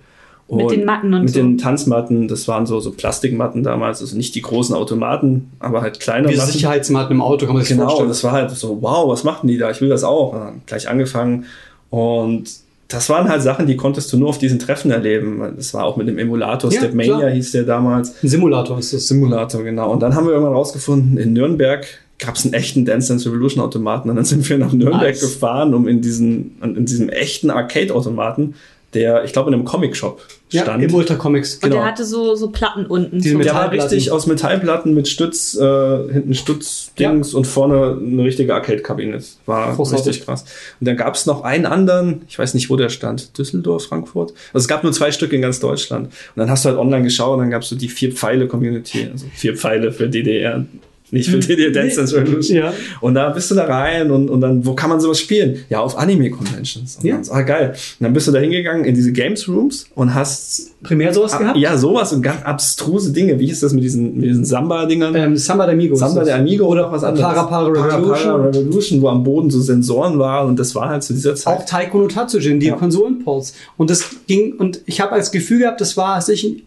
Mit 0.51 0.71
den 0.71 0.83
Matten 0.83 1.13
und 1.13 1.21
mit 1.25 1.29
so. 1.29 1.39
den 1.41 1.59
Tanzmatten, 1.59 2.27
das 2.27 2.47
waren 2.47 2.65
so, 2.65 2.79
so 2.79 2.91
Plastikmatten 2.91 3.61
damals, 3.61 4.01
also 4.01 4.17
nicht 4.17 4.33
die 4.33 4.41
großen 4.41 4.73
Automaten, 4.73 5.51
aber 5.59 5.81
halt 5.83 5.99
kleinere 5.99 6.33
Wie 6.33 6.37
Matten. 6.37 6.51
Sicherheitsmatten 6.51 7.11
im 7.15 7.21
Auto, 7.21 7.45
kann 7.45 7.53
man 7.53 7.63
sich 7.63 7.69
Genau, 7.75 7.83
vorstellen. 7.85 8.09
das 8.09 8.23
war 8.23 8.31
halt 8.31 8.49
so, 8.51 8.79
wow, 8.81 9.07
was 9.09 9.23
machen 9.23 9.47
die 9.47 9.59
da? 9.59 9.69
Ich 9.69 9.79
will 9.79 9.89
das 9.89 10.03
auch. 10.03 10.33
Und 10.33 10.39
dann 10.39 10.61
gleich 10.65 10.89
angefangen. 10.89 11.45
Und 11.91 12.45
das 12.89 13.07
waren 13.07 13.29
halt 13.29 13.41
Sachen, 13.43 13.67
die 13.67 13.77
konntest 13.77 14.11
du 14.11 14.17
nur 14.17 14.29
auf 14.29 14.39
diesen 14.39 14.57
Treffen 14.59 14.89
erleben. 14.91 15.41
Das 15.55 15.73
war 15.75 15.85
auch 15.85 15.95
mit 15.95 16.07
dem 16.07 16.17
Emulator, 16.17 16.71
Ja, 16.71 16.79
Stepmania 16.79 17.17
klar. 17.19 17.29
hieß 17.29 17.51
der 17.51 17.63
damals. 17.63 18.15
Ein 18.23 18.27
Simulator 18.27 18.79
ist 18.79 18.93
das. 18.93 19.07
Simulator, 19.07 19.63
genau. 19.63 19.91
Und 19.91 20.01
dann 20.01 20.15
haben 20.15 20.25
wir 20.25 20.33
irgendwann 20.33 20.55
rausgefunden, 20.55 21.17
in 21.17 21.33
Nürnberg 21.33 21.85
gab 22.17 22.35
es 22.35 22.43
einen 22.43 22.53
echten 22.55 22.85
Dance 22.85 23.07
Dance 23.09 23.29
Revolution 23.29 23.63
Automaten. 23.63 24.09
Und 24.09 24.15
dann 24.15 24.25
sind 24.25 24.47
wir 24.49 24.57
nach 24.57 24.73
Nürnberg 24.73 25.03
Nice. 25.03 25.21
gefahren, 25.21 25.73
um 25.73 25.87
in 25.87 26.01
diesen, 26.01 26.57
in 26.61 26.85
diesem 26.85 27.09
echten 27.09 27.49
Arcade-Automaten, 27.51 28.55
der, 28.93 29.23
ich 29.23 29.33
glaube, 29.33 29.49
in 29.49 29.53
einem 29.53 29.65
Comic-Shop 29.65 30.19
Ja, 30.49 30.63
stand. 30.63 30.83
im 30.83 30.93
Ultra 30.93 31.13
Comics. 31.15 31.55
Und 31.55 31.61
Genau. 31.61 31.75
der 31.75 31.85
hatte 31.85 32.03
so, 32.05 32.33
so 32.35 32.49
Platten 32.49 32.87
unten. 32.87 33.19
Die 33.21 33.29
so. 33.29 33.37
Der 33.37 33.53
war 33.53 33.61
Metallplatten. 33.65 33.89
richtig 33.93 34.11
aus 34.11 34.25
Metallplatten 34.25 34.93
mit 34.95 35.07
Stütz, 35.07 35.55
äh, 35.55 36.11
hinten 36.11 36.33
Stutzdings 36.33 37.33
und 37.35 37.45
vorne 37.45 37.99
eine 38.01 38.23
richtige 38.23 38.55
Arcade-Kabine. 38.55 39.19
War 39.45 39.75
Großartig. 39.75 40.07
richtig 40.07 40.25
krass. 40.25 40.45
Und 40.79 40.87
dann 40.87 40.97
gab 40.97 41.13
es 41.15 41.25
noch 41.27 41.43
einen 41.43 41.65
anderen, 41.67 42.23
ich 42.27 42.39
weiß 42.39 42.53
nicht, 42.55 42.69
wo 42.71 42.75
der 42.77 42.89
stand, 42.89 43.37
Düsseldorf, 43.37 43.85
Frankfurt. 43.85 44.33
Also 44.53 44.63
es 44.63 44.67
gab 44.67 44.83
nur 44.83 44.91
zwei 44.91 45.11
Stück 45.11 45.33
in 45.33 45.41
ganz 45.41 45.59
Deutschland. 45.59 46.07
Und 46.07 46.13
dann 46.35 46.49
hast 46.49 46.65
du 46.65 46.69
halt 46.69 46.79
online 46.79 47.03
geschaut 47.03 47.33
und 47.33 47.39
dann 47.39 47.51
gab 47.51 47.61
es 47.61 47.69
so 47.69 47.75
die 47.75 47.89
Vier-Pfeile-Community, 47.89 49.09
also 49.11 49.25
vier 49.35 49.55
Pfeile 49.55 49.91
für 49.91 50.09
DDR. 50.09 50.65
Nicht 51.11 51.29
für 51.29 51.39
DDR 51.39 51.71
Dance 51.71 51.95
Dance 51.97 52.15
Revolution. 52.15 52.57
Ja. 52.57 52.73
Und 53.01 53.15
da 53.15 53.29
bist 53.29 53.49
du 53.51 53.55
da 53.55 53.65
rein 53.65 54.11
und, 54.11 54.29
und 54.29 54.41
dann, 54.41 54.65
wo 54.65 54.73
kann 54.73 54.89
man 54.89 54.99
sowas 54.99 55.19
spielen? 55.19 55.57
Ja, 55.69 55.79
auf 55.79 55.97
Anime-Conventions. 55.97 56.97
Und 56.97 57.05
Ja. 57.05 57.15
dann 57.17 57.25
ah, 57.31 57.41
geil. 57.41 57.69
Und 57.71 58.03
dann 58.03 58.13
bist 58.13 58.27
du 58.27 58.31
da 58.31 58.39
hingegangen 58.39 58.85
in 58.85 58.95
diese 58.95 59.11
Games 59.11 59.47
Rooms 59.47 59.85
und 59.95 60.13
hast 60.13 60.71
Primär 60.83 61.13
sowas 61.13 61.33
Ah, 61.33 61.39
gehabt? 61.39 61.57
Ja, 61.57 61.77
sowas 61.77 62.13
und 62.13 62.21
ganz 62.21 62.43
abstruse 62.43 63.11
Dinge. 63.11 63.39
Wie 63.39 63.47
hieß 63.47 63.59
das 63.59 63.73
mit 63.73 63.83
diesen, 63.83 64.15
mit 64.17 64.25
diesen 64.29 64.45
Samba-Dingern? 64.45 65.15
Ähm, 65.15 65.35
Samba 65.37 65.65
de 65.65 65.73
Amigos. 65.75 65.99
Samba 65.99 66.23
der 66.23 66.35
Amigo 66.37 66.65
oder 66.65 66.87
auch 66.87 66.91
was 66.91 67.03
anderes. 67.03 67.25
Para 67.27 67.43
Para 67.43 67.69
Para 67.73 67.95
Revolution. 67.97 68.31
Para 68.31 68.45
Revolution, 68.49 69.01
wo 69.01 69.09
am 69.09 69.23
Boden 69.23 69.49
so 69.49 69.59
Sensoren 69.61 70.17
waren 70.19 70.47
und 70.49 70.59
das 70.59 70.73
war 70.75 70.89
halt 70.89 71.03
zu 71.03 71.13
dieser 71.13 71.35
Zeit. 71.35 71.57
Auch 71.57 71.65
Taiko 71.65 71.97
no 71.99 72.07
Tatsujin, 72.07 72.59
die 72.59 72.67
Ja. 72.67 72.75
Konsolenports. 72.75 73.53
Und 73.77 73.89
das 73.89 74.05
ging, 74.27 74.53
und 74.53 74.81
ich 74.85 75.01
habe 75.01 75.11
als 75.13 75.31
Gefühl 75.31 75.59
gehabt, 75.59 75.81
das 75.81 75.97
war, 75.97 76.15
als 76.15 76.29
ich 76.29 76.63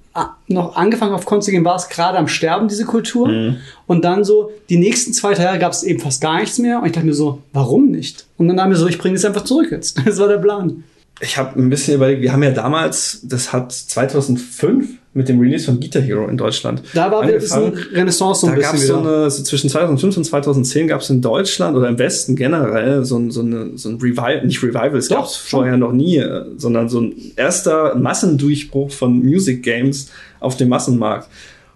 noch 0.49 0.77
angefangen 0.77 1.15
auf 1.15 1.25
Con 1.25 1.43
zu 1.43 1.51
gehen, 1.51 1.65
war 1.65 1.77
es 1.77 1.89
gerade 1.89 2.19
am 2.19 2.29
Sterben, 2.29 2.69
diese 2.69 2.85
Kultur. 2.85 3.29
Mhm. 3.29 3.57
Und 3.87 4.05
dann 4.05 4.25
so, 4.25 4.51
die 4.69 4.77
nächsten 4.77 5.13
zwei, 5.13 5.35
drei 5.35 5.45
Jahre 5.45 5.59
gab 5.59 5.73
es 5.73 5.83
eben 5.83 6.01
fast 6.01 6.21
gar 6.21 6.39
nichts 6.39 6.59
mehr. 6.59 6.81
Und 6.81 6.87
ich 6.87 6.93
dachte 6.93 7.07
mir 7.07 7.15
so, 7.15 7.41
warum 7.53 7.91
nicht? 7.91 8.27
Und 8.37 8.49
dann 8.49 8.57
dachte 8.57 8.71
ich 8.71 8.75
mir 8.75 8.81
so, 8.81 8.89
ich 8.89 8.99
bringe 8.99 9.15
das 9.15 9.25
einfach 9.25 9.45
zurück 9.45 9.71
jetzt. 9.71 10.01
Das 10.05 10.19
war 10.19 10.29
der 10.29 10.39
Plan. 10.39 10.85
Ich 11.23 11.39
habe 11.39 11.59
ein 11.59 11.71
bisschen 11.71 11.95
überlegt, 11.95 12.21
wir 12.21 12.33
haben 12.33 12.43
ja 12.43 12.51
damals, 12.51 13.21
das 13.23 13.53
hat 13.53 13.71
2005 13.73 14.89
mit 15.15 15.29
dem 15.29 15.39
Release 15.39 15.67
von 15.67 15.79
Guitar 15.79 16.03
Hero 16.03 16.27
in 16.27 16.37
Deutschland. 16.37 16.83
Da 16.95 17.13
war 17.13 17.23
angefangen. 17.23 17.75
eine 17.77 17.93
Renaissance 17.93 18.41
so 18.41 18.47
ein 18.49 18.57
da 18.57 18.61
gab 18.61 18.73
bisschen 18.73 18.97
es 18.97 19.05
so 19.05 19.09
eine, 19.09 19.31
so 19.31 19.43
zwischen 19.45 19.71
2005 19.71 20.17
und 20.17 20.25
2010 20.25 20.89
gab 20.89 21.01
es 21.03 21.11
in 21.11 21.23
Deutschland 21.23 21.77
oder 21.77 21.89
im 21.89 21.99
Westen 21.99 22.35
generell 22.35 23.05
so 23.05 23.19
ein, 23.19 23.31
so 23.31 23.43
eine, 23.43 23.77
so 23.77 23.91
ein 23.91 23.97
Revival, 23.97 24.45
nicht 24.45 24.63
Revival, 24.63 24.97
es 24.97 25.09
gab 25.09 25.27
es 25.27 25.37
vorher 25.37 25.77
noch 25.77 25.93
nie, 25.93 26.17
äh, 26.17 26.45
sondern 26.57 26.89
so 26.89 27.01
ein 27.01 27.15
erster 27.37 27.95
Massendurchbruch 27.95 28.91
von 28.91 29.21
Music 29.21 29.63
Games 29.63 30.11
auf 30.41 30.57
dem 30.57 30.71
Massenmarkt. 30.71 31.29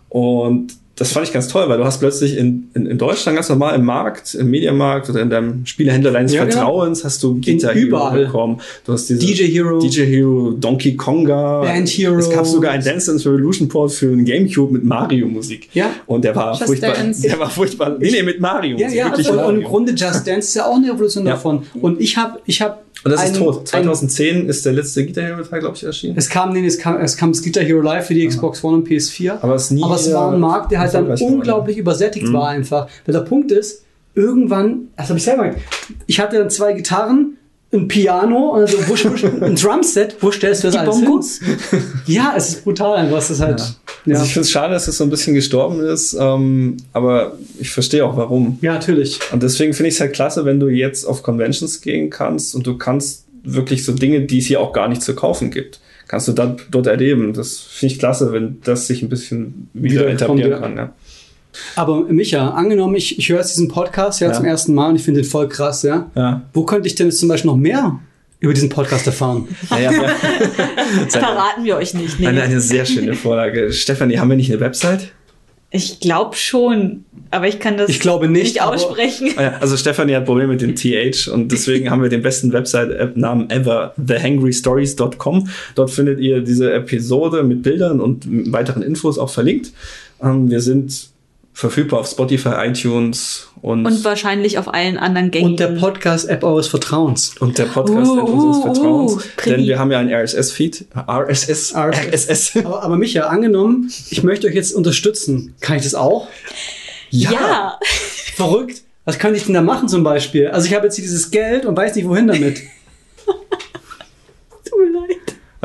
Und 0.09 0.73
das 0.97 1.13
fand 1.13 1.27
ich 1.29 1.33
ganz 1.33 1.47
toll, 1.49 1.69
weil 1.69 1.77
du 1.77 1.85
hast 1.85 1.99
plötzlich 2.01 2.39
in, 2.39 2.71
in, 2.75 2.87
in 2.87 2.97
Deutschland 2.97 3.37
ganz 3.37 3.51
normal 3.51 3.75
im 3.75 3.85
Markt, 3.85 4.35
im 4.35 4.49
Mediamarkt 4.51 5.11
oder 5.11 5.21
in 5.21 5.29
deinem 5.29 5.67
Spielehändler 5.67 6.11
deines 6.11 6.33
Ja, 6.33 6.43
Vertrauens 6.47 7.05
hast 7.05 7.23
du 7.23 7.39
Guitar 7.41 7.75
Hero 7.75 7.87
überall. 7.89 8.25
bekommen. 8.25 8.61
Du 8.87 8.93
hast 8.95 9.09
diese 9.09 9.21
DJ 9.21 9.45
Hero. 9.45 9.79
DJ 9.79 10.07
Hero, 10.07 10.53
Donkey 10.59 10.97
Konga. 10.97 11.61
Band 11.61 11.89
Hero. 11.89 12.17
Es 12.17 12.31
gab 12.31 12.47
sogar 12.47 12.73
ein 12.73 12.83
Dance 12.83 13.11
Dance 13.11 13.29
Revolution 13.31 13.69
Port 13.69 13.93
für 13.93 14.07
den 14.07 14.25
Gamecube 14.25 14.73
mit 14.73 14.85
Mario 14.85 15.27
Musik. 15.29 15.69
Ja. 15.75 15.91
Und 16.07 16.25
der 16.25 16.35
war 16.35 16.53
Just 16.53 16.65
furchtbar. 16.65 16.95
Dance. 16.95 17.23
Der 17.23 17.39
war 17.39 17.51
furchtbar. 17.51 17.97
Nee, 17.99 18.11
nee, 18.11 18.23
mit 18.23 18.41
Mario. 18.41 18.79
Ja, 18.79 18.87
Musik, 18.87 18.99
ja, 18.99 19.05
wirklich 19.11 19.29
und, 19.31 19.39
und 19.39 19.55
im. 19.57 19.65
Grunde 19.65 19.93
Just 19.93 20.27
Dance 20.27 20.49
ist 20.49 20.55
ja 20.55 20.65
auch 20.67 20.77
eine 20.77 20.89
Evolution 20.91 21.27
Ja. 21.27 21.33
davon. 21.33 21.65
Und 21.81 22.01
ich 22.01 22.17
habe, 22.17 22.41
ich 22.47 22.63
habe. 22.63 22.79
Und 23.05 23.13
das 23.13 23.25
ist 23.25 23.37
tot. 23.37 23.69
2010 23.69 24.49
ist 24.49 24.65
der 24.67 24.73
letzte 24.73 25.05
Guitar 25.07 25.25
Hero 25.25 25.43
Teil, 25.43 25.61
glaube 25.61 25.77
ich, 25.77 25.85
erschienen. 25.85 26.17
Es 26.17 26.29
kam, 26.29 26.53
nee, 26.53 26.67
es 26.67 26.79
kam, 26.79 27.01
es 27.01 27.17
kam 27.17 27.33
das 27.33 27.43
Guitar 27.43 27.63
Hero 27.63 27.81
Live 27.81 28.07
für 28.07 28.15
die 28.15 28.27
Xbox 28.27 28.65
One 28.65 28.79
und 28.79 28.89
PS4. 28.89 29.39
Aber 29.43 29.55
es 29.55 29.71
nie, 29.71 29.83
Aber 29.83 29.95
es 29.95 30.13
war 30.13 30.29
ein 30.29 30.35
äh, 30.35 30.39
Markt, 30.39 30.73
der 30.73 30.81
halt 30.81 30.95
dann 30.95 31.07
unglaublich 31.09 31.79
übersättigt 31.79 32.33
war 32.33 32.49
einfach. 32.49 32.89
Weil 33.05 33.13
der 33.13 33.21
Punkt 33.21 33.53
ist, 33.53 33.85
irgendwann, 34.15 34.89
das 34.97 35.09
habe 35.09 35.19
ich 35.19 35.25
selber 35.25 35.45
gemacht, 35.45 35.63
ich 36.07 36.19
hatte 36.19 36.39
dann 36.39 36.51
zwei 36.51 36.73
Gitarren, 36.73 37.37
ein 37.73 37.89
Piano, 37.89 38.55
also 38.55 38.79
wo, 38.89 38.95
wo, 38.95 39.45
ein 39.45 39.57
Drumset, 39.57 40.17
wo 40.21 40.31
stellst 40.31 40.65
du 40.65 40.69
das 40.69 40.75
Die 40.75 40.79
alles 40.79 41.01
Bongos? 41.01 41.39
hin? 41.39 41.83
Ja, 42.07 42.35
es 42.37 42.49
ist 42.49 42.65
brutal 42.65 43.13
es 43.13 43.31
ist 43.31 43.41
halt, 43.41 43.61
ja. 43.61 43.67
Also 44.15 44.25
ich 44.25 44.33
finde 44.33 44.45
es 44.45 44.51
schade, 44.51 44.73
dass 44.75 44.89
es 44.89 44.97
so 44.99 45.05
ein 45.05 45.11
bisschen 45.11 45.35
gestorben 45.35 45.81
ist, 45.81 46.17
ähm, 46.19 46.77
aber 46.93 47.33
ich 47.59 47.71
verstehe 47.71 48.05
auch 48.05 48.17
warum. 48.17 48.59
Ja, 48.63 48.75
natürlich. 48.75 49.19
Und 49.33 49.43
deswegen 49.43 49.73
finde 49.75 49.89
ich 49.89 49.95
es 49.97 50.01
halt 50.01 50.13
klasse, 50.13 50.45
wenn 50.45 50.61
du 50.61 50.69
jetzt 50.69 51.05
auf 51.05 51.23
Conventions 51.23 51.81
gehen 51.81 52.11
kannst 52.11 52.55
und 52.55 52.67
du 52.67 52.79
kannst 52.79 53.25
wirklich 53.43 53.85
so 53.85 53.93
Dinge, 53.93 54.23
die 54.23 54.39
es 54.39 54.47
hier 54.47 54.61
auch 54.61 54.73
gar 54.73 54.89
nicht 54.89 55.03
zu 55.03 55.15
kaufen 55.15 55.51
gibt, 55.51 55.81
kannst 56.09 56.29
du 56.29 56.33
dann 56.33 56.57
dort 56.71 56.87
erleben. 56.87 57.33
Das 57.33 57.59
finde 57.59 57.95
ich 57.95 57.99
klasse, 57.99 58.33
wenn 58.33 58.59
das 58.65 58.87
sich 58.87 59.03
ein 59.03 59.09
bisschen 59.09 59.69
wieder, 59.73 60.03
Wieder 60.03 60.09
etablieren 60.11 60.51
kommt, 60.53 60.63
kann. 60.63 60.77
Ja. 60.77 60.93
Aber 61.75 62.05
Micha, 62.05 62.51
angenommen, 62.51 62.97
ich, 62.97 63.19
ich 63.19 63.29
höre 63.29 63.39
jetzt 63.39 63.53
diesen 63.57 63.69
Podcast 63.69 64.21
ja, 64.21 64.29
Ja. 64.29 64.35
zum 64.35 64.45
ersten 64.45 64.75
Mal 64.75 64.91
und 64.91 64.97
ich 64.97 65.03
finde 65.03 65.23
den 65.23 65.29
voll 65.29 65.49
krass, 65.49 65.83
ja. 65.83 66.11
Ja. 66.15 66.43
Wo 66.53 66.65
könnte 66.65 66.87
ich 66.87 66.95
denn 66.95 67.07
jetzt 67.07 67.19
zum 67.19 67.29
Beispiel 67.29 67.51
noch 67.51 67.57
mehr 67.57 67.99
über 68.47 68.55
diesen 68.55 68.69
Podcast 68.71 69.07
erfahren? 69.07 69.47
Naja, 69.71 69.93
ja. 70.03 70.09
Verraten 71.11 71.65
wir 71.65 71.77
euch 71.77 71.95
nicht. 71.95 72.19
Nee. 72.19 72.29
eine, 72.29 72.43
eine 72.43 72.61
sehr 72.61 72.87
schöne 72.87 73.15
Vorlage. 73.15 73.73
Stefanie, 73.75 74.19
haben 74.19 74.31
wir 74.31 74.37
nicht 74.37 74.51
eine 74.51 74.61
Website? 74.61 75.13
Ich 75.71 75.99
glaube 76.01 76.37
schon, 76.37 77.05
aber 77.33 77.49
ich 77.49 77.59
kann 77.59 77.77
das 77.77 77.91
Ich 77.91 77.99
glaube 78.01 78.29
nicht, 78.29 78.45
nicht 78.45 78.63
aber- 78.63 78.77
aussprechen. 78.77 79.31
Ah 79.37 79.43
ja, 79.43 79.55
Also 79.61 79.77
Stefanie 79.77 80.15
hat 80.15 80.25
Probleme 80.25 80.53
mit 80.53 80.63
dem 80.63 80.77
TH 80.77 81.29
und 81.29 81.51
deswegen 81.51 81.91
haben 81.91 82.01
wir 82.03 82.09
den 82.09 82.23
besten 82.23 82.53
Website-Namen 82.53 83.51
ever, 83.51 83.93
thehangrystories.com. 84.07 85.49
Dort 85.75 85.91
findet 85.91 86.21
ihr 86.21 86.41
diese 86.41 86.73
Episode 86.73 87.43
mit 87.43 87.63
Bildern 87.63 88.01
und 88.01 88.27
weiteren 88.53 88.83
Infos 88.83 89.19
auch 89.19 89.29
verlinkt. 89.31 89.73
Ähm, 90.23 90.49
wir 90.51 90.61
sind 90.61 91.11
verfügbar 91.57 92.01
auf 92.01 92.07
Spotify, 92.07 92.51
iTunes 92.69 93.49
und, 93.63 93.87
Und 93.87 94.05
wahrscheinlich 94.05 94.59
auf 94.59 94.69
allen 94.75 94.99
anderen 94.99 95.31
gängigen. 95.31 95.53
Und 95.53 95.59
der 95.59 95.69
Podcast-App 95.69 96.45
eures 96.45 96.69
Vertrauens. 96.69 97.35
und 97.41 97.57
der 97.57 97.65
Podcast 97.65 98.11
Uh, 98.11 98.21
unseres 98.21 98.57
uh, 98.59 98.63
Vertrauens. 98.63 99.13
uh, 99.15 99.21
Primi. 99.39 99.57
denn 99.57 99.67
wir 99.67 99.79
haben 99.79 99.91
ja 99.91 99.99
einen 99.99 100.13
RSS-Feed. 100.13 100.85
RSS. 101.09 101.75
RSS. 101.75 102.59
Aber, 102.59 102.83
aber 102.83 102.97
Micha, 102.99 103.29
angenommen, 103.29 103.91
ich 104.11 104.23
möchte 104.23 104.49
euch 104.49 104.55
jetzt 104.55 104.75
unterstützen. 104.75 105.55
Kann 105.61 105.79
ich 105.79 105.85
das 105.85 105.95
auch? 105.95 106.29
ja. 107.09 107.81
Verrückt. 108.35 108.83
Was 109.07 109.19
könnte 109.19 109.39
ich 109.39 109.45
denn 109.47 109.55
da 109.55 109.63
machen 109.63 109.89
zum 109.89 110.03
Beispiel? 110.05 110.49
Also 110.49 110.67
ich 110.67 110.75
habe 110.75 110.85
jetzt 110.85 110.97
hier 110.97 111.05
dieses 111.05 111.31
Geld 111.31 111.65
und 111.65 111.75
weiß 111.75 111.95
nicht, 111.97 112.07
wohin 112.07 112.27
damit. 112.27 112.59
Tut 113.25 114.79
mir 114.79 114.93
leid. 115.01 115.06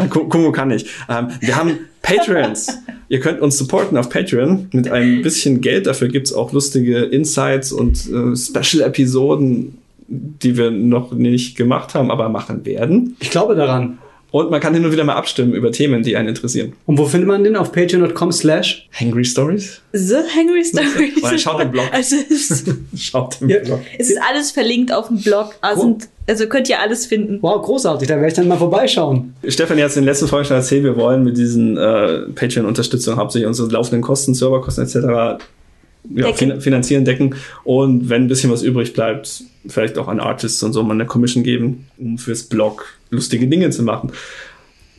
Ku- 0.09 0.27
Kumo 0.27 0.51
kann 0.51 0.71
ich. 0.71 0.85
Ähm, 1.09 1.27
wir 1.39 1.55
haben 1.55 1.77
Patreons. 2.01 2.77
Ihr 3.09 3.19
könnt 3.19 3.41
uns 3.41 3.57
supporten 3.57 3.97
auf 3.97 4.09
Patreon 4.09 4.67
mit 4.71 4.89
ein 4.89 5.21
bisschen 5.21 5.61
Geld. 5.61 5.85
Dafür 5.87 6.07
gibt's 6.07 6.33
auch 6.33 6.51
lustige 6.53 6.99
Insights 6.99 7.71
und 7.71 8.09
äh, 8.09 8.35
Special-Episoden, 8.35 9.77
die 10.07 10.57
wir 10.57 10.71
noch 10.71 11.11
nicht 11.13 11.55
gemacht 11.57 11.93
haben, 11.93 12.11
aber 12.11 12.29
machen 12.29 12.65
werden. 12.65 13.15
Ich 13.19 13.29
glaube 13.29 13.55
daran. 13.55 13.97
Und 14.31 14.49
man 14.49 14.61
kann 14.61 14.73
hin 14.73 14.85
und 14.85 14.93
wieder 14.93 15.03
mal 15.03 15.15
abstimmen 15.15 15.53
über 15.53 15.71
Themen, 15.73 16.03
die 16.03 16.15
einen 16.15 16.29
interessieren. 16.29 16.71
Und 16.85 16.97
wo 16.97 17.05
findet 17.05 17.27
man 17.27 17.43
den? 17.43 17.57
Auf 17.57 17.73
patreon.com 17.73 18.31
slash. 18.31 18.87
Hangry 18.97 19.25
Stories? 19.25 19.81
The 19.91 20.15
Hangry 20.35 20.63
Stories. 20.63 21.21
Oder 21.23 21.37
schaut 21.37 21.61
im 21.61 21.71
Blog. 21.71 21.85
Also 21.91 22.15
es 22.29 22.49
ist, 22.49 22.73
Schaut 22.97 23.41
im 23.41 23.49
Ja. 23.49 23.59
Blog. 23.59 23.81
es 23.99 24.09
ist 24.09 24.19
alles 24.27 24.51
verlinkt 24.51 24.93
auf 24.93 25.07
dem 25.09 25.21
Blog. 25.21 25.53
Also, 25.59 25.81
sind, 25.81 26.07
also 26.27 26.47
könnt 26.47 26.69
ihr 26.69 26.79
alles 26.79 27.05
finden. 27.05 27.39
Wow, 27.41 27.61
großartig. 27.61 28.07
Da 28.07 28.15
werde 28.15 28.27
ich 28.29 28.33
dann 28.33 28.47
mal 28.47 28.57
vorbeischauen. 28.57 29.33
Stefanie 29.45 29.81
hat 29.81 29.89
es 29.89 29.97
in 29.97 30.03
den 30.03 30.07
letzten 30.07 30.27
Folgen 30.29 30.45
schon 30.45 30.55
erzählt, 30.55 30.83
wir 30.85 30.95
wollen 30.95 31.25
mit 31.25 31.37
diesen 31.37 31.75
äh, 31.77 32.21
Patreon-Unterstützung 32.33 33.17
hauptsächlich 33.17 33.47
unsere 33.47 33.67
laufenden 33.69 34.01
Kosten, 34.01 34.33
Serverkosten 34.33 34.85
etc. 34.85 34.95
Ja, 34.95 35.37
Decken. 36.05 36.33
fin 36.35 36.61
finanzieren, 36.61 37.05
decken 37.05 37.35
und 37.63 38.09
wenn 38.09 38.23
ein 38.23 38.27
bisschen 38.27 38.49
was 38.49 38.63
übrig 38.63 38.93
bleibt, 38.93 39.43
vielleicht 39.67 39.97
auch 39.99 40.07
an 40.07 40.19
Artists 40.19 40.63
und 40.63 40.73
so 40.73 40.81
mal 40.83 40.93
eine 40.95 41.05
Commission 41.05 41.43
geben, 41.43 41.85
um 41.99 42.17
fürs 42.17 42.43
Blog 42.43 42.85
lustige 43.11 43.47
Dinge 43.47 43.69
zu 43.69 43.83
machen. 43.83 44.11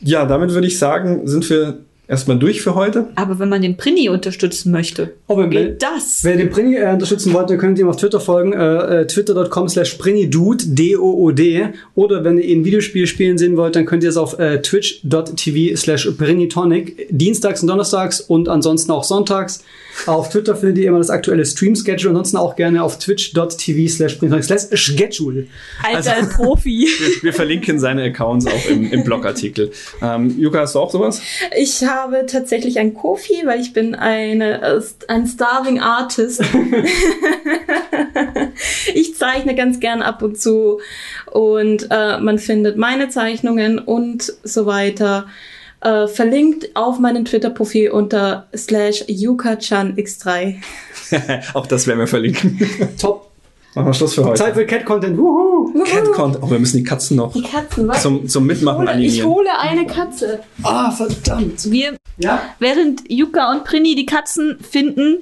Ja, 0.00 0.24
damit 0.26 0.50
würde 0.52 0.66
ich 0.68 0.78
sagen, 0.78 1.26
sind 1.26 1.48
wir 1.50 1.78
erstmal 2.08 2.38
durch 2.38 2.60
für 2.60 2.74
heute. 2.74 3.06
Aber 3.14 3.38
wenn 3.38 3.48
man 3.48 3.62
den 3.62 3.76
Prini 3.76 4.08
unterstützen 4.10 4.70
möchte, 4.72 5.12
Oh, 5.28 5.38
wenn- 5.38 5.50
geht 5.50 5.82
das. 5.82 6.18
Wer 6.22 6.36
den 6.36 6.50
Prini 6.50 6.74
äh, 6.76 6.92
unterstützen 6.92 7.32
wollt, 7.32 7.48
dann 7.48 7.56
könnt 7.58 7.78
ihr 7.78 7.84
ihm 7.84 7.88
auf 7.88 7.96
Twitter 7.96 8.20
folgen, 8.20 8.52
äh, 8.52 9.00
äh, 9.02 9.06
twitter.com 9.06 9.68
slash 9.68 9.94
PriniDude, 9.94 10.64
D-O-O-D. 10.66 11.68
Oder 11.94 12.22
wenn 12.24 12.36
ihr 12.38 12.44
ihn 12.44 12.64
Videospiel 12.64 13.06
spielen 13.06 13.38
sehen 13.38 13.56
wollt, 13.56 13.76
dann 13.76 13.86
könnt 13.86 14.02
ihr 14.02 14.10
es 14.10 14.16
auf 14.16 14.38
äh, 14.38 14.60
twitch.tv 14.60 15.76
slash 15.76 16.10
PriniTonic, 16.18 17.06
dienstags 17.10 17.62
und 17.62 17.68
donnerstags 17.68 18.20
und 18.20 18.48
ansonsten 18.48 18.90
auch 18.92 19.04
sonntags. 19.04 19.62
Auf 20.06 20.30
Twitter 20.30 20.56
findet 20.56 20.78
ihr 20.78 20.88
immer 20.88 20.98
das 20.98 21.10
aktuelle 21.10 21.44
Stream-Schedule, 21.44 22.10
ansonsten 22.10 22.36
auch 22.36 22.56
gerne 22.56 22.82
auf 22.82 22.98
twitch.tv 22.98 23.88
slash 23.88 24.18
Schedule. 24.74 25.46
Alter 25.82 26.16
Also- 26.16 26.28
Profi. 26.30 26.88
Wir, 27.02 27.22
wir 27.22 27.32
verlinken 27.32 27.78
seine 27.78 28.02
Accounts 28.04 28.46
auch 28.46 28.66
im, 28.68 28.90
im 28.92 29.04
Blogartikel. 29.04 29.70
Ähm, 30.00 30.38
Juka, 30.38 30.60
hast 30.60 30.74
du 30.74 30.80
auch 30.80 30.90
sowas? 30.90 31.20
Ich 31.56 31.84
habe 31.84 32.26
tatsächlich 32.26 32.78
ein 32.78 32.94
Kofi, 32.94 33.42
weil 33.44 33.60
ich 33.60 33.72
bin 33.72 33.94
eine, 33.94 34.62
äh, 34.62 34.80
ein 35.08 35.26
Starving 35.26 35.80
Artist. 35.80 36.42
ich 38.94 39.16
zeichne 39.16 39.54
ganz 39.54 39.80
gern 39.80 40.02
ab 40.02 40.22
und 40.22 40.40
zu 40.40 40.80
und 41.30 41.88
äh, 41.90 42.18
man 42.18 42.38
findet 42.38 42.76
meine 42.76 43.08
Zeichnungen 43.08 43.78
und 43.78 44.32
so 44.42 44.66
weiter 44.66 45.26
äh, 45.82 46.06
verlinkt 46.08 46.74
auf 46.74 46.98
meinem 46.98 47.24
Twitter-Profil 47.24 47.90
unter 47.90 48.46
slash 48.56 49.02
yukachanx3. 49.08 50.56
auch 51.54 51.66
das 51.66 51.86
werden 51.86 51.98
wir 52.00 52.06
verlinken. 52.06 52.58
Top. 53.00 53.28
Machen 53.74 53.86
wir 53.86 53.94
Schluss 53.94 54.14
für 54.14 54.24
heute. 54.24 54.34
Zeit 54.34 54.54
für 54.54 54.66
Cat-Content. 54.66 55.16
Wuhu. 55.16 55.72
Cat 55.84 56.12
Count. 56.12 56.38
Oh, 56.42 56.50
wir 56.50 56.58
müssen 56.58 56.76
die 56.76 56.82
Katzen 56.82 57.16
noch 57.16 57.32
Die 57.32 57.40
Katzen, 57.42 57.88
was? 57.88 58.02
zum, 58.02 58.28
zum 58.28 58.46
Mitmachen 58.46 58.82
ich 58.82 58.90
animieren. 58.90 59.28
hole 59.30 59.58
eine 59.58 59.86
Katze. 59.86 60.40
Ah, 60.62 60.90
verdammt. 60.90 61.70
Wir, 61.70 61.96
Ja? 62.18 62.42
während 62.58 63.10
Yuka 63.10 63.50
und 63.50 63.64
Prini 63.64 63.94
die 63.94 64.04
Katzen 64.04 64.58
finden, 64.60 65.20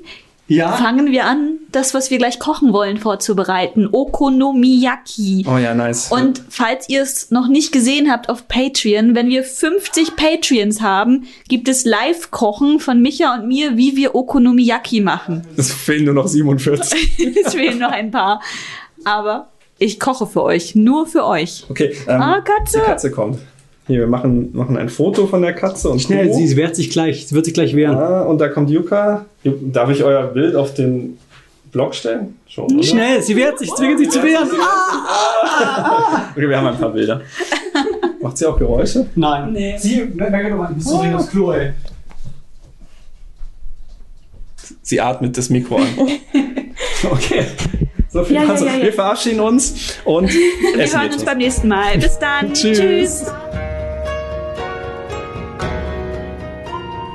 Ja? 0.51 0.73
fangen 0.73 1.13
wir 1.13 1.27
an, 1.27 1.59
das, 1.71 1.95
was 1.95 2.11
wir 2.11 2.19
gleich 2.19 2.41
kochen 2.41 2.73
wollen, 2.73 2.97
vorzubereiten. 2.97 3.89
Okonomiyaki. 3.93 5.47
Oh 5.49 5.59
ja, 5.59 5.75
nice. 5.75 6.11
Und 6.11 6.43
falls 6.49 6.89
ihr 6.89 7.03
es 7.03 7.31
noch 7.31 7.47
nicht 7.47 7.71
gesehen 7.73 8.11
habt 8.11 8.29
auf 8.29 8.49
Patreon, 8.49 9.15
wenn 9.15 9.29
wir 9.29 9.45
50 9.45 10.17
Patreons 10.17 10.81
haben, 10.81 11.27
gibt 11.49 11.69
es 11.69 11.85
Live-Kochen 11.85 12.81
von 12.81 13.01
Micha 13.01 13.35
und 13.35 13.47
mir, 13.47 13.77
wie 13.77 13.95
wir 13.97 14.15
Okonomiyaki 14.17 15.01
machen. 15.01 15.47
es 15.57 15.73
fehlen 15.73 16.05
nur 16.07 16.15
noch 16.15 16.27
47. 16.27 17.37
es 17.45 17.55
fehlen 17.55 17.79
noch 17.79 17.93
ein 17.93 18.11
paar. 18.11 18.41
Aber 19.05 19.51
ich 19.79 20.01
koche 20.01 20.27
für 20.27 20.43
euch, 20.43 20.75
nur 20.75 21.07
für 21.07 21.25
euch. 21.25 21.65
Okay, 21.71 21.97
ähm, 22.09 22.21
Ah, 22.21 22.41
Katze. 22.41 22.81
die 22.81 22.85
Katze 22.87 23.11
kommt. 23.11 23.39
Hier, 23.91 23.99
wir 23.99 24.07
machen, 24.07 24.51
machen 24.53 24.76
ein 24.76 24.88
Foto 24.88 25.26
von 25.26 25.43
der 25.43 25.53
Katze 25.53 25.88
und 25.88 26.01
Schnell, 26.01 26.28
Kumo. 26.28 26.47
sie 26.47 26.57
wehrt 26.57 26.76
sich 26.76 26.91
gleich. 26.91 27.26
Sie 27.26 27.34
wird 27.34 27.45
sich 27.45 27.55
gleich 27.55 27.74
wehren. 27.74 27.97
Ah, 27.97 28.22
und 28.22 28.41
da 28.41 28.47
kommt 28.47 28.70
Yuka. 28.70 29.26
Darf 29.43 29.91
ich 29.91 30.05
euer 30.05 30.28
Bild 30.28 30.55
auf 30.55 30.74
den 30.74 31.18
Blog 31.72 31.97
stellen? 31.97 32.36
Schon, 32.47 32.66
oder? 32.72 32.84
Schnell, 32.84 33.20
sie 33.20 33.34
wehrt 33.34 33.59
sich, 33.59 33.68
zwingt 33.74 33.99
sich 33.99 34.11
zu 34.11 34.22
wehren. 34.22 34.49
Okay, 36.36 36.49
wir 36.49 36.57
haben 36.57 36.68
ein 36.68 36.78
paar 36.78 36.91
Bilder. 36.91 37.20
Macht 38.22 38.38
sie 38.38 38.47
auch 38.47 38.57
Geräusche? 38.57 39.09
Nein. 39.16 39.55
Nee. 39.55 39.76
Sie, 39.76 40.05
mal, 40.05 40.70
bist 40.72 40.88
du 40.88 40.99
dringend 40.99 41.16
aufs 41.16 41.30
Klo, 41.30 41.51
ey. 41.51 41.72
Sie 44.82 45.01
atmet 45.01 45.36
das 45.36 45.51
Mikro 45.51 45.78
an. 45.78 45.88
Okay. 47.03 47.47
So 48.11 48.22
viel 48.24 48.36
Ja, 48.36 48.43
ja, 48.43 48.55
ja, 48.55 48.76
ja. 48.76 48.82
Wir 48.82 48.93
verabschieden 48.93 49.41
uns 49.41 49.97
und 50.05 50.30
Wir 50.30 50.80
essen 50.80 51.01
hören 51.01 51.12
uns 51.12 51.24
beim 51.24 51.38
nächsten 51.38 51.68
Mal. 51.68 51.97
Bis 51.97 52.18
dann. 52.18 52.53
Tschüss. 52.53 52.78
Tschüss. 52.78 53.26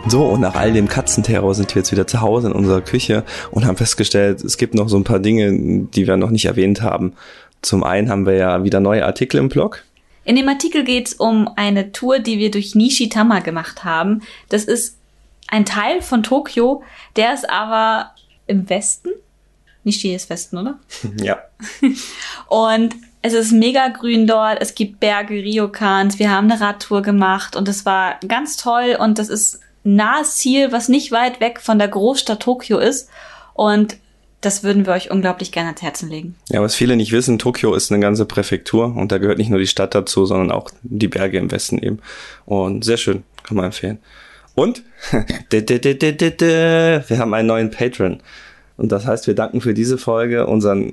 So, 0.07 0.23
und 0.25 0.41
nach 0.41 0.53
all 0.53 0.71
dem 0.71 0.87
Katzenterror 0.87 1.55
sind 1.55 1.73
wir 1.73 1.79
jetzt 1.81 1.91
wieder 1.91 2.05
zu 2.05 2.21
Hause 2.21 2.47
in 2.47 2.53
unserer 2.53 2.81
Küche 2.81 3.23
und 3.49 3.65
haben 3.65 3.75
festgestellt, 3.75 4.43
es 4.43 4.57
gibt 4.57 4.75
noch 4.75 4.87
so 4.87 4.97
ein 4.97 5.03
paar 5.03 5.19
Dinge, 5.19 5.87
die 5.87 6.05
wir 6.05 6.15
noch 6.15 6.29
nicht 6.29 6.45
erwähnt 6.45 6.83
haben. 6.83 7.13
Zum 7.63 7.83
einen 7.83 8.09
haben 8.09 8.27
wir 8.27 8.35
ja 8.35 8.63
wieder 8.63 8.79
neue 8.79 9.03
Artikel 9.03 9.37
im 9.37 9.49
Blog. 9.49 9.83
In 10.23 10.35
dem 10.35 10.47
Artikel 10.47 10.83
geht 10.83 11.07
es 11.07 11.13
um 11.13 11.49
eine 11.55 11.91
Tour, 11.91 12.19
die 12.19 12.37
wir 12.37 12.51
durch 12.51 12.75
Nishitama 12.75 13.39
gemacht 13.39 13.83
haben. 13.83 14.21
Das 14.49 14.65
ist 14.65 14.97
ein 15.47 15.65
Teil 15.65 16.01
von 16.01 16.21
Tokio, 16.21 16.83
der 17.15 17.33
ist 17.33 17.49
aber 17.49 18.11
im 18.45 18.69
Westen. 18.69 19.09
Nishi 19.83 20.13
ist 20.13 20.29
Westen, 20.29 20.57
oder? 20.57 20.79
Ja. 21.23 21.39
Und 22.47 22.95
es 23.23 23.33
ist 23.33 23.51
mega 23.51 23.87
grün 23.87 24.27
dort. 24.27 24.61
Es 24.61 24.75
gibt 24.75 24.99
Berge, 24.99 25.33
Ryokans. 25.33 26.19
Wir 26.19 26.29
haben 26.29 26.51
eine 26.51 26.61
Radtour 26.61 27.01
gemacht 27.01 27.55
und 27.55 27.67
es 27.67 27.83
war 27.83 28.19
ganz 28.27 28.55
toll. 28.55 28.95
Und 28.99 29.17
das 29.17 29.29
ist 29.29 29.61
nahes 29.85 30.37
Ziel, 30.37 30.71
was 30.71 30.89
nicht 30.89 31.11
weit 31.11 31.39
weg 31.39 31.61
von 31.61 31.79
der 31.79 31.87
Großstadt 31.87 32.41
Tokio 32.41 32.79
ist. 32.79 33.09
Und 33.53 33.97
das 34.41 34.63
würden 34.63 34.85
wir 34.85 34.93
euch 34.93 35.11
unglaublich 35.11 35.51
gerne 35.51 35.69
ans 35.69 35.81
Herzen 35.81 36.09
legen. 36.09 36.35
Ja, 36.49 36.61
was 36.61 36.75
viele 36.75 36.95
nicht 36.95 37.11
wissen, 37.11 37.39
Tokio 37.39 37.73
ist 37.73 37.91
eine 37.91 38.01
ganze 38.01 38.25
Präfektur 38.25 38.95
und 38.95 39.11
da 39.11 39.17
gehört 39.17 39.37
nicht 39.37 39.49
nur 39.49 39.59
die 39.59 39.67
Stadt 39.67 39.95
dazu, 39.95 40.25
sondern 40.25 40.51
auch 40.51 40.69
die 40.83 41.07
Berge 41.07 41.37
im 41.37 41.51
Westen 41.51 41.77
eben. 41.77 41.99
Und 42.45 42.83
sehr 42.83 42.97
schön, 42.97 43.23
kann 43.43 43.57
man 43.57 43.65
empfehlen. 43.65 43.99
Und 44.53 44.83
wir 45.49 47.17
haben 47.17 47.33
einen 47.33 47.47
neuen 47.47 47.71
Patron. 47.71 48.21
Und 48.77 48.91
das 48.91 49.05
heißt, 49.05 49.27
wir 49.27 49.35
danken 49.35 49.61
für 49.61 49.73
diese 49.73 49.97
Folge 49.97 50.47
unseren 50.47 50.91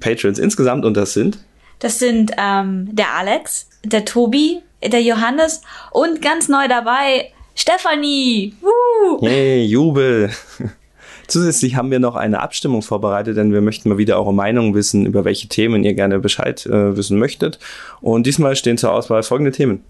Patrons 0.00 0.38
insgesamt 0.38 0.84
und 0.84 0.96
das 0.96 1.12
sind? 1.12 1.38
Das 1.78 1.98
sind 1.98 2.32
ähm, 2.38 2.88
der 2.92 3.14
Alex, 3.14 3.68
der 3.84 4.04
Tobi, 4.04 4.60
der 4.82 5.02
Johannes 5.02 5.62
und 5.90 6.22
ganz 6.22 6.48
neu 6.48 6.68
dabei 6.68 7.32
Stefanie. 7.54 8.54
Woo! 8.60 9.26
Hey, 9.26 9.64
Jubel! 9.64 10.30
Zusätzlich 11.26 11.76
haben 11.76 11.90
wir 11.90 12.00
noch 12.00 12.16
eine 12.16 12.40
Abstimmung 12.40 12.82
vorbereitet, 12.82 13.36
denn 13.36 13.52
wir 13.52 13.62
möchten 13.62 13.88
mal 13.88 13.98
wieder 13.98 14.18
eure 14.18 14.34
Meinung 14.34 14.74
wissen, 14.74 15.06
über 15.06 15.24
welche 15.24 15.48
Themen 15.48 15.82
ihr 15.84 15.94
gerne 15.94 16.18
Bescheid 16.18 16.66
äh, 16.66 16.96
wissen 16.96 17.18
möchtet. 17.18 17.58
Und 18.00 18.26
diesmal 18.26 18.56
stehen 18.56 18.76
zur 18.76 18.92
Auswahl 18.92 19.22
folgende 19.22 19.52
Themen. 19.52 19.82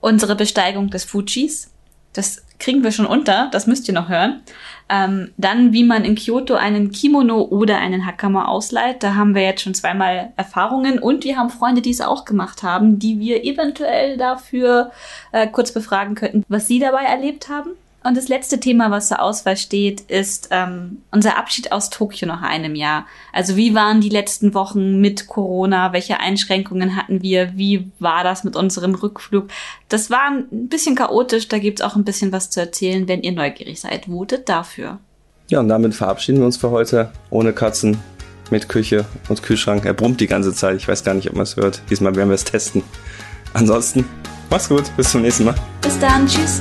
Unsere 0.00 0.34
Besteigung 0.34 0.90
des 0.90 1.04
Fujis. 1.04 1.70
Das 2.12 2.42
kriegen 2.60 2.84
wir 2.84 2.92
schon 2.92 3.06
unter, 3.06 3.48
das 3.50 3.66
müsst 3.66 3.88
ihr 3.88 3.94
noch 3.94 4.08
hören. 4.08 4.42
Ähm, 4.88 5.32
dann, 5.36 5.72
wie 5.72 5.84
man 5.84 6.04
in 6.04 6.14
Kyoto 6.14 6.54
einen 6.54 6.92
Kimono 6.92 7.42
oder 7.42 7.78
einen 7.78 8.06
Hakama 8.06 8.46
ausleiht. 8.46 9.02
Da 9.02 9.14
haben 9.14 9.34
wir 9.34 9.42
jetzt 9.42 9.62
schon 9.62 9.74
zweimal 9.74 10.32
Erfahrungen 10.36 10.98
und 10.98 11.24
wir 11.24 11.36
haben 11.36 11.50
Freunde, 11.50 11.80
die 11.80 11.90
es 11.90 12.00
auch 12.00 12.24
gemacht 12.24 12.62
haben, 12.62 12.98
die 12.98 13.18
wir 13.18 13.44
eventuell 13.44 14.16
dafür 14.16 14.90
äh, 15.32 15.46
kurz 15.46 15.72
befragen 15.72 16.14
könnten, 16.14 16.44
was 16.48 16.66
sie 16.66 16.78
dabei 16.78 17.04
erlebt 17.04 17.48
haben. 17.48 17.70
Und 18.02 18.16
das 18.16 18.28
letzte 18.28 18.58
Thema, 18.58 18.90
was 18.90 19.08
zur 19.08 19.20
Auswahl 19.20 19.58
steht, 19.58 20.00
ist 20.02 20.48
ähm, 20.50 21.02
unser 21.10 21.36
Abschied 21.36 21.70
aus 21.70 21.90
Tokio 21.90 22.26
nach 22.26 22.40
einem 22.40 22.74
Jahr. 22.74 23.06
Also 23.32 23.56
wie 23.56 23.74
waren 23.74 24.00
die 24.00 24.08
letzten 24.08 24.54
Wochen 24.54 25.00
mit 25.00 25.26
Corona? 25.26 25.92
Welche 25.92 26.18
Einschränkungen 26.18 26.96
hatten 26.96 27.20
wir? 27.20 27.58
Wie 27.58 27.90
war 27.98 28.24
das 28.24 28.42
mit 28.42 28.56
unserem 28.56 28.94
Rückflug? 28.94 29.48
Das 29.88 30.10
war 30.10 30.30
ein 30.30 30.68
bisschen 30.68 30.94
chaotisch. 30.94 31.48
Da 31.48 31.58
gibt's 31.58 31.82
auch 31.82 31.94
ein 31.94 32.04
bisschen 32.04 32.32
was 32.32 32.48
zu 32.48 32.60
erzählen. 32.60 33.06
Wenn 33.06 33.22
ihr 33.22 33.32
neugierig 33.32 33.80
seid, 33.80 34.06
votet 34.06 34.48
dafür. 34.48 34.98
Ja, 35.48 35.60
und 35.60 35.68
damit 35.68 35.94
verabschieden 35.94 36.38
wir 36.38 36.46
uns 36.46 36.56
für 36.56 36.70
heute. 36.70 37.12
Ohne 37.28 37.52
Katzen, 37.52 37.98
mit 38.50 38.68
Küche 38.68 39.04
und 39.28 39.42
Kühlschrank. 39.42 39.84
Er 39.84 39.94
brummt 39.94 40.20
die 40.20 40.26
ganze 40.26 40.54
Zeit. 40.54 40.76
Ich 40.76 40.88
weiß 40.88 41.04
gar 41.04 41.14
nicht, 41.14 41.28
ob 41.28 41.36
man 41.36 41.42
es 41.42 41.56
hört. 41.56 41.82
Diesmal 41.90 42.14
werden 42.14 42.30
wir 42.30 42.34
es 42.34 42.44
testen. 42.44 42.82
Ansonsten, 43.52 44.04
mach's 44.48 44.68
gut. 44.68 44.84
Bis 44.96 45.10
zum 45.10 45.22
nächsten 45.22 45.44
Mal. 45.44 45.54
Bis 45.82 45.98
dann. 45.98 46.26
Tschüss. 46.26 46.60